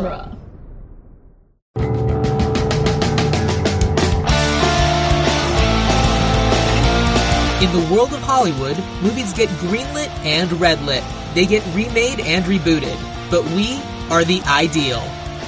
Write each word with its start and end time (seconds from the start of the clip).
genre. 0.00 0.36
In 7.62 7.70
the 7.72 7.94
world 7.94 8.12
of 8.14 8.20
Hollywood, 8.20 8.78
movies 9.02 9.32
get 9.34 9.48
greenlit 9.60 10.08
and 10.24 10.48
redlit. 10.52 11.04
They 11.34 11.44
get 11.44 11.62
remade 11.74 12.20
and 12.20 12.44
rebooted. 12.46 12.98
But 13.30 13.44
we 13.50 13.80
are 14.10 14.24
the 14.24 14.40
ideal. 14.46 15.02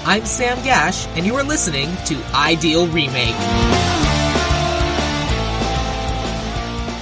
I'm 0.05 0.27
Sam 0.27 0.63
Gash, 0.63 1.07
and 1.17 1.25
you 1.25 1.35
are 1.37 1.43
listening 1.43 1.89
to 2.07 2.23
Ideal 2.35 2.87
Remake. 2.89 3.35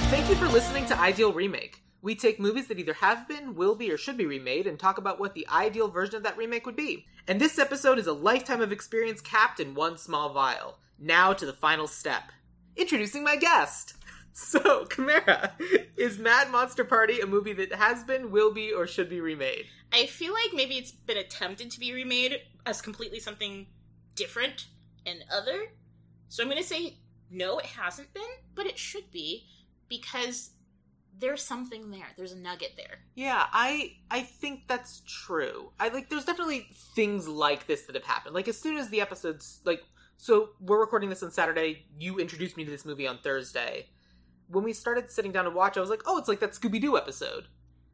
Thank 0.09 0.29
you 0.29 0.35
for 0.35 0.47
listening 0.47 0.85
to 0.85 0.97
Ideal 0.97 1.33
Remake. 1.33 1.80
We 2.01 2.15
take 2.15 2.39
movies 2.39 2.67
that 2.67 2.79
either 2.79 2.93
have 2.93 3.27
been, 3.27 3.53
will 3.53 3.75
be, 3.75 3.91
or 3.91 3.97
should 3.97 4.17
be 4.17 4.25
remade 4.25 4.65
and 4.65 4.79
talk 4.79 4.97
about 4.97 5.19
what 5.19 5.35
the 5.35 5.47
ideal 5.47 5.87
version 5.87 6.15
of 6.15 6.23
that 6.23 6.37
remake 6.37 6.65
would 6.65 6.75
be. 6.75 7.05
And 7.27 7.39
this 7.39 7.59
episode 7.59 7.99
is 7.99 8.07
a 8.07 8.13
lifetime 8.13 8.61
of 8.61 8.71
experience 8.71 9.21
capped 9.21 9.59
in 9.59 9.75
one 9.75 9.97
small 9.97 10.33
vial. 10.33 10.79
Now 10.97 11.33
to 11.33 11.45
the 11.45 11.53
final 11.53 11.87
step. 11.87 12.23
Introducing 12.75 13.23
my 13.23 13.35
guest! 13.35 13.95
So, 14.33 14.85
Chimera, 14.85 15.51
is 15.97 16.17
Mad 16.17 16.51
Monster 16.51 16.85
Party 16.85 17.19
a 17.19 17.27
movie 17.27 17.51
that 17.51 17.73
has 17.73 18.05
been, 18.05 18.31
will 18.31 18.53
be, 18.53 18.71
or 18.71 18.87
should 18.87 19.09
be 19.09 19.19
remade? 19.19 19.65
I 19.91 20.05
feel 20.05 20.31
like 20.31 20.53
maybe 20.53 20.77
it's 20.77 20.93
been 20.93 21.17
attempted 21.17 21.69
to 21.71 21.79
be 21.81 21.91
remade 21.91 22.37
as 22.65 22.81
completely 22.81 23.19
something 23.19 23.67
different 24.15 24.67
and 25.05 25.25
other. 25.29 25.73
So 26.29 26.41
I'm 26.41 26.49
going 26.49 26.61
to 26.61 26.67
say 26.67 26.95
no, 27.29 27.59
it 27.59 27.65
hasn't 27.65 28.13
been, 28.13 28.23
but 28.55 28.65
it 28.65 28.77
should 28.77 29.11
be 29.11 29.47
because 29.89 30.51
there's 31.21 31.43
something 31.43 31.91
there. 31.91 32.07
There's 32.17 32.33
a 32.33 32.37
nugget 32.37 32.73
there. 32.75 32.99
Yeah, 33.15 33.45
I 33.53 33.93
I 34.09 34.21
think 34.23 34.67
that's 34.67 35.01
true. 35.07 35.71
I 35.79 35.87
like 35.89 36.09
there's 36.09 36.25
definitely 36.25 36.67
things 36.95 37.27
like 37.27 37.67
this 37.67 37.83
that 37.83 37.95
have 37.95 38.03
happened. 38.03 38.35
Like 38.35 38.47
as 38.47 38.59
soon 38.59 38.75
as 38.75 38.89
the 38.89 38.99
episodes 38.99 39.61
like 39.63 39.81
so 40.17 40.49
we're 40.59 40.79
recording 40.79 41.09
this 41.09 41.23
on 41.23 41.31
Saturday, 41.31 41.85
you 41.97 42.19
introduced 42.19 42.57
me 42.57 42.65
to 42.65 42.71
this 42.71 42.85
movie 42.85 43.07
on 43.07 43.19
Thursday. 43.19 43.87
When 44.47 44.63
we 44.63 44.73
started 44.73 45.09
sitting 45.09 45.31
down 45.31 45.45
to 45.45 45.51
watch, 45.51 45.77
I 45.77 45.79
was 45.79 45.89
like, 45.89 46.01
"Oh, 46.05 46.17
it's 46.17 46.27
like 46.27 46.41
that 46.41 46.51
Scooby 46.51 46.81
Doo 46.81 46.97
episode." 46.97 47.45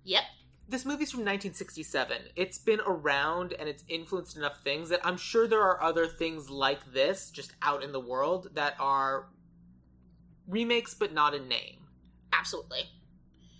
Yep. 0.06 0.24
This 0.70 0.84
movie's 0.84 1.12
from 1.12 1.22
1967. 1.22 2.18
It's 2.36 2.58
been 2.58 2.82
around 2.86 3.54
and 3.54 3.70
it's 3.70 3.84
influenced 3.88 4.36
enough 4.36 4.62
things 4.64 4.90
that 4.90 5.06
I'm 5.06 5.16
sure 5.16 5.48
there 5.48 5.62
are 5.62 5.82
other 5.82 6.08
things 6.08 6.50
like 6.50 6.92
this 6.92 7.30
just 7.30 7.54
out 7.62 7.84
in 7.84 7.94
the 7.94 8.00
world 8.00 8.50
that 8.56 8.76
are 8.80 9.30
remakes 10.46 10.94
but 10.94 11.14
not 11.14 11.34
in 11.34 11.48
name. 11.48 11.88
Absolutely. 12.34 12.90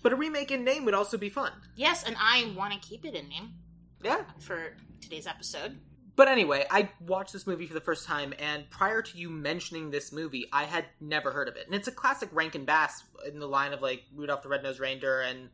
But 0.08 0.14
a 0.14 0.16
remake 0.16 0.52
in 0.52 0.64
name 0.64 0.86
would 0.86 0.94
also 0.94 1.18
be 1.18 1.28
fun. 1.28 1.52
Yes, 1.76 2.06
and 2.06 2.16
I 2.18 2.54
want 2.56 2.72
to 2.72 2.80
keep 2.80 3.04
it 3.04 3.14
in 3.14 3.28
name 3.28 3.56
Yeah. 4.02 4.24
for 4.40 4.78
today's 5.02 5.28
episode. 5.28 5.82
But 6.16 6.30
anyway, 6.30 6.66
I 6.72 6.92
watched 7.02 7.34
this 7.34 7.46
movie 7.46 7.68
for 7.68 7.74
the 7.74 7.82
first 7.82 8.06
time, 8.06 8.34
and 8.40 8.70
prior 8.70 9.02
to 9.02 9.18
you 9.18 9.30
mentioning 9.30 9.92
this 9.92 10.14
movie, 10.14 10.48
I 10.54 10.64
had 10.64 10.86
never 11.02 11.32
heard 11.34 11.50
of 11.50 11.58
it. 11.58 11.66
And 11.66 11.76
it's 11.76 11.90
a 11.90 11.92
classic 11.92 12.30
Rankin 12.32 12.64
Bass 12.64 13.04
in 13.28 13.40
the 13.40 13.50
line 13.50 13.74
of 13.74 13.82
like 13.82 14.04
Rudolph 14.16 14.44
the 14.44 14.48
Red-Nosed 14.48 14.80
Reindeer 14.80 15.20
and 15.24 15.50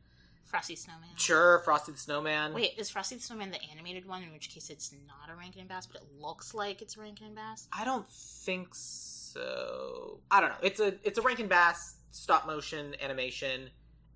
Frosty 0.46 0.76
Snowman. 0.76 1.10
sure 1.18 1.58
Frosty 1.66 1.92
the 1.94 1.98
Snowman. 1.98 2.54
Wait, 2.54 2.78
is 2.78 2.92
Frosty 2.92 3.16
the 3.16 3.24
Snowman 3.24 3.50
the 3.50 3.60
animated 3.72 4.08
one? 4.08 4.22
In 4.22 4.32
which 4.34 4.52
case, 4.52 4.70
it's 4.70 4.94
not 5.08 5.32
a 5.32 5.36
Rankin 5.36 5.62
and 5.62 5.68
Bass, 5.70 5.88
but 5.88 6.00
it 6.04 6.08
looks 6.16 6.54
like 6.54 6.84
it's 6.84 6.96
a 6.96 7.02
Rankin 7.02 7.26
and 7.26 7.36
Bass. 7.36 7.68
I 7.74 7.86
don't 7.86 8.08
think 8.08 8.68
so. 8.76 10.20
I 10.30 10.42
don't 10.42 10.50
know. 10.52 10.58
It's 10.62 10.80
a 10.80 10.94
it's 11.04 11.18
a 11.18 11.24
Rankin 11.24 11.48
Bass 11.48 11.96
stop 12.12 12.46
motion 12.46 12.96
animation, 13.02 13.72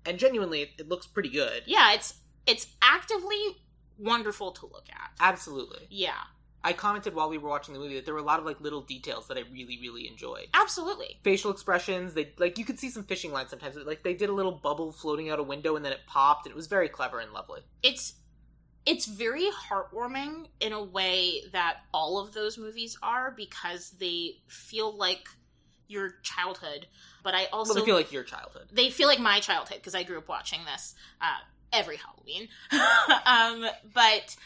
and 0.08 0.18
genuinely, 0.18 0.62
it, 0.62 0.70
it 0.78 0.88
looks 0.88 1.06
pretty 1.06 1.28
good. 1.28 1.62
Yeah, 1.66 1.92
it's 1.92 2.14
it's 2.46 2.66
actively 2.82 3.38
wonderful 3.98 4.52
to 4.52 4.66
look 4.66 4.86
at. 4.90 5.10
Absolutely. 5.20 5.86
Yeah, 5.90 6.14
I 6.64 6.72
commented 6.72 7.14
while 7.14 7.28
we 7.28 7.38
were 7.38 7.48
watching 7.48 7.74
the 7.74 7.80
movie 7.80 7.94
that 7.94 8.04
there 8.04 8.14
were 8.14 8.20
a 8.20 8.24
lot 8.24 8.40
of 8.40 8.44
like 8.46 8.60
little 8.60 8.80
details 8.82 9.28
that 9.28 9.36
I 9.36 9.42
really 9.52 9.78
really 9.80 10.08
enjoyed. 10.08 10.48
absolutely. 10.54 11.18
facial 11.22 11.50
expressions. 11.50 12.14
They 12.14 12.32
like 12.38 12.58
you 12.58 12.64
could 12.64 12.78
see 12.78 12.90
some 12.90 13.04
fishing 13.04 13.32
lines 13.32 13.50
sometimes. 13.50 13.76
Like 13.76 14.02
they 14.02 14.14
did 14.14 14.28
a 14.28 14.32
little 14.32 14.52
bubble 14.52 14.92
floating 14.92 15.30
out 15.30 15.38
a 15.38 15.42
window 15.42 15.76
and 15.76 15.84
then 15.84 15.92
it 15.92 16.00
popped, 16.06 16.46
and 16.46 16.52
it 16.52 16.56
was 16.56 16.66
very 16.66 16.88
clever 16.88 17.20
and 17.20 17.32
lovely. 17.32 17.60
It's 17.82 18.14
it's 18.86 19.06
very 19.06 19.48
heartwarming 19.50 20.46
in 20.60 20.72
a 20.72 20.82
way 20.82 21.42
that 21.52 21.78
all 21.92 22.18
of 22.18 22.32
those 22.32 22.56
movies 22.56 22.96
are 23.02 23.30
because 23.30 23.90
they 24.00 24.36
feel 24.46 24.96
like 24.96 25.28
your 25.88 26.12
childhood. 26.22 26.86
But 27.22 27.34
I 27.34 27.46
also 27.46 27.74
well, 27.74 27.82
they 27.82 27.86
feel 27.86 27.96
like 27.96 28.12
your 28.12 28.22
childhood. 28.22 28.68
they 28.72 28.90
feel 28.90 29.08
like 29.08 29.18
my 29.18 29.40
childhood 29.40 29.78
because 29.78 29.94
I 29.94 30.02
grew 30.04 30.18
up 30.18 30.28
watching 30.28 30.60
this 30.64 30.94
uh, 31.20 31.38
every 31.72 31.96
Halloween. 31.96 32.48
um, 33.26 33.68
but 33.92 34.36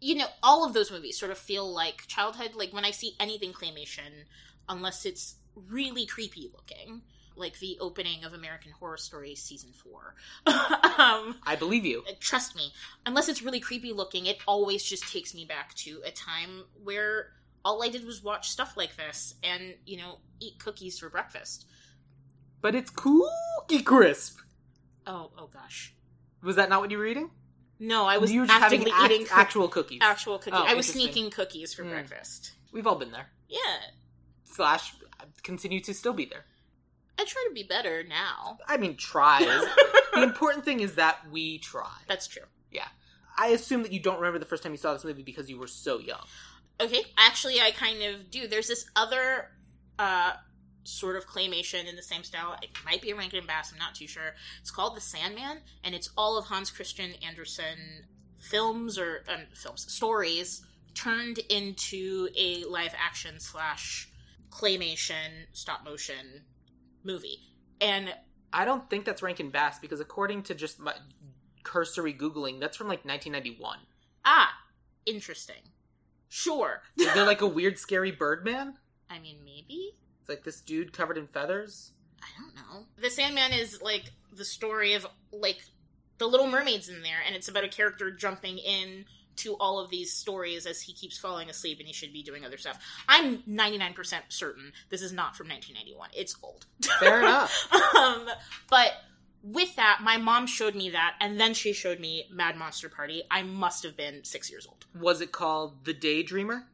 you 0.00 0.14
know, 0.14 0.26
all 0.42 0.64
of 0.64 0.72
those 0.72 0.90
movies 0.90 1.18
sort 1.18 1.30
of 1.30 1.38
feel 1.38 1.70
like 1.72 2.06
childhood. 2.06 2.54
Like 2.54 2.72
when 2.72 2.84
I 2.84 2.90
see 2.90 3.14
anything 3.20 3.52
claymation, 3.52 4.24
unless 4.68 5.04
it's 5.04 5.36
really 5.54 6.06
creepy 6.06 6.50
looking, 6.52 7.02
like 7.36 7.58
the 7.58 7.76
opening 7.80 8.24
of 8.24 8.32
American 8.32 8.72
Horror 8.72 8.96
Story 8.96 9.34
season 9.34 9.70
four. 9.72 10.14
um, 10.46 11.36
I 11.46 11.56
believe 11.58 11.84
you. 11.84 12.04
trust 12.20 12.56
me, 12.56 12.72
unless 13.06 13.28
it's 13.28 13.42
really 13.42 13.60
creepy 13.60 13.92
looking, 13.92 14.26
it 14.26 14.38
always 14.46 14.82
just 14.82 15.10
takes 15.10 15.34
me 15.34 15.44
back 15.44 15.74
to 15.74 16.00
a 16.04 16.10
time 16.10 16.64
where 16.82 17.32
all 17.64 17.82
I 17.82 17.88
did 17.88 18.04
was 18.04 18.22
watch 18.22 18.48
stuff 18.50 18.76
like 18.76 18.96
this 18.96 19.34
and 19.42 19.74
you 19.86 19.96
know 19.98 20.18
eat 20.40 20.58
cookies 20.58 20.98
for 20.98 21.08
breakfast. 21.10 21.66
But 22.60 22.74
it's 22.74 22.90
Cookie 22.90 23.82
Crisp. 23.82 24.38
Oh, 25.06 25.30
oh 25.38 25.48
gosh. 25.52 25.94
Was 26.42 26.56
that 26.56 26.68
not 26.68 26.80
what 26.80 26.90
you 26.90 26.98
were 26.98 27.06
eating? 27.06 27.30
No, 27.78 28.04
I 28.04 28.18
was 28.18 28.30
you 28.32 28.40
were 28.40 28.46
just 28.46 28.62
actively 28.62 28.90
act- 28.92 29.10
eating 29.12 29.26
cook- 29.26 29.36
actual 29.38 29.68
cookies. 29.68 29.98
actual 30.02 30.38
cookies. 30.38 30.60
Oh, 30.62 30.64
I 30.66 30.74
was 30.74 30.86
sneaking 30.86 31.30
cookies 31.30 31.72
for 31.72 31.82
Mm. 31.84 31.90
breakfast. 31.90 32.52
We've 32.72 32.86
all 32.86 32.96
been 32.96 33.10
there. 33.12 33.30
Yeah, 33.48 33.78
Slash, 34.44 34.94
continue 35.42 35.80
to 35.80 35.94
still 35.94 36.12
be 36.12 36.24
there. 36.26 36.44
I 37.18 37.24
try 37.24 37.44
to 37.48 37.54
be 37.54 37.62
better 37.62 38.02
now. 38.02 38.58
I 38.66 38.76
mean, 38.76 38.96
try. 38.96 39.40
the 40.14 40.22
important 40.22 40.64
thing 40.64 40.80
is 40.80 40.94
that 40.96 41.18
we 41.30 41.58
try. 41.58 41.90
That's 42.08 42.26
true. 42.26 42.44
Yeah. 42.70 42.88
I 43.38 43.48
assume 43.48 43.82
that 43.84 43.92
you 43.92 44.00
don't 44.00 44.16
remember 44.18 44.38
the 44.38 44.44
first 44.46 44.62
time 44.62 44.72
you 44.72 44.78
saw 44.78 44.92
this 44.92 45.04
movie 45.04 45.22
because 45.22 45.48
you 45.48 45.58
were 45.58 45.66
so 45.66 45.98
young. 45.98 46.24
Okay, 46.80 47.02
actually, 47.18 47.60
I 47.60 47.72
kind 47.72 48.02
of 48.02 48.30
do. 48.30 48.48
There's 48.48 48.68
this 48.68 48.86
other 48.96 49.50
uh, 49.98 50.32
sort 50.84 51.16
of 51.16 51.26
claymation 51.26 51.88
in 51.88 51.94
the 51.94 52.02
same 52.02 52.24
style. 52.24 52.56
It 52.62 52.70
might 52.84 53.02
be 53.02 53.10
a 53.10 53.16
Rankin 53.16 53.46
Bass. 53.46 53.70
I'm 53.72 53.78
not 53.78 53.94
too 53.94 54.06
sure. 54.06 54.34
It's 54.60 54.70
called 54.70 54.96
The 54.96 55.00
Sandman, 55.00 55.58
and 55.84 55.94
it's 55.94 56.10
all 56.16 56.38
of 56.38 56.46
Hans 56.46 56.70
Christian 56.70 57.12
Andersen 57.26 58.06
films 58.38 58.98
or 58.98 59.24
um, 59.28 59.40
films 59.54 59.92
stories 59.92 60.64
turned 60.94 61.38
into 61.50 62.28
a 62.36 62.64
live 62.64 62.94
action 62.98 63.38
slash 63.38 64.10
claymation 64.50 65.46
stop 65.52 65.84
motion 65.84 66.44
movie. 67.04 67.38
And 67.80 68.14
I 68.52 68.64
don't 68.64 68.88
think 68.90 69.04
that's 69.04 69.22
Rankin 69.22 69.50
Bass 69.50 69.78
because 69.78 70.00
according 70.00 70.44
to 70.44 70.54
just 70.54 70.80
my 70.80 70.94
cursory 71.62 72.14
googling, 72.14 72.58
that's 72.58 72.76
from 72.76 72.88
like 72.88 73.04
1991. 73.04 73.78
ah, 74.24 74.50
interesting. 75.06 75.62
Sure. 76.30 76.80
Is 76.96 77.12
there 77.12 77.26
like 77.26 77.42
a 77.42 77.46
weird, 77.46 77.78
scary 77.78 78.12
Birdman? 78.12 78.74
I 79.10 79.18
mean, 79.18 79.38
maybe. 79.44 79.96
It's 80.20 80.28
like 80.28 80.44
this 80.44 80.62
dude 80.62 80.92
covered 80.92 81.18
in 81.18 81.26
feathers. 81.26 81.92
I 82.22 82.28
don't 82.40 82.54
know. 82.54 82.86
The 82.96 83.10
Sandman 83.10 83.52
is 83.52 83.82
like 83.82 84.12
the 84.32 84.44
story 84.44 84.94
of 84.94 85.06
like 85.32 85.58
the 86.18 86.26
Little 86.26 86.46
Mermaid's 86.46 86.88
in 86.88 87.02
there, 87.02 87.18
and 87.26 87.34
it's 87.34 87.48
about 87.48 87.64
a 87.64 87.68
character 87.68 88.10
jumping 88.10 88.58
in 88.58 89.04
to 89.36 89.56
all 89.58 89.80
of 89.80 89.90
these 89.90 90.12
stories 90.12 90.66
as 90.66 90.82
he 90.82 90.92
keeps 90.92 91.18
falling 91.18 91.48
asleep 91.48 91.78
and 91.78 91.86
he 91.86 91.94
should 91.94 92.12
be 92.12 92.22
doing 92.22 92.44
other 92.44 92.58
stuff. 92.58 92.78
I'm 93.08 93.38
99% 93.44 93.94
certain 94.28 94.72
this 94.90 95.00
is 95.02 95.12
not 95.12 95.34
from 95.34 95.48
1991. 95.48 96.10
It's 96.14 96.36
old. 96.42 96.66
Fair 96.98 97.20
enough. 97.20 97.68
um, 97.96 98.28
but 98.68 98.92
with 99.42 99.76
that, 99.76 100.00
my 100.02 100.16
mom 100.16 100.46
showed 100.46 100.74
me 100.74 100.90
that, 100.90 101.14
and 101.20 101.40
then 101.40 101.54
she 101.54 101.72
showed 101.72 101.98
me 102.00 102.26
Mad 102.30 102.56
Monster 102.56 102.88
Party. 102.88 103.22
I 103.30 103.42
must 103.42 103.82
have 103.84 103.96
been 103.96 104.24
six 104.24 104.50
years 104.50 104.66
old. 104.66 104.86
Was 105.00 105.20
it 105.20 105.32
called 105.32 105.84
The 105.84 105.94
Daydreamer? 105.94 106.64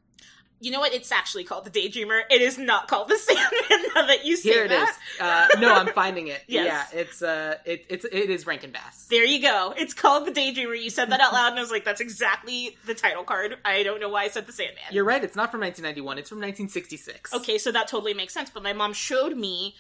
You 0.59 0.73
know 0.73 0.81
what? 0.81 0.95
It's 0.95 1.13
actually 1.13 1.45
called 1.45 1.67
The 1.67 1.71
Daydreamer. 1.71 2.23
It 2.31 2.41
is 2.41 2.57
not 2.57 2.89
called 2.89 3.11
The 3.11 3.19
Sandman. 3.19 3.91
Now 3.95 4.07
that 4.07 4.25
you 4.25 4.37
say 4.37 4.53
Here 4.53 4.65
it 4.65 4.73
is. 4.73 4.89
that. 5.19 5.51
Uh, 5.55 5.61
no, 5.61 5.75
I'm 5.75 5.89
finding 5.89 6.29
it. 6.29 6.43
Yes. 6.49 6.91
Yeah, 6.95 7.01
it's 7.01 7.21
uh, 7.21 7.57
it, 7.67 7.85
it's 7.91 8.07
it 8.07 8.31
is 8.31 8.47
Rankin 8.47 8.71
Bass. 8.73 9.07
There 9.11 9.25
you 9.25 9.43
go. 9.43 9.75
It's 9.77 9.93
called 9.93 10.27
The 10.27 10.33
Daydreamer. 10.33 10.81
You 10.83 10.89
said 10.89 11.11
that 11.11 11.21
out 11.21 11.35
loud, 11.35 11.49
and 11.51 11.59
I 11.59 11.61
was 11.61 11.71
like, 11.71 11.85
that's 11.85 12.01
exactly 12.01 12.77
the 12.87 12.95
title 12.95 13.23
card. 13.23 13.59
I 13.67 13.83
don't 13.83 14.01
know 14.01 14.09
why 14.09 14.23
I 14.25 14.29
said 14.29 14.47
The 14.47 14.53
Sandman. 14.53 14.83
You're 14.91 15.05
right. 15.05 15.23
It's 15.23 15.37
not 15.37 15.51
from 15.51 15.61
1991. 15.61 16.19
It's 16.19 16.29
from 16.31 16.39
1966. 16.39 17.35
okay, 17.35 17.59
so 17.59 17.71
that 17.73 17.87
totally 17.87 18.15
makes 18.15 18.33
sense. 18.33 18.49
But 18.49 18.63
my 18.63 18.73
mom 18.73 18.95
showed 18.95 19.37
me 19.37 19.75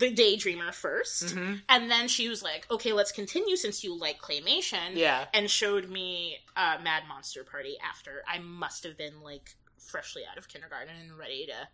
The 0.00 0.12
Daydreamer 0.12 0.70
1st 0.70 1.34
Mhm. 1.34 1.62
and 1.68 1.90
then 1.90 2.08
she 2.08 2.28
was 2.28 2.42
like, 2.42 2.66
okay, 2.70 2.92
let's 2.92 3.12
continue 3.12 3.54
since 3.54 3.84
you 3.84 3.96
like 3.96 4.18
claymation. 4.20 4.94
Yeah. 4.96 5.26
And 5.32 5.48
showed 5.50 5.88
me 5.88 6.38
uh, 6.56 6.78
Mad 6.82 7.04
Monster 7.08 7.44
Party 7.44 7.76
after. 7.88 8.22
I 8.26 8.38
must 8.40 8.82
have 8.84 8.96
been 8.98 9.20
like 9.22 9.54
freshly 9.78 10.22
out 10.30 10.38
of 10.38 10.48
kindergarten 10.48 10.94
and 11.00 11.16
ready 11.16 11.46
to. 11.46 11.68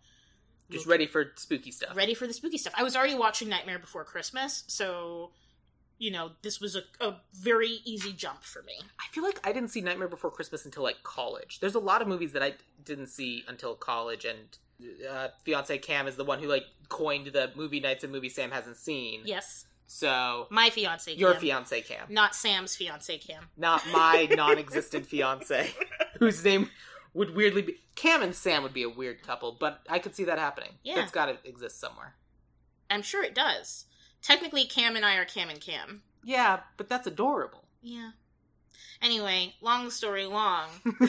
Just 0.69 0.85
ready 0.85 1.07
for 1.07 1.31
spooky 1.37 1.71
stuff. 1.71 1.95
Ready 1.95 2.13
for 2.13 2.27
the 2.27 2.33
spooky 2.33 2.57
stuff. 2.57 2.73
I 2.77 2.83
was 2.83 2.95
already 2.95 3.15
watching 3.15 3.47
Nightmare 3.49 3.79
Before 3.79 4.03
Christmas, 4.03 4.63
so 4.67 5.31
you 5.99 6.11
know, 6.11 6.31
this 6.43 6.59
was 6.61 6.75
a, 6.75 6.83
a 6.99 7.15
very 7.33 7.79
easy 7.83 8.13
jump 8.13 8.43
for 8.43 8.61
me. 8.61 8.73
I 8.99 9.11
feel 9.11 9.23
like 9.23 9.39
I 9.47 9.51
didn't 9.51 9.69
see 9.69 9.81
Nightmare 9.81 10.07
Before 10.07 10.29
Christmas 10.29 10.63
until 10.65 10.83
like 10.83 11.01
college. 11.01 11.59
There's 11.59 11.73
a 11.73 11.79
lot 11.79 12.03
of 12.03 12.07
movies 12.07 12.33
that 12.33 12.43
I 12.43 12.53
didn't 12.83 13.07
see 13.07 13.43
until 13.47 13.73
college, 13.75 14.23
and 14.25 14.57
uh, 15.09 15.27
fiance 15.43 15.77
Cam 15.79 16.07
is 16.07 16.15
the 16.15 16.23
one 16.23 16.39
who 16.39 16.47
like 16.47 16.65
coined 16.89 17.27
the 17.27 17.51
movie 17.55 17.79
nights 17.79 18.03
and 18.03 18.11
movie 18.13 18.29
Sam 18.29 18.51
hasn't 18.51 18.77
seen. 18.77 19.21
Yes, 19.25 19.65
So 19.87 20.47
my 20.49 20.69
fiance, 20.69 21.11
Cam. 21.11 21.19
your 21.19 21.31
Cam. 21.33 21.41
fiance 21.41 21.81
Cam, 21.81 22.05
not 22.09 22.35
Sam's 22.35 22.75
fiance, 22.75 23.17
Cam. 23.17 23.49
not 23.57 23.83
my 23.91 24.27
non-existent 24.35 25.05
fiance, 25.05 25.71
whose 26.19 26.43
name 26.43 26.69
would 27.13 27.35
weirdly 27.35 27.61
be 27.63 27.75
Cam 27.95 28.21
and 28.21 28.35
Sam 28.35 28.61
would 28.63 28.73
be 28.73 28.83
a 28.83 28.89
weird 28.89 29.23
couple, 29.23 29.57
but 29.59 29.79
I 29.89 29.97
could 29.99 30.15
see 30.15 30.23
that 30.25 30.37
happening. 30.37 30.73
Yeah. 30.83 30.95
That's 30.95 31.11
got 31.11 31.25
to 31.27 31.37
exist 31.49 31.79
somewhere. 31.79 32.15
I'm 32.89 33.01
sure 33.01 33.23
it 33.23 33.33
does. 33.33 33.85
Technically, 34.21 34.65
Cam 34.65 34.95
and 34.95 35.03
I 35.05 35.15
are 35.17 35.25
Cam 35.25 35.49
and 35.49 35.59
Cam. 35.59 36.03
Yeah, 36.23 36.59
but 36.77 36.89
that's 36.89 37.07
adorable. 37.07 37.63
Yeah. 37.81 38.11
Anyway, 39.01 39.53
long 39.61 39.89
story 39.89 40.25
long, 40.25 40.67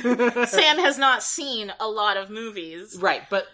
Sam 0.47 0.79
has 0.79 0.99
not 0.99 1.23
seen 1.23 1.73
a 1.81 1.89
lot 1.89 2.17
of 2.17 2.31
movies. 2.31 2.97
right, 3.01 3.23
but 3.31 3.47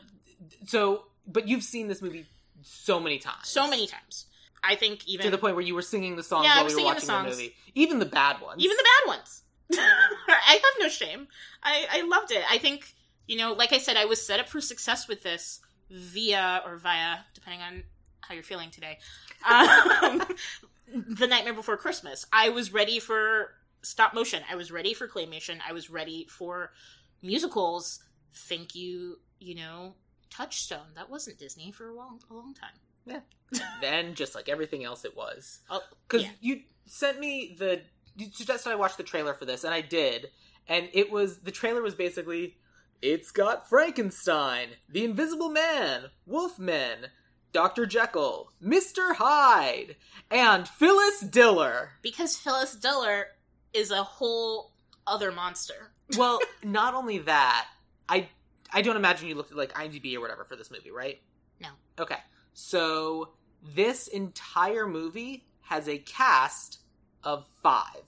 so 0.67 1.05
but 1.27 1.49
you've 1.49 1.63
seen 1.63 1.89
this 1.89 2.03
movie 2.03 2.27
so 2.63 2.99
many 3.01 3.19
times, 3.19 3.49
So 3.49 3.69
many 3.69 3.87
times. 3.87 4.27
I 4.63 4.77
think 4.77 5.07
even 5.07 5.25
to 5.27 5.31
the 5.31 5.39
point 5.39 5.57
where 5.57 5.65
you 5.65 5.75
were 5.75 5.83
singing 5.83 6.17
the 6.17 6.23
songs 6.23 6.47
Yeah, 6.47 6.57
while 6.57 6.65
we 6.65 6.65
were 6.65 6.71
singing 6.71 6.85
the 6.85 6.95
watching 7.13 7.25
the, 7.25 7.31
movie, 7.31 7.55
even 7.75 7.99
the 7.99 8.07
bad 8.07 8.41
ones. 8.41 8.63
even 8.65 8.77
the 8.77 8.85
bad 8.85 9.17
ones. 9.17 9.43
I 10.29 10.53
have 10.53 10.63
no 10.81 10.89
shame. 10.89 11.29
I, 11.63 11.87
I 11.91 12.03
loved 12.09 12.31
it. 12.31 12.43
I 12.51 12.59
think, 12.59 12.95
you 13.27 13.37
know, 13.37 13.53
like 13.53 13.73
I 13.75 13.79
said, 13.79 13.97
I 13.97 14.07
was 14.07 14.25
set 14.25 14.41
up 14.41 14.49
for 14.49 14.61
success 14.61 15.07
with 15.09 15.23
this 15.23 15.61
via 15.91 16.63
or 16.65 16.77
via, 16.77 17.19
depending 17.35 17.61
on 17.61 17.83
how 18.23 18.35
you're 18.35 18.43
feeling 18.43 18.71
today. 18.71 18.99
Um, 19.47 20.23
the 20.93 21.27
Nightmare 21.27 21.53
Before 21.55 21.77
Christmas. 21.77 22.25
I 22.33 22.49
was 22.51 22.73
ready 22.73 22.99
for 22.99 23.51
stop 23.85 24.15
motion. 24.15 24.43
I 24.51 24.57
was 24.57 24.73
ready 24.73 24.95
for 24.95 25.07
claymation. 25.07 25.59
I 25.67 25.73
was 25.73 25.91
ready 25.91 26.27
for 26.29 26.73
musicals. 27.23 28.03
Thank 28.35 28.75
you, 28.75 29.19
you 29.39 29.55
know, 29.55 29.95
Touchstone. 30.31 30.89
That 30.97 31.11
wasn't 31.11 31.39
Disney 31.39 31.71
for 31.71 31.89
a 31.89 31.95
long, 31.95 32.21
a 32.31 32.35
long 32.35 32.55
time. 32.55 32.71
Yeah. 33.07 33.21
then 33.81 34.15
just 34.15 34.35
like 34.35 34.49
everything 34.49 34.83
else, 34.85 35.05
it 35.05 35.17
was 35.17 35.61
Oh, 35.71 35.83
because 36.09 36.25
yeah. 36.25 36.31
you 36.41 36.61
sent 36.87 37.21
me 37.21 37.55
the 37.59 37.83
you 38.17 38.27
suggested 38.33 38.71
I 38.71 38.77
watch 38.77 38.97
the 38.97 39.03
trailer 39.03 39.35
for 39.35 39.45
this, 39.45 39.65
and 39.65 39.75
I 39.75 39.81
did, 39.81 40.31
and 40.69 40.89
it 40.93 41.11
was 41.11 41.41
the 41.41 41.51
trailer 41.53 41.83
was 41.83 41.95
basically 41.95 42.57
it's 43.03 43.31
got 43.31 43.69
Frankenstein, 43.69 44.69
the 44.89 45.05
Invisible 45.05 45.51
Man, 45.51 46.05
Wolfman, 46.27 47.09
Doctor 47.53 47.87
Jekyll, 47.87 48.51
Mister 48.61 49.15
Hyde, 49.15 49.97
and 50.31 50.67
Phyllis 50.67 51.21
Diller. 51.21 51.91
because 52.03 52.37
Phyllis 52.37 52.75
Diller 52.75 53.27
is 53.75 53.91
a 53.91 54.03
whole 54.03 54.73
other 55.06 55.31
monster. 55.32 55.91
Well, 56.19 56.38
not 56.62 56.94
only 56.94 57.19
that, 57.19 57.67
I 58.09 58.29
I 58.71 58.82
don't 58.82 58.97
imagine 58.97 59.26
you 59.26 59.35
looked 59.35 59.50
at 59.53 59.56
like 59.56 59.73
IMDb 59.73 60.15
or 60.17 60.21
whatever 60.21 60.44
for 60.44 60.55
this 60.55 60.71
movie, 60.71 60.91
right? 60.91 61.21
No. 61.61 61.69
Okay. 61.99 62.19
So 62.53 63.31
this 63.62 64.06
entire 64.06 64.87
movie 64.87 65.47
has 65.62 65.88
a 65.88 65.97
cast 65.97 66.81
of 67.23 67.47
five. 67.62 68.03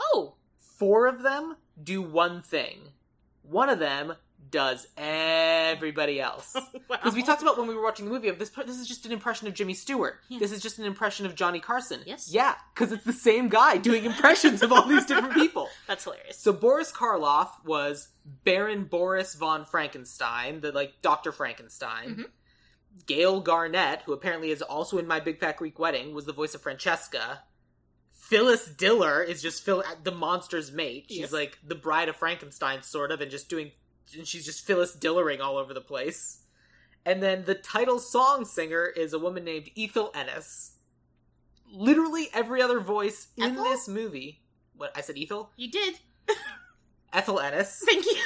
Oh, 0.00 0.36
Four 0.78 1.08
of 1.08 1.22
them 1.22 1.56
do 1.82 2.00
one 2.00 2.40
thing. 2.40 2.92
One 3.42 3.68
of 3.68 3.80
them 3.80 4.14
does 4.50 4.86
everybody 4.96 6.20
else. 6.20 6.56
Because 6.88 7.14
we 7.14 7.22
talked 7.22 7.42
about 7.42 7.58
when 7.58 7.68
we 7.68 7.74
were 7.74 7.82
watching 7.82 8.06
the 8.06 8.10
movie 8.10 8.28
of 8.28 8.38
this. 8.38 8.48
This 8.48 8.78
is 8.78 8.88
just 8.88 9.04
an 9.06 9.12
impression 9.12 9.46
of 9.46 9.52
Jimmy 9.54 9.74
Stewart. 9.74 10.20
Yeah. 10.28 10.38
This 10.38 10.52
is 10.52 10.60
just 10.60 10.78
an 10.78 10.84
impression 10.86 11.26
of 11.26 11.34
Johnny 11.34 11.60
Carson. 11.60 12.00
Yes. 12.06 12.32
Yeah, 12.32 12.54
because 12.74 12.92
it's 12.92 13.04
the 13.04 13.12
same 13.12 13.48
guy 13.48 13.76
doing 13.76 14.04
impressions 14.04 14.62
of 14.62 14.72
all 14.72 14.86
these 14.88 15.04
different 15.06 15.34
people. 15.34 15.68
That's 15.86 16.02
hilarious. 16.04 16.38
So 16.38 16.52
Boris 16.52 16.90
Karloff 16.90 17.50
was 17.64 18.08
Baron 18.44 18.84
Boris 18.84 19.34
von 19.34 19.64
Frankenstein, 19.66 20.60
the 20.60 20.72
like 20.72 20.94
Doctor 21.02 21.30
Frankenstein. 21.30 22.16
Mhm. 22.16 22.24
Gale 23.06 23.40
Garnett, 23.40 24.02
who 24.06 24.12
apparently 24.12 24.50
is 24.50 24.62
also 24.62 24.98
in 24.98 25.06
My 25.06 25.20
Big 25.20 25.38
Fat 25.38 25.58
Greek 25.58 25.78
Wedding, 25.78 26.14
was 26.14 26.24
the 26.24 26.32
voice 26.32 26.54
of 26.54 26.62
Francesca. 26.62 27.42
Phyllis 28.12 28.66
Diller 28.66 29.22
is 29.22 29.40
just 29.42 29.62
Phil, 29.64 29.84
the 30.02 30.10
monster's 30.10 30.72
mate. 30.72 31.06
She's 31.08 31.18
Yes. 31.18 31.32
like 31.32 31.58
the 31.64 31.74
bride 31.74 32.08
of 32.08 32.16
Frankenstein, 32.16 32.82
sort 32.82 33.12
of, 33.12 33.20
and 33.20 33.30
just 33.30 33.48
doing. 33.48 33.72
And 34.16 34.26
she's 34.26 34.44
just 34.44 34.64
Phyllis 34.66 34.96
Dillering 34.96 35.40
all 35.40 35.56
over 35.58 35.74
the 35.74 35.80
place. 35.80 36.42
And 37.04 37.22
then 37.22 37.44
the 37.44 37.54
title 37.54 37.98
song 37.98 38.44
singer 38.44 38.86
is 38.86 39.12
a 39.12 39.18
woman 39.18 39.44
named 39.44 39.70
Ethel 39.76 40.10
Ennis. 40.14 40.72
Literally 41.70 42.28
every 42.32 42.62
other 42.62 42.80
voice 42.80 43.28
in 43.36 43.52
Ethel? 43.52 43.64
this 43.64 43.88
movie. 43.88 44.40
What 44.76 44.92
I 44.96 45.00
said, 45.00 45.16
Ethel? 45.18 45.50
You 45.56 45.70
did. 45.70 45.98
Ethel 47.12 47.40
Ennis. 47.40 47.82
Thank 47.86 48.04
you. 48.06 48.16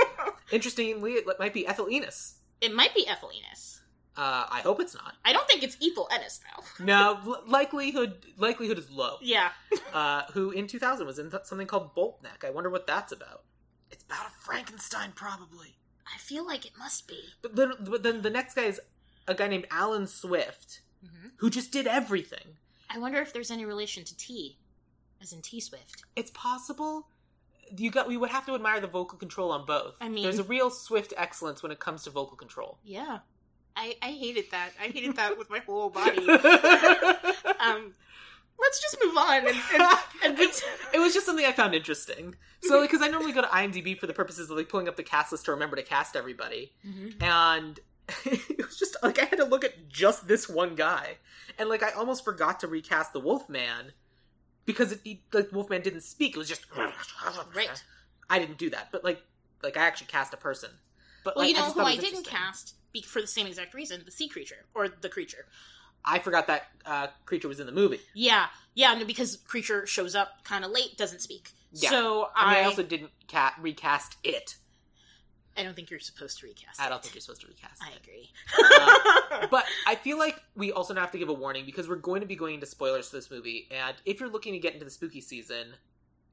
Interestingly, 0.52 1.12
it 1.12 1.26
might 1.38 1.54
be 1.54 1.66
Ethel 1.66 1.88
Ennis. 1.90 2.36
it 2.60 2.74
might 2.74 2.94
be 2.94 3.06
Ethel 3.08 3.30
Ennis. 3.30 3.80
Uh, 4.14 4.44
I 4.50 4.60
hope 4.60 4.78
it's 4.80 4.94
not. 4.94 5.14
I 5.24 5.32
don't 5.32 5.48
think 5.48 5.62
it's 5.62 5.76
Ethel 5.82 6.06
Ennis 6.12 6.38
though. 6.78 6.84
No, 6.84 7.18
l- 7.26 7.42
likelihood 7.46 8.26
likelihood 8.36 8.78
is 8.78 8.90
low. 8.90 9.16
Yeah. 9.22 9.48
Uh, 9.94 10.24
who 10.34 10.50
in 10.50 10.66
2000 10.66 11.06
was 11.06 11.18
in 11.18 11.30
th- 11.30 11.44
something 11.44 11.66
called 11.66 11.94
Boltneck. 11.96 12.44
I 12.44 12.50
wonder 12.50 12.68
what 12.68 12.86
that's 12.86 13.10
about. 13.12 13.44
It's 13.92 14.02
about 14.04 14.26
a 14.26 14.30
Frankenstein, 14.40 15.12
probably. 15.14 15.76
I 16.12 16.18
feel 16.18 16.44
like 16.44 16.66
it 16.66 16.72
must 16.78 17.06
be. 17.06 17.20
But, 17.42 17.54
lit- 17.54 17.84
but 17.84 18.02
then 18.02 18.22
the 18.22 18.30
next 18.30 18.54
guy 18.54 18.62
is 18.64 18.80
a 19.28 19.34
guy 19.34 19.46
named 19.48 19.66
Allen 19.70 20.06
Swift, 20.06 20.80
hmm 21.02 21.28
who 21.36 21.50
just 21.50 21.70
did 21.72 21.86
everything. 21.86 22.56
I 22.90 22.98
wonder 22.98 23.18
if 23.20 23.32
there's 23.32 23.50
any 23.50 23.64
relation 23.64 24.04
to 24.04 24.16
T, 24.16 24.58
as 25.20 25.32
in 25.32 25.42
T 25.42 25.60
Swift. 25.60 26.04
It's 26.16 26.30
possible. 26.32 27.08
You 27.76 27.90
got. 27.90 28.06
We 28.08 28.16
would 28.16 28.30
have 28.30 28.44
to 28.46 28.54
admire 28.54 28.80
the 28.80 28.86
vocal 28.86 29.18
control 29.18 29.50
on 29.52 29.64
both. 29.66 29.94
I 30.00 30.08
mean- 30.08 30.22
there's 30.24 30.38
a 30.38 30.44
real 30.44 30.70
Swift 30.70 31.12
excellence 31.16 31.62
when 31.62 31.70
it 31.72 31.78
comes 31.80 32.02
to 32.04 32.10
vocal 32.10 32.36
control. 32.36 32.78
Yeah. 32.84 33.20
I, 33.74 33.96
I 34.02 34.10
hated 34.12 34.46
that. 34.50 34.70
I 34.80 34.88
hated 34.88 35.16
that 35.20 35.38
with 35.38 35.48
my 35.50 35.58
whole 35.60 35.88
body. 35.90 36.26
Um, 37.60 37.94
let's 38.58 38.80
just 38.80 38.96
move 39.04 39.16
on 39.16 39.46
and, 39.46 39.56
and, 39.74 39.82
and 40.24 40.38
It's- 40.38 40.62
it 40.94 40.98
was 40.98 41.12
just 41.14 41.26
something 41.26 41.44
I 41.44 41.52
found 41.52 41.74
interesting. 41.74 42.34
So, 42.62 42.80
because 42.82 43.02
I 43.02 43.08
normally 43.08 43.32
go 43.32 43.40
to 43.42 43.48
IMDb 43.48 43.98
for 43.98 44.06
the 44.06 44.12
purposes 44.14 44.48
of 44.50 44.56
like 44.56 44.68
pulling 44.68 44.86
up 44.88 44.96
the 44.96 45.02
cast 45.02 45.32
list 45.32 45.46
to 45.46 45.50
remember 45.50 45.74
to 45.76 45.82
cast 45.82 46.14
everybody, 46.14 46.72
Mhm. 46.86 47.20
and 47.22 47.80
it 48.24 48.64
was 48.64 48.78
just 48.78 48.96
like 49.02 49.20
I 49.20 49.24
had 49.24 49.36
to 49.38 49.44
look 49.44 49.64
at 49.64 49.88
just 49.88 50.28
this 50.28 50.48
one 50.48 50.74
guy, 50.76 51.16
and 51.58 51.68
like 51.68 51.82
I 51.82 51.90
almost 51.90 52.24
forgot 52.24 52.60
to 52.60 52.68
recast 52.68 53.12
the 53.12 53.18
Wolfman 53.20 53.92
because 54.64 54.92
it, 54.92 55.00
he, 55.02 55.24
like 55.32 55.50
Wolfman 55.50 55.82
didn't 55.82 56.02
speak. 56.02 56.36
It 56.36 56.38
was 56.38 56.48
just 56.48 56.66
Right. 56.76 57.82
I 58.30 58.38
didn't 58.38 58.58
do 58.58 58.70
that, 58.70 58.88
but 58.92 59.02
like 59.04 59.22
like 59.62 59.76
I 59.76 59.80
actually 59.84 60.06
cast 60.08 60.32
a 60.34 60.36
person. 60.36 60.70
But 61.24 61.36
Well, 61.36 61.44
like, 61.44 61.50
you 61.50 61.54
know 61.60 61.66
just 61.66 61.74
who 61.76 61.82
I 61.82 61.96
didn't 61.96 62.26
cast 62.26 62.74
be- 62.92 63.02
for 63.02 63.20
the 63.20 63.26
same 63.28 63.46
exact 63.46 63.74
reason? 63.74 64.02
The 64.04 64.10
sea 64.10 64.28
creature 64.28 64.66
or 64.74 64.88
the 64.88 65.08
creature. 65.08 65.46
I 66.04 66.18
forgot 66.18 66.46
that 66.48 66.66
uh, 66.84 67.06
creature 67.26 67.48
was 67.48 67.60
in 67.60 67.66
the 67.66 67.72
movie. 67.72 68.00
Yeah, 68.14 68.46
yeah, 68.74 68.94
no, 68.94 69.04
because 69.04 69.36
creature 69.36 69.86
shows 69.86 70.14
up 70.14 70.44
kind 70.44 70.64
of 70.64 70.70
late, 70.70 70.96
doesn't 70.96 71.20
speak. 71.20 71.50
Yeah. 71.72 71.90
So 71.90 72.28
I, 72.34 72.50
mean, 72.50 72.58
I, 72.58 72.62
I 72.62 72.64
also 72.64 72.82
didn't 72.82 73.10
ca- 73.28 73.54
recast 73.60 74.16
it. 74.24 74.56
I 75.56 75.62
don't 75.62 75.76
think 75.76 75.90
you're 75.90 76.00
supposed 76.00 76.38
to 76.40 76.46
recast. 76.46 76.80
I 76.80 76.88
don't 76.88 76.98
it. 76.98 77.02
think 77.02 77.14
you're 77.14 77.20
supposed 77.20 77.42
to 77.42 77.46
recast. 77.46 77.82
I 77.82 77.90
it. 77.90 78.00
agree. 78.02 78.30
Uh, 79.42 79.46
but 79.50 79.64
I 79.86 79.96
feel 79.96 80.18
like 80.18 80.40
we 80.56 80.72
also 80.72 80.94
have 80.94 81.10
to 81.12 81.18
give 81.18 81.28
a 81.28 81.34
warning 81.34 81.66
because 81.66 81.88
we're 81.88 81.96
going 81.96 82.22
to 82.22 82.26
be 82.26 82.36
going 82.36 82.54
into 82.54 82.66
spoilers 82.66 83.10
for 83.10 83.16
this 83.16 83.30
movie, 83.30 83.68
and 83.70 83.96
if 84.04 84.18
you're 84.20 84.30
looking 84.30 84.54
to 84.54 84.58
get 84.58 84.72
into 84.72 84.84
the 84.84 84.90
spooky 84.90 85.20
season, 85.20 85.68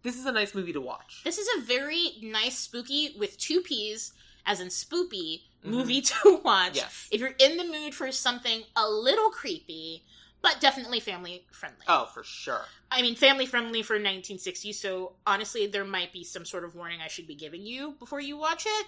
this 0.04 0.18
is 0.18 0.26
a 0.26 0.32
nice 0.32 0.56
movie 0.56 0.72
to 0.74 0.82
watch. 0.82 1.22
this 1.26 1.38
is 1.38 1.48
a 1.58 1.66
very 1.66 2.14
nice 2.22 2.58
spooky 2.58 3.16
with 3.20 3.38
two 3.38 3.60
P's, 3.62 4.14
as 4.50 4.60
in 4.60 4.68
spoopy 4.68 5.44
Mhm. 5.64 5.70
movie 5.70 6.02
to 6.12 6.42
watch. 6.44 6.76
Yes. 6.76 7.08
If 7.12 7.20
you're 7.22 7.36
in 7.40 7.58
the 7.58 7.64
mood 7.66 7.94
for 7.94 8.12
something 8.12 8.64
a 8.76 8.90
little 8.90 9.30
creepy, 9.30 10.04
but 10.42 10.60
definitely 10.62 11.00
family 11.02 11.46
friendly. 11.52 11.86
Oh, 11.88 12.06
for 12.14 12.24
sure. 12.24 12.62
I 12.90 13.02
mean, 13.02 13.16
family 13.16 13.46
friendly 13.46 13.82
for 13.84 13.96
1960. 13.96 14.72
So 14.74 15.14
honestly, 15.28 15.68
there 15.68 15.84
might 15.86 16.12
be 16.14 16.24
some 16.24 16.46
sort 16.46 16.64
of 16.64 16.76
warning 16.76 17.02
I 17.02 17.08
should 17.10 17.28
be 17.28 17.36
giving 17.36 17.62
you 17.66 17.96
before 18.00 18.22
you 18.22 18.38
watch 18.38 18.66
it. 18.66 18.88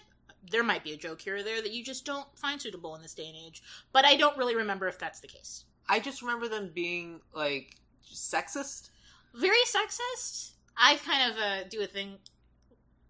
There 0.49 0.63
might 0.63 0.83
be 0.83 0.93
a 0.93 0.97
joke 0.97 1.21
here 1.21 1.35
or 1.37 1.43
there 1.43 1.61
that 1.61 1.71
you 1.73 1.83
just 1.83 2.05
don't 2.05 2.25
find 2.37 2.59
suitable 2.61 2.95
in 2.95 3.01
this 3.01 3.13
day 3.13 3.27
and 3.27 3.35
age. 3.35 3.61
But 3.91 4.05
I 4.05 4.15
don't 4.15 4.37
really 4.37 4.55
remember 4.55 4.87
if 4.87 4.97
that's 4.97 5.19
the 5.19 5.27
case. 5.27 5.65
I 5.89 5.99
just 5.99 6.21
remember 6.21 6.47
them 6.47 6.71
being 6.73 7.19
like 7.33 7.75
sexist. 8.11 8.89
Very 9.35 9.61
sexist. 9.67 10.51
I 10.77 10.95
kind 10.95 11.31
of 11.31 11.37
uh, 11.37 11.63
do 11.69 11.81
a 11.81 11.85
thing 11.85 12.17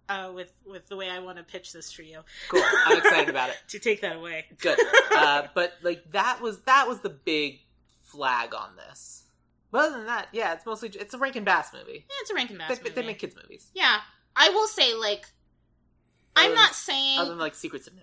uh, 0.09 0.31
with 0.33 0.51
with 0.65 0.87
the 0.87 0.95
way 0.97 1.09
I 1.09 1.19
want 1.19 1.37
to 1.37 1.43
pitch 1.43 1.71
this 1.73 1.91
for 1.91 2.01
you. 2.01 2.19
Cool. 2.49 2.61
I'm 2.85 2.97
excited 2.97 3.29
about 3.29 3.49
it. 3.49 3.57
To 3.69 3.79
take 3.79 4.01
that 4.01 4.15
away. 4.17 4.45
Good. 4.59 4.77
Uh, 5.15 5.43
but 5.55 5.73
like 5.81 6.11
that 6.11 6.41
was 6.41 6.59
that 6.61 6.87
was 6.87 6.99
the 6.99 7.09
big 7.09 7.59
flag 8.03 8.53
on 8.53 8.75
this. 8.75 9.23
But 9.71 9.85
other 9.85 9.97
than 9.99 10.07
that, 10.07 10.27
yeah, 10.33 10.53
it's 10.53 10.65
mostly 10.65 10.89
it's 10.89 11.13
a 11.13 11.17
Rankin 11.17 11.43
Bass 11.45 11.71
movie. 11.73 12.05
Yeah, 12.09 12.15
it's 12.21 12.29
a 12.31 12.35
Rankin 12.35 12.57
Bass 12.57 12.69
They, 12.77 12.83
movie. 12.83 12.89
they 13.01 13.07
make 13.07 13.19
kids 13.19 13.35
movies. 13.41 13.69
yeah, 13.73 13.99
I 14.35 14.49
will 14.49 14.67
say 14.67 14.93
like 14.93 15.27
Other 16.35 16.45
I'm 16.47 16.49
than- 16.51 16.55
not 16.55 16.75
saying 16.75 17.19
Other 17.19 17.29
than 17.29 17.39
like 17.39 17.55
Secrets 17.55 17.87
of 17.87 17.93
NIMH. 17.93 17.99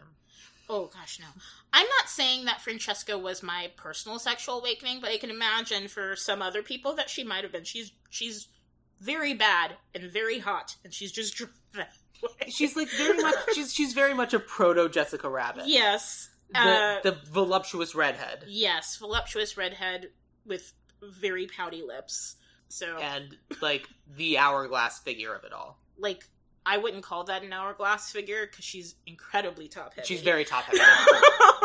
Oh 0.71 0.87
gosh, 0.87 1.19
no. 1.21 1.27
I'm 1.73 1.87
not 1.99 2.09
saying 2.09 2.45
that 2.47 2.61
Francesca 2.63 3.17
was 3.19 3.43
my 3.43 3.71
personal 3.77 4.19
sexual 4.19 4.61
awakening, 4.61 5.01
but 5.01 5.11
I 5.11 5.19
can 5.19 5.31
imagine 5.31 5.89
for 5.89 6.15
some 6.17 6.41
other 6.43 6.63
people 6.63 6.95
that 6.97 7.11
she 7.11 7.25
might 7.25 7.43
have 7.43 7.53
been. 7.53 7.65
She's 7.65 7.93
she's 8.11 8.49
very 9.01 9.33
bad 9.35 9.77
and 9.95 10.11
very 10.11 10.39
hot, 10.41 10.77
and 10.85 10.93
she's 10.93 11.13
just 11.13 11.35
that 11.75 11.93
way. 12.23 12.49
She's 12.51 12.77
like 12.77 12.89
very 12.91 13.19
much. 13.19 13.35
She's 13.55 13.73
she's 13.75 13.93
very 13.93 14.15
much 14.15 14.35
a 14.35 14.39
proto 14.41 14.89
Jessica 14.89 15.29
Rabbit. 15.29 15.65
yes, 15.67 16.31
The, 16.53 16.59
uh, 16.59 17.01
the 17.03 17.19
voluptuous 17.31 17.95
redhead. 17.95 18.45
yes, 18.49 18.97
voluptuous 18.97 19.57
redhead 19.57 20.11
with 20.47 20.73
very 21.03 21.47
pouty 21.47 21.83
lips. 21.83 22.37
So 22.69 22.97
and 22.99 23.37
like 23.63 23.89
the 24.17 24.39
hourglass 24.39 24.99
figure 24.99 25.35
of 25.35 25.45
it 25.45 25.53
all. 25.53 25.79
like 25.99 26.25
I 26.67 26.77
wouldn't 26.77 27.03
call 27.03 27.25
that 27.25 27.43
an 27.43 27.53
hourglass 27.53 28.13
figure 28.13 28.47
because 28.47 28.63
she's 28.65 28.95
incredibly 29.07 29.69
top 29.69 29.95
heavy. 29.95 30.07
She's 30.07 30.21
very 30.21 30.45
top 30.45 30.65
heavy. 30.65 30.79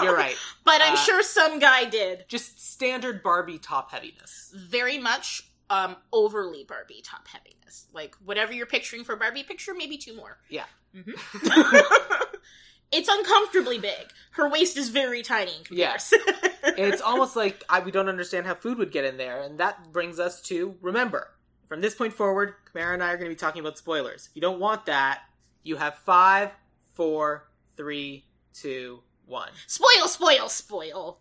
You're 0.02 0.16
right. 0.16 0.38
but 0.64 0.82
I'm 0.82 0.94
uh, 0.94 0.98
sure 0.98 1.22
some 1.24 1.60
guy 1.60 1.84
did. 1.84 2.24
Just 2.30 2.72
standard 2.72 3.22
Barbie 3.22 3.58
top 3.58 3.92
heaviness. 3.92 4.54
very 4.56 4.98
much 4.98 5.44
um 5.70 5.96
overly 6.12 6.64
Barbie 6.64 7.02
top 7.04 7.28
heaviness. 7.28 7.88
Like 7.94 8.16
whatever 8.24 8.54
you're 8.54 8.66
picturing 8.66 9.04
for 9.04 9.16
Barbie, 9.16 9.44
picture 9.44 9.74
maybe 9.76 9.98
two 9.98 10.16
more. 10.16 10.38
Yeah. 10.50 10.66
Mhm. 10.96 11.14
it's 12.92 13.10
uncomfortably 13.10 13.80
big. 13.80 14.08
Her 14.32 14.50
waist 14.50 14.78
is 14.78 14.90
very 14.90 15.24
tiny 15.24 15.54
Yes. 15.72 16.10
comparison. 16.12 16.54
it's 16.78 17.02
almost 17.02 17.36
like 17.36 17.64
I, 17.70 17.80
we 17.80 17.92
don't 17.92 18.10
understand 18.10 18.46
how 18.46 18.56
food 18.56 18.78
would 18.78 18.92
get 18.92 19.06
in 19.06 19.18
there, 19.18 19.42
and 19.42 19.60
that 19.60 19.92
brings 19.92 20.20
us 20.20 20.42
to 20.44 20.76
remember. 20.82 21.30
From 21.68 21.82
this 21.82 21.96
point 21.96 22.14
forward, 22.14 22.54
Kamara 22.72 22.94
and 22.94 23.04
I 23.04 23.12
are 23.12 23.18
going 23.18 23.30
to 23.30 23.36
be 23.36 23.40
talking 23.40 23.62
about 23.62 23.78
spoilers. 23.80 24.28
If 24.30 24.36
you 24.36 24.42
don't 24.42 24.60
want 24.60 24.86
that, 24.86 25.22
you 25.64 25.78
have 25.78 25.96
five, 25.96 26.52
four, 26.94 27.48
three, 27.76 28.26
two, 28.54 29.02
one. 29.26 29.50
spoil, 29.66 30.08
spoil, 30.08 30.50
spoil. 30.50 31.20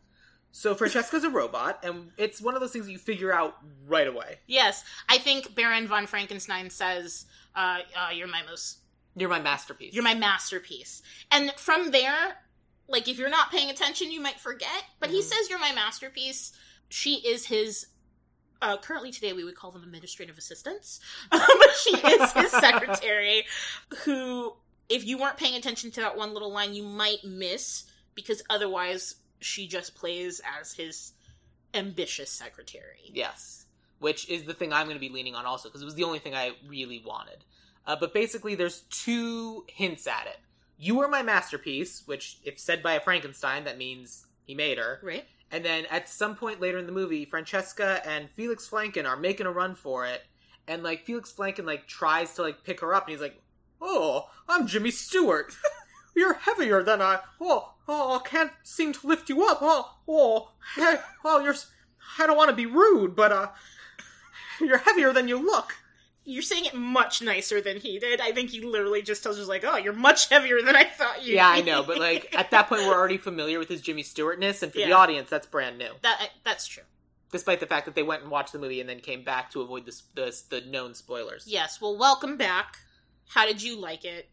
So 0.54 0.74
Francesca's 0.74 1.24
a 1.24 1.30
robot, 1.30 1.82
and 1.82 2.10
it's 2.18 2.40
one 2.40 2.54
of 2.54 2.60
those 2.60 2.72
things 2.72 2.84
that 2.84 2.92
you 2.92 2.98
figure 2.98 3.32
out 3.32 3.56
right 3.86 4.06
away. 4.06 4.38
Yes, 4.46 4.84
I 5.08 5.16
think 5.18 5.54
Baron 5.54 5.88
von 5.88 6.06
Frankenstein 6.06 6.68
says, 6.68 7.24
uh, 7.56 7.78
uh, 7.96 8.10
"You're 8.12 8.28
my 8.28 8.42
most, 8.42 8.78
You're 9.16 9.30
my 9.30 9.40
masterpiece. 9.40 9.94
you're 9.94 10.04
my 10.04 10.14
masterpiece." 10.14 11.00
And 11.30 11.52
from 11.52 11.90
there, 11.90 12.36
like 12.86 13.08
if 13.08 13.18
you're 13.18 13.30
not 13.30 13.50
paying 13.50 13.70
attention, 13.70 14.10
you 14.12 14.20
might 14.20 14.38
forget. 14.40 14.84
But 15.00 15.08
he 15.10 15.20
Mhm. 15.20 15.24
says, 15.24 15.48
"You're 15.48 15.58
my 15.58 15.72
masterpiece." 15.72 16.52
She 16.90 17.14
is 17.26 17.46
his. 17.46 17.86
Uh, 18.60 18.76
currently, 18.76 19.10
today 19.10 19.32
we 19.32 19.42
would 19.44 19.56
call 19.56 19.72
them 19.72 19.82
administrative 19.82 20.36
assistants, 20.38 21.00
but 21.30 21.40
she 21.82 21.96
is 21.96 22.32
his 22.32 22.50
secretary. 22.60 23.46
Who, 24.04 24.54
if 24.90 25.04
you 25.06 25.16
weren't 25.18 25.36
paying 25.38 25.54
attention 25.56 25.90
to 25.92 26.00
that 26.02 26.16
one 26.16 26.32
little 26.34 26.52
line, 26.52 26.74
you 26.74 26.82
might 26.84 27.24
miss 27.24 27.84
because 28.14 28.42
otherwise 28.50 29.14
she 29.44 29.66
just 29.66 29.94
plays 29.94 30.40
as 30.60 30.72
his 30.72 31.12
ambitious 31.74 32.30
secretary. 32.30 33.10
Yes. 33.12 33.66
Which 33.98 34.28
is 34.28 34.44
the 34.44 34.54
thing 34.54 34.72
I'm 34.72 34.86
going 34.86 34.96
to 34.96 35.00
be 35.00 35.08
leaning 35.08 35.34
on 35.34 35.46
also, 35.46 35.68
because 35.68 35.82
it 35.82 35.86
was 35.86 35.94
the 35.94 36.04
only 36.04 36.18
thing 36.18 36.34
I 36.34 36.52
really 36.66 37.02
wanted. 37.04 37.44
Uh, 37.86 37.96
but 37.96 38.14
basically, 38.14 38.54
there's 38.54 38.82
two 38.90 39.64
hints 39.68 40.06
at 40.06 40.26
it. 40.26 40.38
You 40.78 41.00
are 41.00 41.08
my 41.08 41.22
masterpiece, 41.22 42.02
which, 42.06 42.38
if 42.44 42.58
said 42.58 42.82
by 42.82 42.94
a 42.94 43.00
Frankenstein, 43.00 43.64
that 43.64 43.78
means 43.78 44.26
he 44.44 44.54
made 44.54 44.78
her. 44.78 45.00
Right? 45.02 45.24
And 45.50 45.64
then 45.64 45.86
at 45.90 46.08
some 46.08 46.34
point 46.34 46.60
later 46.60 46.78
in 46.78 46.86
the 46.86 46.92
movie, 46.92 47.24
Francesca 47.24 48.00
and 48.06 48.30
Felix 48.30 48.68
Flankin 48.68 49.06
are 49.06 49.16
making 49.16 49.46
a 49.46 49.52
run 49.52 49.74
for 49.74 50.06
it. 50.06 50.22
And, 50.66 50.82
like, 50.82 51.04
Felix 51.04 51.32
Flankin, 51.32 51.66
like, 51.66 51.86
tries 51.86 52.34
to, 52.34 52.42
like, 52.42 52.62
pick 52.64 52.80
her 52.80 52.94
up, 52.94 53.06
and 53.06 53.12
he's 53.12 53.20
like, 53.20 53.42
Oh, 53.84 54.28
I'm 54.48 54.68
Jimmy 54.68 54.92
Stewart. 54.92 55.52
You're 56.14 56.34
heavier 56.34 56.82
than 56.82 57.00
I. 57.02 57.20
Oh, 57.40 57.72
oh, 57.88 58.20
I 58.22 58.28
can't 58.28 58.52
seem 58.62 58.92
to 58.92 59.06
lift 59.06 59.28
you 59.28 59.44
up. 59.46 59.58
Oh, 59.62 59.94
oh, 60.08 60.50
hey, 60.76 60.96
oh, 61.24 61.40
you're. 61.40 61.52
s- 61.54 61.70
I 62.18 62.26
don't 62.26 62.36
want 62.36 62.50
to 62.50 62.56
be 62.56 62.66
rude, 62.66 63.16
but 63.16 63.32
uh, 63.32 63.48
you're 64.60 64.78
heavier 64.78 65.12
than 65.12 65.28
you 65.28 65.36
look. 65.44 65.74
You're 66.24 66.42
saying 66.42 66.66
it 66.66 66.74
much 66.74 67.20
nicer 67.20 67.60
than 67.60 67.78
he 67.78 67.98
did. 67.98 68.20
I 68.20 68.30
think 68.30 68.50
he 68.50 68.60
literally 68.60 69.02
just 69.02 69.22
tells 69.24 69.38
us 69.40 69.48
like, 69.48 69.64
"Oh, 69.66 69.76
you're 69.76 69.92
much 69.92 70.28
heavier 70.28 70.62
than 70.62 70.76
I 70.76 70.84
thought 70.84 71.24
you." 71.24 71.34
Yeah, 71.34 71.48
I 71.48 71.62
know, 71.62 71.82
but 71.82 71.98
like 71.98 72.32
at 72.36 72.50
that 72.52 72.68
point, 72.68 72.82
we're 72.82 72.94
already 72.94 73.18
familiar 73.18 73.58
with 73.58 73.68
his 73.68 73.80
Jimmy 73.80 74.02
Stewartness, 74.04 74.62
and 74.62 74.70
for 74.72 74.78
the 74.78 74.92
audience, 74.92 75.28
that's 75.30 75.46
brand 75.48 75.78
new. 75.78 75.90
that 76.02 76.30
that's 76.44 76.66
true. 76.68 76.84
Despite 77.32 77.60
the 77.60 77.66
fact 77.66 77.86
that 77.86 77.94
they 77.94 78.02
went 78.02 78.22
and 78.22 78.30
watched 78.30 78.52
the 78.52 78.58
movie 78.58 78.78
and 78.80 78.88
then 78.88 79.00
came 79.00 79.24
back 79.24 79.50
to 79.52 79.62
avoid 79.62 79.86
the 79.86 80.00
the, 80.14 80.42
the 80.50 80.60
known 80.60 80.94
spoilers. 80.94 81.46
Yes. 81.48 81.80
Well, 81.80 81.96
welcome 81.98 82.36
back. 82.36 82.76
How 83.28 83.46
did 83.46 83.60
you 83.62 83.80
like 83.80 84.04
it? 84.04 84.28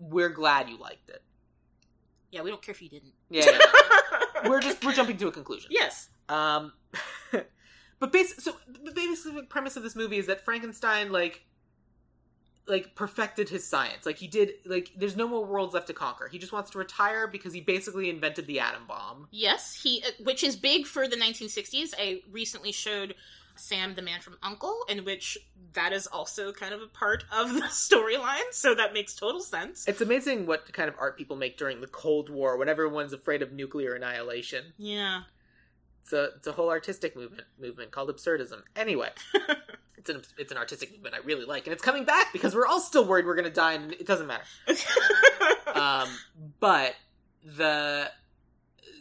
We're 0.00 0.30
glad 0.30 0.68
you 0.68 0.78
liked 0.78 1.08
it. 1.10 1.22
Yeah, 2.32 2.42
we 2.42 2.50
don't 2.50 2.62
care 2.62 2.72
if 2.72 2.82
you 2.82 2.88
didn't. 2.88 3.12
Yeah, 3.28 3.44
yeah. 3.46 4.48
we're 4.48 4.60
just 4.60 4.84
we're 4.84 4.92
jumping 4.92 5.16
to 5.18 5.28
a 5.28 5.32
conclusion. 5.32 5.70
yes. 5.72 6.08
Um, 6.28 6.72
but 7.98 8.12
basically, 8.12 8.42
so 8.42 8.54
the 8.66 8.92
basic 8.92 9.48
premise 9.48 9.76
of 9.76 9.82
this 9.82 9.96
movie 9.96 10.18
is 10.18 10.26
that 10.26 10.44
Frankenstein 10.44 11.12
like 11.12 11.44
like 12.66 12.94
perfected 12.94 13.48
his 13.48 13.66
science. 13.66 14.06
Like 14.06 14.18
he 14.18 14.28
did. 14.28 14.52
Like 14.64 14.92
there's 14.96 15.16
no 15.16 15.28
more 15.28 15.44
worlds 15.44 15.74
left 15.74 15.88
to 15.88 15.92
conquer. 15.92 16.28
He 16.28 16.38
just 16.38 16.52
wants 16.52 16.70
to 16.70 16.78
retire 16.78 17.26
because 17.26 17.52
he 17.52 17.60
basically 17.60 18.08
invented 18.08 18.46
the 18.46 18.60
atom 18.60 18.86
bomb. 18.86 19.28
Yes, 19.30 19.80
he, 19.82 20.02
uh, 20.06 20.10
which 20.22 20.44
is 20.44 20.56
big 20.56 20.86
for 20.86 21.08
the 21.08 21.16
1960s. 21.16 21.92
I 21.98 22.22
recently 22.30 22.72
showed 22.72 23.14
Sam 23.56 23.94
the 23.94 24.02
Man 24.02 24.20
from 24.20 24.34
U.N.C.L.E., 24.42 24.92
in 24.92 25.04
which 25.04 25.38
that 25.72 25.92
is 25.92 26.06
also 26.06 26.52
kind 26.52 26.74
of 26.74 26.82
a 26.82 26.86
part 26.86 27.24
of 27.32 27.54
the 27.54 27.60
storyline, 27.70 28.52
so 28.52 28.74
that 28.74 28.92
makes 28.92 29.14
total 29.14 29.40
sense. 29.40 29.86
It's 29.86 30.00
amazing 30.00 30.46
what 30.46 30.72
kind 30.72 30.88
of 30.88 30.94
art 30.98 31.16
people 31.16 31.36
make 31.36 31.56
during 31.56 31.80
the 31.80 31.86
Cold 31.86 32.30
War 32.30 32.56
when 32.56 32.68
everyone's 32.68 33.12
afraid 33.12 33.42
of 33.42 33.52
nuclear 33.52 33.94
annihilation. 33.94 34.72
Yeah. 34.78 35.22
It's 36.02 36.12
a 36.12 36.24
it's 36.36 36.46
a 36.46 36.52
whole 36.52 36.70
artistic 36.70 37.14
movement 37.14 37.44
movement 37.60 37.90
called 37.90 38.08
absurdism. 38.08 38.62
Anyway, 38.74 39.10
it's 39.96 40.10
an 40.10 40.22
it's 40.38 40.50
an 40.50 40.58
artistic 40.58 40.92
movement 40.92 41.14
I 41.14 41.18
really 41.18 41.44
like, 41.44 41.66
and 41.66 41.72
it's 41.72 41.82
coming 41.82 42.04
back 42.04 42.32
because 42.32 42.54
we're 42.54 42.66
all 42.66 42.80
still 42.80 43.04
worried 43.04 43.26
we're 43.26 43.36
gonna 43.36 43.50
die, 43.50 43.74
and 43.74 43.92
it 43.92 44.06
doesn't 44.06 44.26
matter. 44.26 44.44
um, 45.74 46.08
but 46.58 46.94
the 47.44 48.10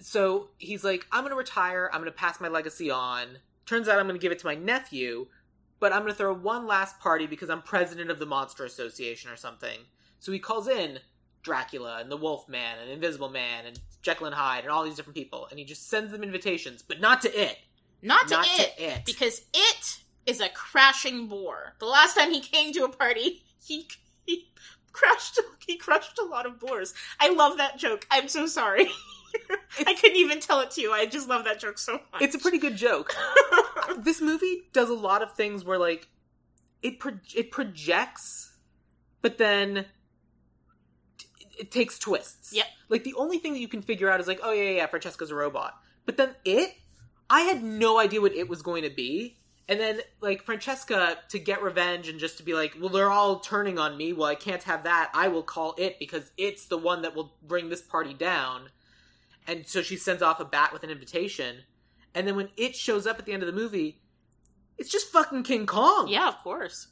so 0.01 0.49
he's 0.57 0.83
like, 0.83 1.07
I'm 1.11 1.23
gonna 1.23 1.35
retire. 1.35 1.89
I'm 1.91 2.01
gonna 2.01 2.11
pass 2.11 2.39
my 2.39 2.47
legacy 2.47 2.91
on. 2.91 3.37
Turns 3.69 3.87
out 3.87 3.99
I'm 3.99 4.07
gonna 4.07 4.17
give 4.17 4.31
it 4.31 4.39
to 4.39 4.47
my 4.47 4.55
nephew, 4.55 5.27
but 5.79 5.93
I'm 5.93 6.01
gonna 6.01 6.15
throw 6.15 6.33
one 6.33 6.65
last 6.65 6.99
party 6.99 7.27
because 7.27 7.51
I'm 7.51 7.61
president 7.61 8.09
of 8.09 8.17
the 8.17 8.25
Monster 8.25 8.65
Association 8.65 9.29
or 9.29 9.35
something. 9.35 9.81
So 10.17 10.31
he 10.31 10.39
calls 10.39 10.67
in 10.67 10.97
Dracula 11.43 11.99
and 12.01 12.09
the 12.09 12.17
Wolf 12.17 12.49
Man 12.49 12.79
and 12.81 12.89
Invisible 12.89 13.29
Man 13.29 13.67
and 13.67 13.79
Jekyll 14.01 14.25
and 14.25 14.33
Hyde 14.33 14.63
and 14.63 14.71
all 14.71 14.83
these 14.83 14.95
different 14.95 15.15
people, 15.17 15.45
and 15.51 15.59
he 15.59 15.65
just 15.65 15.87
sends 15.87 16.11
them 16.11 16.23
invitations, 16.23 16.81
but 16.81 16.99
not 16.99 17.21
to 17.21 17.29
it. 17.39 17.59
Not 18.01 18.27
to 18.29 18.37
Not 18.37 18.47
it. 18.59 18.75
to 18.75 18.83
it. 18.83 19.05
because 19.05 19.41
it 19.53 19.99
is 20.25 20.41
a 20.41 20.49
crashing 20.49 21.27
bore. 21.27 21.75
The 21.77 21.85
last 21.85 22.15
time 22.17 22.31
he 22.31 22.39
came 22.41 22.73
to 22.73 22.85
a 22.85 22.89
party, 22.89 23.43
he 23.63 23.87
he 24.25 24.49
crashed 24.93 25.39
he 25.67 25.77
crushed 25.77 26.17
a 26.17 26.25
lot 26.25 26.47
of 26.47 26.59
boars. 26.59 26.95
I 27.19 27.29
love 27.29 27.57
that 27.57 27.77
joke. 27.77 28.07
I'm 28.09 28.29
so 28.29 28.47
sorry. 28.47 28.89
I 29.85 29.93
couldn't 29.93 30.17
even 30.17 30.39
tell 30.39 30.59
it 30.61 30.71
to 30.71 30.81
you. 30.81 30.91
I 30.91 31.05
just 31.05 31.27
love 31.29 31.45
that 31.45 31.59
joke 31.59 31.77
so 31.77 31.93
much. 31.93 32.21
It's 32.21 32.35
a 32.35 32.39
pretty 32.39 32.57
good 32.57 32.75
joke. 32.75 33.15
this 33.99 34.21
movie 34.21 34.63
does 34.73 34.89
a 34.89 34.93
lot 34.93 35.21
of 35.21 35.33
things 35.33 35.63
where 35.63 35.77
like 35.77 36.07
it 36.81 36.99
pro- 36.99 37.19
it 37.35 37.51
projects 37.51 38.55
but 39.21 39.37
then 39.37 39.85
t- 41.17 41.27
it 41.59 41.71
takes 41.71 41.99
twists 41.99 42.53
Yep. 42.53 42.65
like 42.87 43.03
the 43.03 43.13
only 43.15 43.37
thing 43.37 43.53
that 43.53 43.59
you 43.59 43.67
can 43.67 43.81
figure 43.81 44.09
out 44.09 44.19
is 44.19 44.27
like 44.27 44.39
oh 44.43 44.51
yeah 44.51 44.63
yeah, 44.63 44.75
yeah 44.77 44.85
francesca's 44.87 45.31
a 45.31 45.35
robot 45.35 45.73
but 46.05 46.17
then 46.17 46.35
it 46.45 46.73
i 47.29 47.41
had 47.41 47.63
no 47.63 47.99
idea 47.99 48.21
what 48.21 48.33
it 48.33 48.47
was 48.47 48.61
going 48.61 48.83
to 48.83 48.89
be 48.89 49.37
and 49.67 49.79
then 49.79 49.99
like 50.21 50.43
francesca 50.43 51.17
to 51.29 51.39
get 51.39 51.61
revenge 51.61 52.07
and 52.07 52.19
just 52.19 52.37
to 52.37 52.43
be 52.43 52.53
like 52.53 52.77
well 52.79 52.89
they're 52.89 53.11
all 53.11 53.39
turning 53.39 53.77
on 53.77 53.97
me 53.97 54.13
well 54.13 54.27
i 54.29 54.35
can't 54.35 54.63
have 54.63 54.83
that 54.83 55.09
i 55.13 55.27
will 55.27 55.43
call 55.43 55.75
it 55.77 55.99
because 55.99 56.31
it's 56.37 56.67
the 56.67 56.77
one 56.77 57.01
that 57.01 57.15
will 57.15 57.33
bring 57.41 57.67
this 57.69 57.81
party 57.81 58.13
down 58.13 58.69
and 59.47 59.65
so 59.67 59.81
she 59.81 59.95
sends 59.95 60.21
off 60.21 60.39
a 60.39 60.45
bat 60.45 60.71
with 60.73 60.83
an 60.83 60.89
invitation 60.89 61.57
and 62.15 62.27
then 62.27 62.35
when 62.35 62.49
it 62.57 62.75
shows 62.75 63.05
up 63.05 63.19
at 63.19 63.25
the 63.25 63.33
end 63.33 63.43
of 63.43 63.47
the 63.47 63.53
movie, 63.53 64.01
it's 64.77 64.89
just 64.89 65.07
fucking 65.11 65.43
King 65.43 65.65
Kong. 65.67 66.07
yeah, 66.07 66.27
of 66.27 66.37
course. 66.39 66.87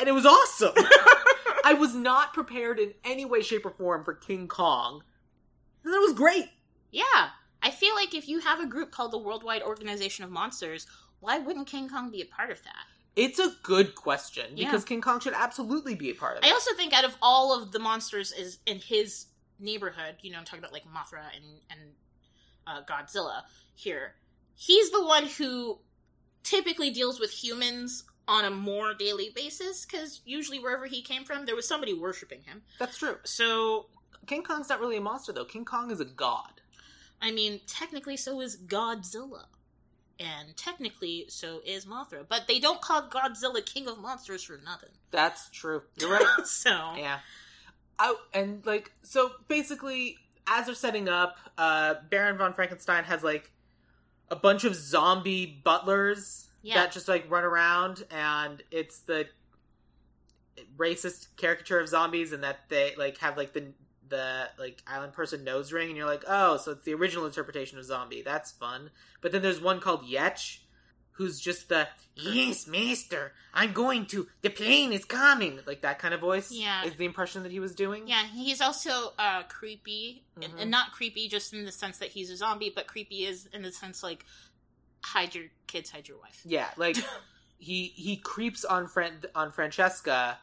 And 0.00 0.08
it 0.08 0.12
was 0.12 0.26
awesome. 0.26 0.72
I 1.64 1.74
was 1.78 1.94
not 1.94 2.32
prepared 2.34 2.78
in 2.78 2.94
any 3.04 3.24
way, 3.24 3.42
shape, 3.42 3.66
or 3.66 3.70
form 3.70 4.04
for 4.04 4.14
King 4.14 4.48
Kong. 4.48 5.02
And 5.84 5.94
it 5.94 5.98
was 5.98 6.14
great. 6.14 6.46
Yeah. 6.90 7.28
I 7.62 7.70
feel 7.70 7.94
like 7.94 8.14
if 8.14 8.28
you 8.28 8.40
have 8.40 8.60
a 8.60 8.66
group 8.66 8.90
called 8.90 9.12
the 9.12 9.18
Worldwide 9.18 9.62
Organization 9.62 10.24
of 10.24 10.30
Monsters, 10.30 10.86
why 11.20 11.38
wouldn't 11.38 11.66
King 11.66 11.88
Kong 11.88 12.10
be 12.10 12.20
a 12.22 12.26
part 12.26 12.50
of 12.50 12.62
that? 12.64 12.84
It's 13.16 13.38
a 13.38 13.52
good 13.62 13.94
question 13.94 14.52
Yeah. 14.56 14.66
because 14.70 14.84
King 14.84 15.00
Kong 15.00 15.20
should 15.20 15.34
absolutely 15.34 15.94
be 15.94 16.10
a 16.10 16.14
part 16.14 16.38
of 16.38 16.44
it. 16.44 16.48
I 16.48 16.52
also 16.52 16.74
think 16.74 16.92
out 16.92 17.04
of 17.04 17.16
all 17.20 17.56
of 17.56 17.72
the 17.72 17.78
monsters 17.80 18.32
is 18.32 18.58
in 18.66 18.78
his 18.78 19.26
neighborhood, 19.58 20.16
you 20.22 20.32
know, 20.32 20.38
I'm 20.38 20.44
talking 20.44 20.60
about 20.60 20.72
like 20.72 20.84
Mothra 20.84 21.24
and 21.34 21.44
and 21.70 21.80
uh, 22.66 22.82
Godzilla 22.82 23.42
here. 23.74 24.14
He's 24.54 24.90
the 24.90 25.04
one 25.04 25.26
who 25.26 25.78
typically 26.42 26.90
deals 26.90 27.20
with 27.20 27.30
humans 27.30 28.04
on 28.26 28.44
a 28.44 28.50
more 28.50 28.92
daily 28.94 29.30
basis 29.34 29.86
because 29.86 30.20
usually 30.24 30.58
wherever 30.58 30.86
he 30.86 31.00
came 31.02 31.24
from, 31.24 31.46
there 31.46 31.56
was 31.56 31.66
somebody 31.66 31.94
worshiping 31.94 32.42
him. 32.42 32.62
That's 32.78 32.98
true. 32.98 33.16
So 33.24 33.86
King 34.26 34.42
Kong's 34.42 34.68
not 34.68 34.80
really 34.80 34.98
a 34.98 35.00
monster 35.00 35.32
though. 35.32 35.44
King 35.44 35.64
Kong 35.64 35.90
is 35.90 36.00
a 36.00 36.04
god. 36.04 36.60
I 37.20 37.32
mean, 37.32 37.60
technically, 37.66 38.16
so 38.16 38.40
is 38.40 38.56
Godzilla. 38.56 39.46
And 40.20 40.56
technically, 40.56 41.26
so 41.28 41.60
is 41.64 41.86
Mothra. 41.86 42.24
But 42.28 42.46
they 42.48 42.58
don't 42.58 42.80
call 42.80 43.02
Godzilla 43.08 43.64
King 43.64 43.86
of 43.88 43.98
Monsters 43.98 44.42
for 44.42 44.58
nothing. 44.64 44.90
That's 45.12 45.48
true. 45.50 45.82
You're 45.96 46.10
right. 46.12 46.26
so, 46.44 46.70
yeah. 46.96 47.20
Oh, 47.98 48.16
and 48.32 48.64
like 48.66 48.92
so 49.02 49.32
basically 49.48 50.16
as 50.46 50.66
they're 50.66 50.74
setting 50.74 51.08
up, 51.08 51.36
uh 51.58 51.94
Baron 52.10 52.38
von 52.38 52.52
Frankenstein 52.54 53.04
has 53.04 53.22
like 53.22 53.50
a 54.30 54.36
bunch 54.36 54.64
of 54.64 54.74
zombie 54.74 55.60
butlers 55.64 56.48
Yeah. 56.62 56.74
that 56.76 56.92
just 56.92 57.08
like 57.08 57.30
run 57.30 57.44
around 57.44 58.04
and 58.10 58.62
it's 58.70 59.00
the 59.00 59.26
racist 60.76 61.28
caricature 61.36 61.78
of 61.80 61.88
zombies 61.88 62.32
and 62.32 62.42
that 62.42 62.68
they 62.68 62.94
like 62.96 63.18
have 63.18 63.36
like 63.36 63.52
the 63.52 63.72
the 64.08 64.48
like 64.58 64.82
island 64.86 65.12
person 65.12 65.44
nose 65.44 65.70
ring 65.72 65.88
and 65.88 65.96
you're 65.96 66.06
like, 66.06 66.24
"Oh, 66.26 66.56
so 66.56 66.70
it's 66.72 66.84
the 66.84 66.94
original 66.94 67.26
interpretation 67.26 67.78
of 67.78 67.84
zombie. 67.84 68.22
That's 68.22 68.50
fun." 68.50 68.90
But 69.20 69.32
then 69.32 69.42
there's 69.42 69.60
one 69.60 69.80
called 69.80 70.04
Yetch 70.08 70.60
who's 71.18 71.38
just 71.40 71.68
the 71.68 71.86
yes, 72.14 72.66
master. 72.66 73.32
I'm 73.52 73.72
going 73.72 74.06
to. 74.06 74.28
The 74.42 74.50
plane 74.50 74.92
is 74.92 75.04
coming. 75.04 75.58
Like 75.66 75.82
that 75.82 75.98
kind 75.98 76.14
of 76.14 76.20
voice. 76.20 76.50
Yeah. 76.52 76.84
is 76.84 76.94
the 76.94 77.04
impression 77.04 77.42
that 77.42 77.52
he 77.52 77.60
was 77.60 77.74
doing. 77.74 78.06
yeah, 78.08 78.22
he's 78.24 78.60
also 78.60 79.12
uh, 79.18 79.42
creepy. 79.48 80.22
And, 80.40 80.52
Mhm. 80.54 80.62
and 80.62 80.70
not 80.70 80.92
creepy 80.92 81.28
just 81.28 81.52
in 81.52 81.64
the 81.64 81.72
sense 81.72 81.98
that 81.98 82.10
he's 82.10 82.30
a 82.30 82.36
zombie, 82.36 82.72
but 82.74 82.86
creepy 82.86 83.26
is 83.26 83.46
in 83.52 83.62
the 83.62 83.72
sense 83.72 84.02
like, 84.02 84.24
hide 85.04 85.34
your 85.34 85.46
kids, 85.66 85.90
hide 85.90 86.06
your 86.08 86.18
wife. 86.18 86.40
yeah. 86.44 86.68
Like 86.76 86.96
he 87.58 87.92
he 87.96 88.16
creeps 88.16 88.64
on 88.64 88.86
friend 88.86 89.26
on 89.34 89.50
Francesca. 89.50 90.38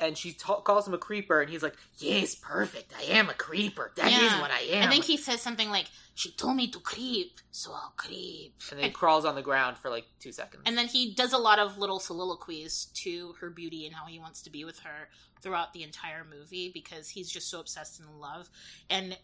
And 0.00 0.16
she 0.16 0.32
ta- 0.32 0.60
calls 0.62 0.88
him 0.88 0.94
a 0.94 0.98
creeper, 0.98 1.40
and 1.42 1.50
he's 1.50 1.62
like, 1.62 1.76
"Yes, 1.98 2.34
perfect. 2.34 2.92
I 2.98 3.02
am 3.02 3.28
a 3.28 3.34
creeper. 3.34 3.92
That 3.96 4.06
is 4.06 4.12
Yeah. 4.18 4.40
what 4.40 4.50
I 4.50 4.60
am." 4.60 4.88
I 4.88 4.90
think 4.90 5.04
he 5.04 5.16
says 5.18 5.42
something 5.42 5.68
like, 5.68 5.86
she 6.14 6.32
told 6.32 6.56
me 6.56 6.68
to 6.70 6.80
creep, 6.80 7.38
so 7.50 7.72
I'll 7.72 7.92
creep. 7.96 8.54
and 8.70 8.78
then 8.80 8.86
he 8.86 8.92
crawls 8.92 9.24
on 9.24 9.34
the 9.34 9.42
ground 9.42 9.76
for 9.78 9.90
like 9.90 10.06
two 10.18 10.32
seconds. 10.32 10.62
And 10.66 10.76
then 10.76 10.88
he 10.88 11.14
does 11.14 11.32
a 11.32 11.38
lot 11.38 11.58
of 11.58 11.76
little 11.78 12.00
soliloquies 12.00 12.86
to 12.94 13.34
her 13.40 13.50
beauty 13.50 13.86
and 13.86 13.94
how 13.94 14.06
he 14.06 14.18
wants 14.18 14.42
to 14.42 14.50
be 14.50 14.64
with 14.64 14.80
her 14.80 15.08
throughout 15.42 15.72
the 15.72 15.82
entire 15.82 16.24
movie 16.24 16.70
because 16.72 17.10
he's 17.10 17.30
just 17.30 17.48
so 17.48 17.60
obsessed 17.60 18.00
and 18.00 18.08
in 18.08 18.18
love 18.18 18.50
and 18.90 19.16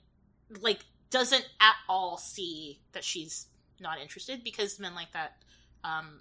like 0.61 0.87
doesn't 1.11 1.47
at 1.61 1.75
all 1.89 2.17
see 2.17 2.81
that 2.93 3.05
she's 3.05 3.47
not 3.81 3.99
interested 4.01 4.43
because 4.43 4.79
men 4.81 4.95
like 4.95 5.13
that 5.13 5.43
um 5.85 6.21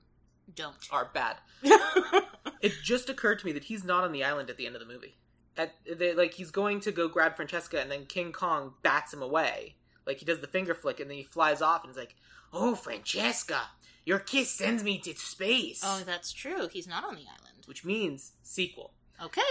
don't. 0.54 0.76
are 0.92 1.10
bad. 1.14 1.38
It 2.62 2.74
just 2.84 3.10
occurred 3.10 3.38
to 3.40 3.46
me 3.46 3.52
that 3.52 3.66
he's 3.66 3.84
not 3.84 4.04
on 4.04 4.12
the 4.12 4.24
island 4.24 4.50
at 4.50 4.58
the 4.58 4.66
end 4.66 4.76
of 4.76 4.80
the 4.82 4.92
movie. 4.92 5.16
At 5.56 5.76
they, 6.00 6.16
like 6.16 6.34
he's 6.34 6.50
going 6.50 6.80
to 6.80 6.92
go 6.92 7.08
grab 7.08 7.36
Francesca, 7.36 7.80
and 7.80 7.92
then 7.92 8.08
King 8.08 8.32
Kong 8.32 8.74
bats 8.82 9.14
him 9.14 9.22
away. 9.22 9.76
Like 10.08 10.18
he 10.18 10.26
does 10.26 10.40
the 10.40 10.48
finger 10.48 10.74
flick, 10.74 11.00
and 11.00 11.08
then 11.08 11.18
he 11.18 11.24
flies 11.24 11.62
off, 11.62 11.84
and 11.84 11.92
he's 11.92 11.98
like, 11.98 12.16
"Oh, 12.52 12.74
Francesca, 12.74 13.62
your 14.04 14.18
kiss 14.18 14.50
sends 14.50 14.84
me 14.84 14.98
to 15.00 15.14
space," 15.16 15.84
oh, 15.86 16.02
that's 16.08 16.34
true. 16.34 16.68
He's 16.72 16.88
not 16.88 17.04
on 17.04 17.14
the 17.16 17.22
island. 17.22 17.66
which 17.68 17.86
means 17.86 18.32
sequel. 18.42 18.94
Okay. 19.24 19.42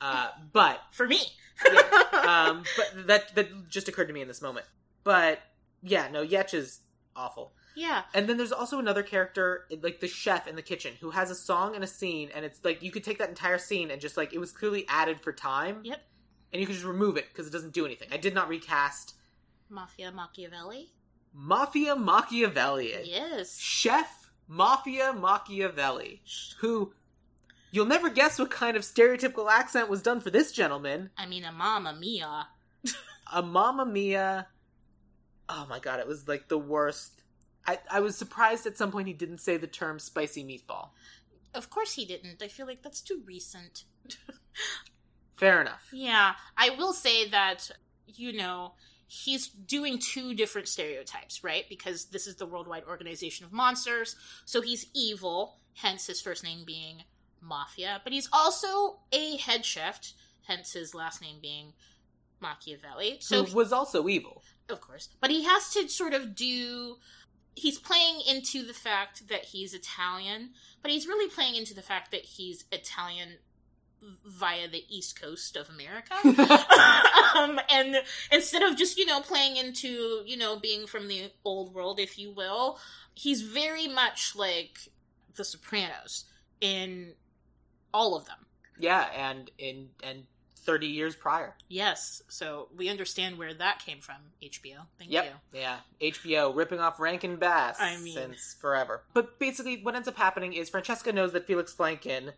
Uh, 0.00 0.30
but 0.52 0.80
For 0.92 1.06
me. 1.06 1.20
um, 2.26 2.64
but 2.76 3.06
that 3.06 3.34
that 3.34 3.68
just 3.68 3.86
occurred 3.86 4.08
to 4.08 4.14
me 4.14 4.22
in 4.22 4.28
this 4.28 4.40
moment. 4.40 4.64
But 5.04 5.40
yeah, 5.82 6.08
no, 6.10 6.26
Yetch 6.26 6.54
is 6.54 6.80
awful. 7.14 7.52
Yeah. 7.74 8.02
And 8.14 8.28
then 8.28 8.36
there's 8.36 8.52
also 8.52 8.78
another 8.78 9.02
character, 9.02 9.66
like 9.82 10.00
the 10.00 10.08
chef 10.08 10.46
in 10.46 10.56
the 10.56 10.62
kitchen, 10.62 10.94
who 11.00 11.10
has 11.10 11.30
a 11.30 11.34
song 11.34 11.74
and 11.74 11.82
a 11.84 11.86
scene, 11.86 12.30
and 12.34 12.44
it's 12.44 12.64
like 12.64 12.82
you 12.82 12.90
could 12.90 13.04
take 13.04 13.18
that 13.18 13.28
entire 13.28 13.58
scene 13.58 13.90
and 13.90 14.00
just 14.00 14.16
like 14.16 14.32
it 14.32 14.38
was 14.38 14.52
clearly 14.52 14.84
added 14.88 15.20
for 15.20 15.32
time. 15.32 15.80
Yep. 15.84 16.00
And 16.52 16.60
you 16.60 16.66
could 16.66 16.74
just 16.74 16.86
remove 16.86 17.16
it 17.16 17.28
because 17.28 17.46
it 17.46 17.52
doesn't 17.52 17.72
do 17.72 17.86
anything. 17.86 18.08
I 18.12 18.18
did 18.18 18.34
not 18.34 18.48
recast 18.48 19.14
Mafia 19.70 20.12
Machiavelli? 20.12 20.90
Mafia 21.32 21.96
Machiavelli. 21.96 22.94
Yes. 23.04 23.58
Chef 23.58 24.30
Mafia 24.46 25.12
Machiavelli, 25.14 26.22
who 26.60 26.92
you'll 27.70 27.86
never 27.86 28.10
guess 28.10 28.38
what 28.38 28.50
kind 28.50 28.76
of 28.76 28.82
stereotypical 28.82 29.50
accent 29.50 29.88
was 29.88 30.02
done 30.02 30.20
for 30.20 30.30
this 30.30 30.52
gentleman. 30.52 31.10
I 31.16 31.26
mean, 31.26 31.44
a 31.44 31.52
mamma 31.52 31.94
mia. 31.98 32.48
A 33.32 33.42
Mamma 33.42 33.86
Mia. 33.86 34.46
Oh 35.48 35.66
my 35.68 35.78
god, 35.78 36.00
it 36.00 36.06
was 36.06 36.28
like 36.28 36.48
the 36.48 36.58
worst. 36.58 37.21
I, 37.66 37.78
I 37.90 38.00
was 38.00 38.16
surprised 38.16 38.66
at 38.66 38.76
some 38.76 38.90
point 38.90 39.08
he 39.08 39.14
didn't 39.14 39.38
say 39.38 39.56
the 39.56 39.66
term 39.66 39.98
spicy 39.98 40.44
meatball. 40.44 40.90
Of 41.54 41.70
course 41.70 41.94
he 41.94 42.04
didn't. 42.04 42.42
I 42.42 42.48
feel 42.48 42.66
like 42.66 42.82
that's 42.82 43.00
too 43.00 43.22
recent. 43.26 43.84
Fair 45.36 45.60
enough. 45.60 45.88
Yeah, 45.92 46.34
I 46.56 46.70
will 46.70 46.92
say 46.92 47.28
that, 47.28 47.70
you 48.06 48.32
know, 48.32 48.74
he's 49.06 49.48
doing 49.48 49.98
two 49.98 50.34
different 50.34 50.68
stereotypes, 50.68 51.44
right? 51.44 51.64
Because 51.68 52.06
this 52.06 52.26
is 52.26 52.36
the 52.36 52.46
Worldwide 52.46 52.84
Organization 52.84 53.44
of 53.44 53.52
Monsters, 53.52 54.16
so 54.44 54.60
he's 54.60 54.86
evil, 54.94 55.58
hence 55.74 56.06
his 56.06 56.20
first 56.20 56.42
name 56.42 56.64
being 56.64 57.02
Mafia, 57.40 58.00
but 58.04 58.12
he's 58.12 58.28
also 58.32 59.00
a 59.12 59.36
head 59.36 59.64
chef, 59.64 60.00
hence 60.46 60.72
his 60.72 60.94
last 60.94 61.20
name 61.20 61.36
being 61.42 61.72
Machiavelli. 62.40 63.18
So, 63.20 63.44
who 63.44 63.56
was 63.56 63.72
also 63.72 64.08
evil. 64.08 64.42
of 64.68 64.80
course, 64.80 65.08
but 65.20 65.30
he 65.30 65.44
has 65.44 65.72
to 65.74 65.88
sort 65.88 66.14
of 66.14 66.34
do. 66.34 66.96
He's 67.54 67.78
playing 67.78 68.22
into 68.26 68.64
the 68.64 68.72
fact 68.72 69.28
that 69.28 69.46
he's 69.46 69.74
Italian, 69.74 70.50
but 70.80 70.90
he's 70.90 71.06
really 71.06 71.28
playing 71.28 71.56
into 71.56 71.74
the 71.74 71.82
fact 71.82 72.10
that 72.10 72.22
he's 72.22 72.64
Italian 72.72 73.38
via 74.24 74.68
the 74.68 74.84
east 74.88 75.20
coast 75.20 75.56
of 75.56 75.68
America. 75.68 76.14
um, 77.36 77.60
and 77.70 77.96
instead 78.30 78.62
of 78.62 78.76
just, 78.76 78.98
you 78.98 79.06
know, 79.06 79.20
playing 79.20 79.56
into, 79.56 80.22
you 80.26 80.36
know, 80.36 80.58
being 80.58 80.86
from 80.86 81.08
the 81.08 81.30
old 81.44 81.74
world, 81.74 82.00
if 82.00 82.18
you 82.18 82.30
will, 82.30 82.78
he's 83.14 83.42
very 83.42 83.86
much 83.86 84.34
like 84.34 84.78
The 85.36 85.44
Sopranos 85.44 86.24
in 86.60 87.12
all 87.94 88.16
of 88.16 88.26
them. 88.26 88.46
yeah, 88.78 89.06
and 89.14 89.50
in 89.58 89.90
and 90.02 90.24
thirty 90.62 90.86
years 90.86 91.14
prior. 91.16 91.54
Yes, 91.68 92.22
so 92.28 92.68
we 92.76 92.88
understand 92.88 93.36
where 93.38 93.52
that 93.54 93.80
came 93.84 94.00
from, 94.00 94.16
HBO. 94.42 94.86
Thank 94.98 95.10
Yep. 95.10 95.24
you. 95.52 95.58
Yeah. 95.60 95.78
HBO 96.00 96.54
ripping 96.54 96.78
off 96.80 97.00
Rankin 97.00 97.36
Bass 97.36 97.76
I 97.80 97.96
mean- 97.98 98.14
since 98.14 98.54
forever. 98.60 99.02
But 99.12 99.38
basically 99.38 99.82
what 99.82 99.94
ends 99.96 100.08
up 100.08 100.16
happening 100.16 100.52
is 100.52 100.70
Francesca 100.70 101.12
knows 101.12 101.32
that 101.32 101.46
Felix 101.46 101.74
Flankin, 101.74 102.32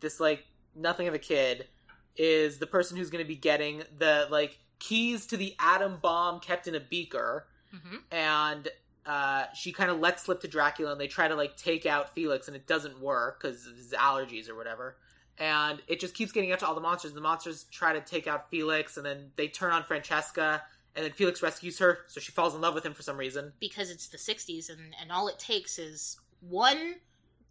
this 0.00 0.20
like 0.20 0.46
nothing 0.74 1.08
of 1.08 1.14
a 1.14 1.18
kid, 1.18 1.68
is 2.16 2.58
the 2.58 2.66
person 2.66 2.96
who's 2.96 3.10
gonna 3.10 3.24
be 3.24 3.36
getting 3.36 3.82
the 3.98 4.26
like 4.30 4.58
keys 4.78 5.26
to 5.26 5.36
the 5.36 5.54
atom 5.58 5.98
bomb 6.00 6.40
kept 6.40 6.66
in 6.68 6.74
a 6.74 6.80
beaker. 6.80 7.46
hmm 7.70 7.96
and 8.10 8.68
uh, 9.04 9.46
she 9.54 9.72
kind 9.72 9.90
of 9.90 9.98
lets 10.00 10.24
slip 10.24 10.38
to 10.42 10.48
Dracula, 10.48 10.92
and 10.92 11.00
they 11.00 11.06
try 11.08 11.26
to 11.28 11.34
like 11.34 11.56
take 11.56 11.86
out 11.86 12.14
Felix, 12.14 12.46
and 12.46 12.54
it 12.54 12.66
doesn't 12.66 13.00
work 13.00 13.40
because 13.40 13.66
of 13.66 13.74
his 13.74 13.92
allergies 13.92 14.50
or 14.50 14.54
whatever. 14.54 14.96
And 15.40 15.80
it 15.86 16.00
just 16.00 16.14
keeps 16.14 16.32
getting 16.32 16.50
out 16.52 16.58
to 16.60 16.66
all 16.66 16.74
the 16.74 16.80
monsters. 16.80 17.12
The 17.12 17.20
monsters 17.20 17.64
try 17.70 17.92
to 17.92 18.00
take 18.00 18.26
out 18.26 18.50
Felix, 18.50 18.96
and 18.96 19.06
then 19.06 19.30
they 19.36 19.48
turn 19.48 19.72
on 19.72 19.84
Francesca, 19.84 20.62
and 20.96 21.04
then 21.04 21.12
Felix 21.12 21.42
rescues 21.42 21.78
her, 21.78 22.00
so 22.08 22.18
she 22.20 22.32
falls 22.32 22.54
in 22.56 22.60
love 22.60 22.74
with 22.74 22.84
him 22.84 22.92
for 22.92 23.02
some 23.02 23.16
reason. 23.16 23.52
Because 23.60 23.90
it's 23.90 24.08
the 24.08 24.18
60s, 24.18 24.68
and, 24.68 24.94
and 25.00 25.12
all 25.12 25.28
it 25.28 25.38
takes 25.38 25.78
is 25.78 26.18
one, 26.40 26.96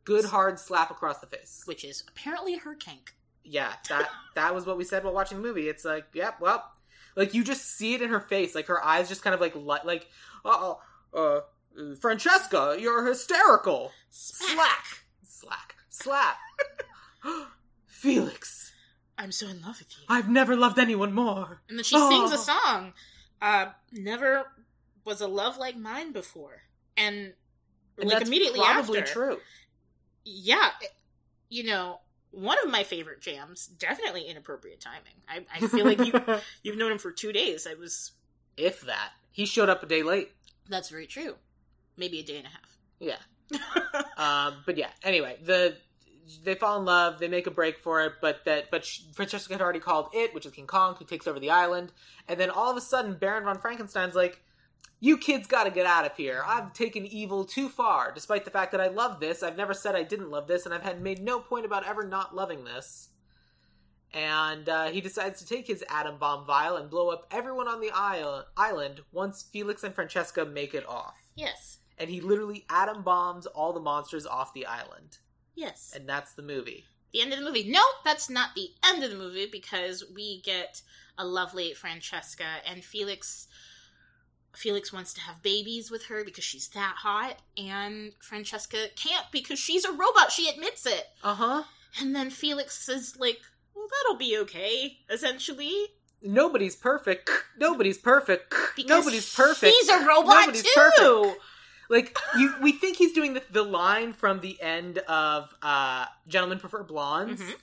Good 0.04 0.26
hard 0.26 0.60
slap 0.60 0.90
across 0.92 1.20
the 1.20 1.28
face. 1.28 1.64
which 1.66 1.84
is 1.84 2.04
apparently 2.08 2.58
her 2.58 2.76
kink. 2.76 3.14
Yeah, 3.44 3.72
that 3.90 4.10
that 4.36 4.54
was 4.54 4.66
what 4.66 4.78
we 4.78 4.84
said 4.84 5.04
while 5.06 5.14
watching 5.14 5.42
the 5.42 5.48
movie. 5.48 5.70
It's 5.70 5.86
like, 5.86 6.06
yep, 6.14 6.42
well, 6.42 6.70
like 7.16 7.34
you 7.34 7.44
just 7.44 7.78
see 7.78 7.94
it 7.94 8.02
in 8.02 8.10
her 8.10 8.20
face, 8.20 8.54
like 8.56 8.68
her 8.68 8.84
eyes 8.84 9.08
just 9.08 9.22
kind 9.22 9.34
of 9.34 9.40
like 9.40 9.56
li- 9.56 9.80
like, 9.86 10.08
uh, 10.44 10.76
uh, 11.14 11.40
Francesca, 12.02 12.76
you're 12.80 13.06
hysterical. 13.06 13.92
Slack. 14.10 14.84
Slack. 15.24 15.76
Slap. 15.90 16.38
Felix, 18.08 18.72
I'm 19.18 19.32
so 19.32 19.48
in 19.48 19.62
love 19.62 19.80
with 19.80 19.92
you. 19.98 20.06
I've 20.10 20.30
never 20.30 20.56
loved 20.56 20.80
anyone 20.80 21.14
more. 21.14 21.62
And 21.70 21.78
then 21.78 21.84
she 21.84 21.98
sings 21.98 22.32
Oh. 22.32 22.36
a 22.36 22.38
song. 22.38 22.94
Uh, 23.42 23.68
never 23.92 24.46
was 25.06 25.22
a 25.22 25.28
love 25.28 25.58
like 25.58 25.76
mine 25.78 26.12
before. 26.12 26.62
And, 26.96 27.34
And 28.00 28.10
like 28.10 28.22
immediately 28.26 28.60
probably 28.60 29.00
after, 29.00 29.12
true. 29.14 29.38
yeah, 30.26 30.72
you 31.50 31.64
know, 31.64 32.00
one 32.32 32.58
of 32.64 32.70
my 32.70 32.84
favorite 32.84 33.22
jams, 33.22 33.68
definitely 33.68 34.24
inappropriate 34.28 34.80
timing. 34.82 35.14
I, 35.30 35.46
I 35.54 35.68
feel 35.68 35.86
like 35.86 36.00
you 36.00 36.14
you've 36.64 36.78
known 36.78 36.92
him 36.92 36.98
for 36.98 37.12
two 37.12 37.32
days. 37.32 37.66
I 37.68 37.74
was 37.76 38.12
if 38.58 38.82
that. 38.82 39.12
He 39.32 39.46
showed 39.46 39.70
up 39.70 39.84
a 39.84 39.86
day 39.86 40.02
late. 40.04 40.32
that's 40.68 40.90
very 40.90 41.06
true. 41.08 41.36
Maybe 41.96 42.20
a 42.20 42.24
day 42.24 42.38
and 42.38 42.48
a 42.48 42.50
half. 42.50 42.78
Yeah. 43.00 43.18
Um, 44.18 44.56
but 44.66 44.78
yeah. 44.78 44.90
Anyway, 45.04 45.38
the 45.44 45.78
they 46.44 46.56
fall 46.56 46.80
in 46.80 46.86
love. 46.86 47.20
They 47.20 47.28
make 47.28 47.48
a 47.48 47.52
break 47.52 47.80
for 47.80 48.04
it, 48.04 48.14
but 48.22 48.46
that 48.46 48.72
but 48.72 48.86
sh 48.86 49.02
Francesca 49.14 49.54
had 49.54 49.62
already 49.62 49.80
called 49.80 50.10
it, 50.14 50.34
which 50.34 50.46
is 50.46 50.52
King 50.52 50.68
Kong, 50.68 50.96
who 50.96 51.06
takes 51.06 51.28
over 51.28 51.40
the 51.40 51.50
island. 51.50 51.92
And 52.28 52.40
then 52.40 52.50
all 52.50 52.70
of 52.72 52.78
a 52.78 52.82
sudden, 52.82 53.16
Baron 53.16 53.46
von 53.46 53.60
Frankenstein's 53.60 54.16
like, 54.16 54.42
"You 55.00 55.18
kids 55.18 55.48
got 55.48 55.64
to 55.64 55.72
get 55.72 55.86
out 55.86 56.06
of 56.06 56.16
here. 56.16 56.44
I've 56.46 56.74
taken 56.74 57.06
evil 57.06 57.46
too 57.46 57.70
far. 57.70 58.12
Despite 58.12 58.46
the 58.46 58.52
fact 58.52 58.72
that 58.72 58.82
I 58.82 58.88
love 58.88 59.20
this, 59.20 59.44
I've 59.44 59.58
never 59.58 59.74
said 59.74 59.96
I 59.96 60.04
didn't 60.04 60.32
love 60.32 60.48
this, 60.48 60.66
and 60.66 60.74
I've 60.74 60.84
had 60.84 61.02
made 61.02 61.22
no 61.22 61.40
point 61.40 61.66
about 61.66 61.88
ever 61.88 62.06
not 62.06 62.36
loving 62.36 62.64
this." 62.64 63.10
and 64.14 64.70
uh, 64.70 64.86
he 64.86 65.02
decides 65.02 65.40
to 65.42 65.46
take 65.46 65.68
his 65.68 65.84
atom 65.90 66.18
bomb 66.18 66.46
vial 66.46 66.78
and 66.78 66.90
blow 66.90 67.10
up 67.10 67.28
everyone 67.32 67.68
on 67.68 67.82
the 67.82 67.92
isle- 67.94 68.46
island 68.56 69.02
once 69.12 69.44
Felix 69.52 69.84
and 69.84 69.94
Francesca 69.94 70.46
make 70.46 70.74
it 70.74 70.88
off. 70.88 71.18
Yes. 71.36 71.80
And 71.98 72.10
he 72.10 72.22
literally 72.22 72.66
atom 72.70 73.04
bombs 73.04 73.46
all 73.48 73.74
the 73.74 73.80
monsters 73.80 74.26
off 74.26 74.54
the 74.54 74.66
island. 74.66 75.18
Yes. 75.58 75.92
And 75.96 76.08
that's 76.08 76.34
the 76.34 76.42
movie. 76.44 76.86
the 77.12 77.22
end 77.22 77.34
of 77.34 77.40
the 77.40 77.46
movie. 77.46 77.70
No, 77.70 77.82
that's 78.06 78.30
not 78.30 78.50
the 78.56 78.70
end 78.88 79.04
of 79.04 79.10
the 79.10 79.18
movie 79.18 79.48
because 79.52 80.04
we 80.16 80.42
get 80.42 80.82
a 81.18 81.26
lovely 81.26 81.74
Francesca 81.74 82.46
and 82.70 82.84
Felix. 82.84 83.48
Felix 84.56 84.92
wants 84.94 85.14
to 85.14 85.22
have 85.22 85.42
babies 85.44 85.92
with 85.92 86.06
her 86.06 86.24
because 86.24 86.44
she's 86.44 86.68
that 86.70 86.96
hot, 87.00 87.38
and 87.58 88.14
Francesca 88.20 88.88
can't 88.96 89.26
because 89.32 89.60
she's 89.60 89.84
a 89.86 89.92
robot. 89.92 90.32
She 90.32 90.48
admits 90.50 90.86
it. 90.86 91.06
Uh 91.24 91.36
huh. 91.36 91.64
And 92.02 92.16
then 92.16 92.30
Felix 92.30 92.88
is 92.90 93.18
like, 93.20 93.40
well, 93.76 93.88
that'll 94.04 94.18
be 94.18 94.38
okay, 94.40 95.00
essentially. 95.10 95.74
Nobody's 96.22 96.76
perfect. 96.76 97.30
Nobody's 97.60 97.98
perfect. 98.00 98.54
Because 98.76 98.90
Nobody's 98.90 99.34
perfect. 99.36 99.74
He's 99.80 99.90
a 99.90 100.00
robot 100.06 100.42
Nobody's 100.48 100.64
too. 100.64 100.70
perfect. 100.76 101.42
Like 101.90 102.18
you, 102.38 102.54
we 102.62 102.72
think 102.74 102.98
he's 102.98 103.14
doing 103.14 103.34
the, 103.34 103.44
the 103.50 103.64
line 103.64 104.14
from 104.14 104.42
the 104.42 104.62
end 104.62 104.98
of 105.00 105.54
uh, 105.62 106.06
"Gentlemen 106.28 106.60
Prefer 106.60 106.84
Blondes," 106.84 107.42
Mhm. 107.42 107.56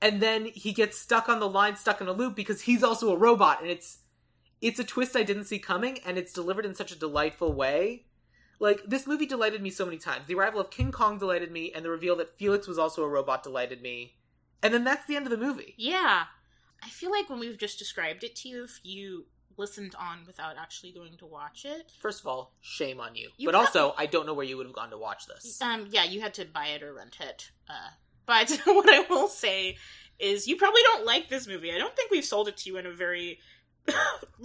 and 0.00 0.22
then 0.22 0.46
he 0.46 0.72
gets 0.72 0.98
stuck 0.98 1.28
on 1.28 1.38
the 1.40 1.48
line, 1.48 1.76
stuck 1.76 2.00
in 2.00 2.08
a 2.08 2.12
loop 2.12 2.34
because 2.34 2.62
he's 2.62 2.82
also 2.82 3.12
a 3.12 3.16
robot, 3.16 3.60
and 3.60 3.70
it's 3.70 3.98
it's 4.60 4.78
a 4.78 4.84
twist 4.84 5.16
I 5.16 5.22
didn't 5.22 5.44
see 5.44 5.58
coming, 5.58 5.98
and 6.06 6.16
it's 6.16 6.32
delivered 6.32 6.64
in 6.64 6.74
such 6.74 6.92
a 6.92 6.96
delightful 6.98 7.52
way. 7.52 8.06
Like 8.58 8.82
this 8.86 9.06
movie 9.06 9.26
delighted 9.26 9.60
me 9.60 9.70
so 9.70 9.84
many 9.84 9.98
times. 9.98 10.26
The 10.28 10.34
arrival 10.34 10.60
of 10.60 10.70
King 10.70 10.92
Kong 10.92 11.18
delighted 11.18 11.50
me, 11.50 11.72
and 11.72 11.84
the 11.84 11.90
reveal 11.90 12.16
that 12.16 12.38
Felix 12.38 12.66
was 12.68 12.78
also 12.78 13.02
a 13.02 13.08
robot 13.08 13.42
delighted 13.42 13.82
me. 13.82 14.14
And 14.62 14.72
then 14.72 14.84
that's 14.84 15.04
the 15.06 15.16
end 15.16 15.26
of 15.26 15.30
the 15.30 15.36
movie. 15.36 15.74
Yeah. 15.76 16.24
I 16.84 16.88
feel 16.88 17.10
like 17.10 17.28
when 17.28 17.40
we've 17.40 17.58
just 17.58 17.78
described 17.78 18.22
it 18.24 18.34
to 18.36 18.48
you, 18.48 18.64
if 18.64 18.80
you 18.84 19.26
listened 19.56 19.94
on 19.98 20.18
without 20.26 20.56
actually 20.58 20.92
going 20.92 21.16
to 21.18 21.26
watch 21.26 21.64
it, 21.64 21.90
First 22.00 22.20
of 22.20 22.26
all, 22.26 22.52
shame 22.60 23.00
on 23.00 23.14
you. 23.14 23.30
You 23.36 23.48
but 23.48 23.54
also, 23.54 23.94
I 23.96 24.06
don't 24.06 24.26
know 24.26 24.34
where 24.34 24.46
you 24.46 24.56
would 24.56 24.66
have 24.66 24.74
gone 24.74 24.90
to 24.90 24.98
watch 24.98 25.26
this. 25.26 25.60
um, 25.62 25.86
yeah, 25.90 26.04
you 26.04 26.20
had 26.20 26.34
to 26.34 26.44
buy 26.44 26.66
it 26.68 26.82
or 26.82 26.94
rent 26.94 27.18
it. 27.20 27.50
Uh, 27.68 27.90
but 28.26 28.50
what 28.66 28.88
I 28.92 29.00
will 29.08 29.28
say 29.28 29.76
is, 30.18 30.46
you 30.46 30.56
probably 30.56 30.82
don't 30.82 31.04
like 31.04 31.28
this 31.28 31.46
movie. 31.46 31.72
I 31.72 31.78
don't 31.78 31.94
think 31.96 32.10
we've 32.10 32.24
sold 32.24 32.48
it 32.48 32.56
to 32.58 32.70
you 32.70 32.76
in 32.78 32.86
a 32.86 32.92
very. 32.92 33.38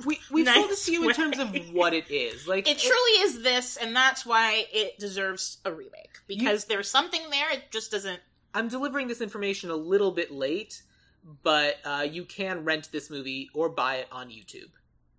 We 0.05 0.19
we 0.31 0.43
Nice 0.43 0.55
told 0.55 0.71
it 0.71 0.77
to 0.77 0.91
you 0.91 1.09
in 1.09 1.15
terms 1.15 1.39
of 1.39 1.49
what 1.71 1.93
it 1.93 2.11
is. 2.11 2.47
Like 2.47 2.67
It 2.67 2.77
truly 2.77 3.11
is 3.21 3.41
this, 3.41 3.75
and 3.77 3.95
that's 3.95 4.25
why 4.25 4.65
it 4.71 4.99
deserves 4.99 5.57
a 5.65 5.71
remake 5.71 6.19
because 6.27 6.65
there's 6.65 6.89
something 6.89 7.21
there. 7.31 7.51
It 7.51 7.71
just 7.71 7.89
doesn't. 7.91 8.19
I'm 8.53 8.67
delivering 8.67 9.07
this 9.07 9.21
information 9.21 9.69
a 9.71 9.75
little 9.75 10.11
bit 10.11 10.31
late, 10.31 10.83
but 11.43 11.77
uh, 11.83 12.05
you 12.09 12.25
can 12.25 12.63
rent 12.63 12.89
this 12.91 13.09
movie 13.09 13.49
or 13.55 13.69
buy 13.69 13.95
it 13.95 14.07
on 14.11 14.29
YouTube. 14.29 14.69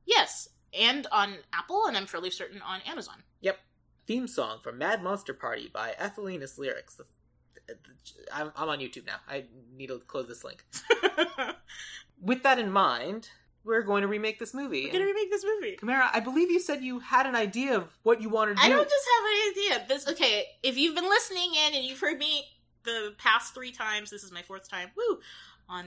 Yes, 0.09 0.49
and 0.73 1.07
on 1.13 1.35
Apple, 1.53 1.85
and 1.87 1.97
I'm 1.97 2.07
fairly 2.07 2.31
certain 2.31 2.63
on 2.63 2.81
Amazon. 2.87 3.17
Yep. 3.43 3.59
Theme 4.07 4.27
song 4.27 4.59
from 4.63 4.79
Mad 4.79 5.03
Monster 5.03 5.35
Party 5.35 5.71
by 5.73 5.95
Ethel 5.99 6.29
Ennis 6.29 6.57
Lyrics. 6.57 6.95
The, 6.95 7.05
I'm, 8.33 8.51
I'm 8.57 8.71
on 8.71 8.79
YouTube 8.79 9.07
now. 9.07 9.17
I 9.29 9.45
need 9.77 9.89
to 9.89 9.99
close 9.99 10.27
this 10.27 10.45
link. 10.45 10.65
With 12.23 12.43
that 12.43 12.59
in 12.59 12.73
mind, 12.73 13.29
we're 13.65 13.83
going 13.83 14.01
to 14.01 14.09
remake 14.09 14.39
this 14.39 14.55
movie. 14.55 14.87
We're 14.87 14.93
gonna 14.93 15.05
remake 15.05 15.31
this 15.31 15.45
movie. 15.45 15.77
Kamara, 15.77 16.09
I 16.11 16.21
believe 16.21 16.51
you 16.51 16.59
said 16.59 16.83
you 16.83 17.01
had 17.01 17.27
an 17.27 17.37
idea 17.37 17.77
of 17.77 17.91
what 18.03 18.23
you 18.23 18.31
wanted 18.31 18.57
to 18.57 18.63
do. 18.63 18.67
I 18.67 18.71
do. 18.71 18.77
don't 18.77 18.89
just 18.89 19.07
have 19.15 19.25
an 19.25 19.51
idea. 19.51 19.87
This 19.89 20.09
okay. 20.09 20.45
If 20.63 20.79
you've 20.79 20.95
been 20.95 21.09
listening 21.09 21.51
in 21.67 21.75
and 21.75 21.85
you've 21.85 22.01
heard 22.01 22.19
me 22.19 22.45
the 22.85 23.15
past 23.19 23.55
three 23.55 23.73
times, 23.73 24.09
this 24.09 24.25
is 24.25 24.33
my 24.33 24.41
fourth 24.41 24.71
time. 24.71 24.89
Woo! 24.97 25.19
On 25.69 25.85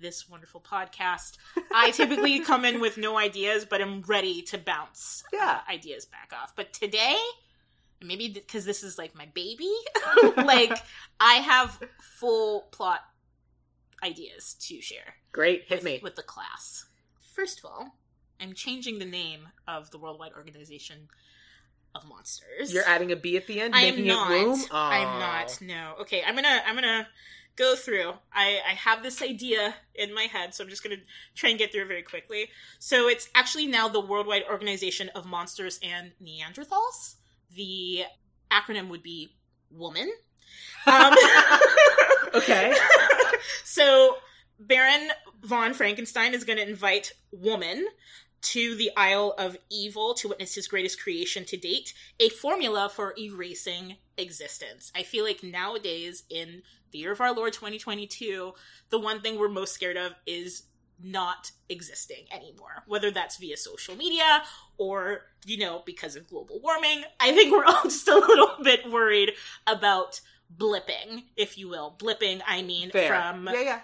this 0.00 0.28
wonderful 0.28 0.60
podcast, 0.60 1.36
I 1.74 1.90
typically 1.90 2.40
come 2.44 2.64
in 2.64 2.80
with 2.80 2.96
no 2.98 3.18
ideas, 3.18 3.64
but 3.64 3.80
I'm 3.80 4.02
ready 4.02 4.42
to 4.42 4.58
bounce 4.58 5.22
uh, 5.38 5.58
ideas 5.70 6.06
back 6.06 6.32
off. 6.34 6.54
But 6.56 6.72
today, 6.72 7.16
maybe 8.02 8.28
because 8.28 8.64
this 8.64 8.82
is 8.82 8.98
like 8.98 9.14
my 9.14 9.26
baby, 9.34 9.72
like 10.36 10.76
I 11.20 11.34
have 11.34 11.80
full 12.18 12.68
plot 12.70 13.00
ideas 14.02 14.54
to 14.60 14.80
share 14.80 15.14
Great, 15.32 15.64
hit 15.66 15.78
with, 15.78 15.84
me. 15.84 16.00
with 16.02 16.16
the 16.16 16.22
class. 16.22 16.86
First 17.34 17.58
of 17.58 17.66
all, 17.66 17.96
I'm 18.40 18.52
changing 18.52 18.98
the 18.98 19.04
name 19.04 19.48
of 19.66 19.90
the 19.90 19.98
Worldwide 19.98 20.32
Organization 20.36 21.08
of 21.94 22.06
Monsters. 22.08 22.72
You're 22.72 22.86
adding 22.86 23.12
a 23.12 23.16
B 23.16 23.36
at 23.36 23.46
the 23.46 23.60
end, 23.60 23.74
I'm 23.74 24.06
not. 24.06 24.30
it 24.30 24.34
room. 24.34 24.60
I'm 24.70 25.18
not. 25.18 25.58
No. 25.60 25.94
Okay. 26.00 26.22
I'm 26.26 26.34
gonna. 26.34 26.62
I'm 26.66 26.74
gonna 26.74 27.08
go 27.58 27.74
through. 27.74 28.12
I 28.32 28.60
I 28.66 28.74
have 28.74 29.02
this 29.02 29.20
idea 29.20 29.74
in 29.94 30.14
my 30.14 30.24
head, 30.24 30.54
so 30.54 30.62
I'm 30.62 30.70
just 30.70 30.82
gonna 30.82 31.02
try 31.34 31.50
and 31.50 31.58
get 31.58 31.72
through 31.72 31.82
it 31.82 31.88
very 31.88 32.02
quickly. 32.02 32.48
So 32.78 33.08
it's 33.08 33.28
actually 33.34 33.66
now 33.66 33.88
the 33.88 34.00
Worldwide 34.00 34.44
Organization 34.50 35.10
of 35.10 35.26
Monsters 35.26 35.78
and 35.82 36.12
Neanderthals. 36.22 37.16
The 37.54 38.04
acronym 38.50 38.88
would 38.88 39.02
be 39.02 39.34
Woman. 39.70 40.10
Um, 40.86 41.14
Okay. 42.34 42.74
so 43.64 44.16
Baron 44.58 45.10
von 45.42 45.74
Frankenstein 45.74 46.34
is 46.34 46.44
going 46.44 46.58
to 46.58 46.68
invite 46.68 47.12
Woman 47.32 47.86
to 48.40 48.76
the 48.76 48.90
Isle 48.96 49.34
of 49.38 49.56
Evil 49.70 50.14
to 50.14 50.28
witness 50.28 50.54
his 50.54 50.68
greatest 50.68 51.00
creation 51.00 51.44
to 51.46 51.56
date, 51.56 51.92
a 52.20 52.28
formula 52.28 52.90
for 52.94 53.14
erasing 53.18 53.96
existence. 54.16 54.92
I 54.94 55.02
feel 55.02 55.24
like 55.24 55.42
nowadays, 55.42 56.24
in 56.30 56.62
the 56.92 56.98
year 56.98 57.12
of 57.12 57.20
our 57.20 57.34
Lord 57.34 57.52
2022, 57.52 58.52
the 58.90 58.98
one 58.98 59.20
thing 59.20 59.38
we're 59.38 59.48
most 59.48 59.74
scared 59.74 59.96
of 59.96 60.14
is 60.26 60.64
not 61.02 61.52
existing 61.68 62.24
anymore. 62.32 62.82
Whether 62.86 63.10
that's 63.10 63.36
via 63.36 63.56
social 63.56 63.94
media 63.96 64.42
or, 64.78 65.26
you 65.44 65.58
know, 65.58 65.82
because 65.86 66.16
of 66.16 66.28
global 66.28 66.60
warming. 66.60 67.04
I 67.20 67.32
think 67.32 67.52
we're 67.52 67.64
all 67.64 67.82
just 67.84 68.08
a 68.08 68.14
little 68.14 68.56
bit 68.62 68.90
worried 68.90 69.32
about 69.66 70.20
blipping, 70.56 71.24
if 71.36 71.56
you 71.56 71.68
will. 71.68 71.94
Blipping, 71.98 72.40
I 72.46 72.62
mean, 72.62 72.90
Fair. 72.90 73.08
from 73.08 73.46
yeah, 73.46 73.60
yeah. 73.60 73.80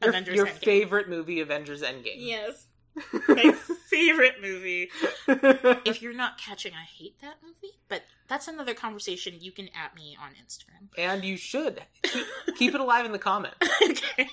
Your, 0.00 0.10
Avengers 0.10 0.36
your 0.36 0.46
Endgame. 0.46 0.64
favorite 0.64 1.08
movie, 1.08 1.40
Avengers 1.40 1.82
Endgame. 1.82 2.18
Yes. 2.18 2.67
My 3.28 3.52
favorite 3.88 4.36
movie. 4.42 4.90
If 5.84 6.02
you're 6.02 6.12
not 6.14 6.38
catching, 6.38 6.72
I 6.72 6.84
hate 6.84 7.20
that 7.20 7.36
movie, 7.42 7.74
but 7.88 8.02
that's 8.28 8.48
another 8.48 8.74
conversation. 8.74 9.34
You 9.40 9.52
can 9.52 9.68
at 9.68 9.94
me 9.94 10.16
on 10.20 10.30
Instagram. 10.32 10.88
and 10.96 11.24
you 11.24 11.36
should 11.36 11.80
keep, 12.02 12.26
keep 12.56 12.74
it 12.74 12.80
alive 12.80 13.06
in 13.06 13.12
the 13.12 13.18
comments. 13.18 13.56
okay. 13.82 14.28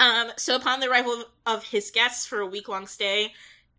Um, 0.00 0.32
so 0.36 0.56
upon 0.56 0.80
the 0.80 0.90
arrival 0.90 1.12
of, 1.12 1.24
of 1.46 1.64
his 1.64 1.90
guests 1.90 2.26
for 2.26 2.40
a 2.40 2.46
week 2.46 2.68
long 2.68 2.86
stay, 2.86 3.32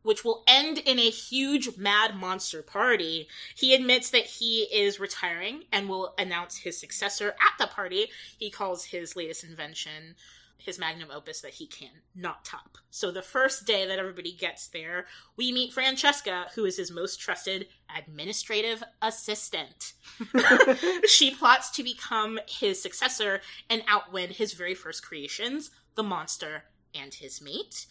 which 0.07 0.23
will 0.23 0.41
end 0.47 0.77
in 0.77 0.97
a 0.97 1.09
huge 1.09 1.77
mad 1.77 2.15
monster 2.15 2.63
party, 2.63 3.27
he 3.53 3.75
admits 3.75 4.09
that 4.09 4.23
he 4.23 4.61
is 4.71 5.01
retiring 5.01 5.65
and 5.69 5.89
will 5.89 6.13
announce 6.17 6.59
his 6.59 6.79
successor 6.79 7.31
at 7.31 7.57
the 7.59 7.67
party. 7.67 8.07
He 8.37 8.49
calls 8.49 8.85
his 8.85 9.17
latest 9.17 9.43
invention 9.43 10.15
his 10.57 10.79
magnum 10.79 11.09
opus 11.13 11.41
that 11.41 11.55
he 11.55 11.67
can 11.67 11.89
not 12.15 12.45
top. 12.45 12.77
So 12.89 13.11
the 13.11 13.21
first 13.21 13.65
day 13.65 13.85
that 13.85 13.99
everybody 13.99 14.31
gets 14.31 14.67
there, 14.67 15.07
we 15.35 15.51
meet 15.51 15.73
Francesca, 15.73 16.47
who 16.55 16.63
is 16.63 16.77
his 16.77 16.89
most 16.89 17.19
trusted 17.19 17.67
administrative 17.95 18.83
assistant. 19.01 19.93
she 21.07 21.31
plots 21.31 21.69
to 21.71 21.83
become 21.83 22.39
his 22.47 22.81
successor 22.81 23.41
and 23.69 23.83
outwin 23.89 24.29
his 24.29 24.53
very 24.53 24.73
first 24.73 25.03
creations, 25.03 25.69
the 25.95 26.03
monster 26.03 26.63
and 26.95 27.13
his 27.13 27.41
mate. 27.41 27.85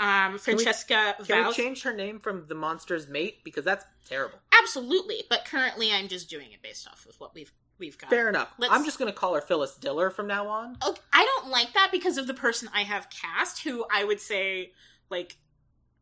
Um, 0.00 0.38
Francesca 0.38 1.16
Can 1.26 1.38
we 1.38 1.42
vows 1.44 1.56
change 1.56 1.82
her 1.82 1.92
name 1.92 2.20
from 2.20 2.46
the 2.46 2.54
monster's 2.54 3.08
mate 3.08 3.38
because 3.44 3.64
that's 3.64 3.84
terrible. 4.08 4.38
absolutely, 4.60 5.24
but 5.28 5.44
currently 5.44 5.92
I'm 5.92 6.06
just 6.08 6.30
doing 6.30 6.52
it 6.52 6.62
based 6.62 6.86
off 6.86 7.04
of 7.08 7.18
what 7.18 7.34
we've 7.34 7.52
we've 7.78 7.98
got. 7.98 8.10
Fair 8.10 8.28
enough. 8.28 8.48
Let's- 8.58 8.72
I'm 8.72 8.84
just 8.84 8.98
going 8.98 9.10
to 9.12 9.16
call 9.18 9.34
her 9.34 9.40
Phyllis 9.40 9.74
Diller 9.76 10.10
from 10.10 10.26
now 10.28 10.46
on. 10.48 10.76
Okay, 10.86 11.00
I 11.12 11.24
don't 11.24 11.50
like 11.50 11.72
that 11.74 11.90
because 11.92 12.16
of 12.18 12.26
the 12.26 12.34
person 12.34 12.68
I 12.74 12.82
have 12.82 13.08
cast, 13.10 13.62
who 13.64 13.84
I 13.92 14.04
would 14.04 14.20
say 14.20 14.72
like 15.10 15.36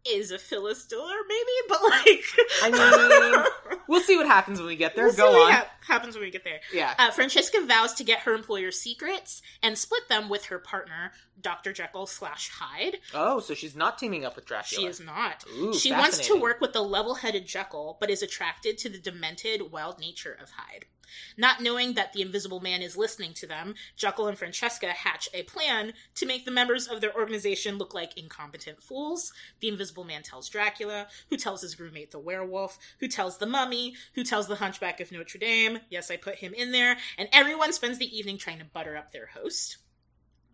is 0.06 0.30
a 0.30 0.38
Phyllis 0.38 0.84
Diller, 0.86 1.16
maybe, 1.28 1.50
but 1.68 1.82
like 1.82 2.24
I 2.62 2.70
mean, 2.70 3.44
We'll 3.88 4.00
see 4.00 4.16
what 4.16 4.26
happens 4.26 4.58
when 4.58 4.66
we 4.68 4.76
get 4.76 4.94
there. 4.96 5.04
We'll 5.04 5.12
see 5.14 5.18
Go 5.22 5.32
what 5.32 5.46
on. 5.46 5.52
hap- 5.52 5.84
happens 5.84 6.14
when 6.14 6.24
we 6.24 6.30
get 6.30 6.44
there. 6.44 6.60
yeah. 6.72 6.94
Uh, 6.98 7.10
Francesca 7.10 7.64
vows 7.66 7.94
to 7.94 8.04
get 8.04 8.20
her 8.20 8.34
employer's 8.34 8.78
secrets 8.80 9.42
and 9.62 9.76
split 9.78 10.08
them 10.08 10.28
with 10.28 10.46
her 10.46 10.58
partner, 10.58 11.12
Dr. 11.40 11.72
Jekyll 11.72 12.06
slash 12.06 12.50
Hyde. 12.50 12.98
Oh, 13.14 13.40
so 13.40 13.54
she's 13.54 13.76
not 13.76 13.98
teaming 13.98 14.24
up 14.24 14.36
with 14.36 14.46
Dracula. 14.46 14.80
She 14.82 14.86
is 14.88 15.00
not. 15.00 15.44
Ooh, 15.58 15.74
she 15.74 15.92
wants 15.92 16.18
to 16.26 16.34
work 16.40 16.60
with 16.60 16.72
the 16.72 16.82
level 16.82 17.14
headed 17.14 17.46
Jekyll, 17.46 17.96
but 18.00 18.10
is 18.10 18.22
attracted 18.22 18.78
to 18.78 18.88
the 18.88 18.98
demented, 18.98 19.70
wild 19.70 19.98
nature 20.00 20.36
of 20.40 20.50
Hyde. 20.56 20.86
Not 21.36 21.60
knowing 21.60 21.94
that 21.94 22.12
the 22.12 22.22
Invisible 22.22 22.60
Man 22.60 22.82
is 22.82 22.96
listening 22.96 23.32
to 23.34 23.46
them, 23.46 23.74
Jekyll 23.96 24.28
and 24.28 24.38
Francesca 24.38 24.88
hatch 24.88 25.28
a 25.32 25.42
plan 25.44 25.92
to 26.14 26.26
make 26.26 26.44
the 26.44 26.50
members 26.50 26.86
of 26.86 27.00
their 27.00 27.14
organization 27.14 27.78
look 27.78 27.94
like 27.94 28.16
incompetent 28.18 28.82
fools. 28.82 29.32
The 29.60 29.68
Invisible 29.68 30.04
Man 30.04 30.22
tells 30.22 30.48
Dracula, 30.48 31.08
who 31.30 31.36
tells 31.36 31.62
his 31.62 31.78
roommate 31.78 32.10
the 32.10 32.18
werewolf, 32.18 32.78
who 33.00 33.08
tells 33.08 33.38
the 33.38 33.46
mummy, 33.46 33.94
who 34.14 34.24
tells 34.24 34.46
the 34.48 34.56
hunchback 34.56 35.00
of 35.00 35.12
Notre 35.12 35.38
Dame. 35.38 35.80
Yes, 35.90 36.10
I 36.10 36.16
put 36.16 36.36
him 36.36 36.54
in 36.54 36.72
there. 36.72 36.96
And 37.18 37.28
everyone 37.32 37.72
spends 37.72 37.98
the 37.98 38.16
evening 38.16 38.38
trying 38.38 38.58
to 38.58 38.64
butter 38.64 38.96
up 38.96 39.12
their 39.12 39.26
host. 39.26 39.78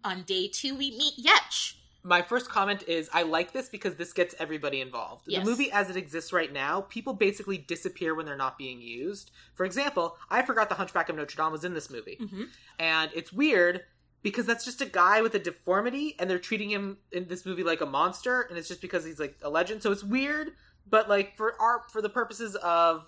On 0.04 0.22
day 0.22 0.48
two, 0.48 0.76
we 0.76 0.90
meet 0.90 1.24
Yetch. 1.24 1.74
My 2.04 2.20
first 2.20 2.48
comment 2.48 2.82
is 2.88 3.08
I 3.12 3.22
like 3.22 3.52
this 3.52 3.68
because 3.68 3.94
this 3.94 4.12
gets 4.12 4.34
everybody 4.40 4.80
involved. 4.80 5.24
Yes. 5.28 5.44
The 5.44 5.50
movie 5.50 5.70
as 5.70 5.88
it 5.88 5.96
exists 5.96 6.32
right 6.32 6.52
now, 6.52 6.80
people 6.82 7.12
basically 7.14 7.58
disappear 7.58 8.14
when 8.14 8.26
they're 8.26 8.36
not 8.36 8.58
being 8.58 8.80
used. 8.80 9.30
For 9.54 9.64
example, 9.64 10.16
I 10.28 10.42
forgot 10.42 10.68
the 10.68 10.74
Hunchback 10.74 11.08
of 11.08 11.16
Notre 11.16 11.36
Dame 11.36 11.52
was 11.52 11.64
in 11.64 11.74
this 11.74 11.90
movie. 11.90 12.18
Mhm. 12.20 12.48
And 12.78 13.10
it's 13.14 13.32
weird 13.32 13.82
because 14.22 14.46
that's 14.46 14.64
just 14.64 14.80
a 14.80 14.86
guy 14.86 15.22
with 15.22 15.34
a 15.34 15.38
deformity 15.38 16.16
and 16.18 16.28
they're 16.28 16.38
treating 16.40 16.70
him 16.70 16.98
in 17.12 17.28
this 17.28 17.46
movie 17.46 17.62
like 17.62 17.80
a 17.80 17.86
monster 17.86 18.42
and 18.42 18.58
it's 18.58 18.68
just 18.68 18.80
because 18.80 19.04
he's 19.04 19.20
like 19.20 19.36
a 19.42 19.48
legend. 19.50 19.82
So 19.82 19.92
it's 19.92 20.04
weird, 20.04 20.52
but 20.88 21.08
like 21.08 21.36
for 21.36 21.60
our 21.60 21.84
for 21.92 22.02
the 22.02 22.08
purposes 22.08 22.56
of 22.56 23.06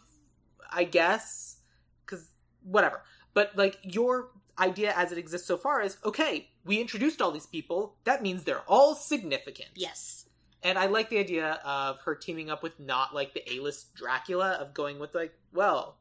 I 0.71 0.85
guess 0.85 1.59
cuz 2.07 2.31
whatever. 2.63 3.03
But 3.33 3.57
like 3.57 3.79
your 3.83 4.31
idea 4.59 4.93
as 4.97 5.11
it 5.11 5.19
exists 5.19 5.49
so 5.49 5.57
far 5.57 5.83
is 5.83 5.97
okay, 6.05 6.51
we 6.65 6.81
introduced 6.81 7.21
all 7.21 7.31
these 7.31 7.47
people. 7.47 7.97
That 8.05 8.23
means 8.23 8.45
they're 8.45 8.63
all 8.69 8.95
significant. 8.95 9.71
Yes. 9.75 10.27
And 10.63 10.79
I 10.79 10.87
like 10.87 11.11
the 11.11 11.19
idea 11.19 11.61
of 11.65 12.01
her 12.05 12.15
teaming 12.15 12.51
up 12.51 12.63
with 12.63 12.81
not 12.81 13.15
like 13.15 13.35
the 13.35 13.53
A-list 13.53 13.95
Dracula 13.95 14.53
of 14.53 14.73
going 14.73 14.99
with 14.99 15.15
like, 15.15 15.35
well, 15.53 15.99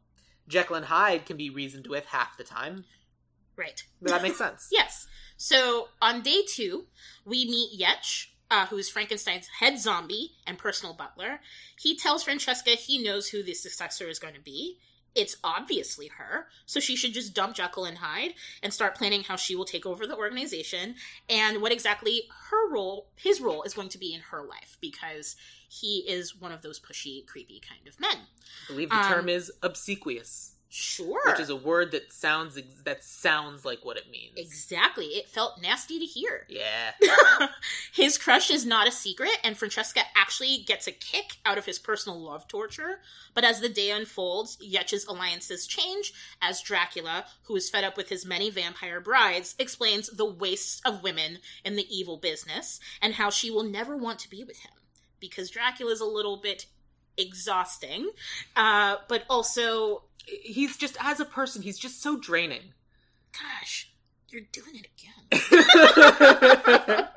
Jekyll 0.47 0.77
and 0.77 0.85
Hyde 0.85 1.25
can 1.25 1.35
be 1.35 1.49
reasoned 1.49 1.87
with 1.87 2.05
half 2.05 2.37
the 2.37 2.43
time. 2.45 2.85
Right. 3.57 3.83
That 4.01 4.21
makes 4.21 4.37
sense. 4.37 4.69
Yes. 4.71 5.07
So 5.35 5.89
on 6.01 6.21
day 6.21 6.43
two, 6.47 6.85
we 7.25 7.45
meet 7.45 7.77
Yetch, 7.79 8.27
uh, 8.49 8.67
who 8.67 8.77
is 8.77 8.89
Frankenstein's 8.89 9.47
head 9.59 9.79
zombie 9.79 10.31
and 10.47 10.57
personal 10.57 10.93
butler. 10.93 11.41
He 11.77 11.97
tells 11.97 12.23
Francesca 12.23 12.71
he 12.71 13.03
knows 13.03 13.29
who 13.29 13.43
the 13.43 13.53
successor 13.53 14.07
is 14.07 14.19
going 14.19 14.35
to 14.35 14.39
be. 14.39 14.77
It's 15.15 15.37
obviously 15.43 16.07
her, 16.07 16.47
so 16.65 16.79
she 16.79 16.95
should 16.95 17.13
just 17.13 17.35
dump 17.35 17.55
Jekyll 17.55 17.85
and 17.85 17.99
Hyde 17.99 18.33
and 18.61 18.73
start 18.73 18.95
planning 18.95 19.23
how 19.23 19.35
she 19.35 19.55
will 19.55 19.65
take 19.65 19.85
over 19.85 20.07
the 20.07 20.15
organization 20.17 20.95
and 21.29 21.61
what 21.61 21.71
exactly 21.71 22.23
her 22.49 22.71
role, 22.71 23.09
his 23.15 23.39
role, 23.39 23.63
is 23.63 23.73
going 23.73 23.89
to 23.89 23.99
be 23.99 24.13
in 24.13 24.21
her 24.31 24.41
life 24.43 24.77
because 24.81 25.35
he 25.69 25.99
is 26.07 26.35
one 26.35 26.51
of 26.51 26.61
those 26.61 26.79
pushy, 26.79 27.25
creepy 27.27 27.61
kind 27.67 27.87
of 27.87 27.99
men. 27.99 28.15
I 28.15 28.71
believe 28.71 28.89
the 28.89 28.95
Um, 28.95 29.11
term 29.11 29.29
is 29.29 29.51
obsequious, 29.61 30.52
Sure. 30.75 31.21
which 31.27 31.39
is 31.39 31.51
a 31.51 31.55
word 31.55 31.91
that 31.91 32.11
sounds 32.11 32.59
that 32.83 33.03
sounds 33.03 33.63
like 33.63 33.85
what 33.85 33.95
it 33.95 34.09
means. 34.09 34.33
exactly. 34.37 35.05
It 35.05 35.29
felt 35.29 35.61
nasty 35.61 35.99
to 35.99 36.05
hear. 36.05 36.47
Yeah. 36.49 36.93
his 37.93 38.17
crush 38.17 38.49
is 38.49 38.65
not 38.65 38.87
a 38.87 38.91
secret, 38.91 39.37
and 39.43 39.55
Francesca 39.55 40.01
actually 40.15 40.63
gets 40.65 40.87
a 40.87 40.91
kick 40.91 41.37
out 41.45 41.59
of 41.59 41.67
his 41.67 41.77
personal 41.77 42.19
love 42.19 42.47
torture. 42.47 43.01
But 43.35 43.43
as 43.43 43.61
the 43.61 43.69
day 43.69 43.91
unfolds, 43.91 44.57
Yetch's 44.57 45.05
alliances 45.05 45.67
change 45.67 46.11
as 46.41 46.59
Dracula, 46.59 47.25
who 47.43 47.55
is 47.55 47.69
fed 47.69 47.83
up 47.83 47.95
with 47.95 48.09
his 48.09 48.25
many 48.25 48.49
vampire 48.49 48.99
brides, 48.99 49.53
explains 49.59 50.09
the 50.09 50.25
waste 50.25 50.81
of 50.83 51.03
women 51.03 51.37
in 51.63 51.75
the 51.75 51.85
evil 51.95 52.17
business 52.17 52.79
and 52.99 53.13
how 53.13 53.29
she 53.29 53.51
will 53.51 53.61
never 53.61 53.95
want 53.95 54.17
to 54.19 54.29
be 54.29 54.43
with 54.43 54.57
him 54.61 54.71
because 55.23 55.49
Dracula's 55.49 56.01
a 56.01 56.05
little 56.05 56.35
bit 56.35 56.65
exhausting, 57.17 58.09
uh, 58.55 58.97
but 59.07 59.23
also, 59.29 60.03
He's 60.25 60.77
just 60.77 60.95
as 61.01 61.19
a 61.19 61.25
person, 61.25 61.61
he's 61.61 61.77
just 61.77 62.01
so 62.01 62.17
draining. 62.17 62.73
gosh, 63.33 63.91
you're 64.29 64.41
doing 64.51 64.75
it 64.75 64.87
again. 64.97 67.07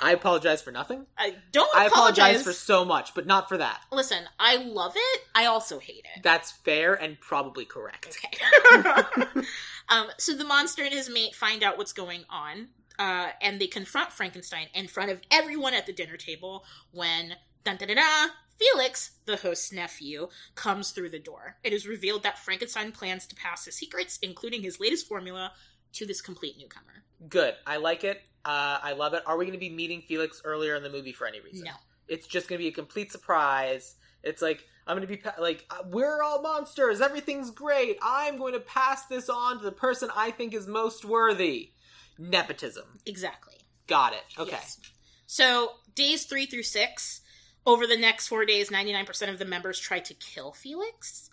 I 0.00 0.12
apologize 0.12 0.62
for 0.62 0.70
nothing. 0.70 1.06
I 1.18 1.34
don't 1.50 1.74
I 1.74 1.86
apologize 1.86 2.18
apologize 2.18 2.42
for 2.44 2.52
so 2.52 2.84
much, 2.84 3.14
but 3.14 3.26
not 3.26 3.48
for 3.48 3.58
that. 3.58 3.80
Listen, 3.90 4.24
I 4.38 4.56
love 4.56 4.92
it. 4.94 5.22
I 5.34 5.46
also 5.46 5.80
hate 5.80 6.06
it. 6.16 6.22
That's 6.22 6.52
fair 6.52 6.94
and 6.94 7.18
probably 7.20 7.64
correct. 7.64 8.16
Okay. 8.24 8.80
um, 9.88 10.06
so 10.18 10.34
the 10.34 10.44
monster 10.44 10.84
and 10.84 10.92
his 10.92 11.10
mate 11.10 11.34
find 11.34 11.64
out 11.64 11.78
what's 11.78 11.92
going 11.92 12.24
on, 12.30 12.68
uh, 12.98 13.30
and 13.42 13.60
they 13.60 13.66
confront 13.66 14.12
Frankenstein 14.12 14.68
in 14.72 14.86
front 14.86 15.10
of 15.10 15.20
everyone 15.32 15.74
at 15.74 15.86
the 15.86 15.92
dinner 15.92 16.16
table 16.16 16.64
when 16.92 17.34
dun 17.64 17.76
da 17.76 17.86
da 17.86 17.94
da. 17.94 18.28
Felix, 18.58 19.12
the 19.26 19.36
host's 19.36 19.72
nephew, 19.72 20.28
comes 20.54 20.90
through 20.90 21.10
the 21.10 21.18
door. 21.18 21.56
It 21.62 21.72
is 21.72 21.86
revealed 21.86 22.22
that 22.22 22.38
Frankenstein 22.38 22.92
plans 22.92 23.26
to 23.26 23.34
pass 23.34 23.64
his 23.64 23.76
secrets, 23.76 24.18
including 24.22 24.62
his 24.62 24.80
latest 24.80 25.06
formula, 25.06 25.52
to 25.92 26.06
this 26.06 26.20
complete 26.20 26.56
newcomer. 26.58 27.04
Good. 27.28 27.54
I 27.66 27.76
like 27.76 28.04
it. 28.04 28.22
Uh, 28.44 28.78
I 28.82 28.92
love 28.92 29.14
it. 29.14 29.22
Are 29.26 29.36
we 29.36 29.44
going 29.44 29.58
to 29.58 29.60
be 29.60 29.70
meeting 29.70 30.02
Felix 30.02 30.40
earlier 30.44 30.74
in 30.74 30.82
the 30.82 30.90
movie 30.90 31.12
for 31.12 31.26
any 31.26 31.40
reason? 31.40 31.64
No. 31.64 31.72
It's 32.08 32.26
just 32.26 32.48
going 32.48 32.58
to 32.58 32.62
be 32.62 32.68
a 32.68 32.72
complete 32.72 33.10
surprise. 33.10 33.96
It's 34.22 34.40
like 34.42 34.64
I'm 34.86 34.96
going 34.96 35.06
to 35.06 35.12
be 35.12 35.16
pa- 35.16 35.34
like 35.40 35.64
uh, 35.70 35.82
we're 35.86 36.22
all 36.22 36.42
monsters. 36.42 37.00
Everything's 37.00 37.50
great. 37.50 37.98
I'm 38.02 38.36
going 38.38 38.52
to 38.52 38.60
pass 38.60 39.06
this 39.06 39.28
on 39.28 39.58
to 39.58 39.64
the 39.64 39.72
person 39.72 40.10
I 40.14 40.30
think 40.30 40.54
is 40.54 40.66
most 40.66 41.04
worthy. 41.04 41.72
Nepotism. 42.18 43.00
Exactly. 43.04 43.54
Got 43.86 44.12
it. 44.14 44.24
Okay. 44.38 44.50
Yes. 44.52 44.78
So, 45.26 45.72
days 45.94 46.24
three 46.24 46.46
through 46.46 46.62
six, 46.62 47.20
over 47.66 47.86
the 47.86 47.96
next 47.96 48.28
four 48.28 48.44
days, 48.44 48.70
99% 48.70 49.28
of 49.28 49.38
the 49.38 49.44
members 49.44 49.78
try 49.78 49.98
to 49.98 50.14
kill 50.14 50.52
Felix. 50.52 51.28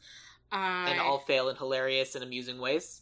Uh, 0.51 0.87
And 0.89 0.99
all 0.99 1.19
fail 1.19 1.49
in 1.49 1.55
hilarious 1.55 2.15
and 2.15 2.23
amusing 2.23 2.59
ways. 2.59 3.01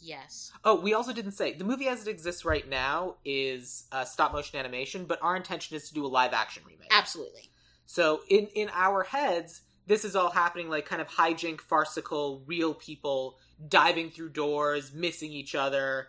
Yes. 0.00 0.52
Oh, 0.64 0.80
we 0.80 0.94
also 0.94 1.12
didn't 1.12 1.32
say 1.32 1.54
the 1.54 1.64
movie 1.64 1.88
as 1.88 2.06
it 2.06 2.10
exists 2.10 2.44
right 2.44 2.68
now 2.68 3.16
is 3.24 3.84
uh, 3.90 4.04
stop 4.04 4.32
motion 4.32 4.58
animation, 4.58 5.06
but 5.06 5.18
our 5.22 5.34
intention 5.36 5.76
is 5.76 5.88
to 5.88 5.94
do 5.94 6.06
a 6.06 6.08
live 6.08 6.32
action 6.32 6.62
remake. 6.64 6.88
Absolutely. 6.92 7.50
So 7.86 8.20
in 8.28 8.46
in 8.54 8.70
our 8.72 9.02
heads, 9.02 9.62
this 9.86 10.04
is 10.04 10.14
all 10.14 10.30
happening 10.30 10.68
like 10.68 10.86
kind 10.86 11.02
of 11.02 11.08
hijink, 11.08 11.60
farcical, 11.60 12.42
real 12.46 12.74
people 12.74 13.38
diving 13.68 14.10
through 14.10 14.28
doors, 14.30 14.92
missing 14.92 15.32
each 15.32 15.54
other, 15.56 16.08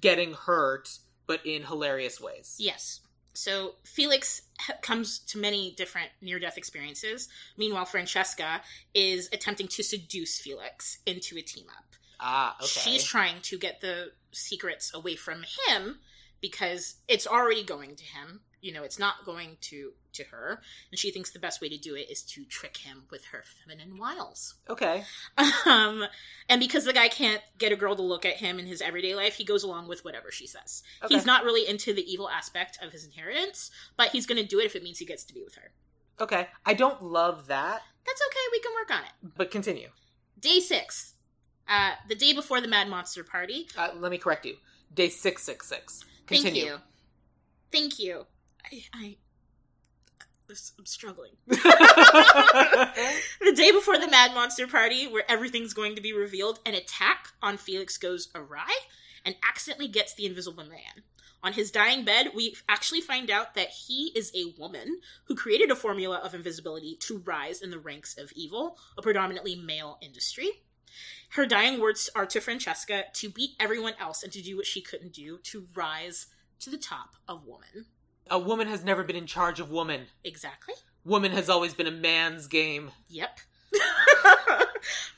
getting 0.00 0.32
hurt, 0.32 0.98
but 1.26 1.44
in 1.46 1.62
hilarious 1.62 2.20
ways. 2.20 2.56
Yes. 2.58 3.00
So 3.36 3.74
Felix 3.84 4.42
comes 4.82 5.18
to 5.20 5.38
many 5.38 5.74
different 5.76 6.08
near 6.20 6.38
death 6.38 6.56
experiences. 6.56 7.28
Meanwhile, 7.56 7.84
Francesca 7.84 8.62
is 8.94 9.28
attempting 9.32 9.68
to 9.68 9.82
seduce 9.82 10.38
Felix 10.38 10.98
into 11.06 11.36
a 11.36 11.42
team 11.42 11.66
up. 11.76 11.84
Ah, 12.18 12.56
okay. 12.56 12.66
She's 12.66 13.04
trying 13.04 13.40
to 13.42 13.58
get 13.58 13.80
the 13.80 14.12
secrets 14.32 14.90
away 14.94 15.16
from 15.16 15.44
him 15.68 15.98
because 16.40 16.96
it's 17.08 17.26
already 17.26 17.62
going 17.62 17.96
to 17.96 18.04
him. 18.04 18.40
You 18.66 18.72
know, 18.72 18.82
it's 18.82 18.98
not 18.98 19.24
going 19.24 19.58
to 19.62 19.92
to 20.14 20.24
her, 20.24 20.60
and 20.90 20.98
she 20.98 21.10
thinks 21.12 21.30
the 21.30 21.38
best 21.38 21.60
way 21.60 21.68
to 21.68 21.78
do 21.78 21.94
it 21.94 22.10
is 22.10 22.22
to 22.22 22.44
trick 22.44 22.78
him 22.78 23.04
with 23.10 23.26
her 23.26 23.44
feminine 23.60 23.96
wiles. 23.96 24.54
okay. 24.68 25.04
Um, 25.66 26.04
and 26.48 26.60
because 26.60 26.84
the 26.84 26.92
guy 26.92 27.08
can't 27.08 27.42
get 27.58 27.70
a 27.72 27.76
girl 27.76 27.94
to 27.94 28.02
look 28.02 28.24
at 28.24 28.36
him 28.36 28.58
in 28.58 28.66
his 28.66 28.80
everyday 28.80 29.14
life, 29.14 29.34
he 29.34 29.44
goes 29.44 29.62
along 29.62 29.88
with 29.88 30.04
whatever 30.04 30.30
she 30.32 30.46
says. 30.46 30.82
Okay. 31.02 31.14
He's 31.14 31.26
not 31.26 31.44
really 31.44 31.68
into 31.68 31.92
the 31.92 32.02
evil 32.10 32.28
aspect 32.28 32.78
of 32.82 32.92
his 32.92 33.04
inheritance, 33.04 33.70
but 33.96 34.08
he's 34.08 34.26
going 34.26 34.40
to 34.40 34.46
do 34.46 34.58
it 34.58 34.64
if 34.64 34.74
it 34.76 34.82
means 34.82 34.98
he 34.98 35.04
gets 35.04 35.24
to 35.24 35.34
be 35.34 35.42
with 35.44 35.54
her. 35.56 35.70
Okay. 36.20 36.48
I 36.64 36.74
don't 36.74 37.02
love 37.02 37.46
that, 37.48 37.82
That's 38.06 38.22
okay. 38.28 38.46
We 38.52 38.60
can 38.60 38.72
work 38.74 38.90
on 38.98 39.04
it. 39.04 39.34
but 39.36 39.50
continue. 39.50 39.88
Day 40.40 40.58
six, 40.60 41.14
uh, 41.68 41.92
the 42.08 42.14
day 42.14 42.32
before 42.32 42.60
the 42.60 42.68
Mad 42.68 42.88
Monster 42.88 43.22
party. 43.22 43.68
Uh, 43.76 43.90
let 43.96 44.10
me 44.10 44.18
correct 44.18 44.44
you. 44.46 44.56
Day 44.94 45.08
six 45.08 45.42
six 45.44 45.68
six. 45.68 46.04
Continue. 46.26 46.62
Thank 46.62 46.72
you. 46.72 46.78
Thank 47.72 47.98
you. 47.98 48.26
I, 48.72 48.82
I 48.94 49.16
I'm 50.78 50.86
struggling. 50.86 51.32
the 51.46 51.56
day 53.54 53.72
before 53.72 53.98
the 53.98 54.08
Mad 54.08 54.32
Monster 54.32 54.66
party, 54.66 55.06
where 55.06 55.28
everything's 55.28 55.74
going 55.74 55.96
to 55.96 56.00
be 56.00 56.12
revealed, 56.12 56.60
an 56.64 56.74
attack 56.74 57.28
on 57.42 57.56
Felix 57.56 57.98
goes 57.98 58.28
awry 58.34 58.72
and 59.24 59.34
accidentally 59.46 59.88
gets 59.88 60.14
the 60.14 60.26
Invisible 60.26 60.64
Man. 60.64 61.02
On 61.42 61.52
his 61.52 61.70
dying 61.70 62.04
bed, 62.04 62.30
we 62.34 62.56
actually 62.68 63.00
find 63.00 63.30
out 63.30 63.54
that 63.54 63.68
he 63.68 64.12
is 64.16 64.32
a 64.34 64.54
woman 64.58 65.00
who 65.24 65.34
created 65.34 65.70
a 65.70 65.76
formula 65.76 66.18
of 66.18 66.34
invisibility 66.34 66.96
to 67.00 67.18
rise 67.18 67.60
in 67.60 67.70
the 67.70 67.78
ranks 67.78 68.16
of 68.16 68.32
evil, 68.34 68.78
a 68.96 69.02
predominantly 69.02 69.54
male 69.54 69.98
industry. 70.00 70.50
Her 71.30 71.46
dying 71.46 71.80
words 71.80 72.08
are 72.14 72.26
to 72.26 72.40
Francesca 72.40 73.04
to 73.12 73.28
beat 73.28 73.50
everyone 73.60 73.94
else 74.00 74.22
and 74.22 74.32
to 74.32 74.42
do 74.42 74.56
what 74.56 74.66
she 74.66 74.80
couldn't 74.80 75.12
do 75.12 75.38
to 75.44 75.66
rise 75.74 76.26
to 76.60 76.70
the 76.70 76.78
top 76.78 77.16
of 77.28 77.44
woman. 77.44 77.86
A 78.30 78.38
woman 78.38 78.68
has 78.68 78.84
never 78.84 79.04
been 79.04 79.16
in 79.16 79.26
charge 79.26 79.60
of 79.60 79.70
woman. 79.70 80.06
Exactly. 80.24 80.74
Woman 81.04 81.32
has 81.32 81.48
always 81.48 81.74
been 81.74 81.86
a 81.86 81.92
man's 81.92 82.46
game. 82.46 82.90
Yep. 83.08 83.40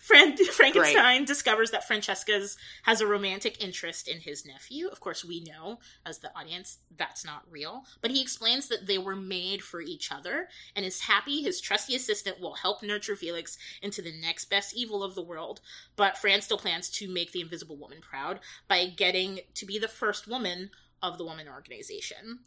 Fran- 0.09 0.37
Frankenstein 0.39 1.27
discovers 1.27 1.71
that 1.71 1.87
Francesca's 1.87 2.57
has 2.85 3.03
a 3.03 3.07
romantic 3.07 3.63
interest 3.63 4.09
in 4.09 4.21
his 4.21 4.47
nephew. 4.47 4.89
Of 4.89 5.01
course, 5.01 5.23
we 5.23 5.45
know 5.45 5.81
as 6.07 6.19
the 6.19 6.35
audience 6.35 6.79
that's 6.97 7.27
not 7.27 7.43
real, 7.51 7.85
but 8.01 8.11
he 8.11 8.23
explains 8.23 8.69
that 8.69 8.87
they 8.87 8.97
were 8.97 9.17
made 9.17 9.63
for 9.63 9.83
each 9.83 10.11
other 10.11 10.49
and 10.75 10.87
is 10.87 11.03
happy 11.03 11.43
his 11.43 11.61
trusty 11.61 11.95
assistant 11.95 12.41
will 12.41 12.55
help 12.55 12.83
nurture 12.83 13.17
Felix 13.17 13.59
into 13.83 14.01
the 14.01 14.19
next 14.19 14.47
best 14.47 14.75
evil 14.75 15.05
of 15.05 15.15
the 15.15 15.23
world. 15.23 15.61
But 15.95 16.17
Fran 16.17 16.41
still 16.41 16.59
plans 16.59 16.89
to 16.91 17.09
make 17.09 17.33
the 17.33 17.43
Invisible 17.43 17.77
Woman 17.77 18.01
proud 18.01 18.41
by 18.67 18.87
getting 18.87 19.41
to 19.55 19.67
be 19.67 19.79
the 19.79 19.89
first 19.89 20.27
woman 20.27 20.71
of 21.03 21.19
the 21.19 21.25
woman 21.25 21.49
organization. 21.49 22.41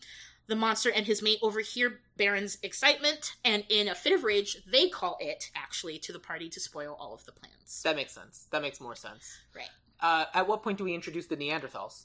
The 0.52 0.58
monster 0.58 0.92
and 0.92 1.06
his 1.06 1.22
mate 1.22 1.40
overhear 1.42 2.02
Baron's 2.18 2.58
excitement, 2.62 3.38
and 3.46 3.64
in 3.70 3.88
a 3.88 3.96
fit 3.96 4.12
of 4.12 4.26
rage, 4.26 4.58
they 4.70 4.90
call 4.90 5.16
it, 5.22 5.50
actually, 5.56 5.98
to 6.00 6.12
the 6.12 6.20
party 6.20 6.50
to 6.50 6.60
spoil 6.60 6.98
all 7.00 7.14
of 7.14 7.24
the 7.24 7.32
plans. 7.32 7.82
That 7.84 7.96
makes 7.96 8.12
sense. 8.14 8.48
That 8.52 8.62
makes 8.62 8.82
more 8.82 8.94
sense. 8.94 9.40
Right. 9.56 9.70
Uh, 10.02 10.26
at 10.34 10.50
what 10.50 10.62
point 10.62 10.78
do 10.78 10.84
we 10.84 10.94
introduce 10.94 11.28
the 11.28 11.38
Neanderthals? 11.38 12.04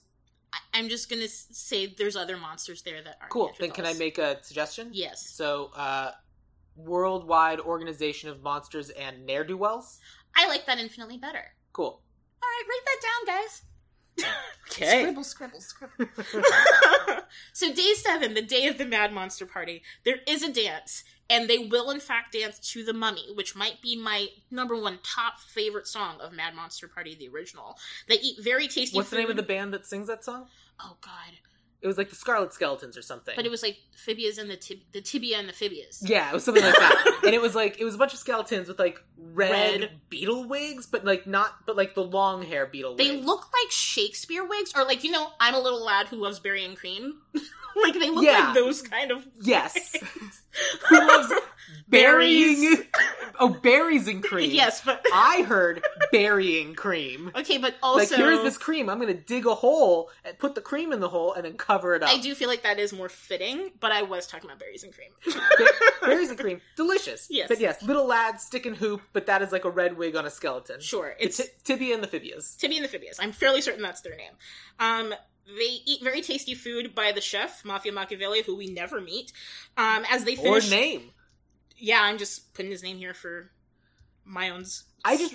I- 0.52 0.58
I'm 0.74 0.88
just 0.88 1.10
gonna 1.10 1.26
say 1.26 1.86
there's 1.86 2.14
other 2.14 2.36
monsters 2.36 2.82
there 2.82 3.02
that 3.02 3.18
are 3.20 3.28
Cool. 3.30 3.52
Then 3.58 3.72
can 3.72 3.84
I 3.84 3.94
make 3.94 4.16
a 4.18 4.40
suggestion? 4.44 4.90
Yes, 4.92 5.28
So, 5.28 5.72
uh, 5.74 6.12
Worldwide 6.76 7.58
Organization 7.58 8.28
of 8.30 8.42
Monsters 8.44 8.90
and 8.90 9.26
Ne'er 9.26 9.42
Do 9.42 9.56
Wells. 9.56 9.98
I 10.36 10.46
like 10.46 10.66
that 10.66 10.78
infinitely 10.78 11.16
better. 11.18 11.52
Cool. 11.72 12.00
All 12.40 12.48
right, 12.48 12.62
write 12.68 12.84
that 12.84 13.02
down, 13.02 13.40
guys. 13.42 13.62
Okay. 14.68 15.02
Scribble, 15.02 15.24
scribble, 15.24 15.60
scribble. 15.60 16.06
so 17.52 17.72
day 17.72 17.92
seven, 17.94 18.34
the 18.34 18.42
day 18.42 18.66
of 18.66 18.78
the 18.78 18.84
Mad 18.84 19.12
Monster 19.12 19.46
Party, 19.46 19.82
there 20.04 20.18
is 20.26 20.42
a 20.42 20.52
dance, 20.52 21.04
and 21.30 21.48
they 21.48 21.58
will 21.58 21.90
in 21.90 22.00
fact 22.00 22.32
dance 22.32 22.58
to 22.72 22.84
the 22.84 22.92
Mummy, 22.92 23.32
which 23.34 23.54
might 23.54 23.80
be 23.80 23.96
my 23.96 24.26
number 24.50 24.76
one 24.76 24.98
top 25.02 25.38
favorite 25.38 25.86
song 25.86 26.20
of 26.20 26.32
Mad 26.32 26.54
Monster 26.54 26.88
Party, 26.88 27.14
the 27.14 27.28
original. 27.28 27.78
They 28.08 28.16
eat 28.16 28.42
very 28.42 28.68
tasty. 28.68 28.96
What's 28.96 29.10
the 29.10 29.16
name 29.16 29.30
of 29.30 29.36
the 29.36 29.42
band 29.42 29.72
that 29.72 29.86
sings 29.86 30.08
that 30.08 30.24
song? 30.24 30.46
Oh 30.80 30.96
God! 31.00 31.38
It 31.82 31.86
was 31.86 31.98
like 31.98 32.08
the 32.10 32.16
Scarlet 32.16 32.52
Skeletons 32.52 32.96
or 32.96 33.02
something. 33.02 33.34
But 33.36 33.44
it 33.46 33.50
was 33.50 33.62
like 33.62 33.78
Fibias 33.96 34.38
and 34.38 34.50
the 34.50 34.56
tib- 34.56 34.80
the 34.92 35.00
tibia 35.00 35.38
and 35.38 35.48
the 35.48 35.52
Fibias. 35.52 35.98
Yeah, 36.00 36.30
it 36.30 36.34
was 36.34 36.44
something 36.44 36.64
like 36.64 36.74
that. 36.74 37.20
and 37.24 37.34
it 37.34 37.40
was 37.40 37.54
like 37.54 37.78
it 37.80 37.84
was 37.84 37.94
a 37.94 37.98
bunch 37.98 38.12
of 38.12 38.18
skeletons 38.18 38.66
with 38.68 38.78
like 38.78 39.00
red, 39.18 39.80
Red. 39.82 39.90
Beatle 40.10 40.48
wigs, 40.48 40.86
but 40.86 41.04
like 41.04 41.26
not 41.26 41.52
but 41.66 41.76
like 41.76 41.94
the 41.94 42.02
long 42.02 42.42
hair 42.42 42.66
Beatle 42.66 42.96
wigs. 42.96 42.98
They 43.08 43.16
wigs. 43.16 43.26
look 43.26 43.40
like 43.42 43.70
Shakespeare 43.70 44.44
wigs, 44.44 44.72
or 44.74 44.84
like 44.84 45.04
you 45.04 45.10
know, 45.10 45.28
I'm 45.38 45.54
a 45.54 45.60
little 45.60 45.84
lad 45.84 46.06
who 46.08 46.16
loves 46.16 46.38
Berry 46.40 46.64
and 46.64 46.76
Cream. 46.76 47.20
like 47.82 47.94
they 47.94 48.10
look 48.10 48.24
Yeah. 48.24 48.46
like 48.46 48.54
those 48.54 48.82
kind 48.82 49.10
of 49.10 49.26
Yes. 49.42 49.96
Who 50.88 50.98
loves 51.06 51.30
Berries. 51.88 52.80
Oh, 53.38 53.50
berries 53.50 54.08
and 54.08 54.24
cream. 54.24 54.50
yes, 54.50 54.80
but 54.82 55.04
I 55.12 55.42
heard 55.42 55.84
burying 56.10 56.74
cream. 56.74 57.30
okay, 57.36 57.58
but 57.58 57.74
also 57.82 57.98
like 57.98 58.08
here's 58.24 58.42
this 58.42 58.56
cream. 58.56 58.88
I'm 58.88 58.98
gonna 58.98 59.12
dig 59.12 59.44
a 59.44 59.54
hole 59.54 60.08
and 60.24 60.38
put 60.38 60.54
the 60.54 60.62
cream 60.62 60.90
in 60.90 61.00
the 61.00 61.08
hole 61.10 61.34
and 61.34 61.44
then 61.44 61.52
cover 61.58 61.94
it 61.94 62.02
up. 62.02 62.08
I 62.08 62.16
do 62.18 62.34
feel 62.34 62.48
like 62.48 62.62
that 62.62 62.78
is 62.78 62.94
more 62.94 63.10
fitting, 63.10 63.72
but 63.78 63.92
I 63.92 64.00
was 64.00 64.26
talking 64.26 64.48
about 64.48 64.58
berries 64.58 64.84
and 64.84 64.92
cream. 64.94 65.10
Berries 66.00 66.30
and 66.30 66.38
cream, 66.38 66.62
delicious. 66.76 67.26
Yes. 67.30 67.48
but 67.48 67.60
yes, 67.60 67.82
little 67.82 68.06
lad 68.06 68.40
stick 68.40 68.64
and 68.64 68.74
hoop, 68.74 69.02
but 69.12 69.26
that 69.26 69.42
is 69.42 69.52
like 69.52 69.66
a 69.66 69.70
red 69.70 69.98
wig 69.98 70.16
on 70.16 70.24
a 70.24 70.30
skeleton. 70.30 70.80
sure, 70.80 71.14
The 71.18 71.26
it's 71.26 71.36
ti- 71.36 71.44
tibia 71.62 71.92
and 71.94 72.02
the 72.02 72.08
fibias. 72.08 72.56
Tibby 72.56 72.78
and 72.78 72.88
the 72.88 72.98
Fibias. 72.98 73.16
I'm 73.20 73.32
fairly 73.32 73.60
certain 73.60 73.82
that's 73.82 74.00
their 74.00 74.16
name. 74.16 74.32
Um, 74.80 75.12
they 75.46 75.80
eat 75.84 76.02
very 76.02 76.22
tasty 76.22 76.54
food 76.54 76.94
by 76.94 77.12
the 77.12 77.20
chef, 77.20 77.66
Mafia 77.66 77.92
Machiavelli, 77.92 78.42
who 78.42 78.56
we 78.56 78.66
never 78.68 78.98
meet. 79.00 79.32
Um, 79.76 80.06
as 80.10 80.24
they 80.24 80.32
Or 80.36 80.60
finish, 80.60 80.70
name. 80.70 81.10
Yeah, 81.78 82.00
I'm 82.02 82.18
just 82.18 82.54
putting 82.54 82.70
his 82.70 82.82
name 82.82 82.98
here 82.98 83.14
for 83.14 83.50
my 84.24 84.50
own. 84.50 84.64
I 85.04 85.16
just 85.16 85.34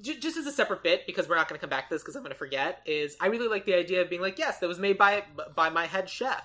just 0.00 0.36
as 0.36 0.46
a 0.46 0.52
separate 0.52 0.82
bit 0.82 1.06
because 1.06 1.28
we're 1.28 1.36
not 1.36 1.48
going 1.48 1.58
to 1.58 1.60
come 1.60 1.70
back 1.70 1.88
to 1.88 1.94
this 1.94 2.02
because 2.02 2.16
I'm 2.16 2.22
going 2.22 2.32
to 2.32 2.38
forget. 2.38 2.82
Is 2.86 3.16
I 3.20 3.26
really 3.26 3.48
like 3.48 3.64
the 3.64 3.74
idea 3.74 4.02
of 4.02 4.10
being 4.10 4.22
like, 4.22 4.38
yes, 4.38 4.58
that 4.58 4.68
was 4.68 4.78
made 4.78 4.98
by 4.98 5.24
by 5.54 5.68
my 5.68 5.86
head 5.86 6.08
chef, 6.08 6.44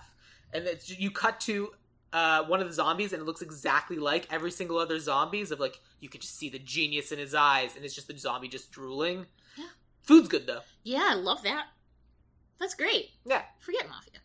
and 0.53 0.65
it's 0.65 0.89
you 0.89 1.11
cut 1.11 1.39
to. 1.41 1.73
Uh, 2.11 2.43
one 2.43 2.61
of 2.61 2.67
the 2.67 2.73
zombies, 2.73 3.11
and 3.11 3.23
it 3.23 3.25
looks 3.25 3.41
exactly 3.41 3.95
like 3.97 4.31
every 4.31 4.51
single 4.51 4.77
other 4.77 4.99
zombies. 4.99 5.49
Of 5.49 5.59
like, 5.59 5.79
you 5.99 6.09
could 6.09 6.21
just 6.21 6.37
see 6.37 6.47
the 6.47 6.59
genius 6.59 7.11
in 7.11 7.17
his 7.17 7.33
eyes, 7.33 7.75
and 7.75 7.83
it's 7.83 7.95
just 7.95 8.07
the 8.07 8.15
zombie 8.15 8.47
just 8.47 8.71
drooling. 8.71 9.25
Yeah. 9.57 9.65
Food's 10.03 10.27
good 10.27 10.45
though. 10.45 10.59
Yeah, 10.83 11.07
I 11.09 11.15
love 11.15 11.41
that. 11.41 11.65
That's 12.59 12.75
great. 12.75 13.09
Yeah, 13.25 13.41
Forget 13.59 13.87
Mafia. 13.89 14.19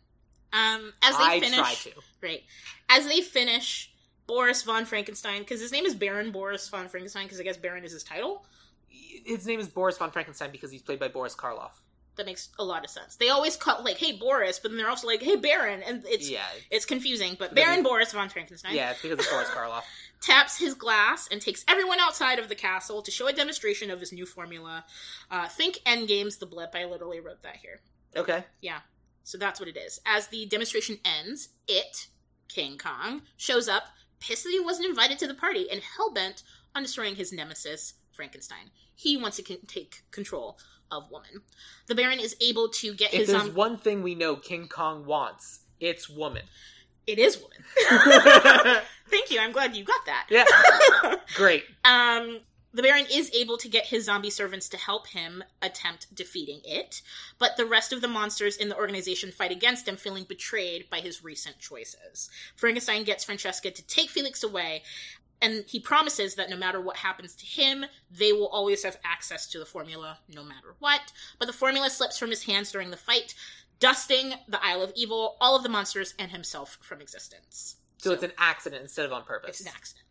Um, 0.53 0.93
as 1.01 1.17
they 1.17 1.23
I 1.23 1.39
finish, 1.39 1.57
try 1.57 1.73
to. 1.73 1.91
great. 2.19 2.43
As 2.89 3.07
they 3.07 3.21
finish, 3.21 3.91
Boris 4.29 4.61
von 4.61 4.85
Frankenstein, 4.85 5.39
because 5.39 5.59
his 5.59 5.71
name 5.71 5.85
is 5.85 5.95
Baron 5.95 6.31
Boris 6.31 6.69
von 6.69 6.87
Frankenstein, 6.87 7.23
because 7.23 7.39
I 7.39 7.43
guess 7.43 7.57
Baron 7.57 7.83
is 7.83 7.91
his 7.91 8.03
title. 8.03 8.45
His 9.25 9.47
name 9.47 9.59
is 9.59 9.67
Boris 9.67 9.97
von 9.97 10.11
Frankenstein 10.11 10.51
because 10.51 10.71
he's 10.71 10.83
played 10.83 10.99
by 10.99 11.07
Boris 11.07 11.35
Karloff. 11.35 11.71
That 12.15 12.27
makes 12.27 12.49
a 12.59 12.63
lot 12.63 12.83
of 12.83 12.91
sense. 12.91 13.15
They 13.15 13.29
always 13.29 13.55
call 13.57 13.83
like, 13.83 13.97
"Hey 13.97 14.11
Boris," 14.11 14.59
but 14.59 14.69
then 14.69 14.77
they're 14.77 14.89
also 14.89 15.07
like, 15.07 15.23
"Hey 15.23 15.35
Baron," 15.35 15.81
and 15.81 16.03
it's 16.05 16.29
yeah, 16.29 16.45
it's 16.69 16.85
confusing. 16.85 17.37
But 17.39 17.55
Baron 17.55 17.81
Boris 17.81 18.11
von 18.11 18.29
Frankenstein 18.29 18.75
yeah, 18.75 18.91
it's 18.91 19.01
because 19.01 19.19
of 19.19 19.31
Boris 19.31 19.49
Karloff. 19.49 19.83
taps 20.21 20.57
his 20.57 20.73
glass 20.73 21.27
and 21.31 21.41
takes 21.41 21.63
everyone 21.67 21.99
outside 21.99 22.39
of 22.39 22.49
the 22.49 22.55
castle 22.55 23.01
to 23.01 23.11
show 23.11 23.27
a 23.27 23.33
demonstration 23.33 23.89
of 23.89 23.99
his 23.99 24.11
new 24.11 24.25
formula. 24.25 24.85
Uh, 25.31 25.47
think 25.47 25.79
Endgame's 25.85 26.37
the 26.37 26.45
blip. 26.45 26.75
I 26.75 26.85
literally 26.85 27.19
wrote 27.19 27.41
that 27.43 27.55
here. 27.57 27.79
Okay, 28.15 28.43
Yeah. 28.61 28.79
So 29.23 29.37
that's 29.37 29.59
what 29.59 29.69
it 29.69 29.77
is. 29.77 30.01
As 30.07 30.27
the 30.27 30.47
demonstration 30.47 30.97
ends, 31.05 31.49
it, 31.67 32.07
King 32.47 32.79
Kong, 32.79 33.21
shows 33.37 33.69
up, 33.69 33.83
pissed 34.19 34.43
that 34.43 34.51
he 34.51 34.59
wasn't 34.59 34.87
invited 34.87 35.19
to 35.19 35.27
the 35.27 35.33
party, 35.33 35.69
and 35.69 35.81
hellbent 35.81 36.43
on 36.75 36.83
destroying 36.83 37.15
his 37.15 37.31
nemesis, 37.31 37.93
Frankenstein. 38.11 38.71
He 38.95 39.17
wants 39.17 39.37
to 39.37 39.43
con- 39.43 39.65
take 39.67 40.03
control 40.11 40.57
of 40.91 41.09
woman. 41.11 41.41
The 41.87 41.95
Baron 41.95 42.19
is 42.19 42.35
able 42.41 42.69
to 42.69 42.93
get 42.93 43.13
if 43.13 43.21
his 43.21 43.27
there's 43.29 43.43
um, 43.43 43.55
one 43.55 43.77
thing 43.77 44.01
we 44.03 44.15
know 44.15 44.35
King 44.35 44.67
Kong 44.67 45.05
wants, 45.05 45.59
it's 45.79 46.09
woman. 46.09 46.43
It 47.07 47.17
is 47.17 47.37
woman. 47.41 47.57
Thank 49.09 49.31
you. 49.31 49.39
I'm 49.39 49.51
glad 49.51 49.75
you 49.75 49.83
got 49.83 50.05
that. 50.05 50.27
yeah, 50.29 51.15
great. 51.35 51.63
Um, 51.83 52.39
the 52.73 52.83
Baron 52.83 53.05
is 53.11 53.31
able 53.33 53.57
to 53.57 53.67
get 53.67 53.87
his 53.87 54.05
zombie 54.05 54.29
servants 54.29 54.69
to 54.69 54.77
help 54.77 55.07
him 55.07 55.43
attempt 55.61 56.13
defeating 56.13 56.61
it, 56.63 57.01
but 57.37 57.57
the 57.57 57.65
rest 57.65 57.91
of 57.91 58.01
the 58.01 58.07
monsters 58.07 58.57
in 58.57 58.69
the 58.69 58.77
organization 58.77 59.31
fight 59.31 59.51
against 59.51 59.87
him, 59.87 59.97
feeling 59.97 60.23
betrayed 60.23 60.89
by 60.89 60.99
his 60.99 61.23
recent 61.23 61.57
choices. 61.59 62.29
Frankenstein 62.55 63.03
gets 63.03 63.23
Francesca 63.23 63.71
to 63.71 63.87
take 63.87 64.09
Felix 64.09 64.43
away, 64.43 64.83
and 65.41 65.63
he 65.67 65.79
promises 65.79 66.35
that 66.35 66.49
no 66.49 66.57
matter 66.57 66.81
what 66.81 66.97
happens 66.97 67.33
to 67.35 67.45
him, 67.45 67.85
they 68.11 68.33
will 68.33 68.49
always 68.49 68.83
have 68.83 68.97
access 69.03 69.47
to 69.47 69.59
the 69.59 69.65
formula 69.65 70.19
no 70.33 70.43
matter 70.43 70.75
what. 70.79 71.11
But 71.39 71.45
the 71.45 71.53
formula 71.53 71.89
slips 71.89 72.17
from 72.17 72.29
his 72.29 72.43
hands 72.43 72.71
during 72.71 72.91
the 72.91 72.97
fight, 72.97 73.33
dusting 73.79 74.33
the 74.47 74.63
Isle 74.63 74.83
of 74.83 74.91
Evil, 74.95 75.37
all 75.39 75.55
of 75.55 75.63
the 75.63 75.69
monsters, 75.69 76.13
and 76.19 76.31
himself 76.31 76.77
from 76.81 77.01
existence. 77.01 77.77
So, 77.97 78.11
it's 78.11 78.23
an 78.23 78.31
accident 78.37 78.81
instead 78.81 79.05
of 79.05 79.11
on 79.11 79.23
purpose. 79.23 79.61
it's 79.61 79.61
an 79.61 79.73
accident. 79.75 80.05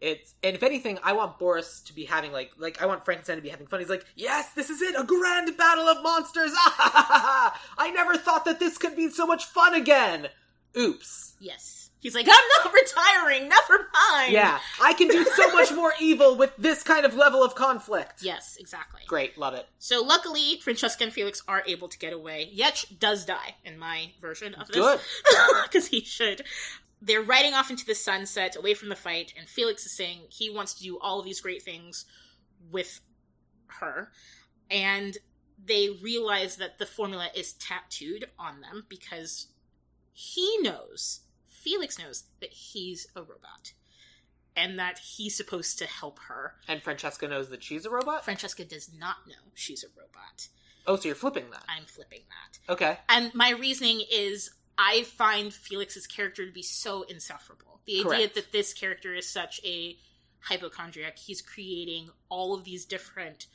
It's 0.00 0.34
and 0.42 0.54
if 0.54 0.62
anything, 0.62 0.98
I 1.02 1.14
want 1.14 1.38
Boris 1.38 1.80
to 1.82 1.94
be 1.94 2.04
having 2.04 2.32
like 2.32 2.52
like 2.58 2.82
I 2.82 2.86
want 2.86 3.04
Frankenstein 3.04 3.36
to 3.36 3.42
be 3.42 3.48
having 3.48 3.66
fun. 3.66 3.80
He's 3.80 3.88
like, 3.88 4.04
yes, 4.14 4.52
this 4.52 4.68
is 4.68 4.82
it, 4.82 4.94
a 4.98 5.04
grand 5.04 5.56
battle 5.56 5.88
of 5.88 6.02
monsters. 6.02 6.52
I 6.56 7.90
never 7.94 8.16
thought 8.16 8.44
that 8.44 8.60
this 8.60 8.76
could 8.76 8.96
be 8.96 9.08
so 9.08 9.26
much 9.26 9.46
fun 9.46 9.74
again. 9.74 10.28
Oops. 10.76 11.34
Yes. 11.40 11.86
He's 12.06 12.14
like, 12.14 12.28
I'm 12.28 12.64
not 12.64 12.72
retiring. 13.26 13.48
Never 13.48 13.88
mind. 13.92 14.32
Yeah, 14.32 14.60
I 14.80 14.92
can 14.92 15.08
do 15.08 15.24
so 15.24 15.50
much 15.52 15.72
more 15.72 15.92
evil 16.00 16.36
with 16.36 16.52
this 16.56 16.82
kind 16.82 17.04
of 17.04 17.14
level 17.14 17.42
of 17.42 17.54
conflict. 17.54 18.22
Yes, 18.22 18.56
exactly. 18.60 19.00
Great, 19.08 19.36
love 19.36 19.54
it. 19.54 19.66
So 19.78 20.02
luckily, 20.02 20.60
Francesca 20.62 21.04
and 21.04 21.12
Felix 21.12 21.42
are 21.48 21.64
able 21.66 21.88
to 21.88 21.98
get 21.98 22.12
away. 22.12 22.52
Yetch 22.54 22.98
does 23.00 23.24
die 23.24 23.56
in 23.64 23.78
my 23.78 24.12
version 24.20 24.54
of 24.54 24.68
this. 24.68 24.76
Good. 24.76 25.00
Because 25.64 25.88
he 25.88 26.02
should. 26.02 26.42
They're 27.00 27.22
riding 27.22 27.54
off 27.54 27.70
into 27.70 27.84
the 27.84 27.94
sunset, 27.94 28.56
away 28.56 28.74
from 28.74 28.88
the 28.88 28.96
fight, 28.96 29.34
and 29.38 29.48
Felix 29.48 29.84
is 29.84 29.92
saying 29.92 30.20
he 30.30 30.50
wants 30.50 30.74
to 30.74 30.82
do 30.82 30.98
all 30.98 31.18
of 31.18 31.24
these 31.24 31.40
great 31.40 31.62
things 31.62 32.06
with 32.70 33.00
her. 33.66 34.10
And 34.70 35.18
they 35.62 35.90
realize 36.02 36.56
that 36.56 36.78
the 36.78 36.86
formula 36.86 37.28
is 37.34 37.52
tattooed 37.54 38.28
on 38.38 38.60
them 38.60 38.84
because 38.88 39.48
he 40.12 40.58
knows, 40.60 41.20
Felix 41.48 41.98
knows, 41.98 42.24
that 42.40 42.52
he's 42.52 43.06
a 43.14 43.20
robot. 43.20 43.72
And 44.58 44.78
that 44.78 44.98
he's 44.98 45.36
supposed 45.36 45.78
to 45.80 45.86
help 45.86 46.18
her. 46.28 46.54
And 46.66 46.82
Francesca 46.82 47.28
knows 47.28 47.50
that 47.50 47.62
she's 47.62 47.84
a 47.84 47.90
robot. 47.90 48.24
Francesca 48.24 48.64
does 48.64 48.90
not 48.98 49.16
know 49.28 49.52
she's 49.52 49.84
a 49.84 49.88
robot. 49.88 50.48
Oh, 50.86 50.96
so 50.96 51.08
you're 51.08 51.14
flipping 51.14 51.50
that. 51.50 51.64
I'm 51.68 51.84
flipping 51.84 52.22
that. 52.30 52.72
Okay. 52.72 52.98
And 53.10 53.34
my 53.34 53.50
reasoning 53.50 54.02
is 54.10 54.50
I 54.78 55.02
find 55.04 55.52
Felix's 55.52 56.06
character 56.06 56.44
to 56.44 56.52
be 56.52 56.62
so 56.62 57.02
insufferable. 57.02 57.80
The 57.86 58.04
idea 58.04 58.30
that 58.34 58.52
this 58.52 58.74
character 58.74 59.14
is 59.14 59.28
such 59.28 59.60
a 59.64 59.96
hypochondriac, 60.40 61.18
he's 61.18 61.40
creating 61.40 62.10
all 62.28 62.54
of 62.54 62.64
these 62.64 62.84
different 62.84 63.46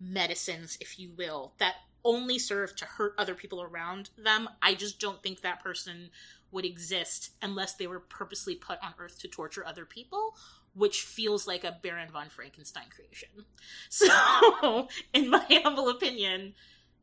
medicines, 0.00 0.78
if 0.80 0.98
you 0.98 1.10
will, 1.16 1.52
that 1.58 1.74
only 2.04 2.38
serve 2.38 2.76
to 2.76 2.84
hurt 2.84 3.14
other 3.18 3.34
people 3.34 3.62
around 3.62 4.10
them. 4.16 4.48
I 4.60 4.74
just 4.74 5.00
don't 5.00 5.22
think 5.22 5.40
that 5.40 5.62
person 5.62 6.10
would 6.50 6.64
exist 6.64 7.30
unless 7.42 7.74
they 7.74 7.86
were 7.86 8.00
purposely 8.00 8.54
put 8.54 8.78
on 8.82 8.94
Earth 8.98 9.18
to 9.20 9.28
torture 9.28 9.66
other 9.66 9.84
people, 9.84 10.36
which 10.74 11.02
feels 11.02 11.46
like 11.46 11.64
a 11.64 11.78
Baron 11.82 12.10
von 12.10 12.28
Frankenstein 12.28 12.86
creation. 12.94 13.28
So, 13.88 14.88
in 15.12 15.30
my 15.30 15.46
humble 15.62 15.88
opinion, 15.88 16.54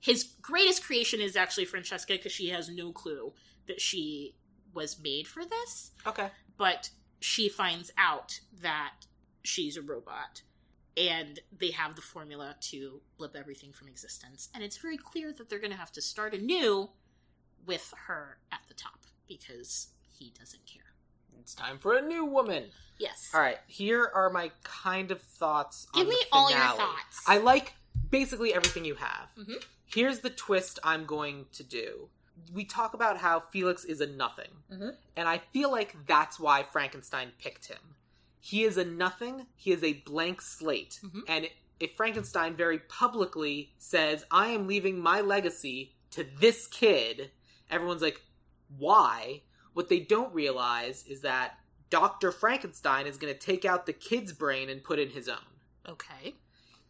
his 0.01 0.23
greatest 0.41 0.83
creation 0.83 1.21
is 1.21 1.35
actually 1.37 1.65
Francesca 1.65 2.13
because 2.13 2.31
she 2.33 2.49
has 2.49 2.67
no 2.69 2.91
clue 2.91 3.31
that 3.67 3.79
she 3.79 4.35
was 4.73 4.99
made 5.01 5.27
for 5.27 5.43
this, 5.45 5.91
Okay. 6.05 6.29
but 6.57 6.89
she 7.19 7.47
finds 7.47 7.91
out 7.97 8.39
that 8.61 8.93
she's 9.43 9.77
a 9.77 9.81
robot 9.81 10.41
and 10.97 11.39
they 11.57 11.71
have 11.71 11.95
the 11.95 12.01
formula 12.01 12.55
to 12.59 13.01
blip 13.17 13.35
everything 13.35 13.71
from 13.71 13.87
existence. 13.87 14.49
And 14.53 14.63
it's 14.63 14.77
very 14.77 14.97
clear 14.97 15.31
that 15.33 15.49
they're 15.49 15.59
going 15.59 15.71
to 15.71 15.77
have 15.77 15.91
to 15.93 16.01
start 16.01 16.33
anew 16.33 16.89
with 17.65 17.93
her 18.07 18.39
at 18.51 18.59
the 18.67 18.73
top 18.73 19.05
because 19.27 19.89
he 20.17 20.33
doesn't 20.37 20.65
care. 20.65 20.81
It's 21.39 21.53
time 21.55 21.77
for 21.79 21.93
a 21.95 22.01
new 22.01 22.25
woman. 22.25 22.65
Yes. 22.99 23.31
All 23.33 23.39
right, 23.41 23.57
here 23.67 24.11
are 24.13 24.29
my 24.29 24.51
kind 24.63 25.11
of 25.11 25.21
thoughts. 25.21 25.87
Give 25.93 26.07
me 26.07 26.17
all 26.31 26.49
your 26.51 26.59
thoughts. 26.59 27.23
I 27.27 27.37
like 27.37 27.73
basically 28.09 28.53
everything 28.53 28.83
you 28.85 28.95
have. 28.95 29.29
Mhm. 29.37 29.63
Here's 29.93 30.19
the 30.19 30.29
twist 30.29 30.79
I'm 30.83 31.05
going 31.05 31.47
to 31.53 31.63
do. 31.63 32.09
We 32.53 32.65
talk 32.65 32.93
about 32.93 33.17
how 33.17 33.39
Felix 33.39 33.83
is 33.83 34.01
a 34.01 34.07
nothing, 34.07 34.63
Mhm. 34.71 34.95
and 35.15 35.27
I 35.27 35.39
feel 35.39 35.69
like 35.69 36.05
that's 36.05 36.39
why 36.39 36.63
Frankenstein 36.63 37.33
picked 37.37 37.67
him. 37.67 37.95
He 38.39 38.63
is 38.63 38.77
a 38.77 38.85
nothing. 38.85 39.47
He 39.55 39.71
is 39.71 39.83
a 39.83 39.93
blank 39.93 40.41
slate, 40.41 40.99
Mhm. 41.03 41.23
and 41.27 41.49
if 41.79 41.95
Frankenstein 41.95 42.55
very 42.55 42.79
publicly 42.79 43.73
says, 43.77 44.25
"I 44.31 44.47
am 44.47 44.67
leaving 44.67 44.99
my 44.99 45.21
legacy 45.21 45.95
to 46.11 46.23
this 46.23 46.67
kid," 46.67 47.31
everyone's 47.69 48.01
like, 48.01 48.21
"Why?" 48.69 49.43
What 49.73 49.89
they 49.89 49.99
don't 49.99 50.33
realize 50.33 51.05
is 51.05 51.21
that 51.21 51.59
Dr. 51.89 52.31
Frankenstein 52.31 53.05
is 53.07 53.17
going 53.17 53.33
to 53.33 53.39
take 53.39 53.65
out 53.65 53.85
the 53.85 53.93
kid's 53.93 54.31
brain 54.33 54.69
and 54.69 54.83
put 54.83 54.99
in 54.99 55.09
his 55.11 55.27
own. 55.27 55.59
Okay. 55.87 56.35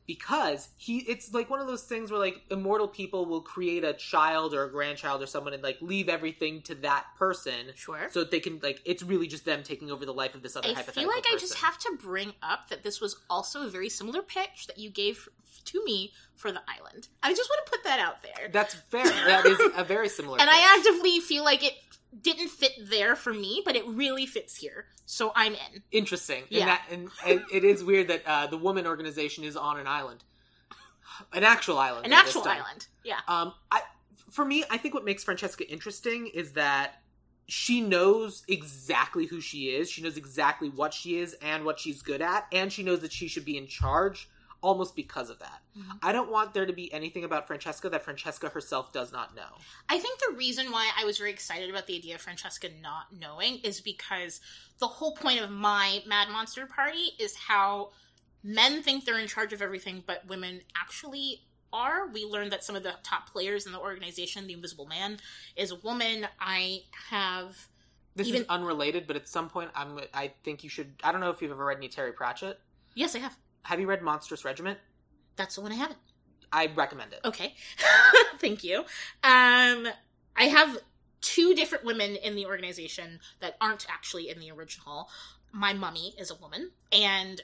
Because 0.08 0.70
he 0.78 1.00
it's 1.00 1.34
like 1.34 1.50
one 1.50 1.62
of 1.62 1.68
those 1.68 1.84
things 1.84 2.12
where 2.12 2.20
like 2.20 2.42
immortal 2.50 2.88
people 2.88 3.26
will 3.26 3.42
create 3.42 3.84
a 3.84 3.94
child 3.94 4.54
or 4.54 4.64
a 4.66 4.72
grandchild 4.72 5.22
or 5.22 5.26
someone 5.26 5.54
and 5.54 5.64
like 5.64 5.78
leave 5.82 6.10
everything 6.10 6.62
to 6.64 6.76
that 6.76 7.06
person 7.18 7.68
Sure. 7.76 8.08
so 8.12 8.22
that 8.22 8.32
they 8.32 8.40
can 8.40 8.60
like 8.62 8.82
it's 8.84 9.04
really 9.04 9.28
just 9.28 9.46
them 9.46 9.64
taking 9.64 9.90
over 9.92 10.06
the 10.06 10.14
life 10.14 10.36
of 10.36 10.42
this 10.42 10.56
other 10.56 10.68
I 10.70 10.74
hypothetical 10.74 11.04
feel 11.04 11.10
like 11.16 11.26
I 11.32 11.38
just 11.38 11.56
have 11.56 11.78
to 11.80 11.98
bring 12.02 12.34
up 12.44 12.70
that 12.70 12.84
this 12.84 13.00
was 13.00 13.16
also 13.30 13.66
a 13.66 13.70
very 13.70 13.90
similar 13.90 14.22
pitch 14.22 14.68
that 14.68 14.78
you 14.78 14.90
gave 14.90 15.30
to 15.66 15.84
me 15.86 16.12
for 16.36 16.52
the 16.52 16.62
island. 16.68 17.08
I 17.22 17.34
just 17.34 17.50
want 17.50 17.66
to 17.66 17.72
put 17.72 17.84
that 17.84 18.00
out 18.00 18.24
there. 18.24 18.50
That's 18.52 18.74
fair. 18.74 19.04
That 19.04 19.46
is 19.46 19.60
a 19.76 19.84
very 19.84 20.10
similar 20.10 20.40
and 20.40 20.50
pitch. 20.50 20.60
I 20.60 20.78
actively 20.78 21.20
feel 21.20 21.44
like 21.44 21.64
it 21.64 21.74
didn't 22.20 22.50
fit 22.50 22.74
there 22.90 23.16
for 23.16 23.34
me, 23.34 23.62
but 23.64 23.76
it 23.76 23.86
really 23.88 24.26
fits 24.26 24.58
here. 24.58 24.86
So 25.06 25.32
I'm 25.36 25.54
in. 25.54 25.84
interesting. 25.92 26.44
Yeah. 26.50 26.60
And, 26.60 26.70
that, 26.70 26.82
and, 26.92 27.10
and 27.26 27.42
it 27.54 27.64
is 27.64 27.84
weird 27.84 28.08
that 28.10 28.24
uh, 28.26 28.48
the 28.48 28.58
woman 28.58 28.86
organization 28.88 29.44
is 29.44 29.56
on 29.56 29.80
an 29.80 29.88
island. 29.88 30.24
An 31.34 31.44
actual 31.44 31.78
island. 31.78 32.06
An 32.06 32.14
actual 32.14 32.44
island. 32.44 32.88
Yeah. 33.04 33.20
Um, 33.28 33.54
I, 33.72 33.82
for 34.30 34.46
me, 34.46 34.64
I 34.70 34.78
think 34.78 34.94
what 34.94 35.06
makes 35.06 35.24
Francesca 35.24 35.70
interesting 35.70 36.28
is 36.34 36.54
that 36.54 37.02
she 37.48 37.82
knows 37.82 38.44
exactly 38.48 39.26
who 39.26 39.42
she 39.42 39.66
is. 39.66 39.90
She 39.90 40.02
knows 40.02 40.18
exactly 40.18 40.70
what 40.70 40.94
she 40.94 41.18
is 41.18 41.36
and 41.42 41.66
what 41.66 41.80
she's 41.80 42.02
good 42.02 42.22
at, 42.22 42.48
and 42.52 42.72
she 42.72 42.82
knows 42.82 43.02
that 43.02 43.12
she 43.12 43.28
should 43.28 43.46
be 43.46 43.58
in 43.58 43.68
charge 43.68 44.30
almost 44.62 44.96
because 44.96 45.30
of 45.30 45.40
that. 45.40 45.62
Mhm. 45.76 46.00
I 46.04 46.12
don't 46.12 46.30
want 46.30 46.54
there 46.54 46.66
to 46.66 46.74
be 46.74 46.92
anything 46.94 47.24
about 47.24 47.48
Francesca 47.48 47.90
that 47.90 48.04
Francesca 48.04 48.50
herself 48.50 48.92
does 48.94 49.12
not 49.12 49.36
know. 49.36 49.58
I 49.90 50.00
think 50.00 50.20
the 50.20 50.36
reason 50.36 50.72
why 50.72 50.92
I 50.96 51.04
was 51.04 51.18
very 51.18 51.32
excited 51.32 51.70
about 51.70 51.88
the 51.88 51.96
idea 51.96 52.16
of 52.16 52.22
Francesca 52.22 52.70
not 52.82 53.12
knowing 53.12 53.58
is 53.60 53.82
because 53.82 54.40
the 54.78 54.88
whole 54.88 55.16
point 55.16 55.40
of 55.42 55.50
my 55.50 56.04
Mad 56.06 56.30
Monster 56.30 56.66
Party 56.68 57.14
is 57.20 57.36
how 57.36 57.92
men 58.44 58.84
think 58.84 59.06
they're 59.06 59.20
in 59.20 59.28
charge 59.28 59.52
of 59.54 59.62
everything, 59.62 60.04
but 60.06 60.26
women 60.28 60.62
actually 60.76 61.42
are. 61.74 62.08
We 62.08 62.26
learned 62.26 62.52
that 62.52 62.64
some 62.64 62.76
of 62.76 62.84
the 62.84 62.96
top 63.02 63.32
players 63.32 63.66
in 63.66 63.72
the 63.72 63.80
organization, 63.80 64.46
the 64.46 64.54
Invisible 64.54 64.86
Man, 64.86 65.20
is 65.56 65.72
a 65.72 65.76
woman. 65.78 66.28
I 66.40 66.84
have. 67.10 67.68
This 68.16 68.28
Even- 68.28 68.42
is 68.42 68.48
unrelated, 68.50 69.08
but 69.08 69.16
at 69.16 69.28
some 69.28 69.50
point, 69.50 69.72
I'm. 69.74 70.00
I 70.14 70.34
think 70.44 70.64
you 70.64 70.70
should. 70.70 70.96
I 71.04 71.12
don't 71.12 71.22
know 71.22 71.30
if 71.30 71.42
you've 71.42 71.52
ever 71.52 71.64
read 71.66 71.78
any 71.78 71.88
Terry 71.88 72.12
Pratchett. 72.12 72.60
Yes, 72.94 73.16
I 73.16 73.20
have. 73.20 73.38
Have 73.64 73.80
you 73.80 73.88
read 73.88 74.02
Monstrous 74.02 74.44
Regiment? 74.46 74.78
That's 75.36 75.56
the 75.56 75.62
one 75.62 75.72
I 75.72 75.76
haven't. 75.76 76.00
I 76.52 76.68
recommend 76.76 77.14
it. 77.14 77.20
Okay. 77.24 77.54
Thank 78.40 78.64
you. 78.64 78.80
Um, 79.24 79.88
I 80.36 80.46
have 80.50 80.78
two 81.22 81.54
different 81.54 81.86
women 81.86 82.16
in 82.16 82.36
the 82.36 82.46
organization 82.46 83.20
that 83.40 83.56
aren't 83.62 83.86
actually 83.90 84.30
in 84.30 84.40
the 84.40 84.52
original. 84.52 85.10
My 85.52 85.74
mummy 85.74 86.14
is 86.18 86.32
a 86.32 86.36
woman, 86.36 86.72
and 86.92 87.42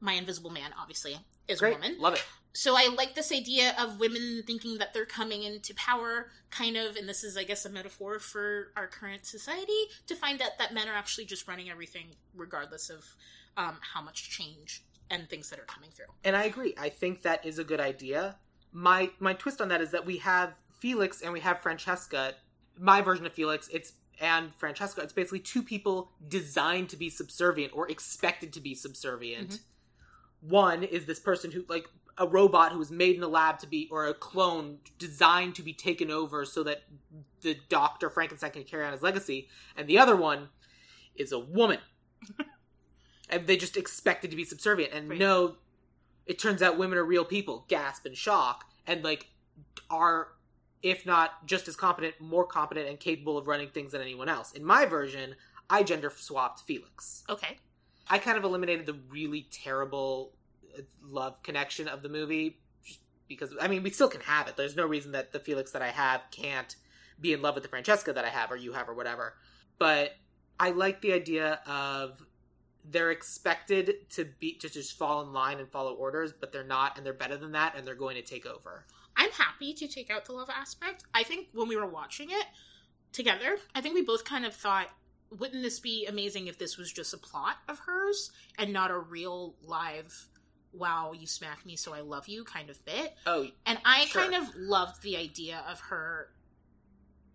my 0.00 0.14
invisible 0.14 0.50
man, 0.50 0.70
obviously, 0.80 1.16
is 1.48 1.60
Great, 1.60 1.72
a 1.72 1.74
woman. 1.76 1.96
love 2.00 2.14
it. 2.14 2.24
So 2.54 2.74
I 2.76 2.92
like 2.96 3.14
this 3.14 3.32
idea 3.32 3.74
of 3.78 3.98
women 3.98 4.42
thinking 4.46 4.78
that 4.78 4.92
they're 4.92 5.06
coming 5.06 5.42
into 5.42 5.74
power, 5.74 6.30
kind 6.50 6.76
of, 6.76 6.96
and 6.96 7.08
this 7.08 7.24
is, 7.24 7.36
I 7.36 7.44
guess, 7.44 7.64
a 7.64 7.70
metaphor 7.70 8.18
for 8.18 8.72
our 8.76 8.86
current 8.86 9.24
society, 9.26 9.86
to 10.06 10.14
find 10.14 10.42
out 10.42 10.58
that 10.58 10.74
men 10.74 10.88
are 10.88 10.94
actually 10.94 11.24
just 11.24 11.48
running 11.48 11.70
everything, 11.70 12.16
regardless 12.34 12.90
of 12.90 13.04
um, 13.56 13.78
how 13.94 14.02
much 14.02 14.30
change 14.30 14.84
and 15.12 15.28
things 15.28 15.50
that 15.50 15.60
are 15.60 15.64
coming 15.64 15.90
through. 15.90 16.06
And 16.24 16.34
I 16.34 16.44
agree. 16.44 16.74
I 16.78 16.88
think 16.88 17.22
that 17.22 17.44
is 17.44 17.58
a 17.58 17.64
good 17.64 17.80
idea. 17.80 18.36
My 18.72 19.10
my 19.20 19.34
twist 19.34 19.60
on 19.60 19.68
that 19.68 19.80
is 19.80 19.90
that 19.90 20.06
we 20.06 20.16
have 20.18 20.58
Felix 20.80 21.20
and 21.20 21.32
we 21.32 21.40
have 21.40 21.60
Francesca. 21.60 22.34
My 22.78 23.02
version 23.02 23.26
of 23.26 23.32
Felix, 23.32 23.68
it's 23.68 23.92
and 24.18 24.54
Francesca. 24.54 25.02
It's 25.02 25.12
basically 25.12 25.40
two 25.40 25.62
people 25.62 26.12
designed 26.26 26.88
to 26.88 26.96
be 26.96 27.10
subservient 27.10 27.72
or 27.74 27.88
expected 27.90 28.52
to 28.54 28.60
be 28.60 28.74
subservient. 28.74 29.50
Mhm. 29.50 29.60
One 30.40 30.82
is 30.82 31.06
this 31.06 31.20
person 31.20 31.52
who 31.52 31.64
like 31.68 31.86
a 32.18 32.26
robot 32.26 32.72
who 32.72 32.78
was 32.78 32.90
made 32.90 33.16
in 33.16 33.22
a 33.22 33.28
lab 33.28 33.58
to 33.58 33.66
be 33.66 33.88
or 33.90 34.06
a 34.06 34.14
clone 34.14 34.78
designed 34.98 35.54
to 35.56 35.62
be 35.62 35.72
taken 35.72 36.10
over 36.10 36.44
so 36.44 36.62
that 36.62 36.84
the 37.40 37.54
doctor 37.68 38.10
Frankenstein 38.10 38.50
can 38.50 38.64
carry 38.64 38.84
on 38.84 38.92
his 38.92 39.02
legacy, 39.02 39.48
and 39.76 39.88
the 39.88 39.98
other 39.98 40.16
one 40.16 40.48
is 41.14 41.32
a 41.32 41.38
woman. 41.38 41.78
and 43.28 43.46
they 43.46 43.56
just 43.56 43.76
expected 43.76 44.30
to 44.30 44.36
be 44.36 44.44
subservient. 44.44 44.92
And 44.92 45.08
Right. 45.10 45.18
no 45.18 45.56
it 46.24 46.38
turns 46.38 46.62
out 46.62 46.78
women 46.78 46.98
are 46.98 47.04
real 47.04 47.24
people. 47.24 47.64
Gasp 47.68 48.06
and 48.06 48.16
shock. 48.16 48.64
And 48.86 49.02
like 49.02 49.26
are 49.90 50.28
if 50.82 51.06
not 51.06 51.46
just 51.46 51.68
as 51.68 51.76
competent 51.76 52.20
more 52.20 52.44
competent 52.46 52.88
and 52.88 52.98
capable 52.98 53.38
of 53.38 53.46
running 53.46 53.68
things 53.68 53.92
than 53.92 54.00
anyone 54.00 54.28
else. 54.28 54.52
In 54.52 54.64
my 54.64 54.84
version 54.86 55.36
i 55.70 55.82
gender 55.82 56.10
swapped 56.14 56.60
felix. 56.60 57.24
Okay. 57.28 57.56
i 58.08 58.18
kind 58.18 58.36
of 58.38 58.44
eliminated 58.44 58.86
the 58.86 58.94
really 59.08 59.46
terrible 59.50 60.32
uh, 60.76 60.82
love 61.02 61.42
connection 61.42 61.86
of 61.88 62.02
the 62.02 62.08
movie 62.08 62.58
because 63.28 63.54
i 63.60 63.68
mean 63.68 63.82
we 63.82 63.90
still 63.90 64.08
can 64.08 64.20
have 64.22 64.48
it. 64.48 64.56
There's 64.56 64.76
no 64.76 64.86
reason 64.86 65.12
that 65.12 65.32
the 65.32 65.40
felix 65.40 65.70
that 65.72 65.82
i 65.82 65.88
have 65.90 66.22
can't 66.30 66.76
be 67.20 67.32
in 67.32 67.42
love 67.42 67.54
with 67.54 67.62
the 67.62 67.68
francesca 67.68 68.12
that 68.12 68.24
i 68.24 68.28
have 68.28 68.50
or 68.50 68.56
you 68.56 68.72
have 68.72 68.88
or 68.88 68.94
whatever. 68.94 69.34
But 69.78 70.12
i 70.58 70.70
like 70.70 71.00
the 71.00 71.12
idea 71.12 71.60
of 71.66 72.24
they're 72.84 73.10
expected 73.10 74.10
to 74.10 74.24
be 74.24 74.54
to 74.54 74.68
just 74.68 74.96
fall 74.98 75.22
in 75.22 75.32
line 75.32 75.58
and 75.58 75.70
follow 75.70 75.94
orders, 75.94 76.32
but 76.32 76.52
they're 76.52 76.64
not, 76.64 76.96
and 76.96 77.06
they're 77.06 77.12
better 77.12 77.36
than 77.36 77.52
that, 77.52 77.76
and 77.76 77.86
they're 77.86 77.94
going 77.94 78.16
to 78.16 78.22
take 78.22 78.46
over. 78.46 78.84
I'm 79.16 79.30
happy 79.30 79.72
to 79.74 79.86
take 79.86 80.10
out 80.10 80.24
the 80.24 80.32
love 80.32 80.50
aspect. 80.50 81.04
I 81.14 81.22
think 81.22 81.48
when 81.52 81.68
we 81.68 81.76
were 81.76 81.86
watching 81.86 82.30
it 82.30 82.46
together, 83.12 83.56
I 83.74 83.80
think 83.80 83.94
we 83.94 84.02
both 84.02 84.24
kind 84.24 84.44
of 84.44 84.54
thought, 84.54 84.88
wouldn't 85.30 85.62
this 85.62 85.80
be 85.80 86.06
amazing 86.06 86.46
if 86.46 86.58
this 86.58 86.76
was 86.76 86.90
just 86.92 87.14
a 87.14 87.18
plot 87.18 87.56
of 87.68 87.78
hers 87.80 88.32
and 88.58 88.72
not 88.72 88.90
a 88.90 88.98
real 88.98 89.54
live, 89.62 90.28
wow, 90.72 91.12
you 91.12 91.26
smack 91.26 91.64
me, 91.64 91.76
so 91.76 91.94
I 91.94 92.00
love 92.00 92.26
you 92.28 92.44
kind 92.44 92.68
of 92.68 92.84
bit? 92.84 93.14
Oh, 93.26 93.46
And 93.66 93.78
I 93.84 94.06
Sure. 94.06 94.22
kind 94.22 94.34
of 94.34 94.54
loved 94.56 95.02
the 95.02 95.16
idea 95.16 95.62
of 95.70 95.78
her 95.80 96.30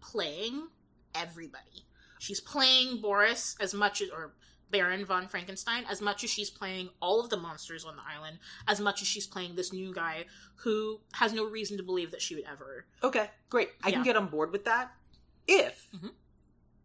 playing 0.02 0.68
everybody. 1.16 1.86
She's 2.20 2.42
playing 2.42 3.02
Boris 3.02 3.56
as 3.60 3.74
much 3.74 4.02
as, 4.02 4.10
or 4.10 4.34
Baron 4.72 5.06
von 5.06 5.28
Frankenstein, 5.28 5.86
as 5.90 6.02
much 6.02 6.24
as 6.24 6.30
she's 6.30 6.50
playing 6.50 6.90
all 7.02 7.22
of 7.22 7.30
the 7.30 7.38
monsters 7.38 7.86
on 7.86 7.96
the 7.96 8.02
island, 8.06 8.40
as 8.68 8.80
much 8.80 9.02
as 9.02 9.08
she's 9.08 9.26
playing 9.28 9.56
this 9.56 9.72
new 9.72 9.94
guy 9.94 10.26
who 10.58 11.00
has 11.14 11.34
no 11.34 11.46
reason 11.46 11.78
to 11.78 11.84
believe 11.84 12.12
that 12.12 12.22
she 12.22 12.36
would 12.36 12.44
ever. 12.46 12.86
okay, 13.04 13.30
great. 13.50 13.70
I 13.84 13.92
can 13.92 14.04
get 14.04 14.16
on 14.18 14.28
board 14.28 14.52
with 14.52 14.66
that 14.66 14.92
if 15.48 15.88
Mhm. 15.96 16.12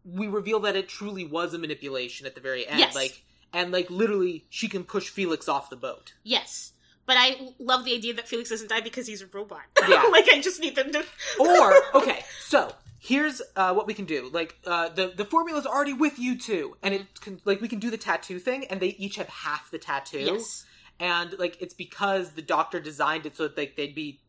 we 0.05 0.27
reveal 0.27 0.59
that 0.61 0.75
it 0.75 0.87
truly 0.89 1.25
was 1.25 1.53
a 1.53 1.57
manipulation 1.57 2.25
at 2.25 2.35
the 2.35 2.41
very 2.41 2.67
end. 2.67 2.79
Yes. 2.79 2.95
Like, 2.95 3.23
and 3.51 3.71
like 3.71 3.89
literally, 3.89 4.45
she 4.49 4.67
can 4.67 4.83
push 4.83 5.09
Felix 5.09 5.47
off 5.47 5.69
the 5.69 5.75
boat. 5.75 6.13
Yes. 6.23 6.73
But 7.05 7.17
I 7.19 7.49
love 7.59 7.83
the 7.83 7.93
idea 7.93 8.13
that 8.13 8.27
Felix 8.29 8.49
doesn't 8.49 8.69
die 8.69 8.79
because 8.79 9.07
he's 9.07 9.21
a 9.21 9.27
robot. 9.27 9.63
Yeah. 9.87 10.03
like, 10.11 10.27
I 10.31 10.39
just 10.41 10.61
need 10.61 10.75
them 10.75 10.91
to. 10.93 11.05
Or 11.39 11.73
okay, 12.01 12.23
so 12.39 12.73
here's 13.03 13.41
uh, 13.57 13.73
what 13.73 13.85
we 13.85 13.93
can 13.93 14.05
do. 14.05 14.29
Like 14.31 14.55
uh, 14.65 14.89
the 14.89 15.13
the 15.15 15.25
formula's 15.25 15.65
already 15.65 15.93
with 15.93 16.17
you 16.17 16.37
two, 16.37 16.77
and 16.81 16.93
it 16.93 17.19
can 17.21 17.41
like 17.45 17.59
we 17.61 17.67
can 17.67 17.79
do 17.79 17.89
the 17.91 17.97
tattoo 17.97 18.39
thing, 18.39 18.65
and 18.65 18.79
they 18.79 18.95
each 18.97 19.17
have 19.17 19.27
half 19.27 19.69
the 19.71 19.77
tattoo. 19.77 20.19
Yes. 20.19 20.65
and 20.99 21.35
like 21.37 21.61
it's 21.61 21.73
because 21.73 22.31
the 22.31 22.41
doctor 22.41 22.79
designed 22.79 23.25
it 23.25 23.35
so 23.35 23.47
that 23.47 23.57
like, 23.57 23.75
they'd 23.75 23.95
be 23.95 24.21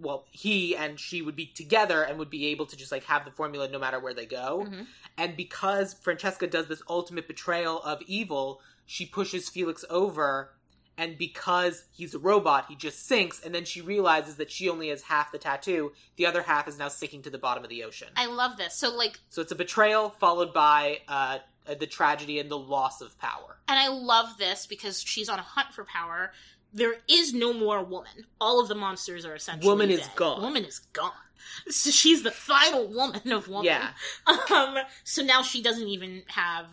well 0.00 0.24
he 0.30 0.76
and 0.76 1.00
she 1.00 1.20
would 1.22 1.34
be 1.36 1.46
together 1.46 2.02
and 2.02 2.18
would 2.18 2.30
be 2.30 2.46
able 2.46 2.66
to 2.66 2.76
just 2.76 2.92
like 2.92 3.04
have 3.04 3.24
the 3.24 3.30
formula 3.30 3.68
no 3.68 3.78
matter 3.78 3.98
where 3.98 4.14
they 4.14 4.26
go 4.26 4.64
Mhm. 4.68 4.86
and 5.16 5.36
because 5.36 5.94
francesca 5.94 6.46
does 6.46 6.68
this 6.68 6.82
ultimate 6.88 7.26
betrayal 7.26 7.80
of 7.82 8.02
evil 8.06 8.60
she 8.84 9.06
pushes 9.06 9.48
felix 9.48 9.84
over 9.90 10.52
and 10.98 11.18
because 11.18 11.84
he's 11.92 12.14
a 12.14 12.18
robot 12.18 12.66
he 12.68 12.74
just 12.76 13.06
sinks 13.06 13.42
and 13.44 13.54
then 13.54 13.64
she 13.64 13.80
realizes 13.80 14.36
that 14.36 14.50
she 14.50 14.68
only 14.68 14.88
has 14.88 15.02
half 15.02 15.30
the 15.32 15.38
tattoo 15.38 15.92
the 16.16 16.24
other 16.26 16.42
half 16.42 16.66
is 16.68 16.78
now 16.78 16.88
sinking 16.88 17.22
to 17.22 17.30
the 17.30 17.38
bottom 17.38 17.62
of 17.62 17.70
the 17.70 17.84
ocean 17.84 18.08
I 18.16 18.26
love 18.26 18.56
this. 18.56 18.74
So, 18.74 18.94
like, 18.94 19.18
so 19.28 19.42
it's 19.42 19.52
a 19.52 19.56
betrayal 19.56 20.10
followed 20.10 20.52
by 20.54 21.00
uh, 21.08 21.38
the 21.78 21.86
tragedy 21.86 22.38
and 22.38 22.50
the 22.50 22.58
loss 22.58 23.00
of 23.00 23.18
power 23.18 23.58
And 23.68 23.78
I 23.78 23.88
love 23.88 24.38
this 24.38 24.66
because 24.66 25.02
she's 25.02 25.28
on 25.28 25.38
a 25.38 25.42
hunt 25.42 25.74
for 25.74 25.84
power. 25.84 26.32
There 26.72 26.96
is 27.08 27.32
no 27.32 27.52
more 27.52 27.82
woman. 27.82 28.26
All 28.40 28.60
of 28.60 28.68
the 28.68 28.74
monsters 28.74 29.24
are 29.24 29.34
essentially 29.34 29.68
Woman 29.68 29.90
is 29.90 30.00
dead. 30.00 30.16
gone. 30.16 30.42
Woman 30.42 30.64
is 30.64 30.78
gone. 30.92 31.12
So 31.68 31.90
she's 31.90 32.22
the 32.22 32.30
final 32.32 32.86
woman 32.88 33.30
of 33.32 33.48
woman. 33.48 33.64
Yeah. 33.66 33.90
Um, 34.50 34.76
so 35.04 35.22
now 35.22 35.42
she 35.42 35.62
doesn't 35.62 35.86
even 35.88 36.22
have 36.28 36.66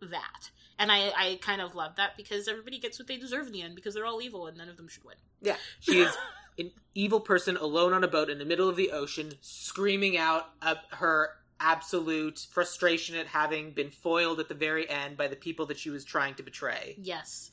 that. 0.00 0.50
And 0.78 0.92
I, 0.92 1.10
I 1.16 1.38
kind 1.40 1.60
of 1.60 1.74
love 1.74 1.96
that 1.96 2.16
because 2.16 2.48
everybody 2.48 2.78
gets 2.78 2.98
what 2.98 3.08
they 3.08 3.16
deserve 3.16 3.46
in 3.46 3.52
the 3.52 3.62
end 3.62 3.74
because 3.74 3.94
they're 3.94 4.04
all 4.04 4.20
evil 4.20 4.46
and 4.46 4.58
none 4.58 4.68
of 4.68 4.76
them 4.76 4.88
should 4.88 5.04
win. 5.04 5.16
Yeah, 5.40 5.56
she 5.80 6.00
is 6.00 6.14
an 6.58 6.70
evil 6.94 7.20
person 7.20 7.56
alone 7.56 7.92
on 7.92 8.04
a 8.04 8.08
boat 8.08 8.28
in 8.28 8.38
the 8.38 8.44
middle 8.44 8.68
of 8.68 8.76
the 8.76 8.90
ocean, 8.92 9.32
screaming 9.40 10.16
out 10.16 10.50
uh, 10.60 10.74
her 10.92 11.30
absolute 11.60 12.46
frustration 12.50 13.16
at 13.16 13.26
having 13.26 13.72
been 13.72 13.90
foiled 13.90 14.40
at 14.40 14.48
the 14.48 14.54
very 14.54 14.88
end 14.88 15.16
by 15.16 15.28
the 15.28 15.36
people 15.36 15.66
that 15.66 15.78
she 15.78 15.90
was 15.90 16.04
trying 16.04 16.34
to 16.34 16.42
betray. 16.42 16.94
Yes. 17.00 17.50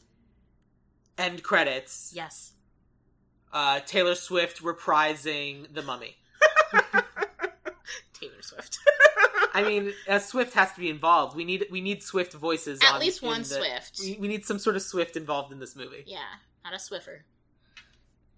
End 1.17 1.43
credits. 1.43 2.11
Yes. 2.15 2.53
Uh, 3.51 3.79
Taylor 3.81 4.15
Swift 4.15 4.61
reprising 4.63 5.73
The 5.73 5.83
Mummy. 5.83 6.15
Taylor 8.13 8.41
Swift. 8.41 8.79
I 9.53 9.63
mean, 9.63 9.93
uh, 10.09 10.19
Swift 10.19 10.53
has 10.55 10.71
to 10.73 10.79
be 10.79 10.89
involved. 10.89 11.35
We 11.35 11.45
need 11.45 11.67
we 11.69 11.79
need 11.81 12.01
Swift 12.03 12.33
voices. 12.33 12.81
At 12.81 12.93
on- 12.95 12.99
least 12.99 13.21
one 13.21 13.39
the- 13.39 13.45
Swift. 13.45 13.99
We, 13.99 14.17
we 14.19 14.27
need 14.27 14.45
some 14.45 14.59
sort 14.59 14.75
of 14.75 14.81
Swift 14.81 15.15
involved 15.15 15.51
in 15.51 15.59
this 15.59 15.75
movie. 15.75 16.03
Yeah, 16.07 16.19
not 16.63 16.73
a 16.73 16.77
Swiffer. 16.77 17.19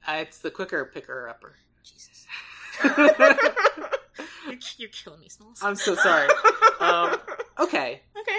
Uh, 0.08 0.18
it's 0.20 0.40
the 0.40 0.52
quicker 0.52 0.84
picker 0.86 1.28
upper. 1.30 1.56
Jesus. 1.84 2.26
You're, 4.46 4.58
you're 4.78 4.90
killing 4.90 5.20
me, 5.22 5.30
Smalls. 5.30 5.60
I'm 5.64 5.76
so 5.76 5.96
sorry. 5.96 6.30
Um, 6.80 7.18
okay, 7.60 8.02
okay. 8.20 8.38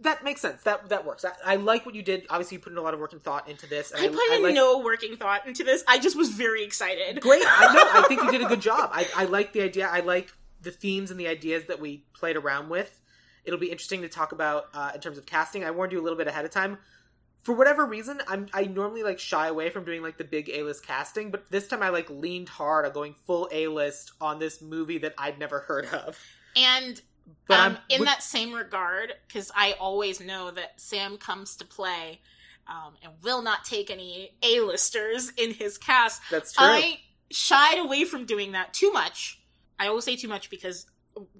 that 0.00 0.22
makes 0.22 0.40
sense. 0.40 0.62
That 0.64 0.90
that 0.90 1.06
works. 1.06 1.24
I, 1.24 1.32
I 1.44 1.56
like 1.56 1.86
what 1.86 1.94
you 1.94 2.02
did. 2.02 2.26
Obviously, 2.28 2.56
you 2.56 2.62
put 2.62 2.72
in 2.72 2.78
a 2.78 2.82
lot 2.82 2.92
of 2.92 3.00
work 3.00 3.12
and 3.12 3.22
thought 3.22 3.48
into 3.48 3.66
this. 3.66 3.92
I 3.94 4.08
put 4.08 4.36
in 4.36 4.42
like, 4.42 4.54
no 4.54 4.80
working 4.80 5.16
thought 5.16 5.46
into 5.46 5.64
this. 5.64 5.82
I 5.88 5.98
just 5.98 6.16
was 6.16 6.28
very 6.30 6.62
excited. 6.64 7.20
Great. 7.20 7.42
I 7.46 7.74
know. 7.74 8.00
I 8.02 8.06
think 8.08 8.22
you 8.22 8.30
did 8.30 8.42
a 8.42 8.46
good 8.48 8.60
job. 8.60 8.90
I, 8.92 9.06
I 9.16 9.24
like 9.24 9.52
the 9.54 9.62
idea. 9.62 9.88
I 9.88 10.00
like 10.00 10.30
the 10.62 10.70
themes 10.70 11.10
and 11.10 11.18
the 11.18 11.28
ideas 11.28 11.64
that 11.68 11.80
we 11.80 12.04
played 12.14 12.36
around 12.36 12.68
with. 12.68 13.00
It'll 13.44 13.58
be 13.58 13.70
interesting 13.70 14.02
to 14.02 14.08
talk 14.08 14.32
about 14.32 14.66
uh, 14.72 14.92
in 14.94 15.00
terms 15.00 15.18
of 15.18 15.26
casting. 15.26 15.64
I 15.64 15.70
warned 15.72 15.92
you 15.92 16.00
a 16.00 16.04
little 16.04 16.18
bit 16.18 16.28
ahead 16.28 16.44
of 16.44 16.50
time. 16.50 16.78
For 17.42 17.52
whatever 17.56 17.84
reason, 17.84 18.20
I'm 18.28 18.46
I 18.54 18.66
normally 18.66 19.02
like 19.02 19.18
shy 19.18 19.48
away 19.48 19.68
from 19.70 19.84
doing 19.84 20.00
like 20.00 20.16
the 20.16 20.24
big 20.24 20.48
A 20.48 20.62
list 20.62 20.86
casting, 20.86 21.32
but 21.32 21.50
this 21.50 21.66
time 21.66 21.82
I 21.82 21.88
like 21.88 22.08
leaned 22.08 22.48
hard 22.48 22.86
on 22.86 22.92
going 22.92 23.14
full 23.26 23.48
A 23.50 23.66
list 23.66 24.12
on 24.20 24.38
this 24.38 24.62
movie 24.62 24.98
that 24.98 25.14
I'd 25.18 25.40
never 25.40 25.60
heard 25.60 25.86
of. 25.86 26.16
And 26.54 27.00
But 27.48 27.58
um, 27.58 27.78
in 27.88 28.00
with- 28.00 28.08
that 28.08 28.22
same 28.22 28.52
regard, 28.52 29.12
because 29.26 29.50
I 29.56 29.72
always 29.80 30.20
know 30.20 30.52
that 30.52 30.80
Sam 30.80 31.16
comes 31.18 31.56
to 31.56 31.64
play 31.64 32.20
um, 32.68 32.94
and 33.02 33.12
will 33.24 33.42
not 33.42 33.64
take 33.64 33.90
any 33.90 34.30
A-listers 34.44 35.30
in 35.36 35.52
his 35.52 35.78
cast. 35.78 36.22
that's 36.30 36.52
true. 36.52 36.64
I 36.64 37.00
shied 37.32 37.78
away 37.78 38.04
from 38.04 38.24
doing 38.24 38.52
that 38.52 38.72
too 38.72 38.92
much. 38.92 39.41
I 39.82 39.88
always 39.88 40.04
say 40.04 40.14
too 40.14 40.28
much 40.28 40.48
because 40.48 40.86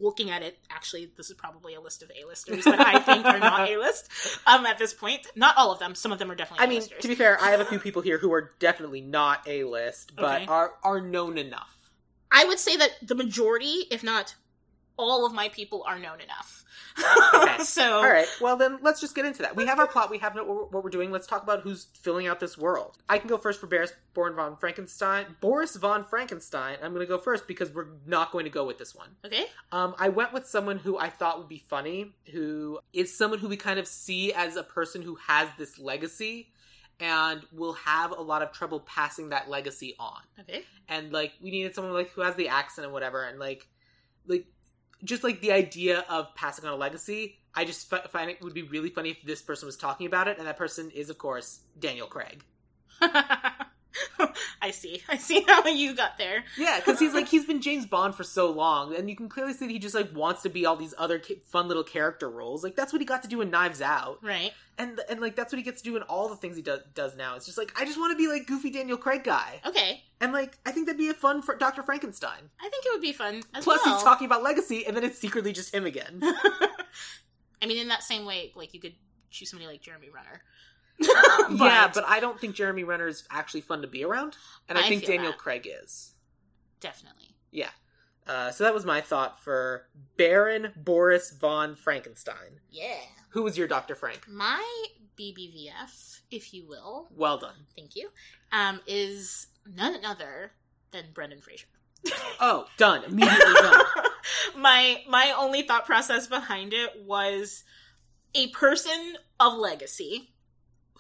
looking 0.01 0.31
at 0.31 0.43
it, 0.43 0.59
actually, 0.69 1.13
this 1.17 1.31
is 1.31 1.37
probably 1.37 1.75
a 1.75 1.81
list 1.81 2.03
of 2.03 2.11
A-listers 2.21 2.65
that 2.65 2.81
I 2.81 2.99
think 2.99 3.25
are 3.25 3.39
not 3.39 3.69
A-list 3.71 4.11
um, 4.49 4.67
at 4.67 4.79
this 4.79 4.93
point. 4.93 5.29
Not 5.37 5.57
all 5.57 5.71
of 5.71 5.79
them. 5.79 5.95
Some 5.95 6.11
of 6.11 6.19
them 6.19 6.29
are 6.29 6.35
definitely 6.35 6.65
I 6.65 6.69
mean, 6.69 6.79
A-listers. 6.79 7.03
to 7.03 7.09
be 7.09 7.15
fair, 7.15 7.41
I 7.41 7.51
have 7.53 7.61
a 7.61 7.65
few 7.65 7.79
people 7.79 8.03
here 8.03 8.19
who 8.19 8.33
are 8.33 8.53
definitely 8.59 9.01
not 9.01 9.47
A 9.47 9.63
list, 9.63 10.17
but 10.17 10.43
Okay. 10.43 10.47
are 10.47 10.73
are 10.83 11.01
known 11.01 11.39
enough. 11.39 11.77
I 12.33 12.45
would 12.45 12.59
say 12.59 12.77
that 12.77 12.91
the 13.07 13.15
majority, 13.15 13.87
if 13.93 14.03
not 14.03 14.35
all 14.97 15.25
of 15.25 15.33
my 15.33 15.49
people, 15.51 15.85
are 15.87 16.01
known 16.01 16.21
enough. 16.21 16.62
Okay. 17.35 17.59
so, 17.65 17.95
All 17.99 18.03
right, 18.09 18.27
well 18.41 18.57
then 18.57 18.79
let's 18.83 19.01
just 19.01 19.15
get 19.15 19.25
into 19.25 19.43
that. 19.43 19.57
We 19.57 19.67
have 19.67 19.79
our 19.79 19.87
plot. 19.87 20.11
We 20.11 20.19
have 20.19 20.35
what 20.35 20.73
what 20.73 20.85
we're 20.85 20.91
doing. 20.91 21.11
Let's 21.11 21.27
talk 21.27 21.43
about 21.43 21.61
who's 21.61 21.87
filling 21.95 22.27
out 22.27 22.41
this 22.41 22.57
world. 22.59 22.99
I 23.09 23.19
can 23.19 23.29
go 23.29 23.39
first 23.39 23.61
for 23.61 23.67
Boris 23.67 23.93
Born 24.15 24.35
von 24.35 24.57
Frankenstein. 24.57 25.37
Boris 25.41 25.77
von 25.77 26.05
Frankenstein. 26.05 26.77
I'm 26.83 26.93
going 26.93 27.07
to 27.07 27.11
go 27.11 27.19
first 27.19 27.47
because 27.49 27.73
we're 27.73 27.89
not 28.07 28.31
going 28.33 28.45
to 28.45 28.51
go 28.51 28.67
with 28.67 28.79
this 28.79 28.95
one. 28.95 29.09
okay. 29.25 29.47
Um, 29.71 29.95
I 29.99 30.09
went 30.11 30.33
with 30.33 30.47
someone 30.47 30.79
who 30.79 30.99
I 30.99 31.09
thought 31.09 31.39
would 31.39 31.49
be 31.49 31.65
funny, 31.69 32.13
who 32.33 32.79
is 32.93 33.17
someone 33.17 33.39
who 33.39 33.49
we 33.49 33.57
kind 33.57 33.79
of 33.79 33.87
see 33.87 34.33
as 34.35 34.57
a 34.57 34.63
person 34.63 35.03
who 35.03 35.17
has 35.27 35.49
this 35.59 35.79
legacy 35.79 36.49
and 37.01 37.43
will 37.53 37.73
have 37.73 38.11
a 38.11 38.21
lot 38.21 38.43
of 38.43 38.53
trouble 38.53 38.79
passing 38.81 39.31
that 39.31 39.49
legacy 39.49 39.97
on 39.99 40.21
Okay. 40.41 40.63
and 40.89 41.11
like 41.11 41.33
we 41.43 41.51
needed 41.51 41.75
someone 41.75 41.93
like 41.95 42.11
who 42.11 42.21
has 42.21 42.35
the 42.37 42.49
accent 42.49 42.85
and 42.85 42.93
whatever 42.93 43.25
and 43.25 43.41
like 43.41 43.67
like 44.27 44.47
just 45.05 45.25
like 45.25 45.41
the 45.41 45.53
idea 45.53 46.05
of 46.09 46.35
passing 46.35 46.65
on 46.65 46.73
a 46.73 46.77
legacy 46.77 47.39
i 47.55 47.65
just 47.65 47.89
fi- 47.89 48.03
find 48.11 48.31
it 48.31 48.41
would 48.41 48.55
be 48.55 48.63
really 48.63 48.91
funny 48.91 49.11
if 49.11 49.23
this 49.25 49.43
person 49.43 49.67
was 49.67 49.77
talking 49.77 50.07
about 50.07 50.29
it 50.29 50.39
and 50.39 50.47
that 50.47 50.57
person 50.57 50.91
is 50.91 51.11
of 51.11 51.19
course 51.19 51.61
daniel 51.79 52.07
craig 52.07 52.45
I 54.63 54.71
see. 54.71 55.03
I 55.09 55.17
see 55.19 55.43
how 55.49 55.67
you 55.67 55.95
got 55.95 56.19
there. 56.19 56.45
yeah 56.57 56.79
because 56.79 56.99
he's 56.99 57.15
like 57.15 57.29
he's 57.29 57.45
been 57.45 57.61
james 57.61 57.87
bond 57.87 58.15
for 58.15 58.25
so 58.25 58.51
long 58.51 58.95
and 58.95 59.09
you 59.11 59.17
can 59.17 59.29
clearly 59.29 59.53
see 59.53 59.67
that 59.67 59.73
he 59.73 59.79
just 59.79 59.95
like 59.95 60.15
wants 60.15 60.43
to 60.43 60.49
be 60.49 60.65
all 60.67 60.77
these 60.77 60.95
other 60.99 61.19
ca- 61.19 61.41
fun 61.47 61.69
little 61.69 61.85
character 61.85 62.29
roles 62.31 62.63
like 62.65 62.75
that's 62.77 62.93
what 62.93 63.01
he 63.01 63.07
got 63.07 63.23
to 63.23 63.29
do 63.29 63.41
in 63.41 63.51
knives 63.51 63.81
out 63.81 64.19
Right. 64.23 64.53
and 64.79 65.01
and 65.11 65.21
like 65.21 65.37
that's 65.37 65.53
what 65.53 65.59
he 65.59 65.63
gets 65.63 65.83
to 65.83 65.91
do 65.91 65.97
in 65.97 66.03
all 66.05 66.29
the 66.29 66.37
things 66.37 66.57
he 66.57 66.63
does 66.63 66.81
does 66.95 67.17
now 67.17 67.37
it's 67.37 67.47
just 67.47 67.59
like 67.59 67.73
i 67.81 67.85
just 67.85 67.99
want 67.99 68.13
to 68.13 68.17
be 68.17 68.29
like 68.29 68.47
goofy 68.47 68.71
daniel 68.71 68.97
craig 68.99 69.25
guy 69.25 69.61
Okay. 69.67 70.03
and 70.21 70.33
like 70.33 70.59
i 70.67 70.73
think 70.73 70.87
that'd 70.87 70.99
be 70.99 71.09
a 71.09 71.15
fun 71.15 71.43
for 71.43 71.55
dr 71.57 71.83
frankenstein 71.83 72.51
I 72.61 72.69
think 72.69 72.85
it 72.87 72.93
would 72.93 73.03
be 73.03 73.13
fun 73.13 73.43
as 73.55 73.65
plus 73.65 73.81
well. 73.85 73.95
he's 73.95 74.03
talking 74.05 74.27
about 74.27 74.43
legacy 74.43 74.87
and 74.87 74.97
then 74.97 75.05
it's 75.05 75.19
secretly 75.19 75.53
just 75.53 75.75
him 75.75 75.85
again 75.87 76.23
I 77.63 77.67
mean, 77.67 77.79
in 77.79 77.89
that 77.89 78.03
same 78.03 78.25
way, 78.25 78.51
like 78.57 78.75
you 78.75 78.81
could 78.81 78.95
choose 79.31 79.51
somebody 79.51 79.69
like 79.71 79.81
Jeremy 79.81 80.09
Renner. 80.13 80.43
yeah, 81.51 81.91
but 81.93 82.05
I 82.07 82.21
don't 82.21 82.39
think 82.41 82.55
Jeremy 82.55 82.85
Renner 82.85 83.07
is 83.09 83.25
actually 83.31 83.61
fun 83.63 83.83
to 83.83 83.89
be 83.89 84.05
around, 84.05 84.37
and 84.69 84.79
I, 84.79 84.83
I 84.87 84.89
think 84.89 85.05
Daniel 85.05 85.33
that. 85.33 85.39
Craig 85.39 85.69
is. 85.83 86.15
definitely. 86.81 87.35
Yeah. 87.51 87.71
Uh, 88.27 88.51
so 88.53 88.65
that 88.65 88.73
was 88.75 88.85
my 88.87 89.01
thought 89.01 89.41
for 89.43 89.89
Baron 90.17 90.73
Boris 90.77 91.33
von 91.33 91.75
Frankenstein. 91.75 92.61
Yeah. 92.71 92.95
Who 93.31 93.43
was 93.43 93.59
your 93.59 93.67
Dr. 93.67 93.95
Frank? 93.97 94.21
My 94.29 94.65
BBVF, 95.19 96.21
if 96.31 96.55
you 96.55 96.67
will, 96.69 97.09
Well 97.15 97.39
done. 97.39 97.55
thank 97.77 97.97
you, 97.97 98.11
um, 98.53 98.81
is 98.87 99.49
none 99.67 100.05
other 100.05 100.53
than 100.93 101.07
Brendan 101.15 101.41
Fraser. 101.41 101.67
Oh, 102.41 102.67
done. 102.77 103.05
Immediately 103.05 103.55
done. 103.55 103.85
my 104.57 105.03
my 105.09 105.33
only 105.39 105.63
thought 105.63 105.87
process 105.87 106.27
behind 106.27 106.73
it 106.73 106.91
was 107.05 107.63
a 108.35 108.49
person 108.49 109.15
of 109.39 109.55
legacy, 109.55 110.32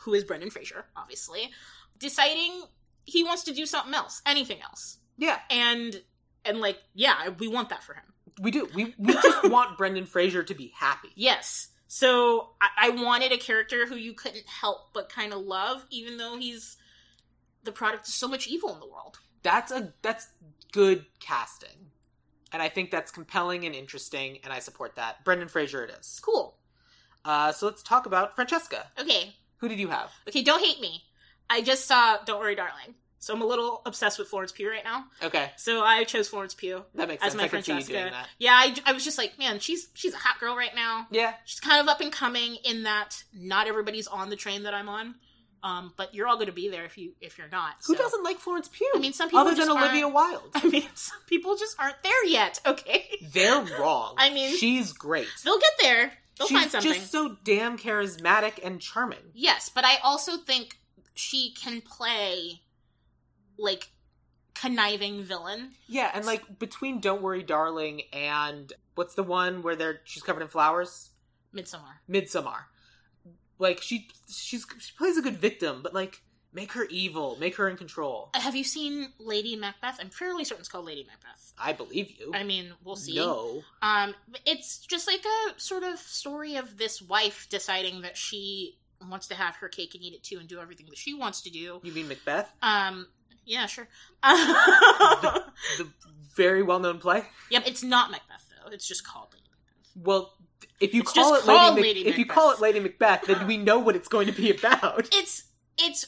who 0.01 0.15
is 0.15 0.25
Brendan 0.25 0.51
Fraser, 0.51 0.87
obviously, 0.97 1.51
deciding 1.99 2.65
he 3.05 3.23
wants 3.25 3.43
to 3.45 3.53
do 3.53 3.67
something 3.67 3.95
else, 3.95 4.23
anything 4.27 4.61
else, 4.63 4.99
Yeah, 5.17 5.39
and 5.51 6.03
and 6.45 6.61
like 6.61 6.79
yeah, 6.95 7.29
we 7.39 7.49
want 7.49 7.69
that 7.71 7.83
for 7.83 7.95
him. 7.95 8.05
we 8.41 8.51
do. 8.51 8.69
We 8.75 8.95
we 8.99 9.13
just 9.15 9.45
want 9.51 9.77
Brendan 9.79 10.07
Fraser 10.07 10.43
to 10.43 10.55
be 10.55 10.73
happy. 10.77 11.11
Yes. 11.15 11.69
So 11.89 12.51
I, 12.61 12.69
I 12.87 12.89
wanted 12.91 13.33
a 13.33 13.37
character 13.37 13.87
who 13.87 13.97
you 13.97 14.15
couldn't 14.15 14.47
help 14.47 14.93
but 14.95 15.09
kind 15.11 15.33
of 15.35 15.41
love, 15.41 15.85
even 15.91 16.17
though 16.17 16.39
he's 16.39 16.79
the 17.65 17.73
product 17.73 18.09
of 18.09 18.15
so 18.15 18.27
much 18.27 18.49
evil 18.49 18.73
in 18.73 18.81
the 18.81 18.87
world. 18.89 19.19
That's 19.43 19.71
a 19.71 19.93
that's 20.03 20.29
good 20.73 21.05
casting, 21.21 21.91
and 22.53 22.63
I 22.63 22.69
think 22.69 22.91
that's 22.91 23.11
compelling 23.11 23.67
and 23.67 23.75
interesting, 23.75 24.39
and 24.43 24.53
I 24.53 24.59
support 24.61 24.97
that. 24.97 25.25
Brendan 25.25 25.49
Fraser, 25.49 25.85
it 25.85 25.91
is. 26.01 26.21
Cool. 26.25 26.57
Uh, 27.25 27.53
so 27.53 27.67
let's 27.67 27.83
talk 27.83 28.07
about 28.07 28.35
Francesca. 28.35 28.87
Okay. 28.99 29.35
Who 29.63 29.69
did 29.69 29.79
you 29.79 29.89
have? 29.89 30.11
Okay, 30.29 30.43
don't 30.43 30.63
hate 30.63 30.81
me. 30.81 31.03
I 31.49 31.63
just 31.63 31.87
saw 31.87 32.19
Don't 32.27 32.41
Worry 32.41 32.55
Darling. 32.57 32.95
So 33.21 33.33
I'm 33.33 33.41
a 33.41 33.47
little 33.47 33.83
obsessed 33.87 34.19
with 34.19 34.27
Florence 34.27 34.51
Pugh 34.51 34.69
right 34.69 34.83
now. 34.83 35.05
Okay, 35.23 35.53
So 35.57 35.83
I 35.85 36.03
chose 36.03 36.27
Florence 36.29 36.55
Pugh 36.55 36.85
that 36.97 37.07
makes 37.07 37.23
as 37.25 37.31
sense. 37.33 37.41
my 37.41 37.45
I 37.45 37.49
can 37.49 37.63
see 37.63 37.71
you 37.71 37.77
Francesca. 37.77 37.93
doing 38.01 38.13
that. 38.13 38.29
Yeah, 38.41 38.55
I, 38.55 38.75
I 38.85 38.93
was 38.93 39.05
just 39.05 39.17
like, 39.17 39.39
man, 39.39 39.61
she's 39.61 39.87
she's 39.95 40.13
a 40.13 40.17
hot 40.17 40.41
girl 40.41 40.57
right 40.57 40.75
now. 40.75 41.07
Yeah, 41.13 41.33
She's 41.45 41.61
kind 41.61 41.81
of 41.81 41.87
up 41.87 42.01
and 42.01 42.11
coming 42.11 42.57
in 42.65 42.83
that 42.83 43.23
not 43.33 43.69
everybody's 43.69 44.09
on 44.09 44.29
the 44.29 44.35
train 44.37 44.65
that 44.65 44.75
I'm 44.75 44.89
on. 44.89 45.15
Um, 45.65 45.93
but 45.97 46.13
you're 46.13 46.27
all 46.27 46.35
going 46.35 46.47
to 46.49 46.53
be 46.53 46.69
there 46.69 46.85
if 46.85 46.99
you 46.99 47.13
if 47.21 47.39
you're 47.39 47.49
not. 47.49 47.75
Who 47.87 47.95
so- 47.95 48.03
doesn't 48.03 48.25
like 48.25 48.39
Florence 48.39 48.67
Pugh? 48.67 48.91
I 48.93 48.99
mean, 48.99 49.13
some 49.13 49.29
people 49.29 49.39
other 49.39 49.55
than 49.55 49.71
Olivia 49.71 50.09
Wilde. 50.09 50.43
I 50.57 50.67
mean, 50.69 50.89
some 50.97 51.21
people 51.29 51.55
just 51.57 51.77
aren't 51.79 52.03
there 52.03 52.25
yet. 52.27 52.59
Okay, 52.67 53.05
They're 53.33 53.63
wrong. 53.79 54.17
I 54.19 54.31
mean- 54.31 54.57
she's 54.57 54.93
great. 54.93 55.29
they'll 55.45 55.61
get 55.61 55.73
there. 55.81 56.13
They'll 56.39 56.49
she's 56.49 56.59
find 56.59 56.71
something. 56.71 56.93
just 56.93 57.11
so 57.13 57.37
damn 57.45 57.79
charismatic 57.79 58.65
and 58.65 58.81
charming. 58.81 59.33
Yes, 59.35 59.69
but 59.69 59.85
I 59.85 59.97
also 60.03 60.37
think 60.39 60.79
she 61.15 61.53
can 61.53 61.81
play 61.81 62.63
like 63.59 63.91
conniving 64.55 65.23
villain. 65.23 65.73
Yeah, 65.87 66.11
and 66.15 66.25
like 66.25 66.59
between 66.59 67.01
Don't 67.01 67.23
Worry, 67.23 67.43
Darling 67.43 68.03
and 68.13 68.73
what's 68.95 69.15
the 69.15 69.23
one 69.23 69.63
where 69.63 69.77
they're 69.77 70.01
she's 70.05 70.23
covered 70.23 70.43
in 70.43 70.49
flowers? 70.49 71.11
Midsommar. 71.55 72.01
Midsommar. 72.09 72.65
Like 73.59 73.83
she 73.83 74.09
she's 74.29 74.67
she 74.79 74.93
plays 74.97 75.17
a 75.17 75.23
good 75.23 75.37
victim, 75.37 75.81
but 75.83 75.95
like 75.95 76.23
make 76.53 76.73
her 76.73 76.85
evil, 76.91 77.37
make 77.41 77.57
her 77.57 77.69
in 77.69 77.77
control. 77.77 78.31
Have 78.35 78.55
you 78.55 78.65
seen 78.65 79.09
Lady 79.19 79.57
Macbeth? 79.57 79.99
I'm 80.01 80.11
fairly 80.11 80.45
certain 80.45 80.61
it's 80.61 80.69
called 80.69 80.85
Lady 80.87 81.05
Macbeth. 81.05 81.53
I 81.59 81.73
believe 81.73 82.11
you. 82.19 82.33
I 82.35 82.43
mean, 82.45 82.73
we'll 82.85 82.97
see. 82.97 83.15
No. 83.15 83.63
Um, 83.83 84.15
it's 84.47 84.79
just 84.79 85.07
like 85.07 85.25
a 85.25 85.61
sort 85.61 85.83
of 85.83 85.99
story 85.99 86.57
of 86.57 86.77
this 86.79 87.01
wife 87.03 87.47
deciding 87.51 88.03
that 88.03 88.17
she 88.17 88.79
wants 89.09 89.27
to 89.29 89.35
have 89.35 89.57
her 89.57 89.69
cake 89.69 89.95
and 89.95 90.03
eat 90.05 90.15
it 90.15 90.23
too, 90.23 90.39
and 90.39 90.49
do 90.49 90.61
everything 90.61 90.87
that 90.87 90.99
she 90.99 91.15
wants 91.15 91.41
to 91.43 91.51
do. 91.51 91.81
You 91.83 91.93
mean 91.93 92.09
Macbeth? 92.09 92.53
Um, 92.63 93.07
yeah, 93.45 93.67
sure. 93.67 93.89
The 95.79 95.89
very 96.37 96.63
well 96.63 96.79
known 96.79 96.99
play? 96.99 97.25
yep, 97.51 97.65
it's 97.67 97.83
not 97.83 98.11
Macbeth 98.11 98.45
though. 98.65 98.71
It's 98.71 98.87
just 98.87 99.07
called 99.07 99.29
Lady 99.33 99.45
Macbeth. 99.51 100.07
Well, 100.07 100.33
if 100.81 100.95
you 100.95 101.03
It's 101.03 101.13
call 101.13 101.35
it 101.35 101.45
Lady, 101.47 101.59
Mac- 101.75 101.75
Lady 101.83 102.01
if 102.07 102.19
you 102.19 102.25
Macbeth. 102.25 102.35
call 102.35 102.51
it 102.53 102.61
Lady 102.61 102.81
Macbeth, 102.81 103.23
then 103.27 103.47
we 103.47 103.57
know 103.57 103.79
what 103.79 103.97
it's 103.97 104.09
going 104.09 104.27
to 104.27 104.33
be 104.33 104.51
about. 104.51 105.09
It's 105.13 105.45
it's 105.79 106.07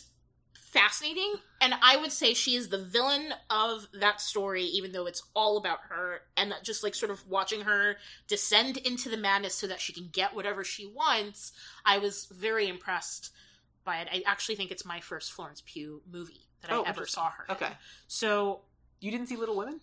fascinating, 0.74 1.34
and 1.60 1.72
I 1.80 1.96
would 1.96 2.12
say 2.12 2.34
she 2.34 2.56
is 2.56 2.68
the 2.68 2.82
villain 2.82 3.32
of 3.48 3.86
that 3.94 4.20
story, 4.20 4.64
even 4.64 4.92
though 4.92 5.06
it's 5.06 5.22
all 5.34 5.56
about 5.56 5.78
her, 5.88 6.20
and 6.36 6.52
just 6.62 6.82
like 6.82 6.94
sort 6.94 7.10
of 7.12 7.26
watching 7.28 7.62
her 7.62 7.96
descend 8.28 8.76
into 8.78 9.08
the 9.08 9.16
madness 9.16 9.54
so 9.54 9.66
that 9.68 9.80
she 9.80 9.92
can 9.92 10.08
get 10.12 10.34
whatever 10.34 10.64
she 10.64 10.84
wants. 10.84 11.52
I 11.86 11.98
was 11.98 12.26
very 12.26 12.68
impressed 12.68 13.30
by 13.84 13.98
it. 14.00 14.08
I 14.12 14.22
actually 14.26 14.56
think 14.56 14.70
it's 14.72 14.84
my 14.84 15.00
first 15.00 15.32
Florence 15.32 15.62
Pugh 15.64 16.02
movie 16.10 16.48
that 16.62 16.72
Oh, 16.72 16.82
I 16.82 16.88
ever 16.88 17.06
saw 17.06 17.30
her. 17.30 17.44
in. 17.48 17.54
Okay, 17.54 17.72
so 18.08 18.62
you 19.00 19.10
didn't 19.12 19.28
see 19.28 19.36
Little 19.36 19.56
Women? 19.56 19.80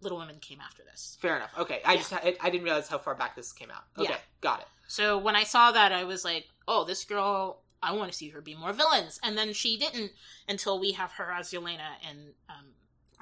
Little 0.00 0.18
Women 0.18 0.38
came 0.38 0.60
after 0.60 0.82
this. 0.84 1.16
Fair 1.20 1.36
enough. 1.36 1.50
Okay, 1.58 1.80
I 1.84 1.92
Yeah. 1.94 1.98
just 1.98 2.12
I, 2.12 2.36
I 2.40 2.50
didn't 2.50 2.64
realize 2.64 2.88
how 2.88 2.98
far 2.98 3.14
back 3.14 3.34
this 3.34 3.52
came 3.52 3.70
out. 3.70 3.84
Okay, 3.98 4.10
Yeah. 4.12 4.18
got 4.40 4.60
it. 4.60 4.66
So 4.86 5.18
when 5.18 5.34
I 5.34 5.44
saw 5.44 5.72
that, 5.72 5.90
I 5.92 6.04
was 6.04 6.24
like, 6.24 6.46
"Oh, 6.68 6.84
this 6.84 7.04
girl! 7.04 7.63
I 7.84 7.92
want 7.92 8.10
to 8.10 8.16
see 8.16 8.30
her 8.30 8.40
be 8.40 8.54
more 8.54 8.72
villains." 8.72 9.20
And 9.22 9.36
then 9.38 9.52
she 9.52 9.76
didn't 9.76 10.12
until 10.48 10.78
we 10.80 10.92
have 10.92 11.12
her 11.12 11.30
as 11.30 11.50
Yelena. 11.50 11.96
And 12.08 12.34
um, 12.48 12.66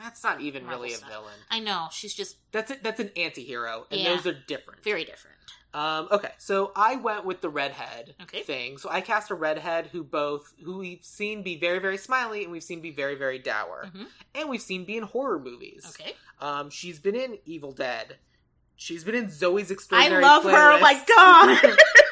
That's 0.01 0.23
not 0.25 0.41
even 0.41 0.65
Marvel 0.65 0.83
really 0.83 0.95
a 0.95 0.99
villain. 0.99 1.35
I 1.51 1.59
know 1.61 1.89
she's 1.93 2.15
just 2.15 2.37
That's 2.53 2.71
it. 2.71 2.83
That's 2.83 3.01
an 3.01 3.11
anti-hero, 3.17 3.87
and 3.91 4.01
Yeah. 4.01 4.15
those 4.17 4.27
are 4.27 4.33
different. 4.47 4.83
very 4.85 5.05
different. 5.05 5.37
Um, 5.75 6.09
okay, 6.11 6.33
so 6.37 6.71
I 6.77 6.97
went 6.97 7.25
with 7.25 7.41
the 7.41 7.49
redhead 7.49 8.15
Okay. 8.25 8.43
thing. 8.43 8.77
So 8.77 8.91
I 8.91 9.01
cast 9.01 9.31
a 9.31 9.35
redhead 9.35 9.87
who 9.93 10.05
both 10.05 10.53
who 10.63 10.77
we've 10.79 11.03
seen 11.03 11.43
be 11.43 11.57
very 11.59 11.79
very 11.79 11.97
smiley 11.97 12.43
and 12.43 12.53
we've 12.53 12.63
seen 12.63 12.81
be 12.83 12.91
very 12.91 13.15
very 13.15 13.39
dour, 13.39 13.87
Mhm. 13.87 14.07
and 14.35 14.49
we've 14.51 14.61
seen 14.61 14.85
be 14.85 14.99
in 14.99 15.05
horror 15.05 15.39
movies. 15.39 15.87
Okay, 15.89 16.15
Um, 16.41 16.69
she's 16.69 16.99
been 16.99 17.15
in 17.17 17.39
Evil 17.47 17.73
Dead. 17.73 18.19
She's 18.77 19.03
been 19.05 19.15
in 19.15 19.31
Zoe's 19.31 19.71
Experience. 19.71 20.13
I 20.13 20.19
Extraordinary. 20.19 20.23
love 20.23 20.45
her. 20.45 20.73
Oh 20.73 20.81
my 20.81 21.05
god! 21.07 21.79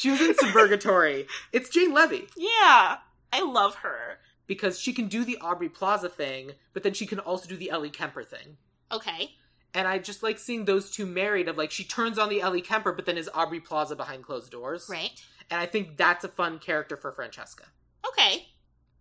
she 0.00 0.10
was 0.10 0.20
in 0.20 0.34
Suburgatory. 0.34 1.26
It's 1.52 1.68
Jane 1.68 1.92
Levy 1.92 2.26
yeah, 2.36 2.98
I 3.32 3.42
love 3.42 3.76
her. 3.76 4.18
because 4.46 4.80
she 4.80 4.92
can 4.92 5.08
do 5.08 5.24
the 5.24 5.38
Aubrey 5.40 5.68
Plaza 5.68 6.08
thing, 6.08 6.52
but 6.72 6.82
then 6.82 6.94
she 6.94 7.06
can 7.06 7.18
also 7.18 7.48
do 7.48 7.56
the 7.56 7.70
Ellie 7.70 7.90
Kemper 7.90 8.22
thing. 8.24 8.56
Okay, 8.92 9.36
And 9.74 9.86
I 9.86 9.98
just 9.98 10.22
like 10.22 10.38
seeing 10.38 10.64
those 10.64 10.90
two 10.90 11.06
married. 11.06 11.48
Of 11.48 11.56
like, 11.56 11.70
she 11.70 11.84
turns 11.84 12.18
on 12.18 12.28
the 12.28 12.40
Ellie 12.40 12.62
Kemper, 12.62 12.92
but 12.92 13.06
then 13.06 13.16
is 13.16 13.30
Aubrey 13.32 13.60
Plaza 13.60 13.94
behind 13.94 14.24
closed 14.24 14.50
doors. 14.50 14.88
right. 14.90 15.12
And 15.50 15.60
I 15.60 15.66
think 15.66 15.96
that's 15.96 16.24
a 16.24 16.28
fun 16.28 16.58
character 16.58 16.96
for 16.96 17.12
Francesca. 17.12 17.64
Okay, 18.08 18.46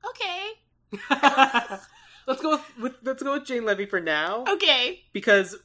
okay, 0.08 0.50
let's 2.28 2.41
go 2.41 2.52
with, 2.52 2.78
with 2.80 2.93
let's 3.04 3.24
go 3.24 3.34
with 3.34 3.45
Jane 3.45 3.66
Levy 3.66 3.86
for 3.86 4.00
now 4.00 4.43
okay. 4.47 5.02
because 5.14 5.56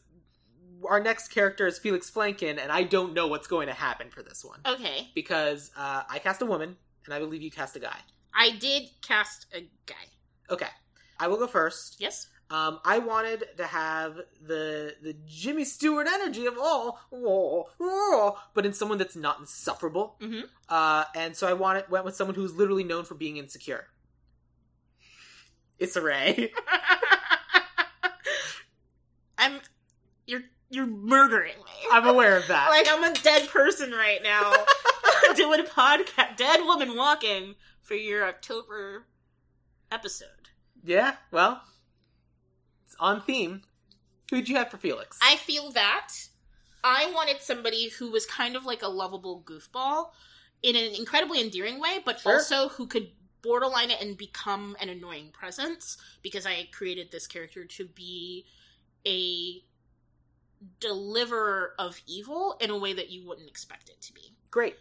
our 0.89 1.01
next 1.01 1.28
character 1.28 1.66
is 1.66 1.78
Felix 1.78 2.11
Flankin, 2.11 2.59
and 2.62 2.70
I 2.72 2.82
don't 2.82 3.14
know 3.14 3.26
what's 3.28 3.47
going 3.47 3.68
to 3.68 3.74
happen 3.74 4.11
for 4.11 4.22
this 4.22 4.45
one 4.45 4.61
Okay. 4.66 5.11
because 5.14 5.70
uh, 5.76 6.03
I 6.09 6.18
cast 6.18 6.43
a 6.43 6.47
woman, 6.47 6.76
and 7.05 7.14
I 7.14 7.18
believe 7.18 7.43
you 7.43 7.51
cast 7.51 7.76
a 7.76 7.80
guy. 7.80 7.97
I 8.35 8.51
did 8.59 8.85
cast 9.03 9.47
a 9.55 9.61
guy. 9.87 9.95
Okay, 10.51 10.68
I 11.20 11.28
will 11.28 11.37
go 11.39 11.47
first. 11.47 11.97
Yes. 12.01 12.28
Um, 12.51 12.78
I 12.85 12.99
wanted 12.99 13.45
to 13.57 13.64
have 13.64 14.16
the 14.47 14.95
the 15.03 15.16
Jimmy 15.26 15.64
Stewart 15.64 16.07
energy 16.07 16.45
of 16.47 16.59
all, 16.61 17.01
oh, 17.11 17.68
oh, 17.80 18.39
but 18.53 18.66
in 18.66 18.72
someone 18.74 18.99
that's 18.99 19.16
not 19.16 19.41
insufferable. 19.41 20.16
Mhm. 20.20 20.43
Uh, 20.68 21.05
and 21.14 21.35
so 21.35 21.47
I 21.49 21.55
wanted 21.55 21.89
went 21.91 22.05
with 22.05 22.14
someone 22.16 22.35
who's 22.35 22.55
literally 22.55 22.85
known 22.85 23.05
for 23.05 23.14
being 23.14 23.39
insecure. 23.39 23.87
It's 25.78 25.97
a 25.97 26.03
Ray. 26.03 26.53
I'm. 29.39 29.61
You're 30.26 30.43
you're 30.71 30.87
murdering 30.87 31.57
me. 31.59 31.73
I'm 31.93 32.07
aware 32.07 32.37
of 32.37 32.47
that. 32.49 32.71
like 32.71 32.87
I'm 32.91 33.05
a 33.05 33.15
dead 33.15 33.49
person 33.49 33.91
right 33.93 34.21
now 34.23 34.53
doing 35.37 35.61
a 35.61 35.65
podcast, 35.65 36.37
dead 36.37 36.61
woman 36.65 36.97
walking 36.97 37.55
for 37.83 37.95
your 37.95 38.27
October 38.27 39.07
episode. 39.93 40.29
yeah, 40.83 41.17
well, 41.31 41.62
it's 42.87 42.97
on 42.99 43.23
theme. 43.23 43.62
Who'd 44.31 44.49
you 44.49 44.57
have 44.57 44.71
for 44.71 44.79
Felix? 44.79 45.19
I 45.23 45.37
feel 45.37 45.71
that 45.73 46.12
I 46.83 47.11
wanted 47.15 47.41
somebody 47.41 47.89
who 47.91 48.11
was 48.11 48.27
kind 48.27 48.57
of 48.57 48.65
like 48.65 48.83
a 48.83 48.89
lovable 48.89 49.43
goofball 49.47 50.11
in 50.62 50.77
an 50.77 50.95
incredibly 50.95 51.41
endearing 51.41 51.79
way, 51.79 52.01
but 52.05 52.21
Sure. 52.21 52.33
also 52.35 52.69
who 52.71 52.87
could 52.87 53.11
borderline 53.43 53.91
it 53.91 54.01
and 54.01 54.17
become 54.17 54.75
an 54.81 54.89
annoying 54.89 55.31
presence 55.31 55.99
because 56.23 56.47
I 56.47 56.69
created 56.73 57.11
this 57.12 57.27
character 57.27 57.65
to 57.67 57.85
be 57.87 58.47
a 59.07 59.62
deliverer 60.85 61.72
of 61.78 62.01
evil 62.07 62.57
in 62.61 62.70
a 62.70 62.78
way 62.78 62.93
that 62.93 63.11
you 63.11 63.26
wouldn't 63.26 63.49
expect 63.49 63.89
it 63.89 64.01
to 64.03 64.12
be. 64.12 64.35
Great. 64.51 64.76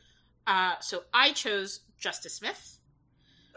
Uh, 0.46 0.74
so 0.82 1.04
I 1.14 1.32
chose 1.32 1.80
Justice 1.98 2.36
Smith. 2.36 2.78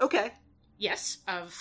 Okay. 0.00 0.30
Yes, 0.78 1.18
of 1.26 1.56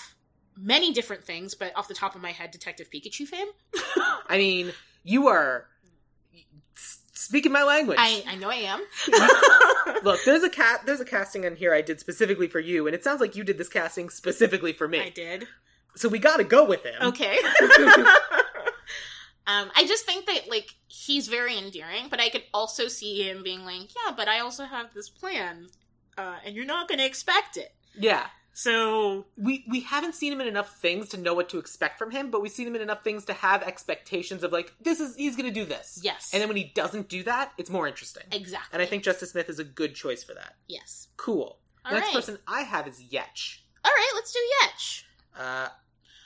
many 0.56 0.94
different 0.94 1.24
things, 1.24 1.56
but 1.56 1.76
off 1.76 1.88
the 1.88 1.94
top 1.94 2.16
of 2.16 2.22
my 2.22 2.32
head, 2.32 2.52
Detective 2.52 2.90
Pikachu 2.92 3.26
fame. 3.26 3.48
I 4.30 4.38
mean, 4.38 4.72
you 5.04 5.28
are 5.28 5.68
speaking 7.14 7.52
my 7.52 7.64
language. 7.64 7.98
I, 8.00 8.24
I 8.28 8.36
know 8.36 8.50
I 8.50 8.56
am. 8.56 10.04
Look, 10.04 10.20
there's 10.26 10.44
a 10.44 10.50
cat. 10.50 10.82
There's 10.86 11.00
a 11.00 11.06
casting 11.06 11.46
in 11.46 11.56
here 11.56 11.74
I 11.74 11.82
did 11.82 12.00
specifically 12.00 12.48
for 12.48 12.60
you, 12.60 12.86
and 12.86 12.96
it 12.96 13.04
sounds 13.04 13.22
like 13.22 13.36
you 13.36 13.44
did 13.44 13.58
this 13.58 13.70
casting 13.70 14.10
specifically 14.10 14.74
for 14.74 14.88
me. 14.88 15.02
I 15.02 15.10
did. 15.10 15.48
So 15.96 16.10
we 16.10 16.20
got 16.20 16.38
to 16.38 16.44
go 16.44 16.66
with 16.66 16.84
him. 16.84 17.02
Okay. 17.02 17.40
um, 19.48 19.70
I 19.76 19.86
just 19.86 20.06
think 20.06 20.26
that 20.26 20.50
like 20.50 20.74
he's 20.88 21.28
very 21.28 21.58
endearing, 21.58 22.08
but 22.10 22.20
I 22.20 22.30
could 22.30 22.44
also 22.54 22.88
see 22.88 23.22
him 23.28 23.44
being 23.44 23.64
like, 23.66 23.90
yeah, 23.96 24.14
but 24.16 24.28
I 24.28 24.40
also 24.40 24.66
have 24.66 24.94
this 24.94 25.10
plan, 25.10 25.68
uh, 26.18 26.38
and 26.46 26.56
you're 26.56 26.66
not 26.66 26.88
going 26.88 27.00
to 27.00 27.06
expect 27.06 27.58
it. 27.58 27.74
Yeah. 27.98 28.26
So 28.58 29.26
We 29.38 29.66
we 29.70 29.82
haven't 29.82 30.16
seen 30.16 30.32
him 30.32 30.40
in 30.40 30.48
enough 30.48 30.78
things 30.78 31.10
to 31.10 31.18
know 31.18 31.34
what 31.34 31.50
to 31.50 31.58
expect 31.58 32.00
from 32.00 32.12
him, 32.12 32.32
but 32.32 32.42
we've 32.42 32.52
seen 32.52 32.66
him 32.68 32.76
in 32.78 32.82
enough 32.82 33.04
things 33.04 33.26
to 33.26 33.34
have 33.34 33.62
expectations 33.64 34.44
of 34.44 34.54
like 34.54 34.74
this 34.80 35.02
is 35.02 35.14
he's 35.18 35.36
going 35.36 35.54
to 35.54 35.54
do 35.54 35.66
this. 35.66 36.00
yes, 36.02 36.30
And 36.32 36.42
then 36.42 36.48
when 36.48 36.56
he 36.56 36.72
doesn't 36.74 37.10
do 37.10 37.22
that, 37.24 37.52
it's 37.58 37.70
more 37.70 37.86
interesting. 37.86 38.24
exactly. 38.32 38.70
And 38.72 38.82
I 38.82 38.86
think 38.86 39.04
Justice 39.04 39.32
Smith 39.32 39.50
is 39.50 39.60
a 39.60 39.66
good 39.66 39.94
choice 39.94 40.24
for 40.24 40.34
that. 40.36 40.56
yes. 40.70 41.10
Cool. 41.18 41.60
All 41.84 41.92
the 41.92 41.98
next 41.98 42.08
right. 42.08 42.16
person 42.16 42.38
I 42.48 42.62
have 42.62 42.88
is 42.88 43.00
Yetch. 43.02 43.60
All 43.84 43.92
right, 43.92 44.12
let's 44.16 44.32
do 44.32 44.40
Yetch. 44.64 45.04
Uh, 45.38 45.68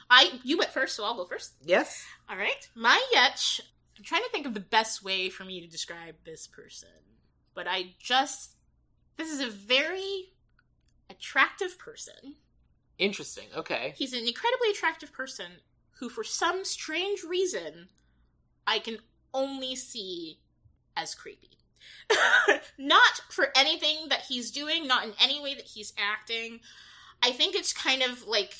I 0.09 0.39
you 0.43 0.57
went 0.57 0.71
first, 0.71 0.95
so 0.95 1.03
I'll 1.03 1.15
go 1.15 1.25
first. 1.25 1.53
yes. 1.63 2.05
All 2.29 2.37
right, 2.37 2.67
my 2.75 3.01
Yetch. 3.15 3.59
I'm 3.97 4.03
trying 4.03 4.23
to 4.23 4.29
think 4.29 4.45
of 4.45 4.53
the 4.53 4.61
best 4.61 5.03
way 5.03 5.29
for 5.29 5.43
me 5.43 5.59
to 5.59 5.67
describe 5.67 6.15
this 6.23 6.47
person, 6.47 6.89
but 7.53 7.67
I 7.67 7.95
just 7.99 8.55
this 9.17 9.29
is 9.31 9.41
a 9.41 9.49
very 9.49 10.31
attractive 11.09 11.77
person. 11.77 12.35
Interesting. 12.97 13.45
Okay. 13.55 13.93
He's 13.97 14.13
an 14.13 14.25
incredibly 14.25 14.69
attractive 14.71 15.11
person 15.11 15.47
who, 15.99 16.09
for 16.09 16.23
some 16.23 16.63
strange 16.63 17.23
reason, 17.23 17.89
I 18.65 18.79
can 18.79 18.99
only 19.33 19.75
see 19.75 20.39
as 20.95 21.15
creepy. 21.15 21.57
not 22.77 23.21
for 23.29 23.49
anything 23.55 24.07
that 24.09 24.23
he's 24.27 24.51
doing, 24.51 24.87
not 24.87 25.03
in 25.03 25.13
any 25.21 25.41
way 25.41 25.55
that 25.55 25.65
he's 25.65 25.93
acting. 25.97 26.59
I 27.21 27.31
think 27.31 27.55
it's 27.55 27.73
kind 27.73 28.01
of 28.01 28.25
like 28.25 28.55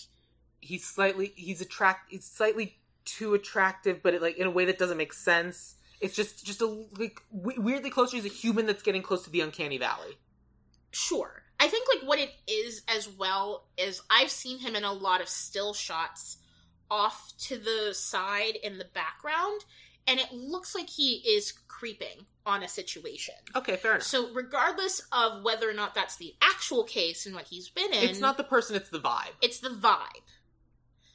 He's 0.62 0.86
slightly 0.86 1.34
he's 1.36 1.62
attract 1.62 2.12
he's 2.12 2.26
slightly 2.26 2.78
too 3.05 3.34
attractive, 3.34 4.01
but 4.03 4.14
it, 4.14 4.22
like 4.22 4.38
in 4.38 4.47
a 4.47 4.51
way 4.51 4.66
that 4.66 4.78
doesn't 4.78 4.97
make 4.97 5.14
sense. 5.14 5.76
It's 6.01 6.16
just 6.16 6.45
just 6.45 6.62
a 6.62 6.66
like 6.66 7.20
w- 7.36 7.62
weirdly 7.62 7.89
close. 7.89 8.12
He's 8.12 8.26
a 8.26 8.30
human 8.30 8.66
that's 8.66 8.84
getting 8.84 9.01
close 9.01 9.24
to 9.24 9.30
the 9.30 9.41
uncanny 9.41 9.78
valley. 9.78 10.18
sure. 10.91 11.43
I 11.62 11.68
think 11.68 11.88
like 11.93 12.07
what 12.07 12.20
it 12.20 12.32
is 12.47 12.84
as 12.88 13.10
well 13.10 13.66
is 13.78 14.01
I've 14.10 14.30
seen 14.32 14.60
him 14.60 14.78
in 14.78 14.86
a 14.86 14.93
lot 14.93 15.20
of 15.20 15.28
still 15.28 15.74
shots 15.74 16.38
off 16.89 17.34
to 17.38 17.57
the 17.57 17.93
side 17.93 18.55
in 18.64 18.78
the 18.78 18.86
background, 18.93 19.66
and 20.07 20.20
it 20.22 20.32
looks 20.32 20.74
like 20.74 20.89
he 20.89 21.16
is 21.16 21.51
creeping 21.68 22.26
on 22.45 22.64
a 22.64 22.68
situation. 22.70 23.36
Okay, 23.55 23.76
fair 23.76 23.91
enough. 23.95 24.03
So, 24.03 24.34
regardless 24.34 25.01
of 25.12 25.43
whether 25.43 25.70
or 25.70 25.74
not 25.74 25.93
that's 25.93 26.16
the 26.16 26.34
actual 26.41 26.84
case 26.86 27.26
and 27.26 27.36
what 27.36 27.45
he's 27.47 27.68
been 27.70 27.91
in, 27.93 28.03
it's 28.10 28.22
not 28.22 28.38
the 28.38 28.43
person; 28.45 28.78
it's 28.78 28.89
the 28.89 28.99
vibe. 28.99 29.34
it's 29.41 29.60
the 29.60 29.70
vibe. 29.70 30.24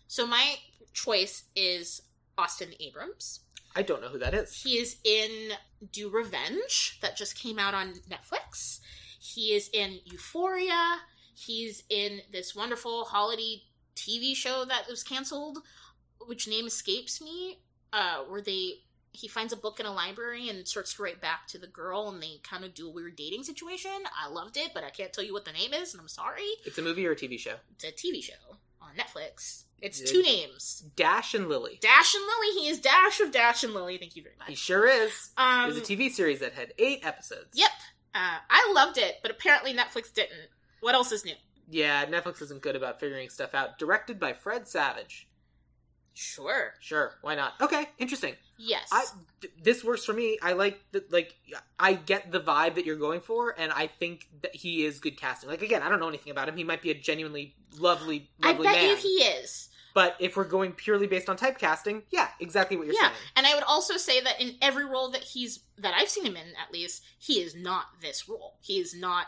So, 0.06 0.26
my 0.26 0.56
choice 0.92 1.44
is 1.56 2.02
Austin 2.38 2.70
Abrams. 2.80 3.40
I 3.76 3.82
don't 3.82 4.00
know 4.00 4.08
who 4.08 4.18
that 4.18 4.34
is. 4.34 4.62
He 4.62 4.78
is 4.78 4.96
in 5.04 5.52
Do 5.90 6.08
Revenge, 6.10 6.98
that 7.02 7.16
just 7.16 7.38
came 7.38 7.58
out 7.58 7.74
on 7.74 7.94
Netflix. 8.08 8.80
He 9.18 9.54
is 9.54 9.68
in 9.72 9.98
Euphoria. 10.04 10.98
He's 11.34 11.82
in 11.90 12.20
this 12.32 12.54
wonderful 12.54 13.04
holiday 13.04 13.62
TV 13.96 14.36
show 14.36 14.64
that 14.64 14.88
was 14.88 15.02
canceled, 15.02 15.58
which 16.26 16.46
name 16.46 16.66
escapes 16.66 17.20
me. 17.20 17.58
Uh, 17.92 18.24
where 18.28 18.42
they 18.42 18.74
he 19.12 19.28
finds 19.28 19.52
a 19.52 19.56
book 19.56 19.78
in 19.78 19.86
a 19.86 19.92
library 19.92 20.48
and 20.48 20.66
starts 20.66 20.94
to 20.94 21.02
write 21.02 21.20
back 21.20 21.46
to 21.46 21.58
the 21.58 21.68
girl, 21.68 22.08
and 22.08 22.20
they 22.20 22.40
kind 22.42 22.64
of 22.64 22.74
do 22.74 22.88
a 22.88 22.92
weird 22.92 23.14
dating 23.14 23.44
situation. 23.44 23.92
I 24.20 24.28
loved 24.28 24.56
it, 24.56 24.72
but 24.74 24.82
I 24.82 24.90
can't 24.90 25.12
tell 25.12 25.22
you 25.22 25.32
what 25.32 25.44
the 25.44 25.52
name 25.52 25.72
is, 25.72 25.94
and 25.94 26.00
I'm 26.00 26.08
sorry. 26.08 26.42
It's 26.66 26.78
a 26.78 26.82
movie 26.82 27.06
or 27.06 27.12
a 27.12 27.16
TV 27.16 27.38
show. 27.38 27.54
It's 27.70 27.84
a 27.84 27.92
TV 27.92 28.22
show 28.22 28.32
on 28.82 28.90
Netflix. 28.96 29.63
It's 29.80 30.00
two 30.00 30.22
names. 30.22 30.84
Dash 30.96 31.34
and 31.34 31.48
Lily. 31.48 31.78
Dash 31.80 32.14
and 32.14 32.22
Lily. 32.24 32.60
He 32.60 32.68
is 32.68 32.78
Dash 32.80 33.20
of 33.20 33.30
Dash 33.32 33.62
and 33.64 33.74
Lily. 33.74 33.98
Thank 33.98 34.16
you 34.16 34.22
very 34.22 34.34
much. 34.38 34.48
He 34.48 34.54
sure 34.54 34.86
is. 34.86 35.30
Um, 35.36 35.70
There's 35.70 35.76
a 35.76 35.80
TV 35.80 36.10
series 36.10 36.40
that 36.40 36.54
had 36.54 36.72
eight 36.78 37.04
episodes. 37.04 37.50
Yep. 37.54 37.70
Uh, 38.14 38.38
I 38.48 38.72
loved 38.74 38.96
it, 38.96 39.16
but 39.22 39.30
apparently 39.30 39.74
Netflix 39.74 40.12
didn't. 40.12 40.48
What 40.80 40.94
else 40.94 41.12
is 41.12 41.24
new? 41.24 41.34
Yeah, 41.70 42.04
Netflix 42.06 42.42
isn't 42.42 42.62
good 42.62 42.76
about 42.76 43.00
figuring 43.00 43.28
stuff 43.28 43.54
out. 43.54 43.78
Directed 43.78 44.20
by 44.20 44.32
Fred 44.32 44.68
Savage. 44.68 45.26
Sure. 46.14 46.74
Sure, 46.80 47.14
why 47.22 47.34
not? 47.34 47.54
Okay, 47.60 47.86
interesting. 47.98 48.34
Yes. 48.56 48.88
I 48.92 49.04
th- 49.40 49.52
this 49.62 49.82
works 49.82 50.04
for 50.04 50.12
me. 50.12 50.38
I 50.40 50.52
like 50.52 50.80
the, 50.92 51.04
like 51.10 51.34
I 51.78 51.94
get 51.94 52.30
the 52.30 52.40
vibe 52.40 52.76
that 52.76 52.86
you're 52.86 52.96
going 52.96 53.20
for, 53.20 53.54
and 53.58 53.72
I 53.72 53.88
think 53.88 54.28
that 54.42 54.54
he 54.54 54.84
is 54.84 55.00
good 55.00 55.16
casting. 55.20 55.48
Like 55.50 55.62
again, 55.62 55.82
I 55.82 55.88
don't 55.88 55.98
know 56.00 56.08
anything 56.08 56.30
about 56.30 56.48
him. 56.48 56.56
He 56.56 56.62
might 56.64 56.80
be 56.82 56.90
a 56.92 56.94
genuinely 56.94 57.54
lovely, 57.78 58.30
I 58.42 58.48
lovely 58.52 58.66
bet 58.68 58.76
man. 58.76 58.90
you 58.90 58.96
he 58.96 59.08
is. 59.08 59.68
But 59.92 60.16
if 60.18 60.36
we're 60.36 60.44
going 60.44 60.72
purely 60.72 61.06
based 61.06 61.28
on 61.28 61.36
typecasting, 61.36 62.02
yeah, 62.10 62.28
exactly 62.40 62.76
what 62.76 62.86
you're 62.86 62.94
yeah, 62.96 63.08
saying. 63.08 63.12
and 63.36 63.46
I 63.46 63.54
would 63.54 63.62
also 63.64 63.96
say 63.96 64.20
that 64.20 64.40
in 64.40 64.56
every 64.62 64.84
role 64.84 65.10
that 65.10 65.22
he's 65.22 65.60
that 65.78 65.94
I've 65.96 66.08
seen 66.08 66.24
him 66.24 66.36
in, 66.36 66.46
at 66.60 66.72
least, 66.72 67.02
he 67.18 67.34
is 67.40 67.54
not 67.56 67.86
this 68.00 68.28
role. 68.28 68.54
He 68.60 68.78
is 68.78 68.94
not 68.94 69.26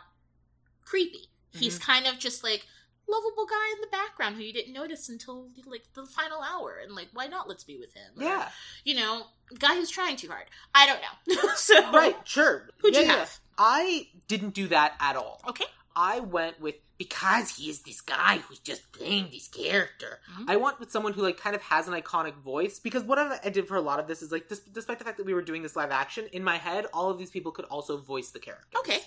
creepy. 0.85 1.31
He's 1.53 1.79
Mm-hmm. 1.79 1.91
kind 1.93 2.07
of 2.07 2.19
just 2.19 2.45
like 2.45 2.67
lovable 3.09 3.47
guy 3.47 3.73
in 3.75 3.81
the 3.81 3.87
background 3.89 4.37
who 4.37 4.43
you 4.43 4.53
didn't 4.53 4.73
notice 4.73 5.09
until 5.09 5.49
like 5.67 5.85
the 5.95 6.07
final 6.07 6.41
hour, 6.43 6.79
and 6.83 6.95
like, 6.95 7.09
why 7.13 7.27
not? 7.27 7.49
Let's 7.49 7.65
be 7.65 7.79
with 7.79 7.93
him. 7.95 8.13
Or, 8.19 8.23
Yeah, 8.25 8.49
you 8.85 8.95
know, 8.95 9.27
guy 9.59 9.75
who's 9.77 9.91
trying 9.91 10.17
too 10.17 10.29
hard. 10.29 10.45
I 10.75 10.87
don't 10.87 11.01
know. 11.01 11.49
so 11.57 11.93
right, 11.93 12.17
sure. 12.25 12.69
Who'd 12.79 12.95
Yeah, 12.95 13.01
you 13.01 13.07
yeah. 13.07 13.17
have? 13.17 13.39
I 13.59 14.09
didn't 14.29 14.55
do 14.55 14.69
that 14.69 14.95
at 15.01 15.17
all. 15.17 15.41
Okay. 15.49 15.65
I 15.95 16.21
went 16.21 16.61
with 16.61 16.75
because 16.99 17.57
he 17.57 17.69
is 17.71 17.83
this 17.83 18.01
guy 18.01 18.39
who's 18.39 18.59
just 18.59 18.91
playing 18.93 19.29
this 19.31 19.49
character. 19.49 20.19
Mhm. 20.39 20.49
I 20.49 20.57
went 20.57 20.81
with 20.81 20.91
someone 20.91 21.13
who 21.13 21.23
like 21.23 21.37
kind 21.39 21.55
of 21.55 21.63
has 21.63 21.89
an 21.89 21.95
iconic 21.95 22.35
voice 22.37 22.79
because 22.79 23.03
what 23.03 23.19
I 23.19 23.49
did 23.51 23.69
for 23.69 23.77
a 23.77 23.81
lot 23.83 23.99
of 24.01 24.07
this 24.09 24.21
is 24.23 24.33
like, 24.33 24.49
dis- 24.49 24.61
despite 24.61 24.99
the 24.99 25.05
fact 25.05 25.17
that 25.19 25.25
we 25.27 25.33
were 25.35 25.43
doing 25.43 25.63
this 25.63 25.77
live 25.77 25.91
action, 25.91 26.27
in 26.33 26.43
my 26.43 26.57
head, 26.57 26.87
all 26.93 27.11
of 27.11 27.19
these 27.19 27.31
people 27.31 27.53
could 27.53 27.67
also 27.67 27.99
voice 27.99 28.31
the 28.31 28.39
character 28.39 28.79
Okay. 28.79 29.01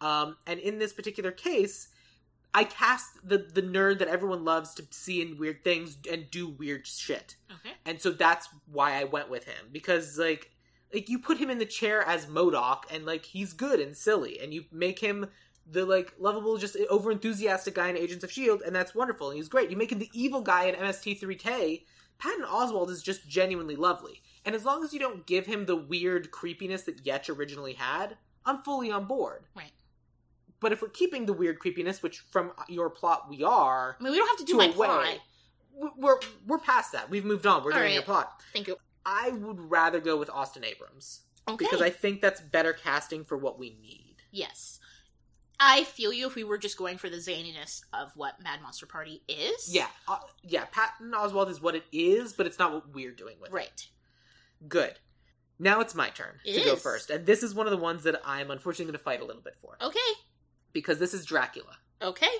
Um, 0.00 0.36
and 0.46 0.58
in 0.60 0.78
this 0.78 0.92
particular 0.94 1.30
case, 1.30 1.88
I 2.52 2.64
cast 2.64 3.26
the 3.26 3.38
the 3.38 3.62
nerd 3.62 3.98
that 4.00 4.08
everyone 4.08 4.44
loves 4.44 4.74
to 4.74 4.86
see 4.90 5.22
in 5.22 5.38
weird 5.38 5.62
things 5.62 5.96
and 6.10 6.30
do 6.30 6.48
weird 6.48 6.86
shit, 6.86 7.36
Okay. 7.50 7.74
and 7.86 8.00
so 8.00 8.10
that's 8.10 8.48
why 8.70 9.00
I 9.00 9.04
went 9.04 9.30
with 9.30 9.44
him 9.44 9.68
because 9.72 10.18
like 10.18 10.50
like 10.92 11.08
you 11.08 11.18
put 11.20 11.38
him 11.38 11.50
in 11.50 11.58
the 11.58 11.66
chair 11.66 12.02
as 12.02 12.26
MODOK 12.26 12.82
and 12.90 13.06
like 13.06 13.24
he's 13.24 13.52
good 13.52 13.78
and 13.78 13.96
silly, 13.96 14.40
and 14.40 14.52
you 14.52 14.64
make 14.72 14.98
him 14.98 15.28
the 15.70 15.86
like 15.86 16.12
lovable, 16.18 16.56
just 16.56 16.76
over 16.88 17.12
enthusiastic 17.12 17.74
guy 17.76 17.88
in 17.88 17.96
Agents 17.96 18.24
of 18.24 18.32
Shield, 18.32 18.62
and 18.62 18.74
that's 18.74 18.94
wonderful. 18.94 19.28
And 19.30 19.36
he's 19.36 19.48
great. 19.48 19.70
You 19.70 19.76
make 19.76 19.92
him 19.92 20.00
the 20.00 20.10
evil 20.12 20.40
guy 20.40 20.64
in 20.64 20.74
MST3K. 20.74 21.84
Patton 22.18 22.44
Oswalt 22.44 22.90
is 22.90 23.02
just 23.02 23.28
genuinely 23.28 23.76
lovely, 23.76 24.22
and 24.44 24.54
as 24.56 24.64
long 24.64 24.82
as 24.84 24.92
you 24.92 24.98
don't 24.98 25.24
give 25.26 25.46
him 25.46 25.66
the 25.66 25.76
weird 25.76 26.30
creepiness 26.32 26.82
that 26.82 27.04
Yetch 27.04 27.34
originally 27.34 27.74
had, 27.74 28.16
I'm 28.44 28.62
fully 28.62 28.90
on 28.90 29.04
board. 29.06 29.44
Right. 29.54 29.70
But 30.60 30.72
if 30.72 30.82
we're 30.82 30.88
keeping 30.88 31.26
the 31.26 31.32
weird 31.32 31.58
creepiness, 31.58 32.02
which 32.02 32.18
from 32.30 32.52
your 32.68 32.90
plot 32.90 33.28
we 33.30 33.42
are, 33.42 33.96
I 33.98 34.02
mean, 34.02 34.12
we 34.12 34.18
don't 34.18 34.28
have 34.28 34.38
to 34.38 34.44
do 34.44 34.52
to 34.52 34.58
my 34.58 34.66
a 34.66 34.72
plot. 34.72 35.04
way, 35.04 35.18
we're 35.96 36.18
we're 36.46 36.58
past 36.58 36.92
that. 36.92 37.08
We've 37.10 37.24
moved 37.24 37.46
on. 37.46 37.64
We're 37.64 37.72
All 37.72 37.78
doing 37.78 37.84
right. 37.88 37.94
your 37.94 38.02
plot. 38.02 38.42
Thank 38.52 38.68
you. 38.68 38.76
I 39.06 39.30
would 39.30 39.58
rather 39.58 39.98
go 40.00 40.16
with 40.18 40.28
Austin 40.30 40.62
Abrams 40.64 41.22
Okay. 41.48 41.64
because 41.64 41.80
I 41.80 41.88
think 41.90 42.20
that's 42.20 42.40
better 42.40 42.72
casting 42.74 43.24
for 43.24 43.36
what 43.38 43.58
we 43.58 43.70
need. 43.80 44.16
Yes. 44.30 44.78
I 45.62 45.84
feel 45.84 46.12
you 46.12 46.26
if 46.26 46.34
we 46.34 46.44
were 46.44 46.56
just 46.58 46.78
going 46.78 46.96
for 46.98 47.10
the 47.10 47.18
zaniness 47.18 47.82
of 47.92 48.12
what 48.16 48.42
Mad 48.42 48.62
Monster 48.62 48.86
Party 48.86 49.22
is. 49.28 49.74
Yeah, 49.74 49.88
uh, 50.08 50.18
yeah. 50.42 50.64
Patton 50.70 51.12
Oswalt 51.12 51.50
is 51.50 51.60
what 51.60 51.74
it 51.74 51.84
is, 51.92 52.32
but 52.32 52.46
it's 52.46 52.58
not 52.58 52.72
what 52.72 52.94
we're 52.94 53.10
doing 53.12 53.36
with 53.40 53.50
it. 53.50 53.54
Right. 53.54 53.86
Good. 54.68 54.94
Now 55.58 55.80
it's 55.80 55.94
my 55.94 56.08
turn 56.08 56.36
It 56.46 56.58
to 56.58 56.64
go 56.64 56.76
first, 56.76 57.10
and 57.10 57.26
this 57.26 57.42
is 57.42 57.54
one 57.54 57.66
of 57.66 57.70
the 57.72 57.76
ones 57.76 58.04
that 58.04 58.22
I'm 58.24 58.50
unfortunately 58.50 58.86
going 58.86 58.98
to 58.98 59.04
fight 59.04 59.20
a 59.20 59.24
little 59.26 59.42
bit 59.42 59.56
for 59.60 59.76
Okay. 59.82 59.98
Because 60.72 60.98
this 60.98 61.14
is 61.14 61.24
Dracula. 61.24 61.76
Okay. 62.02 62.30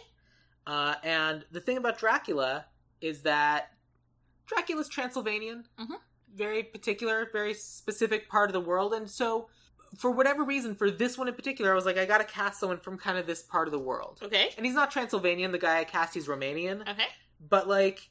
Uh, 0.66 0.94
and 1.02 1.44
the 1.50 1.60
thing 1.60 1.76
about 1.76 1.98
Dracula 1.98 2.66
is 3.00 3.22
that 3.22 3.72
Dracula's 4.46 4.88
Transylvanian, 4.88 5.66
Mhm. 5.78 5.96
very 6.34 6.62
particular, 6.62 7.28
very 7.32 7.54
specific 7.54 8.28
part 8.28 8.48
of 8.50 8.52
the 8.52 8.60
world, 8.60 8.92
and 8.94 9.10
so 9.10 9.48
for 9.98 10.10
whatever 10.12 10.44
reason, 10.44 10.74
for 10.76 10.90
this 10.90 11.18
one 11.18 11.26
in 11.26 11.34
particular, 11.34 11.72
I 11.72 11.74
was 11.74 11.84
like, 11.84 11.98
I 11.98 12.04
got 12.06 12.18
to 12.18 12.24
cast 12.24 12.60
someone 12.60 12.78
from 12.78 12.96
kind 12.96 13.18
of 13.18 13.26
this 13.26 13.42
part 13.42 13.66
of 13.66 13.72
the 13.72 13.78
world. 13.78 14.20
Okay. 14.22 14.52
And 14.56 14.64
he's 14.64 14.74
not 14.74 14.90
Transylvanian. 14.92 15.50
The 15.50 15.58
guy 15.58 15.80
I 15.80 15.84
cast, 15.84 16.14
he's 16.14 16.28
Romanian, 16.28 16.88
Okay. 16.88 17.06
but 17.40 17.66
like. 17.68 18.10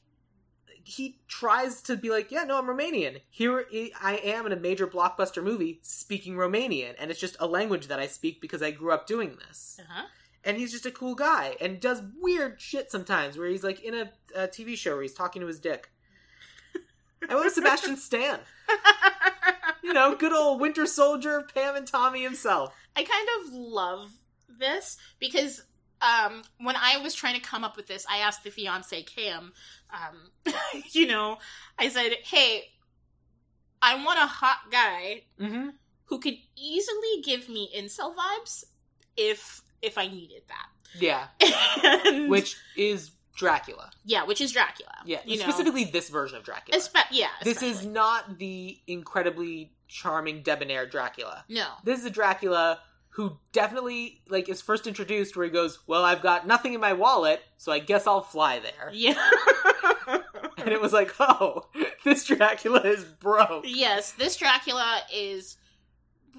He 0.83 1.19
tries 1.27 1.81
to 1.83 1.95
be 1.95 2.09
like, 2.09 2.31
yeah, 2.31 2.43
no, 2.43 2.57
I'm 2.57 2.65
Romanian. 2.67 3.21
Here 3.29 3.65
I 4.01 4.17
am 4.23 4.45
in 4.45 4.51
a 4.51 4.55
major 4.55 4.87
blockbuster 4.87 5.43
movie 5.43 5.79
speaking 5.83 6.35
Romanian, 6.35 6.95
and 6.99 7.11
it's 7.11 7.19
just 7.19 7.35
a 7.39 7.47
language 7.47 7.87
that 7.87 7.99
I 7.99 8.07
speak 8.07 8.41
because 8.41 8.61
I 8.61 8.71
grew 8.71 8.91
up 8.91 9.05
doing 9.07 9.37
this 9.47 9.79
Uh 9.79 9.83
huh. 9.87 10.05
and 10.43 10.57
he's 10.57 10.71
just 10.71 10.85
a 10.85 10.91
cool 10.91 11.15
guy 11.15 11.55
and 11.61 11.79
does 11.79 12.01
weird 12.19 12.59
shit 12.61 12.89
sometimes 12.91 13.37
where 13.37 13.47
he's 13.49 13.63
like 13.63 13.81
in 13.81 13.93
a, 13.93 14.11
a 14.35 14.47
TV 14.47 14.75
show 14.77 14.93
where 14.93 15.01
he's 15.03 15.13
talking 15.13 15.41
to 15.41 15.47
his 15.47 15.59
dick. 15.59 15.89
I 17.29 17.35
want 17.35 17.51
Sebastian 17.51 17.97
Stan. 17.97 18.39
You 19.81 19.93
know, 19.93 20.13
good 20.15 20.33
old 20.33 20.61
Winter 20.61 20.85
Soldier, 20.85 21.47
Pam 21.53 21.75
and 21.75 21.87
Tommy 21.87 22.21
himself. 22.21 22.75
I 22.95 23.03
kind 23.03 23.27
of 23.47 23.53
love 23.53 24.11
this 24.47 24.97
because 25.19 25.63
um, 26.01 26.43
when 26.59 26.75
I 26.75 26.97
was 26.97 27.13
trying 27.13 27.35
to 27.35 27.41
come 27.41 27.63
up 27.63 27.75
with 27.77 27.87
this, 27.87 28.05
I 28.09 28.17
asked 28.19 28.43
the 28.43 28.49
fiance 28.51 29.01
Cam, 29.03 29.53
um, 29.91 30.53
you 30.91 31.07
know, 31.07 31.37
I 31.77 31.89
said, 31.89 32.13
"Hey, 32.23 32.65
I 33.81 34.03
want 34.03 34.19
a 34.19 34.25
hot 34.27 34.59
guy 34.71 35.23
Mm-hmm. 35.39 35.69
who 36.05 36.19
could 36.19 36.35
easily 36.55 37.21
give 37.23 37.49
me 37.49 37.69
incel 37.77 38.13
vibes 38.15 38.63
if 39.17 39.61
if 39.81 39.97
I 39.97 40.07
needed 40.07 40.43
Yeah, 40.99 41.27
that." 41.39 42.01
And- 42.07 42.29
which 42.29 42.55
is 42.75 43.11
Dracula. 43.35 43.89
yeah, 44.03 44.25
which 44.25 44.41
is 44.41 44.51
Dracula. 44.51 44.91
Yeah, 45.05 45.19
you 45.25 45.37
know, 45.37 45.43
specifically 45.43 45.85
this 45.85 46.09
version 46.09 46.37
of 46.37 46.43
Dracula. 46.43 46.77
Espe- 46.77 47.05
yeah, 47.11 47.29
this 47.43 47.61
is 47.61 47.85
not 47.85 48.37
the 48.37 48.77
incredibly 48.85 49.71
charming 49.87 50.43
debonair 50.43 50.85
Dracula. 50.85 51.45
no. 51.47 51.65
This 51.83 51.99
is 51.99 52.05
a 52.05 52.09
Dracula 52.09 52.79
who 53.19 53.37
definitely 53.51 54.21
like 54.29 54.47
is 54.47 54.61
first 54.61 54.87
introduced 54.87 55.35
where 55.35 55.43
he 55.43 55.51
goes, 55.51 55.79
"Well, 55.87 56.05
I've 56.05 56.21
got 56.21 56.47
nothing 56.47 56.73
in 56.73 56.79
my 56.79 56.93
wallet, 56.93 57.41
so 57.57 57.69
I 57.69 57.79
guess 57.79 58.07
I'll 58.07 58.21
fly 58.21 58.59
there." 58.59 58.91
Yeah. 58.93 59.21
And 60.57 60.69
it 60.69 60.81
was 60.81 60.91
like, 60.91 61.13
"Oh, 61.19 61.67
this 62.03 62.25
Dracula 62.25 62.81
is 62.81 63.03
broke." 63.03 63.63
yes, 63.65 64.11
this 64.11 64.35
Dracula 64.35 65.01
is 65.13 65.57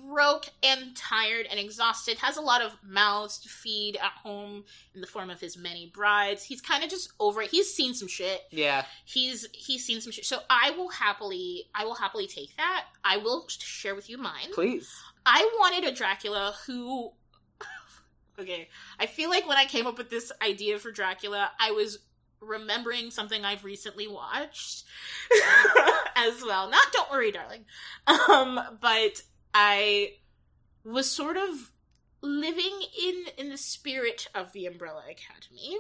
broke 0.09 0.47
and 0.63 0.97
tired 0.97 1.47
and 1.51 1.59
exhausted, 1.59 2.19
has 2.19 2.37
a 2.37 2.41
lot 2.41 2.63
of 2.63 2.77
mouths 2.83 3.39
to 3.41 3.49
feed 3.49 3.97
at 3.97 4.13
home 4.23 4.65
in 4.95 5.01
the 5.01 5.07
form 5.07 5.31
of 5.31 5.41
his 5.41 5.57
many 5.57 5.91
brides. 5.93 6.45
He's 6.45 6.61
kind 6.61 6.83
of 6.83 6.91
just 6.91 7.13
over 7.21 7.43
it. 7.43 7.51
He's 7.51 7.73
seen 7.73 7.95
some 7.95 8.09
shit. 8.09 8.43
Yeah. 8.51 8.85
He's 9.05 9.47
he's 9.53 9.85
seen 9.85 10.01
some 10.01 10.13
shit. 10.13 10.25
So 10.25 10.41
I 10.49 10.71
will 10.71 10.89
happily 10.89 11.65
I 11.75 11.85
will 11.85 11.95
happily 11.95 12.27
take 12.27 12.57
that. 12.57 12.87
I 13.05 13.19
will 13.19 13.47
share 13.49 13.95
with 13.95 14.09
you 14.11 14.19
mine. 14.19 14.53
Please. 14.53 14.93
I 15.25 15.49
wanted 15.59 15.85
a 15.85 15.95
Dracula 15.95 16.55
who 16.67 17.13
Okay. 18.39 18.69
I 18.99 19.07
feel 19.07 19.29
like 19.29 19.47
when 19.47 19.59
I 19.59 19.67
came 19.67 19.87
up 19.87 19.99
with 19.99 20.11
this 20.11 20.33
idea 20.43 20.79
for 20.79 20.91
Dracula, 20.91 21.51
I 21.61 21.73
was 21.73 21.99
remembering 22.41 23.11
something 23.11 23.45
I've 23.45 23.65
recently 23.65 24.09
watched 24.09 24.85
as 26.17 26.43
well. 26.43 26.71
Not 26.71 26.87
Don't 26.93 27.11
Worry 27.11 27.33
Darling. 27.33 27.65
Um 28.07 28.79
but 28.81 29.23
I 29.53 30.15
was 30.85 31.11
sort 31.11 31.37
of 31.37 31.71
living 32.23 32.83
in 33.03 33.25
in 33.37 33.49
the 33.51 33.59
spirit 33.59 34.27
of 34.35 34.53
the 34.53 34.67
Umbrella 34.67 35.03
Academy. 35.11 35.77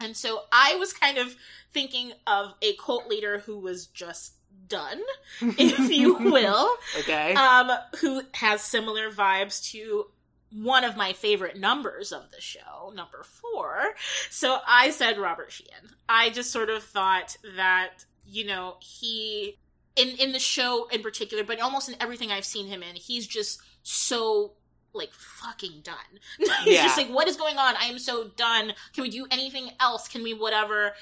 And 0.00 0.16
so 0.16 0.42
I 0.50 0.74
was 0.74 0.92
kind 0.92 1.18
of 1.18 1.36
thinking 1.72 2.12
of 2.26 2.54
a 2.60 2.74
cult 2.74 3.06
leader 3.06 3.38
who 3.38 3.58
was 3.58 3.86
just 3.86 4.34
done, 4.68 5.00
if 5.40 5.90
you 5.90 6.14
will 6.32 6.70
okay. 7.00 7.34
um, 7.34 7.70
who 8.00 8.22
has 8.34 8.60
similar 8.62 9.10
vibes 9.10 9.62
to 9.72 10.06
one 10.54 10.84
of 10.84 10.96
my 10.96 11.12
favorite 11.12 11.58
numbers 11.58 12.12
of 12.12 12.30
the 12.30 12.40
show, 12.40 12.92
number 12.94 13.22
four. 13.24 13.94
So 14.30 14.58
I 14.66 14.90
said 14.90 15.18
Robert 15.18 15.50
Sheehan. 15.52 15.90
I 16.08 16.30
just 16.30 16.50
sort 16.52 16.68
of 16.70 16.82
thought 16.82 17.36
that, 17.56 18.04
you 18.26 18.46
know, 18.46 18.76
he 18.80 19.58
in 19.96 20.08
in 20.18 20.32
the 20.32 20.38
show 20.38 20.88
in 20.88 21.02
particular, 21.02 21.44
but 21.44 21.60
almost 21.60 21.88
in 21.88 21.96
everything 22.00 22.30
I've 22.30 22.44
seen 22.44 22.66
him 22.66 22.82
in, 22.82 22.96
he's 22.96 23.26
just 23.26 23.60
so 23.82 24.52
like 24.94 25.12
fucking 25.14 25.80
done. 25.82 25.96
he's 26.38 26.74
Yeah. 26.74 26.82
just 26.82 26.98
like, 26.98 27.08
what 27.08 27.26
is 27.28 27.36
going 27.36 27.56
on? 27.56 27.74
I 27.76 27.84
am 27.86 27.98
so 27.98 28.28
done. 28.36 28.74
Can 28.92 29.02
we 29.02 29.08
do 29.10 29.26
anything 29.30 29.70
else? 29.80 30.06
Can 30.06 30.22
we 30.22 30.34
whatever? 30.34 30.92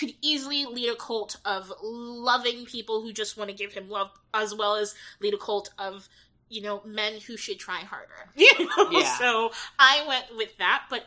Could 0.00 0.14
easily 0.22 0.64
lead 0.64 0.88
a 0.88 0.96
cult 0.96 1.36
of 1.44 1.70
loving 1.82 2.64
people 2.64 3.02
who 3.02 3.12
just 3.12 3.36
want 3.36 3.50
to 3.50 3.54
give 3.56 3.74
him 3.74 3.90
love, 3.90 4.10
as 4.32 4.54
well 4.54 4.76
as 4.76 4.94
lead 5.20 5.34
a 5.34 5.38
cult 5.38 5.70
of 5.78 6.08
you 6.48 6.62
know 6.62 6.80
men 6.84 7.20
who 7.26 7.36
should 7.36 7.58
try 7.58 7.80
harder. 7.80 8.30
You 8.34 8.50
know, 8.66 8.90
Yeah. 8.90 9.18
so 9.18 9.52
I 9.78 10.04
went 10.08 10.24
with 10.36 10.56
that, 10.58 10.84
but 10.90 11.04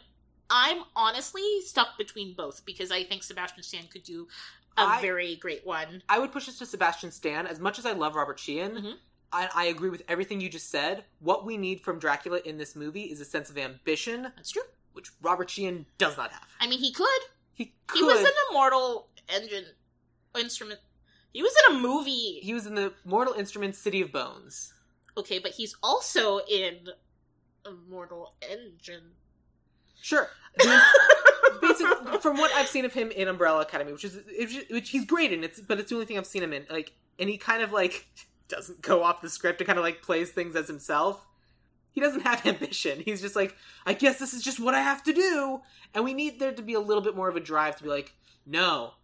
I'm 0.50 0.84
honestly 0.96 1.42
stuck 1.66 1.98
between 1.98 2.36
both 2.36 2.64
because 2.66 2.92
I 2.92 3.04
think 3.04 3.24
Sebastian 3.24 3.64
Stan 3.64 3.88
could 3.88 4.04
do 4.04 4.28
a 4.78 4.82
I- 4.84 5.02
very 5.02 5.36
great 5.38 5.66
one. 5.66 6.04
I 6.08 6.20
would 6.20 6.32
push 6.32 6.46
this 6.46 6.60
to 6.60 6.66
Sebastian 6.68 7.12
Stan. 7.12 7.48
As 7.48 7.60
much 7.60 7.80
as 7.80 7.86
I 7.88 7.94
love 7.94 8.16
Robert 8.16 8.40
Sheehan, 8.40 8.72
Mhm. 8.76 8.94
I, 9.32 9.50
I 9.56 9.66
agree 9.66 9.90
with 9.90 10.04
everything 10.08 10.40
you 10.42 10.50
just 10.50 10.70
said. 10.70 11.06
What 11.20 11.44
we 11.46 11.58
need 11.58 11.82
from 11.82 11.98
Dracula 11.98 12.40
in 12.46 12.58
this 12.60 12.76
movie 12.76 13.06
is 13.06 13.20
a 13.20 13.26
sense 13.26 13.50
of 13.50 13.58
ambition, 13.58 14.32
That's 14.36 14.52
true. 14.52 14.62
which 14.94 15.10
Robert 15.22 15.50
Sheehan 15.50 15.88
does 15.98 16.16
not 16.18 16.32
have. 16.32 16.48
I 16.60 16.68
mean, 16.68 16.80
he 16.80 16.92
could. 16.94 17.22
He 17.54 17.74
could. 17.88 17.98
He 17.98 18.04
was 18.04 18.20
in 18.20 18.26
a 18.26 18.54
Mortal 18.54 19.08
Engine 19.30 19.66
instrument. 20.40 20.80
He 21.34 21.42
was 21.42 21.54
in 21.68 21.76
a 21.76 21.80
movie. 21.80 22.40
He 22.42 22.54
was 22.54 22.66
in 22.66 22.76
the 22.76 22.94
Mortal 23.06 23.34
Instruments 23.34 23.80
City 23.80 24.02
of 24.02 24.12
Bones. 24.12 24.74
Okay, 25.18 25.40
but 25.40 25.52
he's 25.52 25.76
also 25.82 26.40
in 26.50 26.90
a 27.66 27.72
Mortal 27.90 28.36
Engine. 28.42 29.12
Sure. 30.02 30.30
Basically, 31.62 32.18
from 32.20 32.38
what 32.38 32.52
I've 32.54 32.68
seen 32.68 32.86
of 32.86 32.94
him 32.94 33.12
in 33.12 33.28
Umbrella 33.28 33.62
Academy, 33.62 33.92
which 33.92 34.04
is 34.04 34.20
which, 34.38 34.66
which 34.70 34.90
he's 34.90 35.06
great 35.06 35.32
in, 35.32 35.44
it's 35.44 35.60
but 35.62 35.80
it's 35.80 35.90
the 35.90 35.96
only 35.96 36.06
thing 36.06 36.18
I've 36.18 36.26
seen 36.26 36.44
him 36.44 36.54
in. 36.54 36.66
Like, 36.70 36.94
and 37.20 37.30
he 37.30 37.38
kind 37.38 37.64
of 37.64 37.72
like 37.72 38.08
doesn't 38.48 38.82
go 38.82 39.04
off 39.04 39.22
the 39.22 39.30
script 39.30 39.62
and 39.62 39.68
kind 39.68 39.80
of 39.80 39.86
like 39.86 40.02
plays 40.02 40.32
things 40.32 40.56
as 40.56 40.68
himself. 40.68 41.26
He 41.94 42.02
doesn't 42.02 42.22
have 42.22 42.46
ambition. 42.46 43.00
He's 43.00 43.22
just 43.22 43.36
like, 43.36 43.56
I 43.86 43.94
guess 43.94 44.20
this 44.20 44.34
is 44.34 44.44
just 44.44 44.60
what 44.60 44.76
I 44.76 44.82
have 44.82 45.04
to 45.04 45.14
do, 45.14 45.62
and 45.94 46.04
we 46.04 46.14
need 46.14 46.40
there 46.40 46.52
to 46.52 46.62
be 46.62 46.74
a 46.74 46.80
little 46.80 47.02
bit 47.02 47.16
more 47.16 47.30
of 47.30 47.36
a 47.36 47.40
drive 47.40 47.78
to 47.78 47.84
be 47.84 47.90
like, 47.90 48.14
no, 48.46 48.96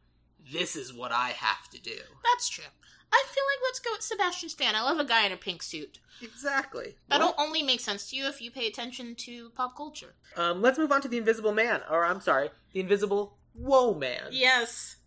this 0.51 0.75
is 0.75 0.93
what 0.93 1.11
I 1.11 1.29
have 1.29 1.69
to 1.69 1.79
do. 1.79 1.97
That's 2.23 2.49
true. 2.49 2.65
I 3.11 3.23
feel 3.27 3.43
like 3.43 3.59
let's 3.63 3.79
go 3.79 3.91
with 3.93 4.01
Sebastian 4.03 4.49
Stan. 4.49 4.75
I 4.75 4.81
love 4.81 4.99
a 4.99 5.05
guy 5.05 5.25
in 5.25 5.31
a 5.31 5.37
pink 5.37 5.63
suit. 5.63 5.99
Exactly. 6.21 6.95
That'll 7.07 7.33
only 7.39 7.63
make 7.63 7.79
sense 7.79 8.09
to 8.09 8.15
you 8.15 8.27
if 8.27 8.41
you 8.41 8.51
pay 8.51 8.67
attention 8.67 9.15
to 9.15 9.49
pop 9.51 9.75
culture. 9.75 10.13
Um, 10.35 10.61
let's 10.61 10.77
move 10.77 10.91
on 10.91 11.01
to 11.01 11.07
the 11.07 11.17
Invisible 11.17 11.53
Man, 11.53 11.81
or 11.89 12.05
I'm 12.05 12.21
sorry, 12.21 12.49
the 12.73 12.81
Invisible 12.81 13.37
Whoa 13.53 13.95
Man. 13.95 14.27
Yes, 14.31 14.97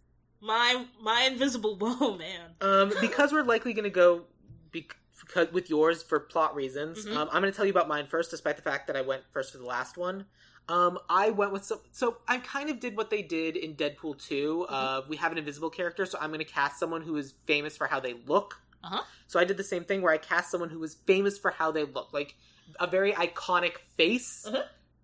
my 0.43 0.85
my 1.01 1.23
invisible 1.23 1.77
Whoa 1.81 2.19
man. 2.19 2.51
Um, 2.61 2.93
because 3.01 3.33
we're 3.33 3.45
likely 3.45 3.73
going 3.73 3.85
to 3.85 3.91
go 3.91 4.25
because 4.73 4.99
with 5.53 5.71
yours 5.71 6.03
for 6.03 6.21
plot 6.21 6.55
reasons. 6.55 7.05
Mhm. 7.07 7.17
Um, 7.17 7.29
I'm 7.33 7.41
going 7.43 7.53
to 7.53 7.57
tell 7.57 7.65
you 7.65 7.71
about 7.71 7.89
mine 7.89 8.07
first, 8.07 8.31
despite 8.31 8.57
the 8.57 8.63
fact 8.63 8.87
that 8.89 8.97
I 8.97 9.03
went 9.03 9.23
first 9.33 9.53
for 9.53 9.59
the 9.59 9.67
last 9.67 9.97
one. 9.97 10.27
Um, 10.69 10.99
I 11.09 11.31
went 11.31 11.53
with 11.53 11.65
some. 11.65 11.81
So 11.91 12.19
I 12.29 12.39
kind 12.39 12.71
of 12.71 12.79
did 12.81 12.97
what 12.97 13.11
they 13.11 13.23
did 13.23 13.57
in 13.57 13.75
Deadpool 13.75 14.19
2. 14.25 14.67
Mm-hmm. 14.71 14.75
Uh, 14.75 15.01
we 15.09 15.17
have 15.17 15.33
an 15.33 15.39
invisible 15.39 15.71
character, 15.71 16.07
so 16.07 16.19
I'm 16.21 16.31
going 16.31 16.39
to 16.39 16.45
cast 16.45 16.79
someone 16.79 17.03
who 17.03 17.17
is 17.17 17.35
famous 17.47 17.77
for 17.77 17.87
how 17.87 18.01
they 18.01 18.15
look. 18.27 18.61
Uh-huh. 18.85 19.03
So 19.27 19.41
I 19.41 19.45
did 19.45 19.57
the 19.57 19.65
same 19.65 19.85
thing 19.85 20.03
where 20.03 20.13
I 20.13 20.19
cast 20.19 20.51
someone 20.51 20.71
who 20.71 20.79
was 20.79 20.95
famous 20.95 21.39
for 21.39 21.51
how 21.51 21.71
they 21.73 21.85
look, 21.85 22.13
like 22.13 22.37
a 22.81 22.87
very 22.87 23.13
iconic 23.13 23.79
face, 23.97 24.47
Uh-huh. 24.47 24.63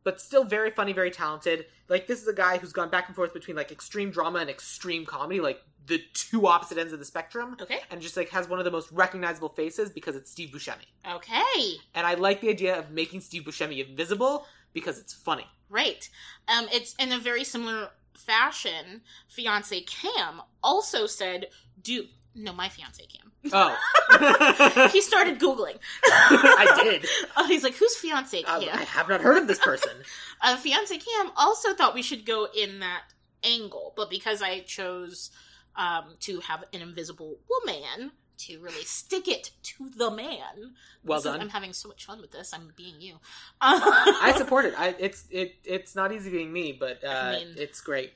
But 0.09 0.23
still 0.23 0.43
very 0.43 0.71
funny, 0.71 0.95
very 0.95 1.11
talented. 1.11 1.67
Like 1.91 2.07
this 2.07 2.23
is 2.23 2.29
a 2.29 2.33
guy 2.33 2.57
who's 2.57 2.73
gone 2.73 2.89
back 2.89 3.09
and 3.09 3.15
forth 3.15 3.35
between 3.35 3.59
like 3.59 3.71
extreme 3.71 4.11
drama 4.11 4.39
and 4.39 4.49
extreme 4.49 5.05
comedy, 5.05 5.39
like 5.39 5.61
the 5.85 6.01
two 6.15 6.47
opposite 6.47 6.79
ends 6.79 6.95
of 6.95 6.99
the 6.99 7.05
spectrum 7.05 7.59
Okay. 7.61 7.81
and 7.91 8.01
just 8.01 8.17
like 8.17 8.31
has 8.31 8.49
one 8.49 8.59
of 8.59 8.65
the 8.65 8.71
most 8.71 8.91
recognizable 8.91 9.51
faces 9.51 9.91
because 9.91 10.17
it's 10.17 10.31
Steve 10.31 10.49
Buscemi. 10.49 10.87
Okay. 11.17 11.75
And 11.95 12.07
I 12.07 12.15
like 12.15 12.41
the 12.41 12.49
idea 12.49 12.79
of 12.79 12.91
making 12.91 13.21
Steve 13.21 13.43
Buscemi 13.43 13.87
invisible 13.87 14.47
because 14.73 14.99
it's 14.99 15.13
funny. 15.13 15.45
Right. 15.69 16.09
Um, 16.49 16.69
it's 16.73 16.95
in 16.95 17.13
a 17.13 17.19
very 17.19 17.45
similar 17.45 17.91
fashion. 18.17 19.03
Fiance 19.29 19.79
Cam 19.83 20.41
also 20.65 21.05
said, 21.05 21.49
"Do 21.83 22.07
no, 22.39 22.53
my 22.53 22.69
fiance 22.69 23.03
Cam." 23.07 23.33
Oh, 23.53 24.89
he 24.93 25.01
started 25.01 25.39
googling. 25.39 25.77
I 26.05 26.81
did. 26.83 27.07
Oh, 27.37 27.47
he's 27.47 27.63
like, 27.63 27.75
"Who's 27.75 27.95
fiance 27.97 28.43
Cam?" 28.43 28.63
I 28.73 28.83
have 28.85 29.09
not 29.09 29.21
heard 29.21 29.37
of 29.39 29.47
this 29.47 29.59
person. 29.59 29.93
uh, 30.41 30.57
fiance 30.57 30.97
Cam 30.99 31.31
also 31.37 31.75
thought 31.75 31.95
we 31.95 32.03
should 32.03 32.25
go 32.27 32.47
in 32.57 32.81
that 32.81 33.03
angle, 33.45 33.93
but 33.97 34.11
because 34.11 34.43
I 34.43 34.61
chose 34.61 35.31
um, 35.77 36.15
to 36.21 36.41
have 36.41 36.65
an 36.73 36.83
invisible 36.83 37.39
woman 37.49 38.11
to 38.39 38.61
really 38.61 38.83
stick 38.85 39.27
it 39.29 39.51
to 39.63 39.91
the 39.97 40.11
man, 40.11 40.75
Well 41.05 41.21
done. 41.21 41.41
I'm 41.41 41.49
having 41.49 41.73
so 41.73 41.89
much 41.89 42.05
fun 42.05 42.21
with 42.21 42.31
this. 42.31 42.53
I'm 42.55 42.73
being 42.77 43.01
you. 43.01 43.17
I 43.61 44.33
support 44.37 44.65
it. 44.65 44.75
I, 44.79 44.95
it's 44.99 45.27
it 45.31 45.55
it's 45.65 45.95
not 45.97 46.13
easy 46.13 46.31
being 46.31 46.53
me, 46.53 46.73
but 46.73 47.03
uh, 47.05 47.09
I 47.09 47.33
mean- 47.45 47.55
it's 47.57 47.81
great. 47.81 48.13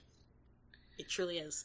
It 0.99 1.09
truly 1.09 1.39
is. 1.39 1.65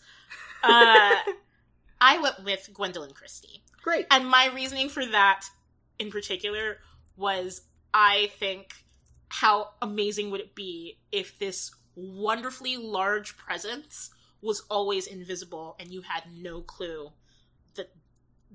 I 1.99 2.19
went 2.19 2.43
with 2.43 2.69
Gwendoline 2.73 3.13
Christie. 3.13 3.63
Great. 3.81 4.05
And 4.11 4.27
my 4.27 4.49
reasoning 4.53 4.89
for 4.89 5.05
that 5.05 5.45
in 5.99 6.11
particular 6.11 6.77
was 7.15 7.61
I 7.93 8.31
think 8.39 8.73
how 9.29 9.69
amazing 9.81 10.29
would 10.31 10.41
it 10.41 10.55
be 10.55 10.99
if 11.11 11.37
this 11.39 11.71
wonderfully 11.95 12.77
large 12.77 13.37
presence 13.37 14.09
was 14.41 14.61
always 14.69 15.07
invisible 15.07 15.75
and 15.79 15.89
you 15.91 16.01
had 16.01 16.23
no 16.31 16.61
clue 16.61 17.09
that 17.75 17.91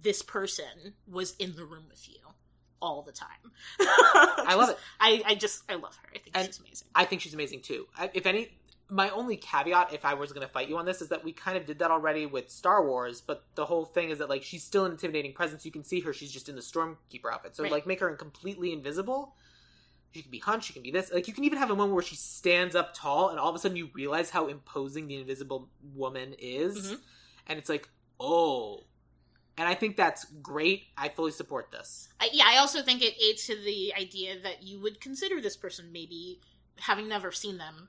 this 0.01 0.23
person 0.23 0.95
was 1.11 1.35
in 1.37 1.57
the 1.57 1.65
room 1.65 1.85
with 1.89 2.09
you 2.09 2.19
all 2.81 3.03
the 3.03 3.13
time. 3.13 3.29
I 3.81 4.55
love 4.57 4.69
it. 4.71 4.79
I, 5.01 5.23
I 5.27 5.35
just 5.35 5.63
I 5.69 5.75
love 5.75 5.97
her. 6.03 6.09
I 6.15 6.19
think 6.19 6.37
And- 6.37 6.47
she's 6.47 6.59
amazing. 6.61 6.89
I 6.95 7.05
think 7.05 7.23
she's 7.23 7.35
amazing 7.35 7.61
too. 7.63 7.87
I, 7.99 8.11
if 8.15 8.27
any, 8.27 8.49
my 8.93 9.09
only 9.11 9.39
caveat, 9.39 9.93
if 9.95 10.05
I 10.05 10.13
was 10.15 10.33
going 10.33 10.47
to 10.47 10.53
fight 10.53 10.69
you 10.69 10.77
on 10.77 10.85
this, 10.85 11.01
is 11.01 11.09
that 11.09 11.25
we 11.25 11.33
kind 11.33 11.57
of 11.57 11.65
did 11.65 11.79
that 11.79 11.91
already 11.91 12.27
with 12.27 12.51
Star 12.51 12.87
Wars. 12.87 13.23
But 13.23 13.43
the 13.55 13.65
whole 13.65 13.87
thing 13.87 14.11
is 14.11 14.19
that 14.19 14.29
like 14.29 14.43
she's 14.43 14.63
still 14.63 14.85
an 14.85 14.93
intimidating 14.93 15.33
presence. 15.33 15.65
You 15.65 15.73
can 15.73 15.83
see 15.83 16.01
her; 16.01 16.13
she's 16.13 16.31
just 16.31 16.49
in 16.51 16.55
the 16.57 16.61
stormkeeper 16.61 17.33
outfit. 17.33 17.57
So 17.57 17.63
Right. 17.63 17.73
like, 17.73 17.87
make 17.87 18.01
her 18.01 18.15
completely 18.17 18.71
invisible. 18.73 19.35
She 20.15 20.21
can 20.21 20.31
be 20.31 20.41
hunched. 20.41 20.67
She 20.67 20.75
can 20.75 20.83
be 20.83 20.91
this. 20.91 21.11
Like 21.11 21.27
you 21.27 21.33
can 21.33 21.45
even 21.45 21.59
have 21.59 21.71
a 21.71 21.75
moment 21.75 21.95
where 21.95 22.03
she 22.03 22.17
stands 22.17 22.77
up 22.77 22.93
tall, 22.95 23.31
and 23.31 23.39
all 23.41 23.49
of 23.49 23.55
a 23.57 23.59
sudden 23.59 23.79
you 23.79 23.89
realize 23.95 24.29
how 24.29 24.47
imposing 24.49 25.07
the 25.07 25.17
invisible 25.17 25.71
woman 25.95 26.35
is, 26.39 26.93
Mhm. 26.93 27.01
and 27.47 27.59
it's 27.59 27.71
like, 27.71 27.89
oh. 28.21 28.85
And 29.59 29.69
I 29.69 29.75
think 29.75 29.97
that's 29.97 30.25
great. 30.43 30.85
I 30.97 31.11
fully 31.11 31.31
support 31.31 31.71
this. 31.71 32.09
I, 32.19 32.31
yeah, 32.33 32.45
I 32.47 32.57
also 32.57 32.83
think 32.83 33.03
it 33.03 33.15
aids 33.23 33.47
to 33.47 33.57
the 33.57 33.95
idea 33.95 34.41
that 34.41 34.63
you 34.63 34.81
would 34.81 34.99
consider 35.01 35.41
this 35.43 35.57
person 35.59 35.93
maybe 35.93 36.41
having 36.79 37.07
never 37.07 37.31
seen 37.33 37.59
them. 37.59 37.89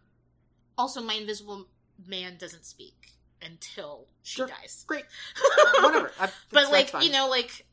Also, 0.78 1.02
my 1.02 1.14
invisible 1.14 1.68
man 2.08 2.38
doesn't 2.38 2.66
speak 2.66 3.12
until 3.42 4.08
she 4.22 4.38
Sure. 4.38 4.48
dies. 4.48 4.84
Great. 4.88 5.06
Whatever. 5.82 6.12
I- 6.20 6.32
but 6.52 6.72
like 6.72 6.92
you 7.04 7.12
know, 7.12 7.28
like 7.30 7.66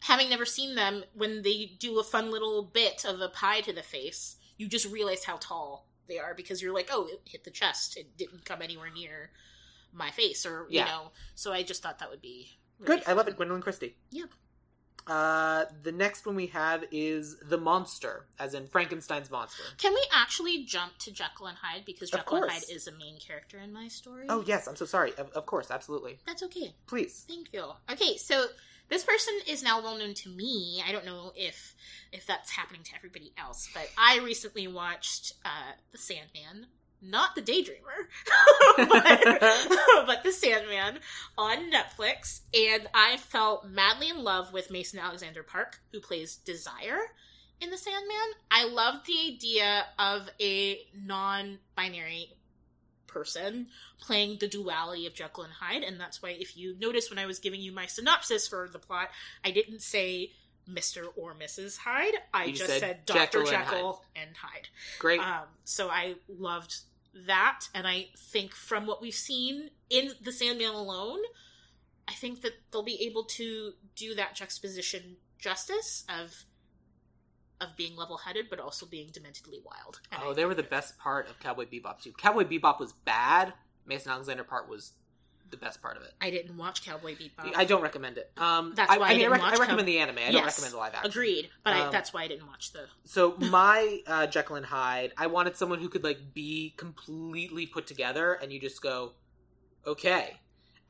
having 0.00 0.30
never 0.30 0.46
seen 0.46 0.74
them, 0.74 1.04
when 1.14 1.42
they 1.42 1.72
do 1.78 1.98
a 1.98 2.04
fun 2.04 2.30
little 2.30 2.62
bit 2.62 3.04
of 3.04 3.20
a 3.20 3.28
pie 3.28 3.60
to 3.62 3.72
the 3.72 3.82
face, 3.82 4.36
you 4.56 4.66
just 4.68 4.86
realize 4.86 5.24
how 5.24 5.36
tall 5.40 5.86
they 6.08 6.18
are 6.18 6.34
because 6.34 6.62
you're 6.62 6.74
like, 6.74 6.88
oh, 6.90 7.06
it 7.06 7.20
hit 7.24 7.44
the 7.44 7.50
chest. 7.50 7.96
It 7.96 8.16
didn't 8.16 8.44
come 8.44 8.62
anywhere 8.62 8.90
near 8.90 9.30
my 9.92 10.10
face, 10.10 10.46
or 10.46 10.66
you 10.70 10.80
know. 10.84 11.12
So 11.34 11.52
I 11.52 11.62
just 11.62 11.82
thought 11.82 11.98
that 11.98 12.10
would 12.10 12.22
be 12.22 12.58
really 12.78 12.96
Good. 13.00 13.08
I 13.08 13.12
love 13.12 13.28
it. 13.28 13.36
Gwendoline 13.36 13.60
Christie. 13.62 13.96
Yeah. 14.10 14.24
Uh, 15.08 15.64
the 15.82 15.92
next 15.92 16.26
one 16.26 16.36
we 16.36 16.48
have 16.48 16.84
is 16.92 17.36
the 17.48 17.56
monster, 17.58 18.26
as 18.38 18.54
in 18.54 18.66
Frankenstein's 18.66 19.30
monster. 19.30 19.62
Can 19.78 19.92
we 19.94 20.04
actually 20.12 20.64
jump 20.64 20.98
to 20.98 21.10
Jekyll 21.10 21.46
and 21.46 21.56
Hyde 21.56 21.84
because 21.86 22.10
Jekyll 22.10 22.42
and. 22.42 22.50
Hyde 22.50 22.64
is 22.70 22.86
a 22.86 22.92
main 22.92 23.18
character 23.18 23.58
in 23.58 23.72
my 23.72 23.88
story? 23.88 24.26
Oh 24.28 24.44
yes, 24.46 24.66
I'm 24.66 24.76
so 24.76 24.84
sorry. 24.84 25.12
Of, 25.14 25.30
of 25.30 25.46
course, 25.46 25.70
absolutely. 25.70 26.18
that's 26.26 26.42
okay. 26.42 26.74
Please. 26.86 27.24
Thank 27.26 27.48
you. 27.52 27.64
Okay, 27.90 28.16
so 28.18 28.46
this 28.88 29.04
person 29.04 29.34
is 29.46 29.62
now 29.62 29.82
well 29.82 29.98
known 29.98 30.14
to 30.14 30.28
me. 30.28 30.82
I 30.86 30.92
don't 30.92 31.06
know 31.06 31.32
if 31.34 31.74
if 32.12 32.26
that's 32.26 32.50
happening 32.50 32.82
to 32.84 32.94
everybody 32.94 33.32
else, 33.38 33.68
but 33.72 33.88
I 33.96 34.18
recently 34.18 34.66
watched 34.66 35.34
uh, 35.44 35.72
The 35.92 35.98
Sandman, 35.98 36.66
not 37.02 37.34
The 37.34 37.42
Daydreamer, 37.42 38.06
but, 38.76 40.06
but 40.06 40.24
The 40.24 40.32
Sandman 40.32 41.00
on 41.36 41.70
Netflix, 41.70 42.40
and 42.54 42.88
I 42.94 43.16
fell 43.18 43.64
madly 43.68 44.08
in 44.08 44.22
love 44.22 44.52
with 44.52 44.70
Mason 44.70 44.98
Alexander 44.98 45.42
Park, 45.42 45.80
who 45.92 46.00
plays 46.00 46.36
Desire 46.36 47.00
in 47.60 47.70
The 47.70 47.78
Sandman. 47.78 48.34
I 48.50 48.68
love 48.68 49.04
the 49.06 49.34
idea 49.34 49.86
of 49.98 50.28
a 50.40 50.80
non-binary 50.94 52.34
person 53.06 53.68
playing 54.00 54.36
the 54.38 54.48
duality 54.48 55.06
of 55.06 55.14
Jekyll 55.14 55.44
and 55.44 55.52
Hyde, 55.52 55.82
and 55.82 55.98
that's 55.98 56.22
why 56.22 56.30
if 56.30 56.56
you 56.56 56.76
notice 56.78 57.10
when 57.10 57.18
I 57.18 57.26
was 57.26 57.38
giving 57.38 57.60
you 57.60 57.72
my 57.72 57.86
synopsis 57.86 58.46
for 58.46 58.68
the 58.70 58.78
plot, 58.78 59.08
I 59.44 59.50
didn't 59.50 59.82
say 59.82 60.32
Mr. 60.70 61.06
or 61.16 61.34
Mrs. 61.34 61.78
Hyde. 61.78 62.14
I 62.32 62.44
You 62.44 62.52
just 62.52 62.70
said 62.70 62.80
said, 62.80 63.06
Dr. 63.06 63.18
Jekyll 63.18 63.40
and 63.40 63.50
Jekyll 63.50 64.04
and 64.16 64.36
Hyde. 64.36 64.68
Great. 64.98 65.20
Um, 65.20 65.44
so 65.64 65.88
I 65.88 66.16
loved 66.28 66.76
that, 67.26 67.66
and 67.74 67.86
I 67.86 68.08
think 68.16 68.54
from 68.54 68.86
what 68.86 69.00
we've 69.00 69.14
seen 69.14 69.70
in 69.90 70.12
The 70.22 70.32
Sandman 70.32 70.74
alone, 70.74 71.20
I 72.08 72.12
think 72.12 72.42
that 72.42 72.52
they'll 72.70 72.82
be 72.82 73.02
able 73.06 73.24
to 73.24 73.72
do 73.96 74.14
that 74.14 74.34
juxtaposition 74.34 75.16
justice 75.38 76.04
of 76.08 76.44
of 77.60 77.76
being 77.76 77.96
level-headed 77.96 78.46
but 78.48 78.60
also 78.60 78.86
being 78.86 79.08
dementedly 79.08 79.60
wild. 79.64 80.00
And 80.12 80.22
oh, 80.24 80.30
I 80.30 80.34
they 80.34 80.44
were 80.44 80.54
the 80.54 80.62
best 80.62 80.96
part 80.96 81.28
of 81.28 81.40
Cowboy 81.40 81.66
Bebop 81.66 82.00
too. 82.00 82.12
Cowboy 82.12 82.44
Bebop 82.44 82.78
was 82.78 82.92
bad. 82.92 83.52
Mason 83.84 84.12
Alexander 84.12 84.44
Park 84.44 84.70
was 84.70 84.92
the 85.50 85.56
best 85.56 85.80
part 85.82 85.96
of 85.96 86.02
it. 86.02 86.12
I 86.20 86.30
didn't 86.30 86.56
watch 86.56 86.84
Cowboy 86.84 87.14
Bebop. 87.16 87.52
I 87.56 87.64
don't 87.64 87.82
recommend 87.82 88.18
it. 88.18 88.30
Um, 88.36 88.72
That's 88.74 88.90
I, 88.90 88.98
why 88.98 89.06
I 89.08 89.10
I, 89.10 89.12
mean, 89.14 89.16
I, 89.16 89.22
didn't 89.22 89.32
rec- 89.32 89.42
I 89.42 89.50
recommend 89.56 89.78
Cow- 89.80 89.84
the 89.86 89.98
anime. 89.98 90.18
I 90.18 90.30
don't 90.32 90.44
recommend 90.44 90.72
the 90.74 90.78
live 90.78 90.94
action. 90.94 91.10
Agreed, 91.10 91.48
but 91.64 91.72
I, 91.74 91.80
Um, 91.86 91.92
that's 91.92 92.12
why 92.12 92.22
I 92.24 92.28
didn't 92.28 92.46
watch 92.46 92.72
the. 92.72 92.86
So 93.04 93.36
my 93.38 94.00
uh, 94.06 94.26
Jekyll 94.26 94.56
and 94.56 94.66
Hyde, 94.66 95.12
I 95.16 95.26
wanted 95.28 95.56
someone 95.56 95.78
who 95.80 95.88
could 95.88 96.04
like 96.04 96.34
be 96.34 96.74
completely 96.76 97.66
put 97.66 97.86
together, 97.86 98.34
and 98.34 98.52
you 98.52 98.60
just 98.60 98.82
go, 98.82 99.12
okay, 99.86 100.38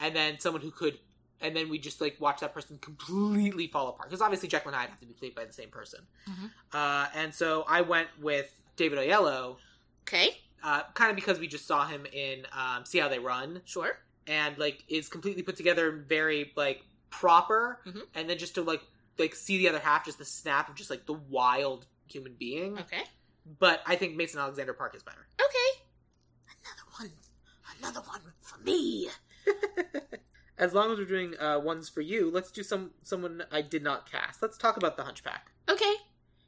and 0.00 0.14
then 0.14 0.38
someone 0.38 0.62
who 0.62 0.70
could, 0.70 0.98
and 1.40 1.54
then 1.56 1.68
we 1.68 1.78
just 1.78 2.00
like 2.00 2.16
watch 2.20 2.40
that 2.40 2.52
person 2.54 2.78
completely 2.80 3.68
fall 3.68 3.88
apart 3.88 4.08
because 4.08 4.20
obviously 4.22 4.48
Jekyll 4.48 4.70
and 4.70 4.76
Hyde 4.76 4.90
have 4.90 5.00
to 5.00 5.06
be 5.06 5.14
played 5.14 5.34
by 5.34 5.44
the 5.44 5.52
same 5.52 5.68
person. 5.70 6.00
Mhm. 6.28 6.50
Uh, 6.72 7.08
and 7.14 7.32
so 7.34 7.64
I 7.68 7.82
went 7.82 8.08
with 8.20 8.52
David 8.76 8.98
Oyelowo, 8.98 9.56
Okay, 10.02 10.38
uh, 10.64 10.82
kind 10.94 11.10
of 11.10 11.16
because 11.16 11.38
we 11.38 11.46
just 11.46 11.66
saw 11.66 11.86
him 11.86 12.06
in 12.12 12.46
um, 12.52 12.84
See 12.84 12.98
How 12.98 13.08
They 13.08 13.18
Run, 13.18 13.60
sure. 13.64 13.98
And 14.28 14.56
like 14.58 14.84
is 14.88 15.08
completely 15.08 15.42
put 15.42 15.56
together, 15.56 15.88
and 15.90 16.06
very 16.08 16.52
like 16.56 16.82
proper, 17.10 17.80
Mhm. 17.86 18.02
and 18.14 18.30
then 18.30 18.38
just 18.38 18.54
to 18.56 18.62
like 18.62 18.82
like 19.18 19.34
see 19.34 19.58
the 19.58 19.68
other 19.68 19.80
half, 19.80 20.04
just 20.04 20.18
the 20.18 20.24
snap 20.24 20.68
of 20.68 20.76
just 20.76 20.90
like 20.90 21.06
the 21.06 21.14
wild 21.14 21.86
human 22.06 22.34
being 22.34 22.78
Okay, 22.78 23.02
but 23.58 23.82
I 23.86 23.96
think 23.96 24.16
Mason 24.16 24.38
Alexander 24.40 24.72
Park 24.74 24.94
is 24.94 25.02
better. 25.02 25.26
okay. 25.40 25.82
Another 26.64 26.90
one, 26.98 27.12
another 27.78 28.00
one 28.06 28.20
for 28.42 28.58
me. 28.60 29.08
As 30.58 30.74
long 30.74 30.90
as 30.90 30.98
we're 30.98 31.04
doing 31.04 31.38
uh, 31.38 31.58
ones 31.60 31.88
for 31.88 32.00
you, 32.00 32.30
let's 32.30 32.50
do 32.50 32.62
some 32.64 32.90
someone 33.02 33.44
I 33.52 33.62
did 33.62 33.82
not 33.82 34.10
cast. 34.10 34.42
Let's 34.42 34.58
talk 34.58 34.76
about 34.76 34.96
the 34.96 35.04
Hunchback. 35.04 35.52
Okay. 35.68 35.94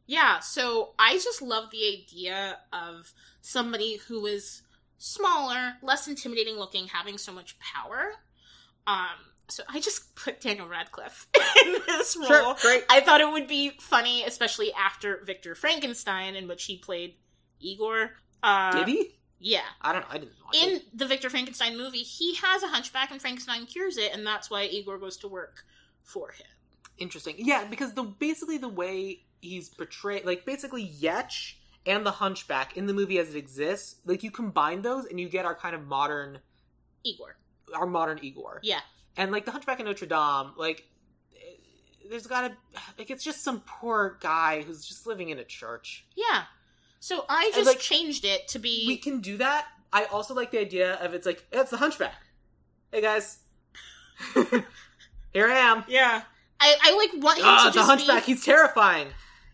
Yeah, 0.07 0.41
so 0.41 0.95
I 0.99 1.15
just 1.19 1.41
love 1.41 1.71
the 1.71 1.87
idea 1.87 2.59
of 2.73 3.13
somebody 3.41 3.97
who 4.09 4.27
is 4.27 4.63
smaller, 5.01 5.73
less 5.83 6.07
intimidating 6.07 6.57
looking, 6.57 6.87
having 6.87 7.19
so 7.19 7.33
much 7.33 7.57
power. 7.59 8.13
Um, 8.87 9.17
so 9.49 9.65
I 9.69 9.81
just 9.81 10.15
put 10.15 10.41
Daniel 10.41 10.69
Radcliffe 10.69 11.27
in 11.67 11.77
this 11.87 12.17
role. 12.17 12.29
Sure, 12.29 12.57
great. 12.61 12.85
I 12.89 13.01
thought 13.01 13.21
it 13.21 13.31
would 13.31 13.49
be 13.49 13.71
funny, 13.81 14.23
especially 14.25 14.73
after 14.75 15.23
Victor 15.25 15.55
Frankenstein, 15.57 16.37
in 16.37 16.47
which 16.47 16.65
he 16.65 16.77
played 16.77 17.15
Igor. 17.59 18.13
Uh, 18.43 18.73
Did 18.79 18.89
he? 18.89 19.15
Yeah. 19.41 19.63
I 19.81 19.93
don't 19.93 20.03
know. 20.03 20.09
I 20.11 20.19
didn't 20.19 20.35
watch 20.45 20.57
In 20.63 20.77
it. 20.77 20.99
the 20.99 21.07
Victor 21.07 21.31
Frankenstein 21.31 21.79
movie, 21.79 21.99
he 21.99 22.35
has 22.37 22.63
a 22.63 22.69
hunchback 22.69 23.11
and 23.11 23.21
Frankenstein 23.21 23.65
cures 23.67 23.97
it, 23.97 24.13
and 24.13 24.27
that's 24.27 24.51
why 24.51 24.65
Igor 24.65 24.99
goes 24.99 25.17
to 25.19 25.29
work 25.29 25.65
for 26.03 26.31
him. 26.33 26.47
Interesting. 26.99 27.37
Yeah, 27.39 27.65
because 27.65 27.95
the 27.95 28.03
basically 28.03 28.59
the 28.59 28.69
way 28.69 29.21
he's 29.41 29.71
portrayed, 29.71 30.27
like 30.27 30.45
basically 30.45 30.87
Yetch 30.87 31.55
and 31.87 32.05
the 32.05 32.11
Hunchback 32.13 32.77
in 32.77 32.87
the 32.87 32.93
movie 32.93 33.19
as 33.19 33.31
it 33.31 33.37
exists, 33.37 33.97
like 34.05 34.23
you 34.23 34.31
combine 34.31 34.83
those 34.83 35.07
and 35.07 35.19
you 35.21 35.29
get 35.29 35.45
our 35.45 35.55
kind 35.55 35.75
of 35.75 35.87
modern, 35.87 36.39
Igor. 37.05 37.37
our 37.75 37.87
modern 37.87 38.19
Igor. 38.23 38.61
Yeah. 38.63 38.81
And 39.17 39.33
like 39.33 39.45
the 39.45 39.51
Hunchback 39.51 39.81
of 39.81 39.87
Notre 39.87 40.07
Dame, 40.07 40.53
like 40.57 40.85
there's 42.09 42.27
gotta 42.27 42.57
like 42.99 43.11
it's 43.11 43.23
just 43.25 43.43
some 43.45 43.61
poor 43.67 44.19
guy 44.21 44.63
who's 44.63 44.85
just 44.85 45.07
living 45.07 45.29
in 45.31 45.39
a 45.39 45.45
church. 45.45 46.07
Yeah. 46.17 46.43
So 47.01 47.25
I 47.29 47.51
just 47.55 47.67
like, 47.67 47.79
changed 47.79 48.25
it 48.25 48.49
to 48.49 48.59
be 48.59 48.85
we 48.87 48.97
can 48.97 49.21
do 49.21 49.37
that. 49.39 49.67
I 49.93 50.05
also 50.05 50.35
like 50.35 50.51
the 50.51 50.61
idea 50.61 50.95
of 50.95 51.15
it's 51.15 51.25
like 51.27 51.45
it's 51.53 51.71
the 51.71 51.77
Hunchback. 51.79 52.15
Hey 52.93 53.01
guys, 53.01 53.39
here 55.33 55.49
I 55.49 55.57
am. 55.59 55.85
Yeah. 55.89 56.23
I, 56.63 56.77
I 56.83 56.97
like 56.97 57.23
want 57.25 57.39
him 57.39 57.45
Ah, 57.47 57.71
to 57.73 57.79
the 57.79 57.85
Hunchback. 57.85 58.27
be 58.27 58.33
He's 58.35 58.45
terrifying. 58.45 59.09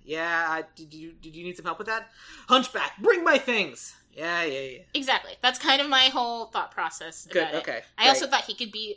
Yeah, 0.07 0.47
I, 0.49 0.65
did 0.77 0.95
you 0.95 1.13
did 1.13 1.35
you 1.35 1.45
need 1.45 1.57
some 1.57 1.65
help 1.65 1.79
with 1.79 1.89
that? 1.89 2.09
Hunchback, 2.49 2.99
bring 3.03 3.25
my 3.25 3.39
things. 3.39 3.95
Yeah, 4.13 4.45
yeah, 4.45 4.61
yeah. 4.61 4.79
Exactly. 4.95 5.33
That's 5.43 5.59
kind 5.59 5.81
of 5.83 5.89
my 5.91 6.05
whole 6.05 6.47
thought 6.47 6.71
process. 6.71 7.27
Good. 7.27 7.43
about 7.43 7.55
it. 7.55 7.59
Okay. 7.59 7.81
I 7.99 8.09
also 8.09 8.27
thought 8.27 8.45
he 8.45 8.55
could 8.55 8.73
be 8.73 8.97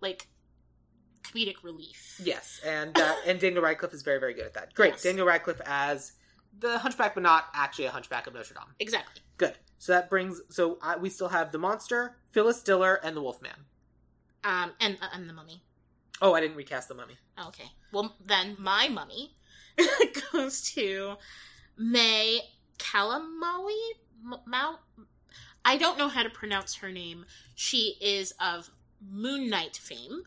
like 0.00 0.26
comedic 1.22 1.62
relief. 1.62 2.20
yes, 2.22 2.60
and 2.66 2.98
uh, 2.98 3.14
and 3.26 3.38
Daniel 3.40 3.62
Radcliffe 3.62 3.94
is 3.94 4.02
very 4.02 4.18
very 4.18 4.34
good 4.34 4.44
at 4.46 4.54
that. 4.54 4.74
Great, 4.74 4.94
Yes. 4.94 5.02
Daniel 5.04 5.26
Radcliffe 5.26 5.60
as 5.64 6.12
the 6.58 6.78
Hunchback, 6.78 7.14
but 7.14 7.22
not 7.22 7.44
actually 7.54 7.84
a 7.86 7.90
Hunchback 7.90 8.26
of 8.26 8.34
Notre 8.34 8.54
Dame. 8.54 8.74
Exactly. 8.80 9.22
Good. 9.36 9.54
So 9.78 9.92
that 9.92 10.10
brings 10.10 10.40
so 10.50 10.78
uh, 10.82 10.96
we 11.00 11.08
still 11.08 11.28
have 11.28 11.52
the 11.52 11.58
monster, 11.58 12.16
Phyllis 12.32 12.62
Diller, 12.62 12.96
and 13.04 13.16
the 13.16 13.22
Wolfman. 13.22 13.52
Um 14.42 14.72
and 14.80 14.98
uh, 15.00 15.06
and 15.14 15.28
the 15.28 15.32
mummy. 15.32 15.62
Oh, 16.20 16.34
I 16.34 16.40
didn't 16.40 16.56
recast 16.56 16.88
the 16.88 16.94
mummy. 16.96 17.14
Okay. 17.46 17.70
Well, 17.92 18.16
then 18.24 18.56
my 18.58 18.88
mummy 18.88 19.36
goes 20.32 20.62
to 20.72 21.14
May 21.76 22.40
Calamawy. 22.78 23.76
M- 24.24 24.40
Mau. 24.46 24.78
I 25.64 25.76
don't 25.76 25.98
know 25.98 26.08
how 26.08 26.22
to 26.22 26.30
pronounce 26.30 26.76
her 26.76 26.90
name. 26.90 27.24
She 27.54 27.96
is 28.00 28.32
of 28.40 28.70
Moon 29.06 29.48
Knight 29.50 29.76
fame. 29.76 30.22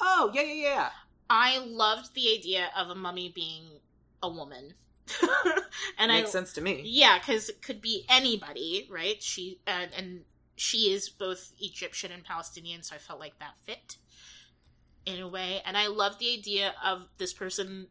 Oh 0.00 0.30
yeah 0.34 0.42
yeah 0.42 0.54
yeah. 0.54 0.88
I 1.30 1.58
loved 1.58 2.14
the 2.14 2.34
idea 2.38 2.70
of 2.76 2.88
a 2.88 2.94
mummy 2.94 3.30
being 3.34 3.64
a 4.22 4.28
woman, 4.30 4.74
and 5.98 6.10
Makes 6.10 6.30
I 6.30 6.32
sense 6.32 6.52
to 6.54 6.60
me. 6.60 6.82
yeah, 6.84 7.18
because 7.18 7.48
it 7.50 7.60
could 7.62 7.80
be 7.82 8.04
anybody, 8.08 8.88
right? 8.90 9.22
She 9.22 9.60
and 9.66 9.90
and 9.96 10.20
she 10.56 10.90
is 10.92 11.08
both 11.08 11.52
Egyptian 11.60 12.10
and 12.12 12.24
Palestinian, 12.24 12.82
so 12.82 12.96
I 12.96 12.98
felt 12.98 13.20
like 13.20 13.38
that 13.38 13.54
fit 13.64 13.96
in 15.04 15.20
a 15.20 15.28
way. 15.28 15.60
And 15.64 15.76
I 15.76 15.86
love 15.88 16.18
the 16.18 16.32
idea 16.32 16.74
of 16.84 17.08
this 17.18 17.32
person, 17.32 17.88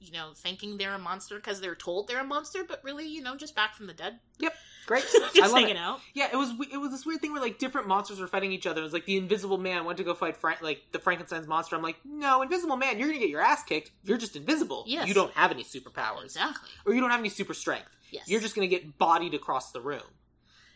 you 0.00 0.12
know, 0.12 0.30
thinking 0.34 0.76
they're 0.78 0.94
a 0.94 0.98
monster 0.98 1.36
because 1.36 1.60
they're 1.60 1.74
told 1.74 2.08
they're 2.08 2.20
a 2.20 2.24
monster, 2.24 2.64
but 2.66 2.80
really, 2.84 3.06
you 3.06 3.22
know, 3.22 3.36
just 3.36 3.54
back 3.54 3.74
from 3.74 3.86
the 3.86 3.92
dead, 3.94 4.18
Yep. 4.38 4.54
Great. 4.86 5.02
just 5.12 5.36
I 5.38 5.46
love 5.46 5.52
hanging 5.56 5.76
it. 5.76 5.78
out. 5.78 6.00
Yeah, 6.14 6.28
it 6.32 6.36
was 6.36 6.50
it 6.72 6.78
was 6.78 6.90
this 6.90 7.04
weird 7.04 7.20
thing 7.20 7.32
where 7.32 7.42
like 7.42 7.58
different 7.58 7.88
monsters 7.88 8.20
were 8.20 8.26
fighting 8.26 8.52
each 8.52 8.66
other. 8.66 8.80
It 8.80 8.84
was 8.84 8.92
like 8.94 9.04
the 9.04 9.18
Invisible 9.18 9.58
Man 9.58 9.84
went 9.84 9.98
to 9.98 10.04
go 10.04 10.14
fight 10.14 10.36
Frank, 10.36 10.62
like 10.62 10.80
the 10.92 10.98
Frankenstein's 10.98 11.46
monster. 11.46 11.76
I'm 11.76 11.82
like, 11.82 11.96
no, 12.06 12.40
Invisible 12.42 12.76
Man, 12.76 12.98
you're 12.98 13.08
gonna 13.08 13.20
get 13.20 13.28
your 13.28 13.42
ass 13.42 13.62
kicked. 13.64 13.90
You're 14.04 14.16
just 14.16 14.34
invisible. 14.36 14.84
Yes. 14.86 15.06
You 15.06 15.12
don't 15.14 15.32
have 15.34 15.50
any 15.50 15.62
superpowers, 15.64 16.24
Exactly. 16.24 16.70
or 16.86 16.94
you 16.94 17.00
don't 17.02 17.10
have 17.10 17.20
any 17.20 17.28
super 17.28 17.52
strength. 17.52 17.94
Yes. 18.10 18.24
You're 18.28 18.40
just 18.40 18.54
gonna 18.54 18.66
get 18.66 18.96
bodied 18.96 19.34
across 19.34 19.72
the 19.72 19.80
room. 19.82 20.00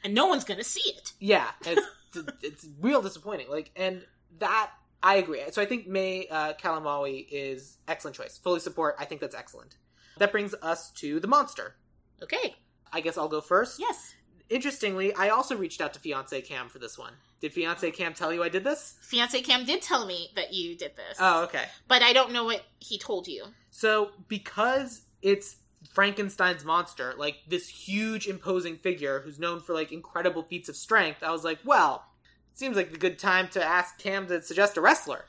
and 0.04 0.12
no 0.14 0.26
one's 0.26 0.44
gonna 0.44 0.62
see 0.64 0.90
it. 0.90 1.12
Yeah, 1.18 1.48
it's 1.64 1.86
it's, 2.14 2.28
it's 2.42 2.66
real 2.82 3.00
disappointing. 3.00 3.48
Like, 3.48 3.70
and 3.76 4.04
that 4.40 4.70
I 5.02 5.16
agree. 5.16 5.42
So 5.50 5.60
I 5.60 5.66
think 5.66 5.86
May 5.86 6.26
uh, 6.28 6.52
Calamawy 6.54 7.26
is 7.30 7.78
excellent 7.88 8.16
choice. 8.16 8.38
Fully 8.38 8.60
support. 8.60 8.96
I 8.98 9.04
think 9.04 9.20
that's 9.20 9.34
excellent. 9.34 9.76
That 10.18 10.30
brings 10.30 10.54
us 10.62 10.90
to 10.92 11.18
the 11.20 11.26
monster. 11.26 11.74
Okay. 12.22 12.54
I 12.92 13.00
guess 13.00 13.18
I'll 13.18 13.28
go 13.28 13.40
first. 13.40 13.80
Yes. 13.80 14.14
Interestingly, 14.48 15.14
I 15.14 15.30
also 15.30 15.56
reached 15.56 15.80
out 15.80 15.94
to 15.94 16.00
fiance 16.00 16.40
Cam 16.42 16.68
for 16.68 16.78
this 16.78 16.98
one. 16.98 17.14
Did 17.40 17.52
fiance 17.52 17.90
Cam 17.90 18.14
tell 18.14 18.32
you 18.32 18.44
I 18.44 18.48
did 18.48 18.64
this? 18.64 18.96
Fiance 19.02 19.40
Cam 19.42 19.64
did 19.64 19.82
tell 19.82 20.06
me 20.06 20.30
that 20.36 20.52
you 20.52 20.76
did 20.76 20.94
this. 20.94 21.16
Oh, 21.18 21.44
okay. 21.44 21.64
But 21.88 22.02
I 22.02 22.12
don't 22.12 22.32
know 22.32 22.44
what 22.44 22.62
he 22.78 22.98
told 22.98 23.26
you. 23.26 23.46
So 23.70 24.10
because 24.28 25.02
it's 25.22 25.56
Frankenstein's 25.90 26.64
monster, 26.64 27.14
like 27.16 27.38
this 27.48 27.68
huge 27.68 28.28
imposing 28.28 28.76
figure 28.76 29.20
who's 29.20 29.38
known 29.38 29.60
for 29.60 29.72
like 29.74 29.90
incredible 29.90 30.42
feats 30.42 30.68
of 30.68 30.76
strength, 30.76 31.22
I 31.22 31.32
was 31.32 31.44
like, 31.44 31.58
well, 31.64 32.04
seems 32.54 32.76
like 32.76 32.92
a 32.92 32.98
good 32.98 33.18
time 33.18 33.48
to 33.48 33.62
ask 33.62 33.98
Cam 33.98 34.26
to 34.28 34.42
suggest 34.42 34.76
a 34.76 34.80
wrestler. 34.80 35.24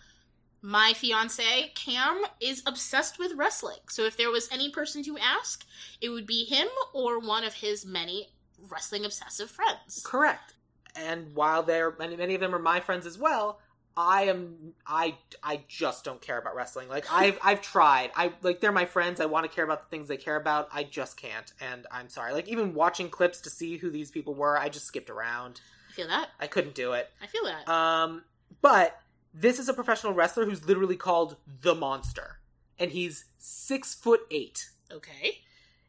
My 0.61 0.93
fiance, 0.93 1.71
Cam, 1.75 2.21
is 2.39 2.63
obsessed 2.65 3.19
with 3.19 3.33
wrestling. 3.35 3.79
So 3.89 4.05
if 4.05 4.15
there 4.15 4.31
was 4.31 4.47
any 4.51 4.69
person 4.69 5.03
to 5.03 5.17
ask, 5.17 5.65
it 5.99 6.09
would 6.09 6.25
be 6.25 6.45
him 6.45 6.69
or 6.93 7.19
one 7.19 7.43
of 7.43 7.55
his 7.55 7.85
many 7.85 8.29
wrestling 8.69 9.03
obsessive 9.03 9.51
friends. 9.51 10.01
Correct. 10.05 10.53
And 10.95 11.35
while 11.35 11.63
they're 11.63 11.95
many, 11.97 12.15
many 12.15 12.35
of 12.35 12.41
them 12.41 12.55
are 12.55 12.59
my 12.59 12.79
friends 12.79 13.05
as 13.05 13.17
well, 13.17 13.59
I 13.95 14.23
am 14.23 14.73
I 14.87 15.17
I 15.43 15.63
just 15.67 16.03
don't 16.03 16.21
care 16.21 16.37
about 16.37 16.55
wrestling. 16.55 16.87
Like 16.87 17.05
I've 17.11 17.37
I've 17.43 17.61
tried. 17.61 18.11
I 18.15 18.33
like 18.41 18.61
they're 18.61 18.71
my 18.71 18.85
friends. 18.85 19.19
I 19.19 19.25
want 19.25 19.49
to 19.49 19.53
care 19.53 19.65
about 19.65 19.83
the 19.83 19.89
things 19.89 20.07
they 20.07 20.17
care 20.17 20.35
about. 20.35 20.69
I 20.71 20.83
just 20.83 21.17
can't. 21.17 21.51
And 21.59 21.85
I'm 21.91 22.09
sorry. 22.09 22.33
Like 22.33 22.47
even 22.47 22.73
watching 22.73 23.09
clips 23.09 23.41
to 23.41 23.49
see 23.49 23.77
who 23.77 23.89
these 23.89 24.11
people 24.11 24.33
were, 24.33 24.57
I 24.57 24.69
just 24.69 24.85
skipped 24.85 25.09
around. 25.09 25.61
I 25.93 25.95
feel 25.95 26.07
that. 26.07 26.29
I 26.39 26.47
couldn't 26.47 26.73
do 26.73 26.93
it. 26.93 27.09
I 27.21 27.27
feel 27.27 27.43
that. 27.43 27.69
Um, 27.69 28.23
but 28.61 28.99
this 29.33 29.59
is 29.59 29.69
a 29.69 29.73
professional 29.75 30.13
wrestler 30.13 30.45
who's 30.45 30.65
literally 30.65 30.95
called 30.97 31.35
the 31.61 31.75
Monster, 31.75 32.39
and 32.79 32.89
he's 32.91 33.25
six 33.37 33.93
foot 33.93 34.21
eight. 34.31 34.69
okay. 34.91 35.39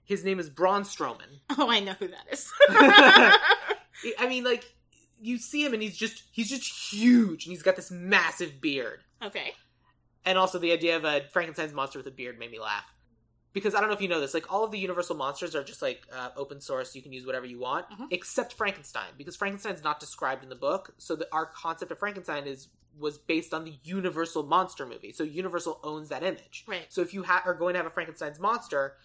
His 0.07 0.23
name 0.23 0.39
is 0.39 0.51
Braun 0.51 0.83
Strowman. 0.83 1.41
Oh, 1.59 1.71
I 1.71 1.81
know 1.81 1.95
who 1.99 2.09
that 2.09 2.27
is. 2.31 2.53
I 4.19 4.27
mean, 4.29 4.45
like 4.45 4.75
you 5.21 5.39
see 5.39 5.65
him, 5.65 5.73
and 5.73 5.83
he's 5.83 5.97
just 5.97 6.25
he's 6.33 6.51
just 6.51 6.93
huge, 6.93 7.47
and 7.47 7.53
he's 7.53 7.63
got 7.63 7.77
this 7.77 7.91
massive 7.91 8.61
beard. 8.61 9.01
okay. 9.23 9.55
And 10.27 10.39
also, 10.39 10.59
the 10.59 10.73
idea 10.73 10.97
of 10.97 11.05
a 11.05 11.23
Frankenstein's 11.33 11.73
monster 11.75 11.99
with 11.99 12.07
a 12.07 12.11
beard 12.11 12.39
made 12.39 12.51
me 12.51 12.59
laugh. 12.59 12.85
Because 13.55 13.75
I 13.75 13.81
don't 13.81 13.89
know 13.89 13.95
if 13.95 14.03
you 14.03 14.09
know 14.09 14.21
this, 14.21 14.35
like 14.35 14.53
all 14.53 14.65
of 14.65 14.73
the 14.73 14.79
Universal 14.79 15.17
monsters 15.17 15.55
are 15.55 15.63
just 15.65 15.81
like 15.81 16.03
uh, 16.13 16.31
open 16.37 16.61
source. 16.61 16.95
You 16.95 17.01
can 17.03 17.13
use 17.13 17.25
whatever 17.25 17.47
you 17.47 17.59
want, 17.61 17.89
Mhm. 17.91 18.09
except 18.11 18.53
Frankenstein, 18.53 19.13
because 19.17 19.37
Frankenstein's 19.37 19.83
not 19.83 20.01
described 20.01 20.43
in 20.43 20.49
the 20.51 20.57
book. 20.57 20.93
So 20.99 21.15
the, 21.17 21.29
our 21.33 21.47
concept 21.47 21.91
of 21.93 21.99
Frankenstein 21.99 22.47
is 22.47 22.69
was 22.99 23.17
based 23.19 23.53
on 23.55 23.65
the 23.65 23.75
Universal 23.83 24.45
monster 24.45 24.85
movie. 24.87 25.13
So 25.13 25.25
Universal 25.25 25.81
owns 25.83 26.11
that 26.11 26.23
image. 26.23 26.65
Right. 26.69 26.87
So 26.93 27.01
if 27.01 27.13
you 27.15 27.25
ha- 27.25 27.43
are 27.45 27.55
going 27.55 27.75
to 27.75 27.79
have 27.79 27.87
a 27.87 27.91
Frankenstein's 27.91 28.39
monster, 28.39 28.97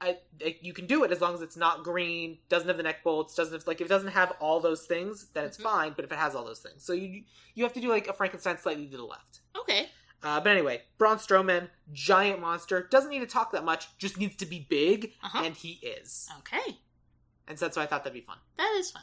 I, 0.00 0.18
I 0.44 0.58
you 0.60 0.72
can 0.74 0.86
do 0.86 1.04
it 1.04 1.10
as 1.12 1.20
long 1.22 1.34
as 1.34 1.40
it's 1.40 1.56
not 1.56 1.84
green, 1.84 2.38
doesn't 2.50 2.68
have 2.68 2.76
the 2.76 2.82
neck 2.82 3.02
bolts, 3.04 3.34
doesn't 3.34 3.54
have, 3.54 3.66
like 3.66 3.80
if 3.80 3.86
it 3.86 3.88
doesn't 3.90 4.10
have 4.12 4.32
all 4.40 4.60
those 4.60 4.84
things, 4.86 5.28
then 5.34 5.44
it's 5.44 5.56
Mhm. 5.58 5.62
fine. 5.62 5.92
But 5.96 6.04
if 6.04 6.12
it 6.12 6.18
has 6.18 6.34
all 6.34 6.44
those 6.44 6.60
things, 6.60 6.84
so 6.84 6.92
you 6.94 7.24
you 7.54 7.64
have 7.64 7.72
to 7.74 7.80
do 7.80 7.88
like 7.88 8.08
a 8.08 8.12
Frankenstein 8.12 8.58
slightly 8.58 8.86
to 8.88 8.96
the 8.96 9.04
left. 9.04 9.40
Okay. 9.56 9.88
Uh, 10.24 10.40
but 10.40 10.50
anyway, 10.50 10.82
Braun 10.98 11.18
Strowman, 11.18 11.68
giant 11.92 12.40
monster, 12.40 12.88
doesn't 12.90 13.10
need 13.10 13.20
to 13.20 13.26
talk 13.26 13.52
that 13.52 13.64
much, 13.64 13.96
just 13.98 14.18
needs 14.18 14.34
to 14.36 14.46
be 14.46 14.66
big, 14.68 15.12
Uh-huh. 15.22 15.42
and 15.44 15.54
he 15.54 15.72
is. 15.82 16.28
Okay. 16.38 16.78
And 17.46 17.58
so 17.58 17.66
that's 17.66 17.76
why 17.76 17.82
I 17.82 17.86
thought 17.86 18.04
that'd 18.04 18.14
be 18.18 18.24
fun. 18.26 18.38
That 18.56 18.74
is 18.78 18.90
fun. 18.90 19.02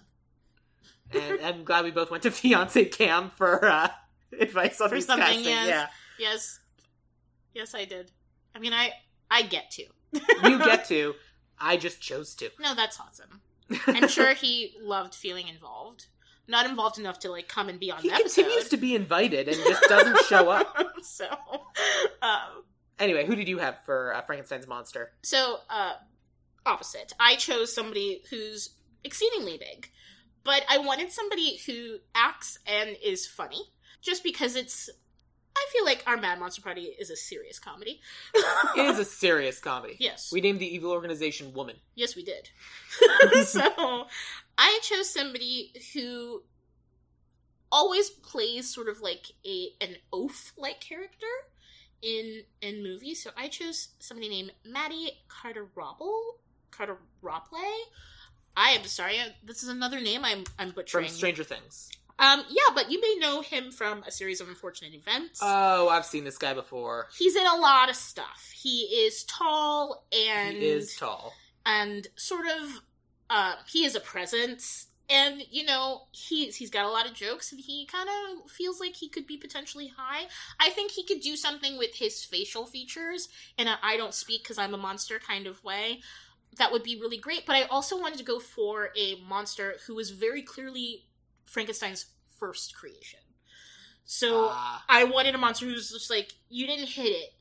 And 1.14 1.40
I'm 1.46 1.64
glad 1.64 1.84
we 1.86 1.92
both 1.92 2.10
went 2.10 2.24
to 2.24 2.32
Fiance 2.32 2.86
Cam 2.86 3.30
for 3.36 3.64
uh, 3.66 3.90
advice 4.40 4.82
on 4.82 4.90
For 4.90 5.00
something, 5.00 5.26
casting. 5.28 5.44
yes. 5.46 5.68
Yeah, 5.68 5.88
Yes. 6.20 6.60
Yes, 7.54 7.76
I 7.76 7.86
did. 7.86 8.12
I 8.56 8.60
mean, 8.60 8.74
I 8.74 8.92
I 9.30 9.44
get 9.44 9.70
to. 9.72 9.84
you 10.14 10.58
get 10.60 10.86
to. 10.90 11.16
I 11.60 11.78
just 11.78 12.02
chose 12.02 12.34
to. 12.36 12.50
No, 12.60 12.74
that's 12.74 13.00
awesome. 13.00 13.42
I'm 13.88 14.08
sure 14.08 14.34
he 14.34 14.76
loved 14.82 15.14
feeling 15.14 15.48
involved. 15.48 16.08
Not 16.48 16.66
involved 16.70 16.98
enough 17.00 17.20
to 17.20 17.32
like 17.32 17.48
come 17.48 17.70
and 17.70 17.80
be 17.80 17.92
on 17.92 18.02
he 18.02 18.10
the 18.10 18.16
episode. 18.16 18.42
continues 18.44 18.70
to 18.70 18.78
be 18.78 18.96
invited 18.96 19.48
and 19.48 19.58
just 19.58 19.84
doesn't 19.84 20.20
show 20.26 20.50
up. 20.50 20.76
so, 21.02 21.28
um, 22.22 22.64
Anyway, 23.00 23.26
who 23.26 23.36
did 23.36 23.48
you 23.48 23.58
have 23.58 23.78
for 23.86 24.14
uh, 24.14 24.22
Frankenstein's 24.22 24.68
monster? 24.68 25.12
so 25.24 25.58
uh, 25.70 25.94
opposite. 26.66 27.14
I 27.20 27.36
chose 27.36 27.74
somebody 27.74 28.22
who's 28.30 28.76
exceedingly 29.04 29.58
big, 29.58 29.90
but 30.44 30.64
I 30.70 30.78
wanted 30.80 31.12
somebody 31.12 31.58
who 31.66 31.98
acts 32.14 32.60
and 32.68 32.96
is 33.04 33.26
funny, 33.26 33.62
just 34.02 34.24
because 34.24 34.56
it's. 34.56 34.90
I 35.54 35.66
feel 35.74 35.84
like 35.84 36.02
our 36.08 36.16
Mad 36.16 36.40
Monster 36.40 36.62
Party 36.62 36.84
is 36.84 37.10
a 37.10 37.16
serious 37.16 37.60
comedy. 37.60 38.00
It 38.78 38.86
is 38.86 39.00
a 39.00 39.04
serious 39.06 39.60
comedy. 39.60 39.98
yes. 40.00 40.30
We 40.32 40.40
named 40.40 40.60
the 40.62 40.66
evil 40.76 40.92
organization 40.92 41.54
Woman. 41.54 41.76
Yes, 41.96 42.16
we 42.16 42.24
did. 42.24 42.50
so 43.46 44.06
I 44.58 44.80
chose 44.84 45.10
somebody 45.10 45.74
who 45.94 46.44
always 47.72 48.10
plays 48.10 48.74
sort 48.74 48.90
of 48.90 49.02
like 49.02 49.28
a 49.46 49.70
an 49.80 49.96
oaf 50.12 50.54
like 50.58 50.80
character 50.82 51.26
in 52.02 52.44
in 52.62 52.84
movies. 52.84 53.24
So 53.24 53.32
I 53.38 53.48
chose 53.48 53.90
somebody 54.00 54.30
named 54.30 54.52
Matty 54.66 55.12
Cardarople. 55.30 56.36
Cardarople. 56.72 57.64
I 58.58 58.72
am 58.72 58.84
sorry. 58.84 59.16
This 59.44 59.64
is 59.64 59.70
another 59.70 60.00
name 60.02 60.26
I'm 60.26 60.44
I'm 60.60 60.74
From. 60.88 61.08
Stranger 61.08 61.44
Things. 61.44 61.90
um, 62.20 62.44
yeah, 62.50 62.74
but 62.76 62.92
you 62.92 63.00
may 63.00 63.16
know 63.20 63.42
him 63.42 63.72
from 63.72 64.04
a 64.04 64.12
series 64.12 64.42
of 64.42 64.50
unfortunate 64.50 64.94
events. 64.94 65.40
Oh, 65.42 65.88
I've 65.90 66.06
seen 66.06 66.24
this 66.26 66.38
guy 66.38 66.54
before. 66.54 67.08
He's 67.18 67.36
in 67.36 67.46
a 67.48 67.56
lot 67.56 67.90
of 67.90 67.96
stuff. 67.96 68.52
He 68.54 68.82
is 69.06 69.24
tall 69.24 70.06
and 70.12 70.58
he 70.58 70.66
is 70.70 70.96
tall. 70.96 71.34
and 71.66 72.08
sort 72.18 72.46
of 72.48 72.82
uh 73.32 73.56
he 73.68 73.86
is 73.86 73.96
a 73.96 74.02
presence 74.02 74.88
and 75.10 75.44
you 75.50 75.64
know 75.66 76.04
he's 76.12 76.58
he's 76.58 76.70
got 76.70 76.86
a 76.86 76.90
lot 76.90 77.06
of 77.08 77.14
jokes 77.14 77.52
and 77.52 77.62
he 77.62 77.86
kind 77.86 78.10
of 78.10 78.50
feels 78.52 78.80
like 78.80 78.96
he 78.96 79.10
could 79.10 79.28
be 79.28 79.38
potentially 79.38 79.92
high. 79.98 80.28
I 80.60 80.70
think 80.70 80.92
he 80.92 81.06
could 81.06 81.22
do 81.22 81.36
something 81.36 81.78
with 81.78 81.96
his 81.96 82.24
facial 82.24 82.66
features 82.66 83.30
in 83.58 83.68
a 83.68 83.80
i 83.84 83.98
don't 83.98 84.14
speak 84.14 84.44
because 84.44 84.58
i'm 84.60 84.74
a 84.74 84.78
monster 84.78 85.20
kind 85.20 85.48
of 85.48 85.64
way. 85.64 86.02
That 86.58 86.72
would 86.74 86.84
be 86.84 87.00
really 87.00 87.18
great 87.18 87.46
but 87.46 87.56
i 87.56 87.64
also 87.64 88.00
wanted 88.00 88.20
to 88.20 88.26
go 88.26 88.40
for 88.40 88.90
a 88.98 89.16
monster 89.28 89.76
who 89.88 89.96
was 89.96 90.12
very 90.12 90.42
clearly 90.42 91.06
frankenstein's 91.46 92.06
first 92.40 92.76
creation. 92.76 93.20
So 94.06 94.48
Ah, 94.52 94.84
i 94.90 95.04
wanted 95.06 95.36
a 95.36 95.38
monster 95.38 95.66
who's 95.66 95.92
just 95.92 96.10
like 96.10 96.34
you 96.50 96.68
didn't 96.68 96.90
hit 96.90 97.08
it 97.08 97.34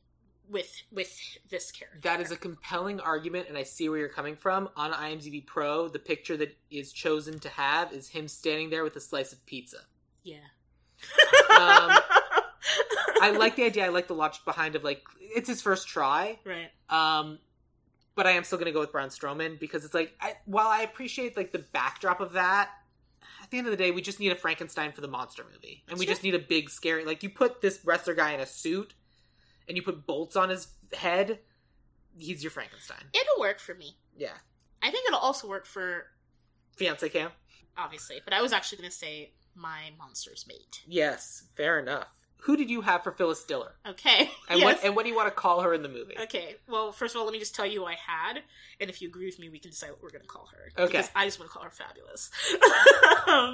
with 0.50 0.82
with 0.90 1.12
this 1.48 1.70
character 1.70 2.00
that 2.02 2.20
is 2.20 2.30
a 2.30 2.36
compelling 2.36 2.98
argument, 3.00 3.46
and 3.48 3.56
I 3.56 3.62
see 3.62 3.88
where 3.88 3.98
you're 3.98 4.08
coming 4.08 4.36
from. 4.36 4.68
On 4.76 4.92
IMDb 4.92 5.46
Pro, 5.46 5.88
the 5.88 5.98
picture 5.98 6.36
that 6.38 6.56
is 6.70 6.92
chosen 6.92 7.38
to 7.40 7.48
have 7.50 7.92
is 7.92 8.08
him 8.08 8.26
standing 8.28 8.70
there 8.70 8.82
with 8.84 8.96
a 8.96 9.00
slice 9.00 9.32
of 9.32 9.44
pizza. 9.46 9.78
yeah 10.24 10.36
Um, 11.50 11.98
I 13.22 13.30
like 13.36 13.56
the 13.56 13.64
idea. 13.64 13.84
I 13.86 13.88
like 13.88 14.08
the 14.08 14.14
logic 14.14 14.44
behind 14.44 14.76
of 14.76 14.84
like 14.84 15.02
it's 15.20 15.48
his 15.48 15.62
first 15.62 15.88
try. 15.88 16.38
right 16.44 16.70
Um, 16.88 17.38
but 18.14 18.26
I 18.26 18.32
am 18.32 18.44
still 18.44 18.58
going 18.58 18.66
to 18.66 18.72
go 18.72 18.80
with 18.80 18.92
Braun 18.92 19.08
Strowman 19.08 19.58
because 19.60 19.84
it's 19.84 19.94
like 19.94 20.14
I, 20.20 20.34
while 20.46 20.68
I 20.68 20.82
appreciate 20.82 21.36
like 21.36 21.52
the 21.52 21.58
backdrop 21.72 22.20
of 22.20 22.32
that, 22.32 22.70
at 23.42 23.50
the 23.50 23.58
end 23.58 23.66
of 23.66 23.70
the 23.70 23.76
day, 23.76 23.90
we 23.90 24.02
just 24.02 24.20
need 24.20 24.32
a 24.32 24.36
Frankenstein 24.36 24.92
for 24.92 25.00
the 25.00 25.08
monster 25.08 25.44
movie, 25.52 25.82
and 25.88 25.98
we 25.98 26.04
Sure. 26.06 26.12
just 26.14 26.22
need 26.22 26.34
a 26.34 26.38
big 26.38 26.70
scary 26.70 27.04
like 27.04 27.22
you 27.22 27.30
put 27.30 27.60
this 27.60 27.80
wrestler 27.84 28.14
guy 28.14 28.32
in 28.32 28.40
a 28.40 28.46
suit, 28.46 28.94
and 29.70 29.76
you 29.76 29.82
put 29.84 30.04
bolts 30.06 30.34
on 30.34 30.48
his 30.50 30.66
head. 30.92 31.38
He's 32.18 32.42
your 32.42 32.50
Frankenstein. 32.50 33.04
It'll 33.14 33.40
work 33.40 33.60
for 33.60 33.74
me. 33.74 33.96
Yeah, 34.16 34.34
I 34.82 34.90
think 34.90 35.06
it'll 35.06 35.20
also 35.20 35.48
work 35.48 35.64
for 35.64 36.06
fiance 36.76 37.08
cam. 37.08 37.30
obviously, 37.78 38.20
but 38.24 38.34
I 38.34 38.42
was 38.42 38.52
actually 38.52 38.78
going 38.78 38.90
to 38.90 38.96
say 38.96 39.32
my 39.54 39.90
monster's 39.98 40.44
mate. 40.48 40.82
Yes, 40.86 41.44
fair 41.56 41.78
enough. 41.78 42.08
Who 42.44 42.56
did 42.56 42.70
you 42.70 42.80
have 42.80 43.02
for 43.04 43.12
Phyllis 43.12 43.44
Diller, 43.44 43.74
Okay. 43.86 44.30
and 44.48 44.58
yes. 44.60 44.64
what 44.64 44.84
and 44.84 44.96
what 44.96 45.02
do 45.04 45.10
you 45.10 45.14
want 45.16 45.28
to 45.28 45.34
call 45.34 45.60
her 45.60 45.74
in 45.74 45.82
the 45.82 45.90
movie? 45.90 46.14
Okay. 46.22 46.56
Well, 46.68 46.90
first 46.90 47.14
of 47.14 47.18
all, 47.20 47.26
let 47.26 47.32
me 47.34 47.38
just 47.38 47.54
tell 47.54 47.66
you 47.66 47.80
who 47.80 47.86
I 47.86 47.94
had, 47.96 48.40
and 48.80 48.88
if 48.88 49.02
you 49.02 49.08
agree 49.08 49.26
with 49.26 49.38
me, 49.38 49.50
we 49.50 49.58
can 49.58 49.70
decide 49.70 49.90
what 49.90 50.02
we're 50.02 50.08
going 50.10 50.22
to 50.22 50.26
call 50.26 50.48
her. 50.54 50.72
Okay. 50.82 50.86
Because 50.92 51.10
I 51.14 51.26
just 51.26 51.38
want 51.38 51.50
to 51.50 51.52
call 51.54 51.64
her 51.64 51.70
fabulous. 51.70 52.30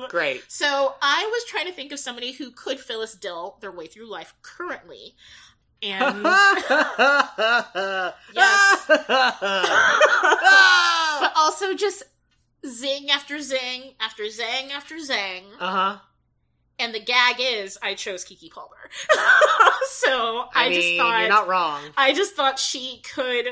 Great. 0.08 0.44
so 0.48 0.94
I 1.02 1.28
was 1.32 1.44
trying 1.48 1.66
to 1.66 1.72
think 1.72 1.90
of 1.92 1.98
somebody 1.98 2.32
who 2.32 2.50
could 2.52 2.78
Phyllis 2.78 3.14
Dill 3.14 3.56
their 3.60 3.72
way 3.72 3.86
through 3.88 4.08
life 4.08 4.34
currently, 4.42 5.16
and 5.82 6.22
yes. 8.34 8.84
but 8.86 9.08
also 11.36 11.74
just 11.74 12.02
zing 12.66 13.10
after 13.10 13.40
zing 13.40 13.94
after 14.00 14.24
zang 14.24 14.70
after 14.70 14.96
zang. 14.96 15.42
uh 15.60 15.70
huh. 15.70 15.98
And 16.78 16.94
the 16.94 17.00
gag 17.00 17.36
is, 17.38 17.78
I 17.82 17.94
chose 17.94 18.22
Keke 18.22 18.50
Palmer. 18.50 18.90
so 19.88 20.44
I, 20.54 20.66
I, 20.66 20.68
mean, 20.68 20.74
just 20.74 20.96
thought 20.98 21.20
you're 21.20 21.28
not 21.30 21.48
wrong. 21.48 21.80
I 21.96 22.12
just 22.12 22.34
thought 22.34 22.58
she 22.58 23.00
could 23.14 23.46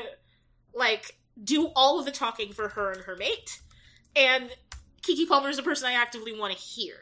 like 0.75 1.17
do 1.43 1.71
all 1.75 1.99
of 1.99 2.05
the 2.05 2.11
talking 2.11 2.53
for 2.53 2.69
her 2.69 2.91
and 2.91 3.01
her 3.03 3.15
mate. 3.15 3.61
And 4.15 4.51
Keke 5.01 5.27
Palmer 5.27 5.49
is 5.49 5.57
the 5.57 5.63
person 5.63 5.87
I 5.87 5.93
actively 5.93 6.37
want 6.37 6.53
to 6.53 6.59
hear 6.59 6.95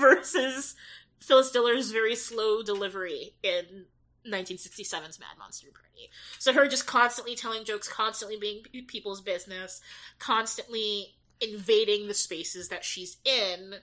versus 0.00 0.74
Phyllis 1.20 1.50
Diller's 1.50 1.92
very 1.92 2.14
slow 2.14 2.62
delivery 2.62 3.34
in 3.42 3.86
1967's 4.26 5.18
Mad 5.18 5.36
Monster 5.38 5.68
Party. 5.72 6.10
So 6.38 6.52
her 6.52 6.68
just 6.68 6.86
constantly 6.86 7.34
telling 7.34 7.64
jokes, 7.64 7.88
constantly 7.88 8.36
being 8.38 8.62
people's 8.86 9.20
business, 9.20 9.80
constantly 10.18 11.14
invading 11.40 12.06
the 12.08 12.14
spaces 12.14 12.68
that 12.68 12.84
she's 12.84 13.16
in. 13.24 13.74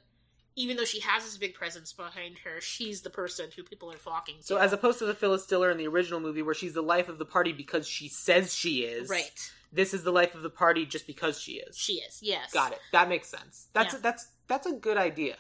Even 0.56 0.76
though 0.76 0.84
she 0.86 1.00
has 1.02 1.24
this 1.24 1.38
big 1.38 1.54
presence 1.54 1.94
behind 1.94 2.40
her, 2.40 2.60
she's 2.60 3.02
the 3.02 3.10
person 3.10 3.50
who 3.56 3.64
people 3.64 3.90
are 3.92 3.98
flocking 3.98 4.36
to. 4.38 4.44
So, 4.44 4.58
as 4.58 4.74
opposed 4.74 5.00
to 5.00 5.06
the 5.06 5.14
Phyllis 5.14 5.46
Diller 5.46 5.72
in 5.72 5.78
the 5.78 5.88
original 5.88 6.20
movie, 6.20 6.42
where 6.42 6.54
she's 6.56 6.74
the 6.74 6.82
life 6.82 7.08
of 7.08 7.18
the 7.18 7.24
party 7.26 7.54
because 7.54 7.88
she 7.88 8.10
says 8.10 8.54
she 8.54 8.80
is, 8.80 9.10
right, 9.10 9.52
This 9.72 9.94
is 9.94 10.04
the 10.04 10.12
life 10.12 10.36
of 10.36 10.42
the 10.42 10.50
party 10.50 10.86
just 10.86 11.08
because 11.08 11.40
she 11.40 11.54
is. 11.54 11.78
she 11.78 11.94
is. 11.94 12.20
Yes, 12.22 12.52
Got 12.52 12.74
it. 12.74 12.80
That 12.92 13.08
makes 13.08 13.30
sense. 13.30 13.68
That's 13.74 13.94
Yeah. 13.94 14.00
that's 14.02 14.28
that's 14.48 14.66
a 14.68 14.74
good 14.74 14.98
idea. 14.98 15.38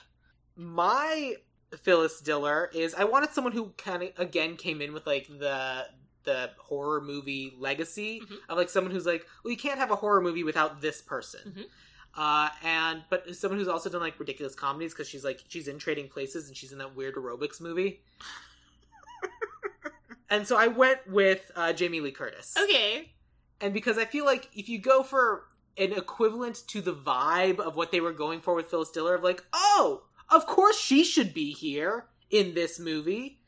My 0.55 1.35
Phyllis 1.83 2.19
Diller 2.21 2.69
is 2.73 2.93
I 2.95 3.03
wanted 3.03 3.29
someone 3.31 3.53
who 3.53 3.73
kind 3.77 4.03
of 4.03 4.09
again 4.17 4.55
came 4.57 4.81
in 4.81 4.93
with 4.93 5.05
like 5.07 5.27
the 5.27 5.85
the 6.23 6.49
horror 6.57 6.99
movie 7.01 7.53
legacy 7.57 8.21
Mhm. 8.21 8.37
of 8.49 8.57
like 8.57 8.69
someone 8.69 8.91
who's 8.91 9.05
like, 9.05 9.25
well, 9.43 9.51
you 9.51 9.57
can't 9.57 9.79
have 9.79 9.89
a 9.91 9.95
horror 9.95 10.21
movie 10.21 10.43
without 10.43 10.81
this 10.81 11.01
person. 11.01 11.53
Mhm. 11.57 11.65
Uh, 12.15 12.49
and 12.63 13.03
but 13.09 13.33
someone 13.35 13.57
who's 13.59 13.67
also 13.67 13.89
done 13.89 14.01
like 14.01 14.19
ridiculous 14.19 14.53
comedies 14.55 14.93
because 14.93 15.07
she's 15.07 15.23
like 15.23 15.43
she's 15.47 15.67
in 15.67 15.77
Trading 15.79 16.09
Places 16.09 16.47
and 16.47 16.57
she's 16.57 16.71
in 16.71 16.79
that 16.79 16.95
weird 16.95 17.15
aerobics 17.15 17.61
movie. 17.61 18.01
and 20.29 20.47
so 20.47 20.57
I 20.57 20.67
went 20.67 21.07
with 21.07 21.51
uh, 21.55 21.73
Jamie 21.73 22.01
Lee 22.01 22.11
Curtis 22.11 22.55
Okay. 22.57 23.11
and 23.61 23.73
because 23.73 23.97
I 23.97 24.05
feel 24.05 24.25
like 24.25 24.49
if 24.55 24.69
you 24.69 24.79
go 24.79 25.03
for 25.03 25.45
an 25.77 25.93
equivalent 25.93 26.63
to 26.67 26.81
the 26.81 26.93
vibe 26.93 27.59
of 27.59 27.75
what 27.75 27.91
they 27.91 28.01
were 28.01 28.11
going 28.11 28.41
for 28.41 28.53
with 28.53 28.69
Phyllis 28.69 28.91
Diller, 28.91 29.15
of 29.15 29.23
like, 29.23 29.43
oh, 29.53 30.03
of 30.31 30.45
course 30.45 30.79
she 30.79 31.03
should 31.03 31.33
be 31.33 31.51
here 31.51 32.05
in 32.29 32.53
this 32.53 32.79
movie. 32.79 33.39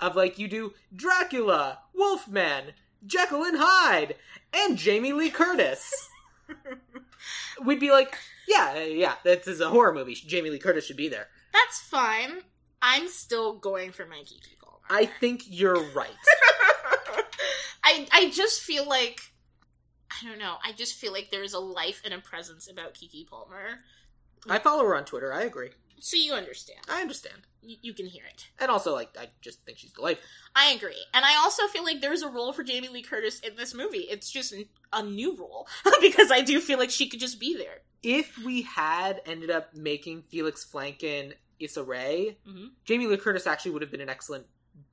Of 0.00 0.16
like, 0.16 0.38
you 0.38 0.48
do 0.48 0.74
Dracula, 0.94 1.78
Wolfman, 1.94 2.72
Jekyll 3.06 3.44
and 3.44 3.56
Hyde, 3.58 4.16
and 4.52 4.76
Jamie 4.76 5.12
Lee 5.12 5.30
Curtis. 5.30 6.10
We'd 7.64 7.80
be 7.80 7.90
like, 7.90 8.16
yeah, 8.48 8.82
yeah, 8.82 9.14
this 9.22 9.46
is 9.46 9.60
a 9.60 9.68
horror 9.68 9.94
movie. 9.94 10.14
Jamie 10.14 10.50
Lee 10.50 10.58
Curtis 10.58 10.84
should 10.84 10.96
be 10.96 11.08
there. 11.08 11.28
That's 11.52 11.80
fine. 11.80 12.42
I'm 12.82 13.08
still 13.08 13.54
going 13.54 13.92
for 13.92 14.04
my 14.04 14.18
Keke 14.18 14.58
Palmer. 14.60 14.78
I 14.90 15.06
think 15.06 15.44
you're 15.46 15.82
right. 15.92 16.10
I 17.84 18.06
I 18.12 18.30
just 18.30 18.62
feel 18.62 18.86
like 18.86 19.20
I 20.10 20.28
don't 20.28 20.38
know. 20.38 20.56
I 20.62 20.72
just 20.72 20.94
feel 20.94 21.12
like 21.12 21.30
there's 21.30 21.54
a 21.54 21.58
life 21.58 22.02
and 22.04 22.12
a 22.12 22.18
presence 22.18 22.68
about 22.70 22.94
Keke 22.94 23.26
Palmer. 23.26 23.80
I 24.48 24.58
follow 24.58 24.84
her 24.84 24.96
on 24.96 25.04
Twitter. 25.04 25.32
I 25.32 25.42
agree. 25.42 25.70
So 26.00 26.16
you 26.16 26.32
understand. 26.34 26.80
I 26.88 27.00
understand. 27.00 27.42
You, 27.62 27.76
you 27.82 27.94
can 27.94 28.06
hear 28.06 28.24
it. 28.28 28.48
And 28.58 28.70
also, 28.70 28.92
like, 28.92 29.16
I 29.18 29.28
just 29.40 29.62
think 29.64 29.78
she's 29.78 29.92
delightful. 29.92 30.26
I 30.54 30.72
agree. 30.72 31.02
And 31.14 31.24
I 31.24 31.36
also 31.36 31.66
feel 31.68 31.84
like 31.84 32.00
there's 32.00 32.22
a 32.22 32.28
role 32.28 32.52
for 32.52 32.62
Jamie 32.62 32.88
Lee 32.88 33.02
Curtis 33.02 33.40
in 33.40 33.56
this 33.56 33.74
movie. 33.74 34.06
It's 34.10 34.30
just 34.30 34.52
n- 34.52 34.66
a 34.92 35.02
new 35.02 35.34
role 35.36 35.66
because 36.00 36.30
I 36.30 36.42
do 36.42 36.60
feel 36.60 36.78
like 36.78 36.90
she 36.90 37.08
could 37.08 37.20
just 37.20 37.40
be 37.40 37.56
there. 37.56 37.78
If 38.02 38.36
we 38.38 38.62
had 38.62 39.22
ended 39.24 39.50
up 39.50 39.74
making 39.74 40.22
Felix 40.22 40.66
Flankin 40.70 41.32
Issa 41.58 41.82
Rae, 41.84 42.36
Mhm. 42.46 42.72
Jamie 42.84 43.06
Lee 43.06 43.16
Curtis 43.16 43.46
actually 43.46 43.70
would 43.70 43.82
have 43.82 43.90
been 43.90 44.02
an 44.02 44.10
excellent 44.10 44.46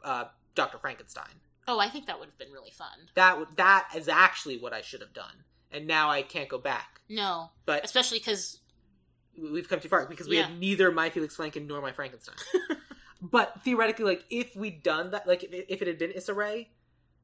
uh, 0.03 0.25
Dr. 0.55 0.77
Frankenstein. 0.77 1.33
Oh, 1.67 1.77
I 1.79 1.89
think 1.89 2.05
that 2.07 2.19
would 2.19 2.29
have 2.29 2.37
been 2.37 2.51
really 2.51 2.71
fun. 2.71 3.09
That 3.15 3.37
would 3.37 3.49
that 3.57 3.89
is 3.95 4.07
actually 4.07 4.57
what 4.59 4.71
I 4.73 4.81
should 4.81 5.01
have 5.01 5.13
done, 5.13 5.43
and 5.71 5.85
now 5.87 6.09
I 6.09 6.21
can't 6.21 6.47
go 6.49 6.57
back. 6.57 7.01
No, 7.09 7.49
But 7.65 7.83
especially 7.83 8.19
because 8.19 8.60
we've 9.37 9.67
come 9.69 9.79
too 9.79 9.89
far 9.89 10.05
because 10.05 10.27
we 10.27 10.37
Yeah. 10.37 10.47
have 10.47 10.57
neither 10.57 10.91
my 10.91 11.09
Felix 11.09 11.35
Flankin 11.35 11.67
nor 11.67 11.81
my 11.81 11.91
Frankenstein. 11.91 12.35
but 13.21 13.61
theoretically, 13.63 14.05
like 14.05 14.25
if 14.29 14.55
we'd 14.55 14.83
done 14.83 15.11
that, 15.11 15.27
like 15.27 15.43
if 15.43 15.81
it, 15.81 15.87
had 15.87 15.97
been 15.97 16.11
Issa 16.11 16.33
Rae, 16.33 16.69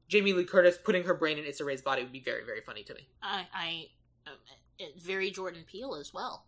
Jamie 0.08 0.32
Lee 0.32 0.44
Curtis 0.44 0.78
putting 0.82 1.04
her 1.04 1.14
brain 1.14 1.38
in 1.38 1.44
Issa 1.44 1.64
Rae's 1.64 1.82
body 1.82 2.02
would 2.02 2.12
be 2.12 2.20
very 2.20 2.44
very 2.44 2.60
funny 2.60 2.82
to 2.84 2.94
me. 2.94 3.08
I, 3.22 3.46
I 3.54 3.86
um, 4.26 4.88
very 5.00 5.30
Jordan 5.30 5.64
Peele 5.70 5.94
as 5.96 6.12
well. 6.14 6.46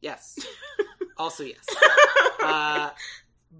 Yes. 0.00 0.38
also 1.16 1.42
yes. 1.44 1.64
Uh, 2.38 2.90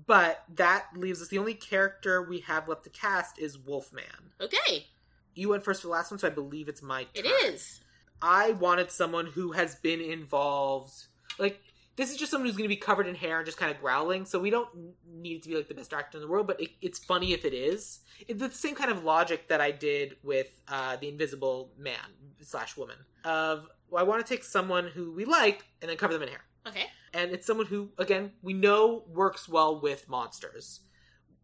but 0.07 0.45
that 0.55 0.87
leaves 0.95 1.21
us. 1.21 1.29
The 1.29 1.39
only 1.39 1.55
character 1.55 2.23
we 2.23 2.41
have 2.41 2.69
left 2.69 2.85
to 2.85 2.91
cast 2.91 3.39
is 3.39 3.59
Wolfman. 3.59 4.05
okay, 4.41 4.87
You 5.35 5.49
went 5.49 5.65
first 5.65 5.81
for 5.81 5.89
the 5.89 5.93
last 5.93 6.11
one, 6.13 6.19
so 6.21 6.27
I 6.29 6.31
believe 6.31 6.69
it's 6.69 6.83
my 6.83 7.05
turn. 7.05 7.25
it 7.25 7.29
is. 7.29 7.81
I 8.23 8.53
wanted 8.53 8.91
someone 8.93 9.27
who 9.27 9.53
has 9.53 9.75
been 9.77 10.01
involved. 10.01 11.07
Like 11.39 11.61
this 11.97 12.11
is 12.11 12.17
just 12.19 12.31
someone 12.31 12.47
who's 12.47 12.57
going 12.57 12.69
to 12.69 12.75
be 12.75 12.77
covered 12.81 13.07
in 13.07 13.15
hair 13.15 13.39
and 13.39 13.47
just 13.47 13.57
kind 13.59 13.71
of 13.75 13.81
growling. 13.81 14.27
So 14.27 14.39
we 14.39 14.51
don't 14.51 14.69
need 15.11 15.37
it 15.37 15.43
to 15.45 15.49
be 15.49 15.57
like 15.57 15.69
the 15.69 15.75
best 15.75 15.93
actor 15.95 16.19
in 16.19 16.23
the 16.23 16.29
world, 16.29 16.47
but 16.47 16.61
it, 16.61 16.71
it's 16.83 16.99
funny 16.99 17.33
if 17.33 17.45
it 17.45 17.55
is. 17.55 18.01
It's 18.29 18.39
the 18.41 18.51
same 18.51 18.75
kind 18.75 18.91
of 18.91 19.03
logic 19.03 19.49
that 19.49 19.61
I 19.63 19.71
did 19.71 20.17
with 20.23 20.49
uh, 20.69 20.97
the 20.97 21.09
Invisible 21.09 21.73
Man 21.79 21.97
slash 22.43 22.77
Woman. 22.77 22.97
Of 23.25 23.67
well, 23.89 24.05
I 24.05 24.07
want 24.07 24.25
to 24.25 24.29
take 24.29 24.45
someone 24.45 24.89
who 24.89 25.13
we 25.13 25.25
like 25.25 25.65
and 25.81 25.89
then 25.91 25.97
cover 25.97 26.13
them 26.13 26.23
in 26.23 26.29
hair 26.29 26.43
Okay, 26.67 26.87
and 27.15 27.31
it's 27.33 27.47
someone 27.47 27.67
who 27.67 27.91
again 27.99 28.33
we 28.43 28.53
know 28.53 29.05
works 29.09 29.49
well 29.49 29.81
with 29.81 30.09
monsters 30.09 30.81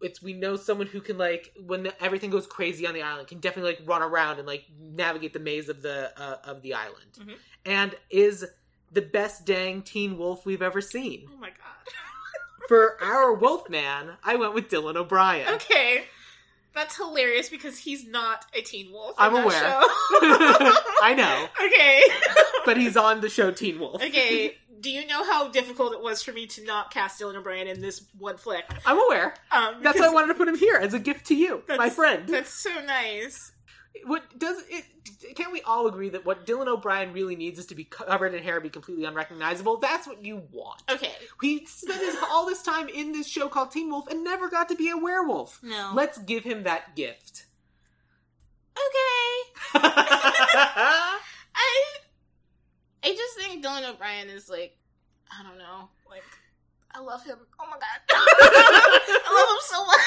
it's 0.00 0.20
we 0.20 0.32
know 0.32 0.56
someone 0.56 0.88
who 0.88 1.00
can 1.00 1.16
like 1.16 1.52
when 1.64 1.92
everything 2.00 2.28
goes 2.30 2.44
crazy 2.48 2.84
on 2.88 2.94
the 2.94 3.02
island 3.02 3.28
can 3.28 3.38
definitely 3.38 3.70
like 3.76 3.88
run 3.88 4.02
around 4.02 4.38
and 4.38 4.48
like 4.48 4.64
navigate 4.80 5.32
the 5.32 5.38
maze 5.38 5.68
of 5.68 5.80
the 5.82 6.12
uh, 6.20 6.38
of 6.44 6.60
the 6.62 6.74
island 6.74 7.12
Mhm. 7.20 7.34
and 7.64 7.94
is 8.10 8.44
the 8.92 9.02
best 9.02 9.44
dang 9.46 9.82
teen 9.82 10.16
wolf 10.18 10.44
we've 10.46 10.62
ever 10.62 10.80
seen 10.80 11.26
oh 11.32 11.36
my 11.38 11.48
god. 11.48 11.56
for 12.68 12.96
our 13.02 13.32
wolf 13.34 13.68
man 13.68 14.12
i 14.22 14.36
went 14.36 14.54
with 14.54 14.68
dylan 14.68 14.96
o'brien 14.96 15.48
okay, 15.48 16.04
that's 16.74 16.96
hilarious 16.96 17.48
because 17.48 17.78
he's 17.78 18.06
not 18.06 18.46
a 18.54 18.62
Teen 18.62 18.90
Wolf. 18.92 19.14
I'm 19.18 19.34
aware. 19.34 19.44
I 21.02 21.14
know. 21.14 21.48
Okay. 21.66 22.02
but 22.64 22.78
he's 22.78 22.96
on 22.96 23.20
the 23.20 23.28
show 23.28 23.50
teen 23.50 23.78
wolf 23.78 24.02
okay. 24.02 24.56
Do 24.80 24.90
you 24.90 25.06
know 25.06 25.22
how 25.22 25.48
difficult 25.48 25.92
it 25.92 26.02
was 26.02 26.22
for 26.22 26.32
me 26.32 26.46
to 26.46 26.64
not 26.64 26.90
cast 26.90 27.20
Dylan 27.20 27.36
O'Brien 27.36 27.68
in 27.68 27.80
this 27.80 28.04
one 28.18 28.36
flick? 28.36 28.64
i'm 28.86 28.98
aware 28.98 29.34
Um, 29.50 29.76
that's 29.82 30.00
why 30.00 30.06
i 30.06 30.10
wanted 30.10 30.28
to 30.28 30.34
put 30.34 30.48
him 30.48 30.56
here 30.56 30.76
as 30.76 30.94
a 30.94 30.98
gift 30.98 31.26
to 31.26 31.34
you 31.36 31.62
my 31.68 31.88
friend 31.90 32.28
That's 32.28 32.52
so 32.52 32.70
nice. 32.84 33.52
What 34.04 34.38
does 34.38 34.62
it? 34.68 34.84
Can't 35.36 35.52
we 35.52 35.60
all 35.62 35.86
agree 35.86 36.08
that 36.10 36.24
what 36.24 36.46
Dylan 36.46 36.66
O'Brien 36.66 37.12
really 37.12 37.36
needs 37.36 37.58
is 37.58 37.66
to 37.66 37.74
be 37.74 37.84
covered 37.84 38.34
in 38.34 38.42
hair, 38.42 38.54
and 38.54 38.62
be 38.62 38.70
completely 38.70 39.04
unrecognizable? 39.04 39.76
That's 39.78 40.06
what 40.06 40.24
you 40.24 40.42
want. 40.50 40.82
Okay. 40.90 41.12
He 41.40 41.66
spent 41.66 42.00
his, 42.00 42.16
all 42.30 42.46
this 42.46 42.62
time 42.62 42.88
in 42.88 43.12
this 43.12 43.28
show 43.28 43.48
called 43.48 43.70
Teen 43.70 43.90
Wolf 43.90 44.08
and 44.08 44.24
never 44.24 44.48
got 44.48 44.68
to 44.70 44.74
be 44.74 44.88
a 44.90 44.96
werewolf. 44.96 45.60
No. 45.62 45.92
Let's 45.94 46.18
give 46.18 46.44
him 46.44 46.62
that 46.64 46.96
gift. 46.96 47.46
okay. 48.76 49.32
I 51.54 51.82
I 53.04 53.14
just 53.14 53.36
think 53.36 53.64
Dylan 53.64 53.88
O'Brien 53.88 54.28
is 54.28 54.48
like 54.48 54.76
I 55.30 55.42
don't 55.42 55.58
know, 55.58 55.88
like 56.08 56.22
I 56.94 57.00
love 57.00 57.24
him. 57.24 57.38
Oh 57.60 57.66
my 57.66 57.76
god. 57.78 58.00
I 58.10 59.30
love 59.34 59.48
him 59.48 59.62
so 59.62 59.84
much. 59.86 60.00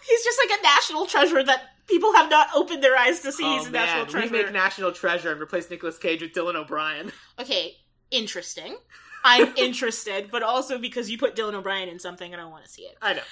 He's 0.08 0.24
just 0.24 0.38
like 0.48 0.58
a 0.58 0.62
national 0.62 1.06
treasure 1.06 1.42
that 1.44 1.71
people 1.88 2.12
have 2.14 2.30
not 2.30 2.48
opened 2.54 2.82
their 2.82 2.96
eyes 2.96 3.20
to 3.20 3.32
see 3.32 3.44
oh, 3.44 3.58
he's 3.58 3.66
oh 3.66 3.68
a 3.68 3.72
man, 3.72 3.86
national 3.86 4.06
treasure. 4.06 4.32
remake 4.34 4.52
National 4.52 4.92
Treasure 4.92 5.32
and 5.32 5.40
replace 5.40 5.70
Nicolas 5.70 5.98
Cage 5.98 6.22
with 6.22 6.32
Dylan 6.32 6.54
O'Brien. 6.54 7.12
okay, 7.38 7.76
interesting. 8.10 8.76
I'm 9.24 9.54
interested, 9.56 10.30
but 10.30 10.42
also 10.42 10.78
because 10.78 11.10
you 11.10 11.18
put 11.18 11.36
Dylan 11.36 11.54
O'Brien 11.54 11.88
in 11.88 11.98
something 11.98 12.32
and 12.32 12.40
I 12.40 12.46
want 12.46 12.64
to 12.64 12.70
see 12.70 12.82
it. 12.82 12.96
I 13.00 13.14
know 13.14 13.22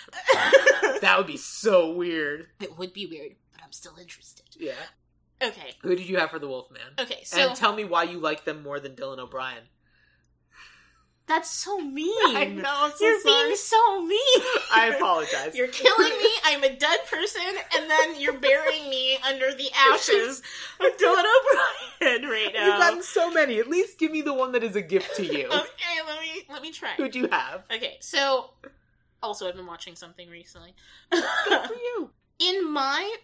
that 1.00 1.18
would 1.18 1.26
be 1.26 1.36
so 1.36 1.92
weird. 1.92 2.46
it 2.60 2.78
would 2.78 2.92
be 2.92 3.06
weird, 3.06 3.32
but 3.52 3.62
I'm 3.64 3.72
still 3.72 3.96
interested. 4.00 4.46
Yeah. 4.58 4.72
Okay. 5.42 5.74
Who 5.82 5.96
did 5.96 6.08
you 6.08 6.18
have 6.18 6.30
for 6.30 6.38
the 6.38 6.48
Wolfman? 6.48 6.82
Okay, 6.98 7.20
so 7.24 7.48
and 7.48 7.56
tell 7.56 7.74
me 7.74 7.84
why 7.84 8.02
you 8.02 8.18
like 8.18 8.44
them 8.44 8.62
more 8.62 8.78
than 8.78 8.94
Dylan 8.94 9.18
O'Brien. 9.18 9.62
That's 11.30 11.50
so 11.50 11.78
mean. 11.80 12.36
I 12.36 12.46
know, 12.46 12.90
so 12.94 13.04
You're 13.04 13.20
sorry. 13.20 13.44
being 13.44 13.56
so 13.56 14.02
mean. 14.02 14.18
I 14.74 14.92
apologize. 14.94 15.54
You're 15.54 15.68
killing 15.68 16.10
me. 16.18 16.30
I'm 16.44 16.62
a 16.64 16.74
dead 16.74 17.00
person, 17.10 17.42
and 17.76 17.90
then 17.90 18.20
you're 18.20 18.38
burying 18.38 18.88
me 18.90 19.18
under 19.26 19.52
the 19.54 19.70
ashes 19.92 20.42
of 20.80 20.96
Dylan 20.96 21.24
O'Brien 21.24 22.28
right 22.30 22.50
now. 22.54 22.66
You've 22.66 22.78
gotten 22.78 23.02
so 23.02 23.30
many. 23.30 23.58
At 23.58 23.68
least 23.68 23.98
give 23.98 24.10
me 24.10 24.22
the 24.22 24.34
one 24.34 24.52
that 24.52 24.62
is 24.62 24.76
a 24.76 24.82
gift 24.82 25.16
to 25.16 25.24
you. 25.24 25.46
Okay, 25.46 26.00
let 26.06 26.20
me 26.20 26.42
let 26.50 26.62
me 26.62 26.72
try. 26.72 26.94
Who'd 26.96 27.14
you 27.14 27.28
have? 27.30 27.62
Okay, 27.74 27.96
so 28.00 28.50
also 29.22 29.48
I've 29.48 29.56
been 29.56 29.66
watching 29.66 29.94
something 29.96 30.28
recently. 30.28 30.74
Good 31.10 31.22
for 31.66 31.74
you. 31.74 32.10
In 32.38 32.70
my 32.72 33.16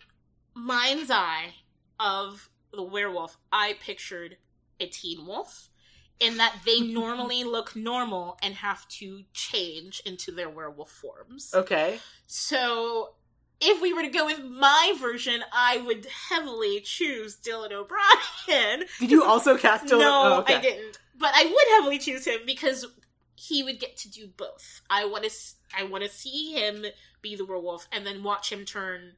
mind's 0.55 1.11
eye 1.11 1.55
of 1.99 2.49
the 2.73 2.83
werewolf, 2.83 3.39
I 3.51 3.75
pictured 3.81 4.37
a 4.81 4.87
teen 4.87 5.27
wolf. 5.27 5.71
In 6.19 6.39
that 6.39 6.57
they 6.65 6.81
normally 6.81 7.45
look 7.45 7.77
normal 7.77 8.39
and 8.43 8.55
have 8.55 8.87
to 8.89 9.23
change 9.33 10.01
into 10.05 10.33
their 10.33 10.49
werewolf 10.49 10.91
forms. 10.91 11.53
Okay. 11.55 11.99
So, 12.27 13.15
if 13.61 13.81
we 13.81 13.93
were 13.93 14.03
to 14.03 14.09
go 14.09 14.27
with 14.27 14.43
my 14.45 14.95
version, 15.01 15.43
I 15.53 15.79
would 15.79 16.07
heavily 16.29 16.81
choose 16.81 17.37
Dylan 17.37 17.73
O'Brien. 17.73 18.85
Did 19.01 19.11
you 19.11 19.25
also 19.25 19.57
cast 19.57 19.87
Dylan? 19.87 20.01
No, 20.01 20.23
oh, 20.25 20.41
okay. 20.41 20.57
I 20.57 20.61
didn't. 20.61 20.99
But 21.19 21.33
I 21.35 21.45
would 21.45 21.77
heavily 21.77 21.99
choose 21.99 22.27
him 22.27 22.41
because 22.45 22.87
he 23.35 23.63
would 23.63 23.81
get 23.81 23.97
to 23.99 24.11
do 24.11 24.27
both. 24.27 24.83
I 24.91 25.07
want 25.07 25.25
to. 25.25 25.31
I 25.77 25.85
want 25.85 26.05
to 26.05 26.11
see 26.11 26.53
him 26.53 26.85
be 27.23 27.37
the 27.37 27.45
werewolf 27.45 27.89
and 27.93 28.07
then 28.07 28.23
watch 28.23 28.53
him 28.53 28.65
turn 28.65 29.13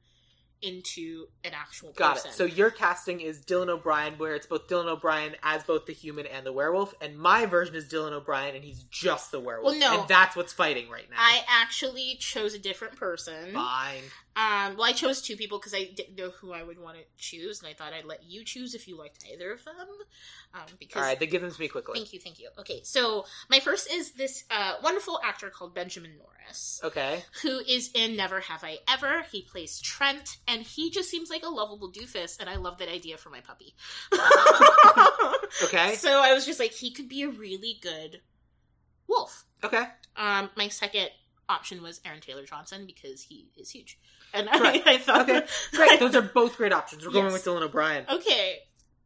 into 0.62 1.26
an 1.44 1.52
actual 1.54 1.92
Got 1.92 2.14
person. 2.16 2.30
it. 2.30 2.34
So 2.34 2.44
your 2.44 2.70
casting 2.70 3.20
is 3.20 3.40
Dylan 3.40 3.68
O'Brien, 3.68 4.14
where 4.14 4.34
it's 4.34 4.46
both 4.46 4.68
Dylan 4.68 4.86
O'Brien 4.86 5.36
as 5.42 5.62
both 5.64 5.86
the 5.86 5.92
human 5.92 6.26
and 6.26 6.44
the 6.44 6.52
werewolf, 6.52 6.94
and 7.00 7.18
my 7.18 7.46
version 7.46 7.74
is 7.74 7.86
Dylan 7.86 8.12
O'Brien, 8.12 8.54
and 8.54 8.64
he's 8.64 8.82
just 8.84 9.30
the 9.30 9.40
werewolf. 9.40 9.72
Well, 9.72 9.80
no. 9.80 10.00
and 10.00 10.08
that's 10.08 10.36
what's 10.36 10.52
fighting 10.52 10.88
right 10.88 11.08
now. 11.10 11.16
I 11.18 11.42
actually 11.48 12.16
chose 12.18 12.54
a 12.54 12.58
different 12.58 12.96
person. 12.96 13.52
Fine. 13.52 14.02
Um, 14.38 14.76
well, 14.76 14.84
I 14.84 14.92
chose 14.92 15.20
two 15.20 15.36
people 15.36 15.58
because 15.58 15.74
I 15.74 15.90
didn't 15.96 16.16
know 16.16 16.30
who 16.30 16.52
I 16.52 16.62
would 16.62 16.78
want 16.78 16.96
to 16.96 17.02
choose, 17.16 17.58
and 17.60 17.68
I 17.68 17.72
thought 17.74 17.92
I'd 17.92 18.04
let 18.04 18.22
you 18.22 18.44
choose 18.44 18.74
if 18.74 18.86
you 18.86 18.96
liked 18.96 19.24
either 19.32 19.50
of 19.52 19.64
them. 19.64 19.74
Um, 20.54 20.60
because 20.78 21.02
All 21.02 21.08
right, 21.08 21.18
then 21.18 21.28
give 21.28 21.42
them 21.42 21.50
to 21.50 21.60
me 21.60 21.66
quickly. 21.66 21.98
Thank 21.98 22.12
you, 22.12 22.20
thank 22.20 22.38
you. 22.38 22.48
Okay, 22.58 22.80
so 22.84 23.24
my 23.50 23.58
first 23.58 23.92
is 23.92 24.12
this 24.12 24.44
uh, 24.50 24.74
wonderful 24.82 25.18
actor 25.24 25.50
called 25.50 25.74
Benjamin 25.74 26.12
Norris, 26.18 26.80
Okay. 26.84 27.24
who 27.42 27.58
is 27.58 27.90
in 27.94 28.16
Never 28.16 28.38
Have 28.40 28.62
I 28.62 28.78
Ever. 28.88 29.22
He 29.32 29.42
plays 29.42 29.80
Trent, 29.80 30.36
and 30.46 30.62
he 30.62 30.90
just 30.90 31.10
seems 31.10 31.30
like 31.30 31.42
a 31.42 31.48
lovable 31.48 31.90
doofus, 31.90 32.38
and 32.38 32.48
I 32.48 32.56
love 32.56 32.78
that 32.78 32.88
idea 32.88 33.16
for 33.16 33.30
my 33.30 33.40
puppy. 33.40 33.74
Okay. 35.64 35.94
So 35.98 36.20
I 36.22 36.32
was 36.34 36.46
just 36.46 36.60
like, 36.60 36.72
he 36.72 36.92
could 36.92 37.08
be 37.08 37.22
a 37.22 37.28
really 37.28 37.78
good 37.80 38.20
wolf. 39.08 39.44
Okay. 39.64 39.84
Um, 40.16 40.50
my 40.56 40.68
second 40.68 41.08
option 41.48 41.82
was 41.82 42.00
Aaron 42.04 42.20
Taylor 42.20 42.44
Johnson 42.44 42.84
because 42.86 43.22
he 43.22 43.48
is 43.56 43.70
huge, 43.70 43.98
and 44.34 44.48
I, 44.50 44.82
I 44.86 44.98
thought, 44.98 45.28
Okay. 45.28 45.46
Great. 45.74 45.98
Those 46.00 46.14
are 46.14 46.22
both 46.22 46.56
great 46.56 46.72
options. 46.72 47.04
We're 47.06 47.12
going 47.12 47.32
with 47.32 47.44
Dylan 47.44 47.62
O'Brien. 47.62 48.04
okay. 48.10 48.58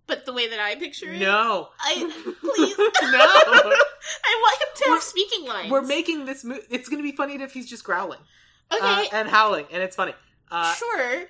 But 0.08 0.26
the 0.26 0.32
way 0.32 0.48
that 0.48 0.58
I 0.58 0.74
picture 0.74 1.12
it, 1.12 1.20
No. 1.20 1.68
I 1.80 1.94
please 2.40 2.76
no. 2.76 2.84
I 3.18 4.40
want 4.40 4.60
him 4.62 4.68
to 4.74 4.82
We're- 4.86 4.94
have 4.94 5.02
speaking 5.02 5.46
lines. 5.46 5.70
We're 5.70 5.80
making 5.82 6.24
this. 6.26 6.42
Mo- 6.44 6.58
it's 6.70 6.88
going 6.88 6.98
to 7.02 7.08
be 7.08 7.16
funny 7.16 7.34
if 7.40 7.52
he's 7.52 7.70
just 7.70 7.84
growling 7.84 8.18
okay. 8.72 8.80
uh, 8.84 9.04
and 9.12 9.28
howling, 9.28 9.66
and 9.72 9.80
it's 9.82 9.94
funny. 9.94 10.12
Uh, 10.50 10.74
sure. 10.74 11.22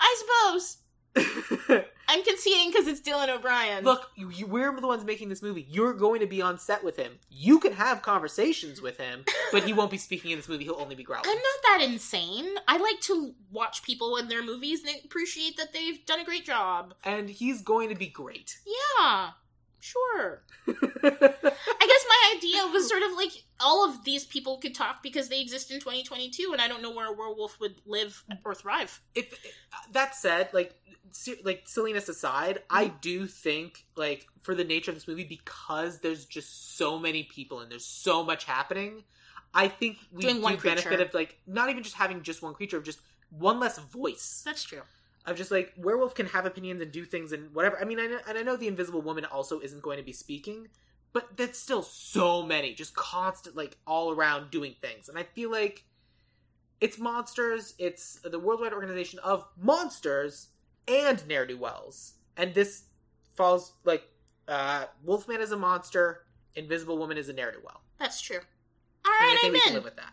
I 0.00 0.16
suppose 0.48 0.78
I'm 1.16 2.22
conceding 2.24 2.70
because 2.70 2.86
it's 2.86 3.00
Dylan 3.00 3.28
O'Brien. 3.28 3.84
Look, 3.84 4.10
you, 4.16 4.30
you, 4.30 4.46
we're 4.46 4.78
the 4.78 4.86
ones 4.86 5.04
making 5.04 5.28
this 5.28 5.42
movie. 5.42 5.66
You're 5.70 5.94
going 5.94 6.20
to 6.20 6.26
be 6.26 6.42
on 6.42 6.58
set 6.58 6.84
with 6.84 6.96
him. 6.96 7.12
You 7.30 7.58
can 7.58 7.72
have 7.72 8.02
conversations 8.02 8.82
with 8.82 8.98
him, 8.98 9.24
but 9.50 9.64
he 9.64 9.72
won't 9.72 9.90
be 9.90 9.98
speaking 9.98 10.30
in 10.30 10.38
this 10.38 10.48
movie. 10.48 10.64
He'll 10.64 10.80
only 10.80 10.94
be 10.94 11.04
growling. 11.04 11.24
I'm 11.26 11.36
not 11.36 11.62
that 11.64 11.80
insane. 11.82 12.54
I 12.68 12.76
like 12.76 13.00
to 13.02 13.34
watch 13.50 13.82
people 13.82 14.16
in 14.18 14.28
their 14.28 14.42
movies 14.42 14.80
and 14.84 14.94
appreciate 15.04 15.56
that 15.56 15.72
they've 15.72 16.04
done 16.04 16.20
a 16.20 16.24
great 16.24 16.44
job. 16.44 16.94
And 17.04 17.30
he's 17.30 17.62
going 17.62 17.88
to 17.88 17.94
be 17.94 18.08
great. 18.08 18.58
Yeah. 18.66 19.30
Sure. 19.84 20.44
I 20.68 20.72
guess 20.72 22.04
my 22.08 22.34
idea 22.36 22.66
was 22.72 22.88
sort 22.88 23.02
of 23.02 23.12
like 23.16 23.32
all 23.58 23.84
of 23.88 24.04
these 24.04 24.24
people 24.24 24.58
could 24.58 24.76
talk 24.76 25.02
because 25.02 25.28
they 25.28 25.40
exist 25.40 25.72
in 25.72 25.80
2022, 25.80 26.50
and 26.52 26.62
I 26.62 26.68
don't 26.68 26.82
know 26.82 26.92
where 26.92 27.08
a 27.08 27.12
werewolf 27.12 27.58
would 27.58 27.74
live 27.84 28.22
or 28.44 28.54
thrive. 28.54 29.00
if 29.16 29.34
that 29.90 30.14
said, 30.14 30.50
like 30.52 30.76
like 31.44 31.62
silliness 31.66 32.08
aside, 32.08 32.62
I 32.70 32.84
Mm-hmm. 32.86 32.96
do 33.00 33.26
think 33.26 33.84
like 33.96 34.28
for 34.42 34.54
the 34.54 34.62
nature 34.64 34.92
of 34.92 34.96
this 34.96 35.08
movie, 35.08 35.24
because 35.24 35.98
there's 35.98 36.26
just 36.26 36.76
so 36.76 36.96
many 36.98 37.24
people 37.24 37.58
and 37.60 37.70
there's 37.70 37.84
so 37.84 38.22
much 38.22 38.44
happening, 38.44 39.02
I 39.52 39.66
think 39.66 39.98
we 40.12 40.22
Doing 40.22 40.36
do 40.36 40.42
benefit 40.42 40.84
creature. 40.86 41.02
of 41.02 41.12
like 41.12 41.38
not 41.46 41.70
even 41.70 41.82
just 41.82 41.96
having 41.96 42.22
just 42.22 42.40
one 42.40 42.54
creature, 42.54 42.76
of 42.76 42.84
just 42.84 43.00
one 43.30 43.58
less 43.58 43.78
voice 43.78 44.42
That's 44.44 44.62
true. 44.62 44.82
Of 45.26 45.36
just 45.36 45.50
like 45.50 45.72
werewolf 45.76 46.14
can 46.14 46.26
have 46.26 46.46
opinions 46.46 46.80
and 46.80 46.90
do 46.90 47.04
things 47.04 47.32
and 47.32 47.54
whatever. 47.54 47.78
I 47.80 47.84
mean, 47.84 48.00
I 48.00 48.06
know, 48.06 48.18
and 48.28 48.38
I 48.38 48.42
know 48.42 48.56
the 48.56 48.68
Invisible 48.68 49.02
Woman 49.02 49.24
also 49.24 49.60
isn't 49.60 49.82
going 49.82 49.98
to 49.98 50.04
be 50.04 50.12
speaking, 50.12 50.68
but 51.12 51.36
that's 51.36 51.58
still 51.58 51.82
so 51.82 52.44
many, 52.44 52.74
just 52.74 52.94
constant, 52.94 53.56
like 53.56 53.76
all 53.86 54.12
around 54.12 54.50
doing 54.50 54.74
things. 54.80 55.08
And 55.08 55.18
I 55.18 55.22
feel 55.22 55.50
like 55.50 55.84
it's 56.80 56.98
monsters. 56.98 57.74
It's 57.78 58.18
the 58.24 58.38
worldwide 58.38 58.72
organization 58.72 59.20
of 59.20 59.46
monsters 59.56 60.48
and 60.88 61.24
ne'er 61.28 61.46
do 61.46 61.56
wells, 61.56 62.14
and 62.36 62.54
this 62.54 62.84
falls 63.34 63.74
like 63.84 64.02
uh, 64.48 64.86
Wolfman 65.04 65.40
is 65.40 65.52
a 65.52 65.56
monster, 65.56 66.26
Invisible 66.56 66.98
Woman 66.98 67.16
is 67.16 67.28
a 67.28 67.32
ne'er 67.32 67.52
do 67.52 67.58
well. 67.64 67.82
That's 68.00 68.20
true. 68.20 68.40
All 69.04 69.12
And 69.20 69.24
I 69.24 69.32
right, 69.32 69.38
think 69.40 69.52
we 69.54 69.60
can 69.60 69.74
live 69.74 69.84
with 69.84 69.96
that. 69.96 70.12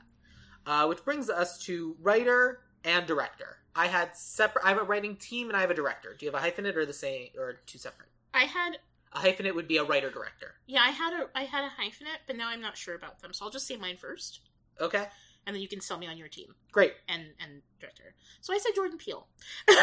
Uh, 0.66 0.86
which 0.86 1.04
brings 1.04 1.30
us 1.30 1.58
to 1.64 1.96
writer 2.00 2.62
and 2.84 3.06
director. 3.06 3.58
I 3.76 3.88
had 3.88 4.16
separate. 4.16 4.66
I 4.66 4.70
have 4.70 4.78
a 4.80 4.84
writing 4.84 5.16
team 5.16 5.48
and 5.48 5.56
I 5.58 5.62
have 5.62 5.72
a 5.72 5.76
director. 5.76 6.16
Do 6.18 6.26
you 6.26 6.32
have 6.32 6.42
a 6.44 6.46
hyphenate 6.46 6.76
or 6.76 6.86
the 6.86 6.94
same 6.94 7.30
or 7.38 7.54
two 7.66 7.78
separate? 7.78 8.10
I 8.34 8.44
had 8.44 8.78
A 9.14 9.20
hyphenate 9.20 9.56
would 9.56 9.68
be 9.68 9.78
a 9.78 9.84
writer 9.84 10.10
director. 10.12 10.56
yeah, 10.68 10.82
I 10.82 10.90
had 10.90 11.14
a 11.14 11.30
I 11.36 11.44
had 11.44 11.64
a 11.64 11.70
hyphenate, 11.82 12.20
but 12.28 12.36
now 12.36 12.50
I'm 12.50 12.62
not 12.62 12.78
sure 12.78 12.96
about 12.96 13.22
them. 13.22 13.34
So 13.34 13.46
I'll 13.46 13.52
just 13.52 13.68
say 13.68 13.76
mine 13.78 13.98
first, 13.98 14.42
Okay, 14.82 15.08
and 15.46 15.56
then 15.56 15.62
you 15.62 15.68
can 15.68 15.82
sell 15.82 15.98
me 15.98 16.08
on 16.08 16.18
your 16.18 16.28
team 16.28 16.54
great. 16.72 16.94
and 17.08 17.24
and 17.40 17.62
director. 17.80 18.14
So 18.42 18.54
I 18.54 18.58
said 18.58 18.72
Jordan 18.76 18.98
Peele. 18.98 19.28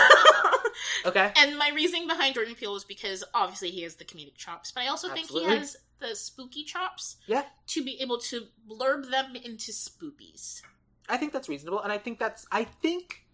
Okay, 1.06 1.32
And 1.36 1.56
my 1.56 1.70
reasoning 1.74 2.06
behind 2.06 2.34
Jordan 2.34 2.54
Peele 2.54 2.72
was 2.72 2.84
because 2.84 3.24
obviously 3.32 3.70
he 3.70 3.82
has 3.82 3.94
the 3.96 4.04
comedic 4.04 4.34
chops, 4.36 4.72
but 4.72 4.82
I 4.82 4.88
also 4.88 5.08
think 5.08 5.30
he 5.30 5.42
has 5.44 5.76
the 6.00 6.14
spooky 6.14 6.64
chops 6.64 7.16
yeah, 7.26 7.44
to 7.68 7.82
be 7.82 8.00
able 8.00 8.18
to 8.18 8.42
blurb 8.68 9.10
them 9.10 9.34
into 9.36 9.72
spoopies. 9.72 10.60
I 11.08 11.16
think 11.16 11.32
that's 11.32 11.48
reasonable, 11.48 11.80
and 11.82 11.92
I 11.92 11.98
think 11.98 12.18
that's. 12.18 12.46
I 12.50 12.64
think 12.64 13.24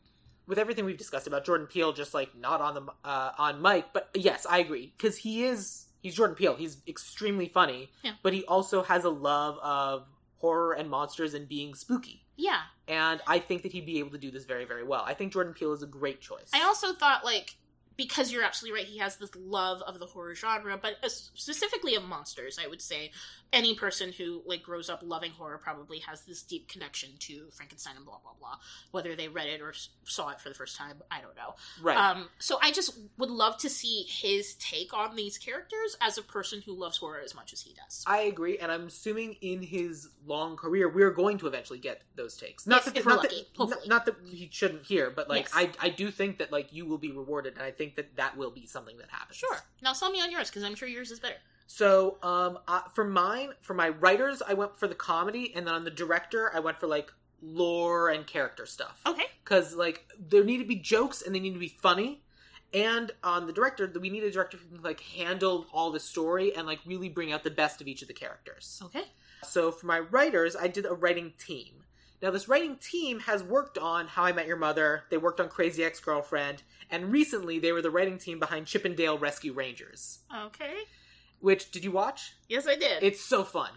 with 0.46 0.58
everything 0.58 0.84
we've 0.84 0.98
discussed 0.98 1.26
about 1.26 1.44
Jordan 1.44 1.66
Peele, 1.66 1.92
just 1.92 2.14
like 2.14 2.36
not 2.36 2.60
on 2.60 2.74
the 2.74 2.82
uh, 3.04 3.32
on 3.38 3.62
mic, 3.62 3.86
but 3.92 4.10
yes, 4.14 4.46
I 4.48 4.58
agree 4.58 4.92
because 4.96 5.16
he 5.16 5.44
is 5.44 5.86
he's 6.02 6.14
Jordan 6.14 6.34
Peele. 6.36 6.56
He's 6.56 6.78
extremely 6.88 7.48
funny, 7.48 7.90
Yeah. 8.02 8.12
but 8.22 8.32
he 8.32 8.44
also 8.44 8.82
has 8.82 9.04
a 9.04 9.10
love 9.10 9.58
of 9.58 10.06
horror 10.38 10.72
and 10.72 10.90
monsters 10.90 11.34
and 11.34 11.48
being 11.48 11.74
spooky. 11.74 12.18
Yeah. 12.36 12.60
and 12.88 13.20
I 13.28 13.38
think 13.38 13.62
that 13.62 13.70
he'd 13.72 13.86
be 13.86 13.98
able 14.00 14.10
to 14.10 14.18
do 14.18 14.30
this 14.32 14.44
very, 14.44 14.64
very 14.64 14.82
well. 14.82 15.04
I 15.06 15.14
think 15.14 15.32
Jordan 15.32 15.52
Peele 15.52 15.72
is 15.74 15.82
a 15.82 15.86
great 15.86 16.20
choice. 16.20 16.50
I 16.52 16.62
also 16.64 16.92
thought 16.94 17.24
like 17.24 17.56
because 18.02 18.32
you're 18.32 18.42
absolutely 18.42 18.80
right, 18.80 18.88
he 18.88 18.98
has 18.98 19.16
this 19.16 19.30
love 19.36 19.80
of 19.82 19.98
the 20.00 20.06
horror 20.06 20.34
genre, 20.34 20.78
but 20.80 20.94
uh, 21.02 21.08
specifically 21.08 21.94
of 21.94 22.02
monsters. 22.04 22.58
I 22.62 22.66
would 22.68 22.80
say 22.82 23.12
any 23.52 23.74
person 23.74 24.12
who 24.12 24.42
like 24.46 24.62
grows 24.62 24.88
up 24.88 25.00
loving 25.02 25.30
horror 25.30 25.58
probably 25.58 25.98
has 26.00 26.22
this 26.22 26.42
deep 26.42 26.68
connection 26.68 27.10
to 27.20 27.48
Frankenstein 27.52 27.96
and 27.96 28.04
blah 28.04 28.18
blah 28.22 28.32
blah. 28.38 28.56
Whether 28.90 29.14
they 29.14 29.28
read 29.28 29.48
it 29.48 29.60
or 29.60 29.72
saw 30.04 30.30
it 30.30 30.40
for 30.40 30.48
the 30.48 30.54
first 30.54 30.76
time, 30.76 31.02
I 31.10 31.20
don't 31.20 31.36
know. 31.36 31.54
right. 31.82 31.96
Um, 31.96 32.28
so 32.38 32.58
I 32.62 32.72
just 32.72 32.98
would 33.18 33.30
love 33.30 33.58
to 33.58 33.68
see 33.68 34.04
his 34.08 34.54
take 34.54 34.92
on 34.94 35.14
these 35.16 35.38
characters 35.38 35.96
as 36.00 36.18
a 36.18 36.22
person 36.22 36.62
who 36.64 36.72
loves 36.74 36.96
horror 36.96 37.20
as 37.24 37.34
much 37.34 37.52
as 37.52 37.60
he 37.60 37.74
does. 37.74 38.02
I 38.06 38.22
agree, 38.22 38.58
and 38.58 38.72
I'm 38.72 38.86
assuming 38.86 39.36
in 39.40 39.62
his 39.62 40.08
long 40.26 40.56
career, 40.56 40.88
we're 40.88 41.10
going 41.10 41.38
to 41.38 41.46
eventually 41.46 41.78
get 41.78 42.02
those 42.16 42.36
takes. 42.36 42.66
Not 42.66 42.78
If- 42.78 42.84
that, 42.94 42.96
if 42.96 43.06
not, 43.06 43.18
lucky, 43.18 43.46
that 43.58 43.68
not, 43.68 43.88
not 43.88 44.06
that 44.06 44.14
he 44.26 44.48
shouldn't 44.50 44.86
hear, 44.86 45.10
but 45.10 45.28
like 45.28 45.48
Yes. 45.54 45.76
I, 45.80 45.86
I 45.86 45.88
do 45.90 46.10
think 46.10 46.38
that 46.38 46.50
like 46.50 46.72
you 46.72 46.86
will 46.86 46.98
be 46.98 47.10
rewarded, 47.12 47.54
and 47.54 47.62
I 47.62 47.70
think 47.70 47.91
that 47.96 48.16
that 48.16 48.36
will 48.36 48.50
be 48.50 48.66
something 48.66 48.96
that 48.98 49.10
happens. 49.10 49.36
Sure. 49.36 49.56
Now 49.82 49.92
sell 49.92 50.10
me 50.10 50.20
on 50.20 50.30
yours 50.30 50.48
because 50.50 50.62
I'm 50.62 50.74
sure 50.74 50.88
yours 50.88 51.10
is 51.10 51.20
better. 51.20 51.36
So, 51.66 52.18
um, 52.22 52.58
uh, 52.68 52.82
for 52.94 53.04
mine, 53.04 53.50
for 53.62 53.72
my 53.72 53.88
writers, 53.88 54.42
I 54.46 54.52
went 54.54 54.76
for 54.76 54.86
the 54.88 54.94
comedy, 54.94 55.52
and 55.54 55.66
then 55.66 55.72
on 55.74 55.84
the 55.84 55.90
director, 55.90 56.50
I 56.54 56.60
went 56.60 56.78
for 56.78 56.86
like 56.86 57.10
lore 57.40 58.10
and 58.10 58.26
character 58.26 58.66
stuff. 58.66 59.00
Okay. 59.06 59.24
because 59.42 59.74
like 59.74 60.06
there 60.18 60.44
need 60.44 60.58
to 60.58 60.64
be 60.64 60.76
jokes 60.76 61.22
and 61.22 61.34
they 61.34 61.40
need 61.40 61.54
to 61.54 61.58
be 61.58 61.68
funny 61.68 62.22
and 62.72 63.10
on 63.24 63.46
the 63.48 63.52
director 63.52 63.90
we 64.00 64.08
need 64.10 64.22
a 64.22 64.30
director 64.30 64.56
who 64.56 64.76
can 64.76 64.82
like 64.82 65.00
handle 65.00 65.66
all 65.72 65.90
the 65.90 65.98
story 65.98 66.54
and 66.54 66.66
like 66.68 66.78
really 66.86 67.08
bring 67.08 67.32
out 67.32 67.42
the 67.42 67.50
best 67.50 67.80
of 67.80 67.88
each 67.88 68.00
of 68.00 68.06
the 68.08 68.14
characters 68.14 68.80
Okay. 68.84 69.02
so 69.42 69.72
for 69.72 69.86
my 69.86 69.98
writers 69.98 70.54
i 70.54 70.68
did 70.68 70.86
a 70.86 70.94
writing 70.94 71.32
team 71.36 71.81
now 72.22 72.30
this 72.30 72.48
writing 72.48 72.76
team 72.76 73.20
has 73.20 73.42
worked 73.42 73.76
on 73.78 74.06
how 74.06 74.22
i 74.24 74.32
met 74.32 74.46
your 74.46 74.56
mother 74.56 75.04
they 75.10 75.16
worked 75.18 75.40
on 75.40 75.48
crazy 75.48 75.84
ex-girlfriend 75.84 76.62
and 76.90 77.12
recently 77.12 77.58
they 77.58 77.72
were 77.72 77.82
the 77.82 77.90
writing 77.90 78.18
team 78.18 78.38
behind 78.38 78.66
Chip 78.66 78.84
'n 78.86 78.94
Dale 78.94 79.18
rescue 79.18 79.52
rangers 79.52 80.20
Okay. 80.46 80.74
which 81.40 81.70
did 81.70 81.84
you 81.84 81.90
watch 81.90 82.32
Yes, 82.48 82.66
I 82.66 82.76
did. 82.76 83.02
it's 83.02 83.20
so 83.20 83.44
fun 83.44 83.70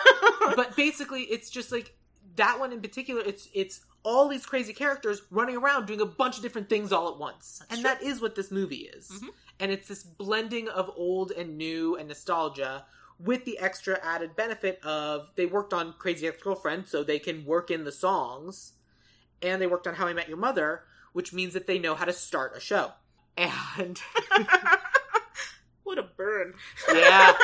but 0.56 0.74
basically 0.76 1.22
it's 1.24 1.50
just 1.50 1.70
like 1.72 1.94
that 2.36 2.58
one 2.58 2.72
in 2.72 2.80
particular 2.80 3.22
it's 3.22 3.48
it's 3.54 3.80
all 4.02 4.28
these 4.28 4.46
crazy 4.46 4.72
characters 4.72 5.20
running 5.30 5.56
around 5.56 5.84
doing 5.86 6.00
a 6.00 6.06
bunch 6.06 6.36
of 6.38 6.42
different 6.42 6.70
things 6.70 6.90
all 6.92 7.08
at 7.12 7.18
once 7.18 7.58
That's 7.60 7.72
and 7.72 7.80
true. 7.82 7.90
that 7.90 8.02
is 8.02 8.20
what 8.22 8.34
this 8.34 8.50
movie 8.50 8.88
is 8.96 9.10
Mhm. 9.10 9.28
and 9.58 9.70
it's 9.72 9.88
this 9.88 10.02
blending 10.02 10.68
of 10.68 10.90
old 10.96 11.32
and 11.32 11.58
new 11.58 11.96
and 11.96 12.08
nostalgia 12.08 12.86
with 13.22 13.44
the 13.44 13.58
extra 13.58 13.98
added 14.02 14.34
benefit 14.34 14.82
of 14.84 15.28
they 15.36 15.46
worked 15.46 15.72
on 15.74 15.94
crazy 15.98 16.26
ex-girlfriend 16.26 16.88
so 16.88 17.02
they 17.04 17.18
can 17.18 17.44
work 17.44 17.70
in 17.70 17.84
the 17.84 17.92
songs 17.92 18.72
and 19.42 19.60
they 19.60 19.66
worked 19.66 19.86
on 19.86 19.94
how 19.94 20.06
i 20.06 20.12
met 20.12 20.28
your 20.28 20.38
mother 20.38 20.82
which 21.12 21.32
means 21.32 21.52
that 21.54 21.66
they 21.66 21.78
know 21.78 21.94
how 21.94 22.04
to 22.04 22.12
start 22.12 22.56
a 22.56 22.60
show 22.60 22.92
and 23.36 24.00
what 25.82 25.98
a 25.98 26.02
burn. 26.02 26.54
Yeah. 26.92 27.32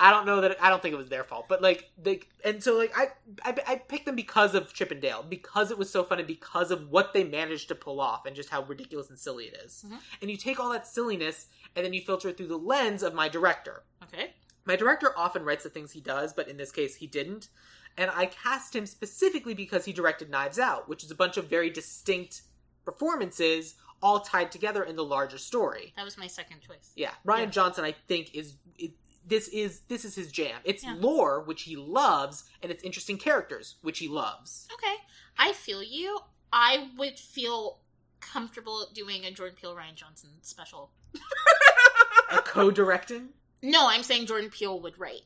I 0.00 0.12
don't 0.12 0.26
know 0.26 0.42
that 0.42 0.62
I 0.62 0.70
don't 0.70 0.80
think 0.80 0.92
it 0.94 0.98
was 0.98 1.08
their 1.08 1.24
fault, 1.24 1.46
but 1.48 1.60
like 1.60 1.90
they 2.00 2.20
and 2.44 2.62
so 2.62 2.76
like 2.76 2.92
I 2.96 3.08
I, 3.44 3.56
I 3.66 3.76
picked 3.76 4.06
them 4.06 4.14
because 4.14 4.54
of 4.54 4.72
Chip 4.72 4.92
'n 4.92 5.00
Dale 5.00 5.24
because 5.28 5.72
it 5.72 5.78
was 5.78 5.90
so 5.90 6.04
fun 6.04 6.18
and 6.18 6.26
because 6.28 6.70
of 6.70 6.88
what 6.88 7.12
they 7.12 7.24
managed 7.24 7.66
to 7.68 7.74
pull 7.74 8.00
off 8.00 8.24
and 8.24 8.36
just 8.36 8.48
how 8.48 8.62
ridiculous 8.62 9.08
and 9.10 9.18
silly 9.18 9.46
it 9.46 9.56
is. 9.64 9.84
Mhm. 9.88 9.98
And 10.22 10.30
you 10.30 10.36
take 10.36 10.60
all 10.60 10.70
that 10.70 10.86
silliness 10.86 11.46
and 11.74 11.84
then 11.84 11.92
you 11.92 12.00
filter 12.00 12.28
it 12.28 12.36
through 12.36 12.46
the 12.46 12.56
lens 12.58 13.02
of 13.02 13.12
my 13.12 13.28
director. 13.28 13.82
Okay. 14.04 14.34
My 14.68 14.76
director 14.76 15.12
often 15.16 15.44
writes 15.44 15.64
the 15.64 15.70
things 15.70 15.92
he 15.92 16.00
does, 16.02 16.34
but 16.34 16.46
in 16.46 16.58
this 16.58 16.70
case 16.70 16.94
he 16.96 17.06
didn't. 17.06 17.48
And 17.96 18.10
I 18.14 18.26
cast 18.26 18.76
him 18.76 18.84
specifically 18.86 19.54
because 19.54 19.86
he 19.86 19.92
directed 19.94 20.30
Knives 20.30 20.58
Out, 20.58 20.88
which 20.88 21.02
is 21.02 21.10
a 21.10 21.14
bunch 21.14 21.38
of 21.38 21.46
very 21.48 21.70
distinct 21.70 22.42
performances 22.84 23.74
all 24.02 24.20
tied 24.20 24.52
together 24.52 24.84
in 24.84 24.94
the 24.94 25.04
larger 25.04 25.38
story. 25.38 25.92
That 25.96 26.04
was 26.04 26.16
my 26.18 26.26
second 26.28 26.60
choice. 26.60 26.92
Yeah, 26.94 27.10
Rian 27.26 27.38
Yeah. 27.38 27.46
Johnson, 27.46 27.84
I 27.84 27.92
think 27.92 28.34
is 28.34 28.54
it, 28.78 28.92
this 29.26 29.48
is 29.48 29.80
this 29.88 30.04
is 30.04 30.14
his 30.14 30.30
jam. 30.30 30.60
It's 30.64 30.84
Yeah. 30.84 30.94
lore 30.98 31.40
which 31.40 31.62
he 31.62 31.74
loves, 31.74 32.44
and 32.62 32.70
it's 32.70 32.82
interesting 32.82 33.16
characters 33.18 33.76
which 33.80 33.98
he 33.98 34.06
loves. 34.06 34.68
Okay. 34.74 34.96
I 35.38 35.52
feel 35.54 35.82
you. 35.82 36.20
I 36.52 36.90
would 36.96 37.18
feel 37.18 37.80
comfortable 38.20 38.86
doing 38.94 39.24
a 39.24 39.30
Jordan 39.30 39.56
Peele 39.60 39.74
Rian 39.74 39.94
Johnson 39.94 40.30
special. 40.42 40.90
A 42.30 42.42
co-directing, 42.42 43.30
No, 43.62 43.88
I'm 43.88 44.02
saying 44.02 44.26
Jordan 44.26 44.50
Peele 44.50 44.80
would 44.80 44.98
write 44.98 45.22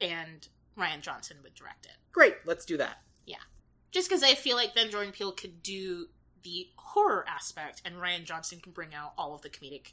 and 0.00 0.46
Rian 0.78 1.00
Johnson 1.00 1.36
would 1.42 1.54
direct 1.54 1.86
it. 1.86 1.92
great. 2.12 2.34
Let's 2.44 2.64
do 2.64 2.76
that. 2.78 2.98
Yeah. 3.26 3.36
Just 3.92 4.08
because 4.08 4.22
I 4.22 4.34
feel 4.34 4.56
like 4.56 4.74
then 4.74 4.90
Jordan 4.90 5.12
Peele 5.12 5.32
could 5.32 5.62
do 5.62 6.06
the 6.42 6.68
horror 6.76 7.24
aspect 7.28 7.82
and 7.84 7.96
Rian 7.96 8.24
Johnson 8.24 8.60
can 8.60 8.72
bring 8.72 8.94
out 8.94 9.12
all 9.16 9.34
of 9.34 9.42
the 9.42 9.48
comedic. 9.50 9.92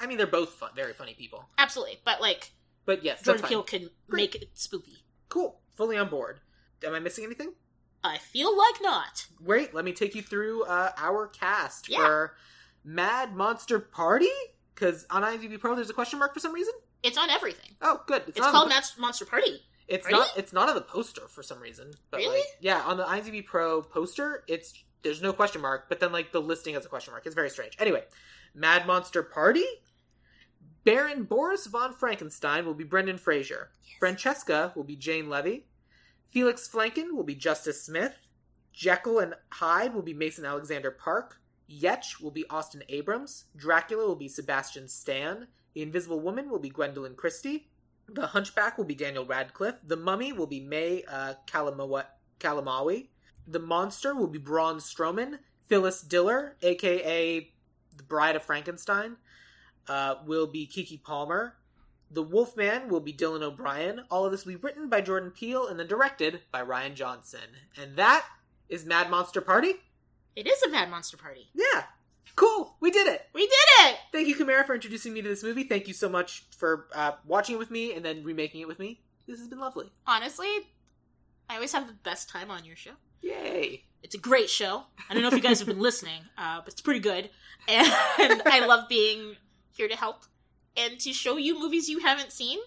I 0.00 0.06
mean, 0.06 0.16
they're 0.18 0.26
both 0.26 0.50
fun, 0.50 0.70
very 0.76 0.92
funny 0.92 1.14
people, 1.14 1.44
Absolutely. 1.58 1.98
But 2.04 2.20
like 2.20 2.52
but 2.84 3.04
yes, 3.04 3.22
Jordan. 3.22 3.44
Peele 3.46 3.62
can 3.62 3.90
Great. 4.08 4.34
make 4.34 4.42
it 4.42 4.48
spooky. 4.54 5.04
Cool, 5.28 5.60
fully 5.76 5.96
on 5.98 6.08
board. 6.08 6.40
Am 6.84 6.94
I 6.94 7.00
missing 7.00 7.24
anything? 7.24 7.52
I 8.04 8.16
feel 8.18 8.56
like 8.56 8.76
not. 8.80 9.26
Great. 9.44 9.74
Let 9.74 9.84
me 9.84 9.92
take 9.92 10.14
you 10.14 10.22
through 10.22 10.62
uh, 10.64 10.92
our 10.96 11.26
cast 11.26 11.88
Yeah. 11.88 11.98
for 11.98 12.36
Mad 12.84 13.34
Monster 13.34 13.78
Party. 13.80 14.30
Because 14.74 15.04
on 15.10 15.22
IMDb 15.22 15.58
Pro, 15.58 15.74
there's 15.74 15.90
a 15.90 15.94
question 15.94 16.20
mark 16.20 16.32
for 16.32 16.38
some 16.40 16.52
reason. 16.54 16.72
It's 17.02 17.16
on 17.18 17.30
everything. 17.30 17.76
Oh, 17.80 18.00
good. 18.06 18.22
It's, 18.26 18.40
on 18.40 18.50
called 18.52 18.70
the- 18.70 19.00
Monster 19.00 19.24
Party. 19.24 19.62
It's 19.86 20.06
Really? 20.06 20.18
not. 20.18 20.30
It's 20.36 20.52
not 20.52 20.68
on 20.68 20.74
the 20.74 20.82
poster 20.82 21.28
for 21.28 21.42
some 21.42 21.60
reason. 21.60 21.92
But 22.10 22.18
Really? 22.18 22.38
Like, 22.40 22.46
yeah, 22.60 22.82
on 22.82 22.96
the 22.98 23.04
IMDb 23.04 23.44
Pro 23.44 23.80
poster, 23.82 24.44
it's 24.46 24.74
there's 25.02 25.22
no 25.22 25.32
question 25.32 25.62
mark, 25.62 25.88
but 25.88 25.98
then 26.00 26.12
like 26.12 26.32
the 26.32 26.40
listing 26.42 26.74
has 26.74 26.84
a 26.84 26.88
question 26.88 27.12
mark. 27.12 27.24
It's 27.24 27.34
very 27.34 27.48
strange. 27.50 27.74
Anyway, 27.78 28.04
Mad 28.54 28.86
Monster 28.86 29.22
Party. 29.22 29.64
Baron 30.84 31.24
Boris 31.24 31.66
von 31.66 31.92
Frankenstein 31.92 32.64
will 32.66 32.74
be 32.74 32.84
Brendan 32.84 33.18
Fraser. 33.18 33.70
Francesca 33.98 34.72
will 34.74 34.84
be 34.84 34.96
Jane 34.96 35.28
Levy. 35.28 35.66
Felix 36.30 36.68
Flankin 36.68 37.12
will 37.14 37.24
be 37.24 37.34
Justice 37.34 37.82
Smith. 37.84 38.14
Jekyll 38.72 39.18
and 39.18 39.34
Hyde 39.50 39.94
will 39.94 40.02
be 40.02 40.14
Mason 40.14 40.44
Alexander 40.44 40.90
Park. 40.90 41.40
Yetch 41.70 42.20
will 42.20 42.30
be 42.30 42.44
Austin 42.48 42.82
Abrams. 42.88 43.44
Dracula 43.56 44.06
will 44.06 44.16
be 44.16 44.28
Sebastian 44.28 44.88
Stan. 44.88 45.48
The 45.74 45.82
Invisible 45.82 46.20
Woman 46.20 46.50
will 46.50 46.58
be 46.58 46.70
Gwendoline 46.70 47.16
Christie. 47.16 47.68
The 48.08 48.28
Hunchback 48.28 48.78
will 48.78 48.84
be 48.84 48.94
Daniel 48.94 49.26
Radcliffe. 49.26 49.76
The 49.86 49.96
Mummy 49.96 50.32
will 50.32 50.46
be 50.46 50.60
May 50.60 51.04
uh, 51.08 51.34
Kalamawa- 51.46 52.06
Calamawy. 52.40 53.08
The 53.46 53.58
Monster 53.58 54.14
will 54.14 54.26
be 54.28 54.38
Braun 54.38 54.76
Strowman. 54.78 55.38
Phyllis 55.66 56.00
Diller, 56.00 56.56
aka 56.62 57.50
the 57.96 58.02
Bride 58.04 58.36
of 58.36 58.42
Frankenstein, 58.42 59.16
uh, 59.88 60.16
will 60.24 60.46
be 60.46 60.66
Keke 60.66 61.02
Palmer. 61.02 61.56
The 62.10 62.22
Wolfman 62.22 62.88
will 62.88 63.00
be 63.00 63.12
Dylan 63.12 63.42
O'Brien. 63.42 64.00
All 64.10 64.24
of 64.24 64.32
this 64.32 64.46
will 64.46 64.54
be 64.54 64.56
written 64.56 64.88
by 64.88 65.02
Jordan 65.02 65.30
Peele 65.30 65.66
and 65.66 65.78
then 65.78 65.86
directed 65.86 66.40
by 66.50 66.62
Rian 66.62 66.94
Johnson. 66.94 67.40
And 67.76 67.96
that 67.96 68.24
is 68.70 68.86
Mad 68.86 69.10
Monster 69.10 69.42
Party? 69.42 69.74
It 70.34 70.46
is 70.46 70.62
a 70.62 70.70
Mad 70.70 70.90
Monster 70.90 71.18
Party. 71.18 71.50
Yeah. 71.54 71.84
Cool. 72.36 72.74
We 72.80 72.90
did 72.90 73.06
it. 73.06 73.26
We 73.34 73.42
did 73.42 73.52
it! 73.86 73.96
Thank 74.12 74.28
you, 74.28 74.36
Kamara, 74.36 74.64
for 74.64 74.74
introducing 74.74 75.12
me 75.12 75.22
to 75.22 75.28
this 75.28 75.42
movie. 75.42 75.64
Thank 75.64 75.88
you 75.88 75.94
so 75.94 76.08
much 76.08 76.44
for 76.56 76.86
uh, 76.94 77.12
watching 77.26 77.56
it 77.56 77.58
with 77.58 77.70
me 77.70 77.94
and 77.94 78.04
then 78.04 78.22
remaking 78.24 78.60
it 78.60 78.68
with 78.68 78.78
me. 78.78 79.00
This 79.26 79.38
has 79.38 79.48
been 79.48 79.58
lovely. 79.60 79.90
Honestly, 80.06 80.48
I 81.50 81.54
always 81.56 81.72
have 81.72 81.86
the 81.86 81.92
best 81.92 82.28
time 82.28 82.50
on 82.50 82.64
your 82.64 82.76
show. 82.76 82.92
Yay. 83.22 83.84
It's 84.02 84.14
a 84.14 84.18
great 84.18 84.48
show. 84.48 84.84
I 85.10 85.14
don't 85.14 85.22
know 85.22 85.28
if 85.28 85.34
you 85.34 85.40
guys 85.40 85.58
have 85.58 85.68
been 85.68 85.80
listening, 85.80 86.22
uh, 86.36 86.60
but 86.64 86.72
it's 86.72 86.80
pretty 86.80 87.00
good. 87.00 87.30
And 87.66 87.86
I 88.46 88.64
love 88.66 88.88
being 88.88 89.36
here 89.76 89.88
to 89.88 89.96
help 89.96 90.24
and 90.76 90.98
to 91.00 91.12
show 91.12 91.36
you 91.36 91.58
movies 91.58 91.88
you 91.88 91.98
haven't 92.00 92.32
seen. 92.32 92.58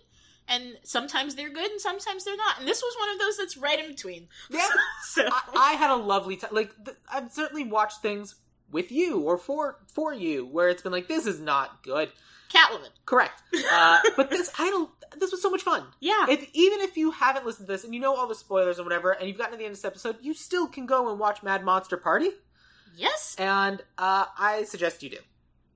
And 0.48 0.78
sometimes 0.84 1.36
they're 1.36 1.50
good 1.50 1.72
and 1.72 1.80
sometimes 1.80 2.26
they're 2.26 2.36
not. 2.36 2.60
And 2.60 2.68
this 2.68 2.82
was 2.82 2.96
one 3.00 3.10
of 3.12 3.20
those 3.20 3.38
that's 3.38 3.56
right 3.56 3.80
in 3.80 3.88
between. 3.88 4.28
Yeah. 4.50 4.68
So 5.04 5.26
I, 5.26 5.42
I 5.56 5.74
had 5.74 5.92
a 5.92 5.96
lovely 5.96 6.38
time. 6.38 6.52
Like, 6.54 6.72
th- 6.86 6.98
I've 7.12 7.32
certainly 7.32 7.64
watched 7.66 8.02
things 8.02 8.36
with 8.72 8.92
you 8.92 9.20
or 9.20 9.38
for 9.38 9.80
for 9.88 10.14
you 10.14 10.46
where 10.46 10.70
it's 10.70 10.82
been 10.82 10.92
like, 10.92 11.08
this 11.08 11.26
is 11.26 11.40
not 11.40 11.84
good. 11.84 12.10
Catwoman. 12.50 12.90
Correct. 13.06 13.42
Uh, 13.74 14.00
but 14.18 14.30
this, 14.30 14.52
I 14.60 14.70
don't. 14.70 14.90
This 15.18 15.32
was 15.32 15.42
so 15.42 15.50
much 15.50 15.62
fun. 15.62 15.86
Yeah. 16.02 16.26
If 16.30 16.50
even 16.54 16.82
if 16.82 16.98
you 16.98 17.12
haven't 17.12 17.46
listened 17.46 17.68
to 17.68 17.74
this 17.74 17.84
and 17.86 17.94
you 17.94 18.02
know 18.02 18.16
all 18.16 18.28
the 18.28 18.36
spoilers 18.36 18.78
and 18.78 18.86
whatever, 18.86 19.12
and 19.12 19.28
you've 19.28 19.38
gotten 19.38 19.54
to 19.54 19.58
the 19.58 19.64
end 19.64 19.72
of 19.72 19.78
this 19.78 19.86
episode, 19.86 20.18
you 20.22 20.34
still 20.34 20.68
can 20.68 20.86
go 20.86 21.10
and 21.10 21.20
watch 21.20 21.42
Mad 21.42 21.64
Monster 21.64 21.96
Party, 21.96 22.30
yes. 22.96 23.36
and 23.38 23.82
uh, 23.98 24.26
I 24.38 24.64
suggest 24.64 25.04
you 25.04 25.10
do. 25.10 25.18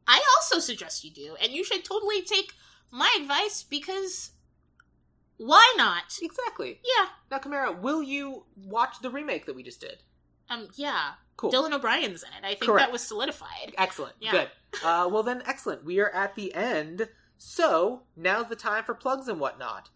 I 0.07 0.21
also 0.37 0.59
suggest 0.59 1.03
you 1.03 1.11
do. 1.11 1.35
And 1.41 1.51
you 1.51 1.63
should 1.63 1.83
totally 1.83 2.21
take 2.21 2.53
my 2.91 3.13
advice 3.19 3.63
because 3.63 4.31
why 5.37 5.73
not? 5.77 6.17
Exactly. 6.21 6.79
Yeah. 6.83 7.07
Now, 7.31 7.39
Kamara, 7.39 7.79
will 7.79 8.03
you 8.03 8.45
watch 8.55 8.99
the 9.01 9.09
remake 9.09 9.45
that 9.45 9.55
we 9.55 9.63
just 9.63 9.81
did? 9.81 10.03
Um, 10.49 10.69
yeah. 10.75 11.11
Cool. 11.37 11.51
Dylan 11.51 11.73
O'Brien's 11.73 12.23
in 12.23 12.29
it. 12.29 12.45
I 12.45 12.49
think 12.49 12.63
Correct. 12.63 12.87
that 12.87 12.91
was 12.91 13.01
solidified. 13.01 13.73
Excellent. 13.77 14.15
Yeah. 14.19 14.31
Good. 14.31 14.49
Uh, 14.83 15.07
well, 15.09 15.23
then, 15.23 15.41
excellent. 15.45 15.85
We 15.85 16.01
are 16.01 16.09
at 16.09 16.35
the 16.35 16.53
end. 16.53 17.07
So, 17.37 18.01
now's 18.17 18.49
the 18.49 18.57
time 18.57 18.83
for 18.83 18.93
plugs 18.93 19.29
and 19.29 19.39
whatnot. 19.39 19.89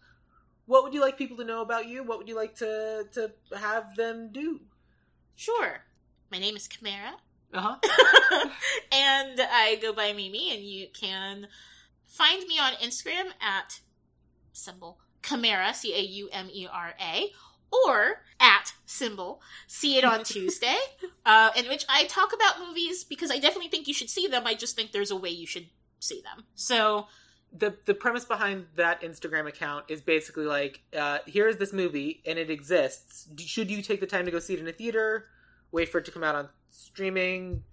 What 0.64 0.82
would 0.82 0.94
you 0.94 1.02
like 1.02 1.18
people 1.18 1.36
to 1.36 1.44
know 1.44 1.60
about 1.60 1.86
you? 1.86 2.02
What 2.02 2.16
would 2.16 2.28
you 2.28 2.34
like 2.34 2.54
to, 2.56 3.04
to 3.12 3.30
have 3.58 3.94
them 3.96 4.30
do? 4.32 4.62
Sure. 5.36 5.82
My 6.32 6.38
name 6.38 6.56
is 6.56 6.66
Chimera. 6.66 7.16
Uh 7.52 7.76
huh. 7.76 8.48
and 8.92 9.38
I 9.38 9.78
go 9.82 9.92
by 9.92 10.14
Mimi, 10.14 10.54
and 10.54 10.62
you 10.62 10.86
can 10.98 11.48
find 12.06 12.46
me 12.46 12.58
on 12.58 12.72
Instagram 12.74 13.32
at 13.42 13.80
symbol 14.52 14.98
Chimera, 15.22 15.74
C 15.74 15.94
A 15.94 16.00
U 16.00 16.28
M 16.32 16.48
E 16.52 16.68
R 16.72 16.94
A, 17.00 17.32
or 17.72 18.22
at 18.38 18.72
symbol 18.86 19.40
See 19.66 19.96
It 19.96 20.04
on 20.04 20.24
Tuesday, 20.24 20.78
uh, 21.24 21.50
in 21.56 21.68
which 21.68 21.84
I 21.88 22.04
talk 22.06 22.32
about 22.32 22.66
movies 22.66 23.04
because 23.04 23.30
I 23.30 23.38
definitely 23.38 23.68
think 23.68 23.86
you 23.86 23.94
should 23.94 24.10
see 24.10 24.26
them. 24.26 24.46
I 24.46 24.54
just 24.54 24.76
think 24.76 24.92
there's 24.92 25.10
a 25.10 25.16
way 25.16 25.30
you 25.30 25.46
should 25.46 25.66
see 25.98 26.22
them. 26.22 26.44
So, 26.54 27.06
the 27.52 27.76
the 27.84 27.94
premise 27.94 28.24
behind 28.24 28.66
that 28.76 29.02
Instagram 29.02 29.48
account 29.48 29.86
is 29.88 30.00
basically 30.00 30.44
like, 30.44 30.82
uh, 30.96 31.18
here's 31.26 31.56
this 31.56 31.72
movie 31.72 32.22
and 32.26 32.38
it 32.38 32.50
exists. 32.50 33.28
Should 33.38 33.70
you 33.70 33.82
take 33.82 34.00
the 34.00 34.06
time 34.06 34.24
to 34.24 34.30
go 34.30 34.38
see 34.38 34.54
it 34.54 34.60
in 34.60 34.68
a 34.68 34.72
theater? 34.72 35.26
Wait 35.72 35.88
for 35.88 35.98
it 35.98 36.04
to 36.04 36.10
come 36.10 36.24
out 36.24 36.34
on 36.34 36.48
streaming, 36.70 37.64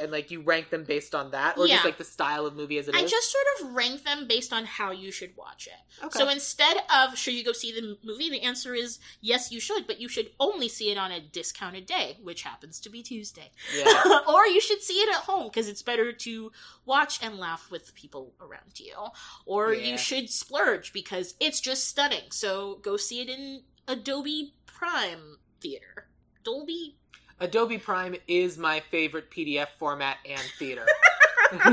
and 0.00 0.10
like 0.10 0.30
you 0.30 0.42
rank 0.42 0.70
them 0.70 0.82
based 0.84 1.14
on 1.14 1.30
that, 1.30 1.56
or 1.56 1.66
Yeah. 1.66 1.74
just 1.76 1.84
like 1.84 1.98
the 1.98 2.04
style 2.04 2.46
of 2.46 2.56
movie 2.56 2.78
as 2.78 2.88
it 2.88 2.94
is. 2.96 3.00
I 3.02 3.06
just 3.06 3.30
sort 3.30 3.44
of 3.60 3.74
rank 3.76 4.02
them 4.04 4.26
based 4.26 4.52
on 4.52 4.64
how 4.64 4.90
you 4.90 5.12
should 5.12 5.36
watch 5.36 5.68
it. 5.68 6.04
Okay. 6.04 6.18
So 6.18 6.28
instead 6.28 6.78
of 6.92 7.16
should 7.16 7.34
you 7.34 7.44
go 7.44 7.52
see 7.52 7.72
the 7.72 7.96
movie, 8.04 8.28
the 8.28 8.42
answer 8.42 8.74
is 8.74 8.98
yes, 9.20 9.52
you 9.52 9.60
should, 9.60 9.86
but 9.86 10.00
you 10.00 10.08
should 10.08 10.30
only 10.40 10.68
see 10.68 10.90
it 10.90 10.98
on 10.98 11.12
a 11.12 11.20
discounted 11.20 11.86
day, 11.86 12.18
which 12.22 12.42
happens 12.42 12.80
to 12.80 12.90
be 12.90 13.02
Tuesday. 13.04 13.52
yeah. 13.76 14.20
or 14.28 14.46
you 14.46 14.60
should 14.60 14.82
see 14.82 14.94
it 14.94 15.08
at 15.14 15.22
home 15.22 15.44
because 15.44 15.68
it's 15.68 15.82
better 15.82 16.12
to 16.12 16.50
watch 16.84 17.22
and 17.22 17.38
laugh 17.38 17.70
with 17.70 17.94
people 17.94 18.34
around 18.40 18.80
you. 18.80 18.94
Or 19.46 19.72
Yeah. 19.72 19.92
you 19.92 19.98
should 19.98 20.28
splurge 20.28 20.92
because 20.92 21.34
it's 21.38 21.60
just 21.60 21.86
stunning. 21.86 22.30
So 22.32 22.80
go 22.82 22.96
see 22.96 23.20
it 23.20 23.28
in 23.28 23.62
Adobe 23.86 24.54
Prime 24.66 25.38
Theater. 25.60 26.08
Dolby. 26.42 26.96
Adobe 27.40 27.78
Prime 27.78 28.14
is 28.28 28.56
my 28.58 28.80
favorite 28.90 29.30
PDF 29.30 29.68
format 29.78 30.18
and 30.28 30.40
theater. 30.58 30.86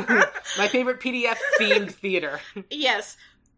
my 0.57 0.67
favorite 0.67 0.99
PDF 0.99 1.38
themed 1.59 1.91
theater. 1.91 2.39
Yes, 2.69 3.17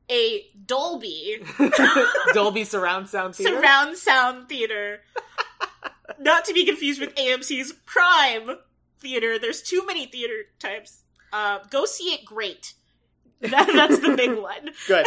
a 0.10 0.46
Dolby 0.66 1.44
Dolby 2.34 2.64
Surround 2.66 3.10
Sound 3.10 3.36
Theater. 3.36 3.56
surround 3.58 3.98
sound 3.98 4.50
theater. 4.50 5.02
Not 6.20 6.46
to 6.46 6.54
be 6.54 6.66
confused 6.66 7.00
with 7.00 7.16
AMC's 7.16 7.74
Prime 7.86 8.58
Theater. 9.00 9.40
There's 9.40 9.62
too 9.62 9.86
many 9.86 10.06
theater 10.06 10.44
types. 10.60 11.04
Uh, 11.32 11.60
go 11.70 11.86
see 11.86 12.14
it 12.14 12.26
great. 12.26 12.74
That, 13.42 13.70
that's 13.74 14.00
the 14.00 14.16
big 14.16 14.38
one. 14.38 14.70
Good. 14.88 15.06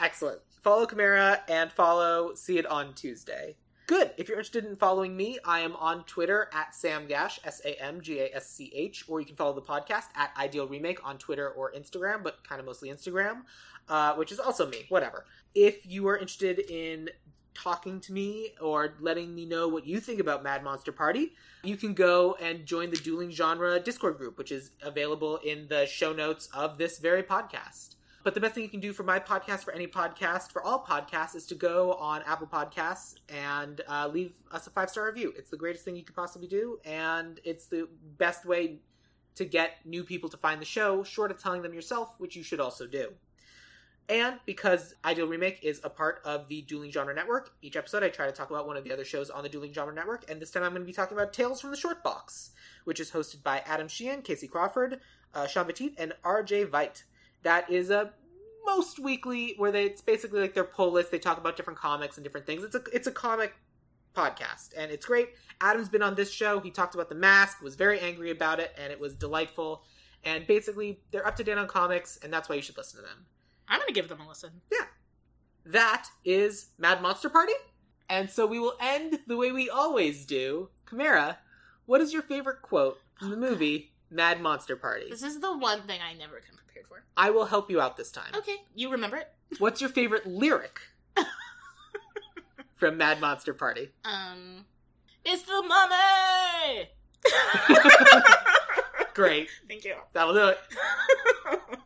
Excellent. 0.00 0.40
Follow 0.62 0.86
Chimera 0.86 1.40
and 1.48 1.70
follow 1.70 2.34
See 2.34 2.58
It 2.58 2.66
on 2.66 2.94
Tuesday. 2.94 3.56
Good. 3.86 4.12
If 4.16 4.28
you're 4.28 4.38
interested 4.38 4.64
in 4.64 4.76
following 4.76 5.14
me, 5.14 5.38
I 5.44 5.60
am 5.60 5.76
on 5.76 6.04
Twitter 6.04 6.48
at 6.54 6.72
samgasch, 6.72 7.38
S 7.44 7.60
A 7.66 7.80
M 7.82 8.00
G 8.00 8.18
A 8.20 8.34
S 8.34 8.50
C 8.50 8.72
H, 8.74 9.04
or 9.08 9.20
you 9.20 9.26
can 9.26 9.36
follow 9.36 9.52
the 9.52 9.60
podcast 9.60 10.06
at 10.14 10.30
Ideal 10.38 10.66
Remake 10.66 11.06
on 11.06 11.18
Twitter 11.18 11.50
or 11.50 11.70
Instagram, 11.72 12.22
but 12.22 12.42
kind 12.48 12.60
of 12.60 12.66
mostly 12.66 12.88
Instagram, 12.88 13.42
uh, 13.90 14.14
which 14.14 14.32
is 14.32 14.40
also 14.40 14.66
me. 14.66 14.86
Whatever. 14.88 15.26
If 15.54 15.84
you 15.84 16.08
are 16.08 16.16
interested 16.16 16.60
in 16.60 17.10
talking 17.52 18.00
to 18.00 18.12
me 18.12 18.54
or 18.60 18.94
letting 19.00 19.34
me 19.34 19.44
know 19.44 19.68
what 19.68 19.86
you 19.86 20.00
think 20.00 20.18
about 20.18 20.42
Mad 20.42 20.64
Monster 20.64 20.90
Party, 20.90 21.32
you 21.62 21.76
can 21.76 21.92
go 21.92 22.36
and 22.40 22.64
join 22.64 22.90
the 22.90 22.96
Dueling 22.96 23.30
Genre 23.30 23.78
Discord 23.78 24.16
group, 24.16 24.38
which 24.38 24.50
is 24.50 24.70
available 24.82 25.36
in 25.44 25.68
the 25.68 25.86
show 25.86 26.12
notes 26.12 26.48
of 26.54 26.78
this 26.78 26.98
very 26.98 27.22
podcast. 27.22 27.96
But 28.24 28.32
the 28.32 28.40
best 28.40 28.54
thing 28.54 28.64
you 28.64 28.70
can 28.70 28.80
do 28.80 28.94
for 28.94 29.02
my 29.02 29.20
podcast, 29.20 29.64
for 29.64 29.74
any 29.74 29.86
podcast, 29.86 30.50
for 30.50 30.62
all 30.62 30.82
podcasts, 30.82 31.36
is 31.36 31.44
to 31.46 31.54
go 31.54 31.92
on 31.92 32.22
Apple 32.22 32.46
Podcasts 32.46 33.16
and 33.28 33.82
uh, 33.86 34.08
leave 34.10 34.32
us 34.50 34.66
a 34.66 34.70
five 34.70 34.88
star 34.88 35.04
review. 35.04 35.34
It's 35.36 35.50
the 35.50 35.58
greatest 35.58 35.84
thing 35.84 35.94
you 35.94 36.02
could 36.02 36.16
possibly 36.16 36.48
do, 36.48 36.80
and 36.86 37.38
it's 37.44 37.66
the 37.66 37.86
best 38.16 38.46
way 38.46 38.78
to 39.34 39.44
get 39.44 39.72
new 39.84 40.04
people 40.04 40.30
to 40.30 40.38
find 40.38 40.58
the 40.58 40.64
show, 40.64 41.04
short 41.04 41.30
of 41.30 41.42
telling 41.42 41.60
them 41.60 41.74
yourself, 41.74 42.14
which 42.16 42.34
you 42.34 42.42
should 42.42 42.60
also 42.60 42.86
do. 42.86 43.12
And 44.08 44.38
because 44.46 44.94
Ideal 45.04 45.26
Remake 45.26 45.60
is 45.62 45.82
a 45.84 45.90
part 45.90 46.22
of 46.24 46.48
the 46.48 46.62
Dueling 46.62 46.92
Genre 46.92 47.14
Network, 47.14 47.50
each 47.60 47.76
episode 47.76 48.02
I 48.02 48.08
try 48.08 48.24
to 48.24 48.32
talk 48.32 48.50
about 48.50 48.66
one 48.66 48.78
of 48.78 48.84
the 48.84 48.92
other 48.92 49.04
shows 49.04 49.28
on 49.28 49.42
the 49.42 49.50
Dueling 49.50 49.74
Genre 49.74 49.94
Network, 49.94 50.30
and 50.30 50.40
this 50.40 50.50
time 50.50 50.62
I'm 50.62 50.70
going 50.70 50.82
to 50.82 50.86
be 50.86 50.94
talking 50.94 51.16
about 51.16 51.34
Tales 51.34 51.60
from 51.60 51.70
the 51.70 51.76
Short 51.76 52.02
Box, 52.02 52.52
which 52.84 53.00
is 53.00 53.10
hosted 53.10 53.42
by 53.42 53.62
Adam 53.66 53.88
Sheehan, 53.88 54.22
Casey 54.22 54.48
Crawford, 54.48 55.00
uh, 55.34 55.46
Sean 55.46 55.66
Petit, 55.66 55.94
and 55.98 56.14
RJ 56.24 56.70
Veit. 56.70 57.02
That 57.44 57.70
is 57.70 57.90
a 57.90 58.12
most 58.66 58.98
weekly 58.98 59.54
where 59.56 59.70
they 59.70 59.84
it's 59.84 60.00
basically 60.00 60.40
like 60.40 60.54
their 60.54 60.64
pull 60.64 60.90
list. 60.92 61.10
They 61.10 61.18
talk 61.18 61.38
about 61.38 61.56
different 61.56 61.78
comics 61.78 62.16
and 62.16 62.24
different 62.24 62.46
things. 62.46 62.64
It's 62.64 62.74
a 62.74 62.82
it's 62.92 63.06
a 63.06 63.12
comic 63.12 63.54
podcast 64.14 64.70
and 64.76 64.90
it's 64.90 65.06
great. 65.06 65.30
Adam's 65.60 65.88
been 65.88 66.02
on 66.02 66.14
this 66.14 66.32
show. 66.32 66.60
He 66.60 66.70
talked 66.70 66.94
about 66.94 67.08
the 67.08 67.14
mask, 67.14 67.62
was 67.62 67.76
very 67.76 68.00
angry 68.00 68.30
about 68.30 68.60
it, 68.60 68.74
and 68.78 68.92
it 68.92 68.98
was 68.98 69.14
delightful. 69.14 69.84
And 70.24 70.46
basically, 70.46 71.00
they're 71.10 71.26
up 71.26 71.36
to 71.36 71.44
date 71.44 71.58
on 71.58 71.68
comics, 71.68 72.18
and 72.22 72.32
that's 72.32 72.48
why 72.48 72.54
you 72.54 72.62
should 72.62 72.76
listen 72.76 73.00
to 73.00 73.06
them. 73.06 73.26
I'm 73.68 73.78
gonna 73.78 73.92
give 73.92 74.08
them 74.08 74.20
a 74.20 74.28
listen. 74.28 74.62
Yeah, 74.72 74.86
that 75.66 76.08
is 76.24 76.68
Mad 76.78 77.02
Monster 77.02 77.28
Party. 77.28 77.52
And 78.08 78.30
so 78.30 78.46
we 78.46 78.58
will 78.58 78.74
end 78.80 79.20
the 79.26 79.36
way 79.36 79.50
we 79.50 79.70
always 79.70 80.26
do. 80.26 80.68
Chimera, 80.88 81.38
what 81.86 82.00
is 82.00 82.12
your 82.12 82.22
favorite 82.22 82.60
quote 82.62 82.98
from 83.18 83.30
the 83.30 83.36
oh, 83.36 83.40
movie 83.40 83.92
Mad 84.10 84.40
Monster 84.40 84.76
Party? 84.76 85.06
This 85.08 85.22
is 85.22 85.40
the 85.40 85.56
one 85.56 85.82
thing 85.82 86.00
I 86.02 86.14
never 86.14 86.40
come 86.40 86.58
prepared 86.74 86.88
for. 86.88 87.04
I 87.16 87.30
will 87.30 87.46
help 87.46 87.70
you 87.70 87.80
out 87.80 87.96
this 87.96 88.10
time. 88.10 88.32
Okay, 88.34 88.56
you 88.74 88.90
remember 88.90 89.16
it? 89.16 89.28
What's 89.58 89.80
your 89.80 89.90
favorite 89.90 90.26
lyric 90.26 90.80
from 92.76 92.96
Mad 92.98 93.20
Monster 93.20 93.54
Party? 93.54 93.90
Um, 94.04 94.64
it's 95.24 95.42
the 95.42 95.62
mummy. 95.62 96.90
Great. 99.14 99.48
Thank 99.68 99.84
you. 99.84 99.94
That'll 100.12 100.34
do 100.34 100.48
it. 100.48 100.58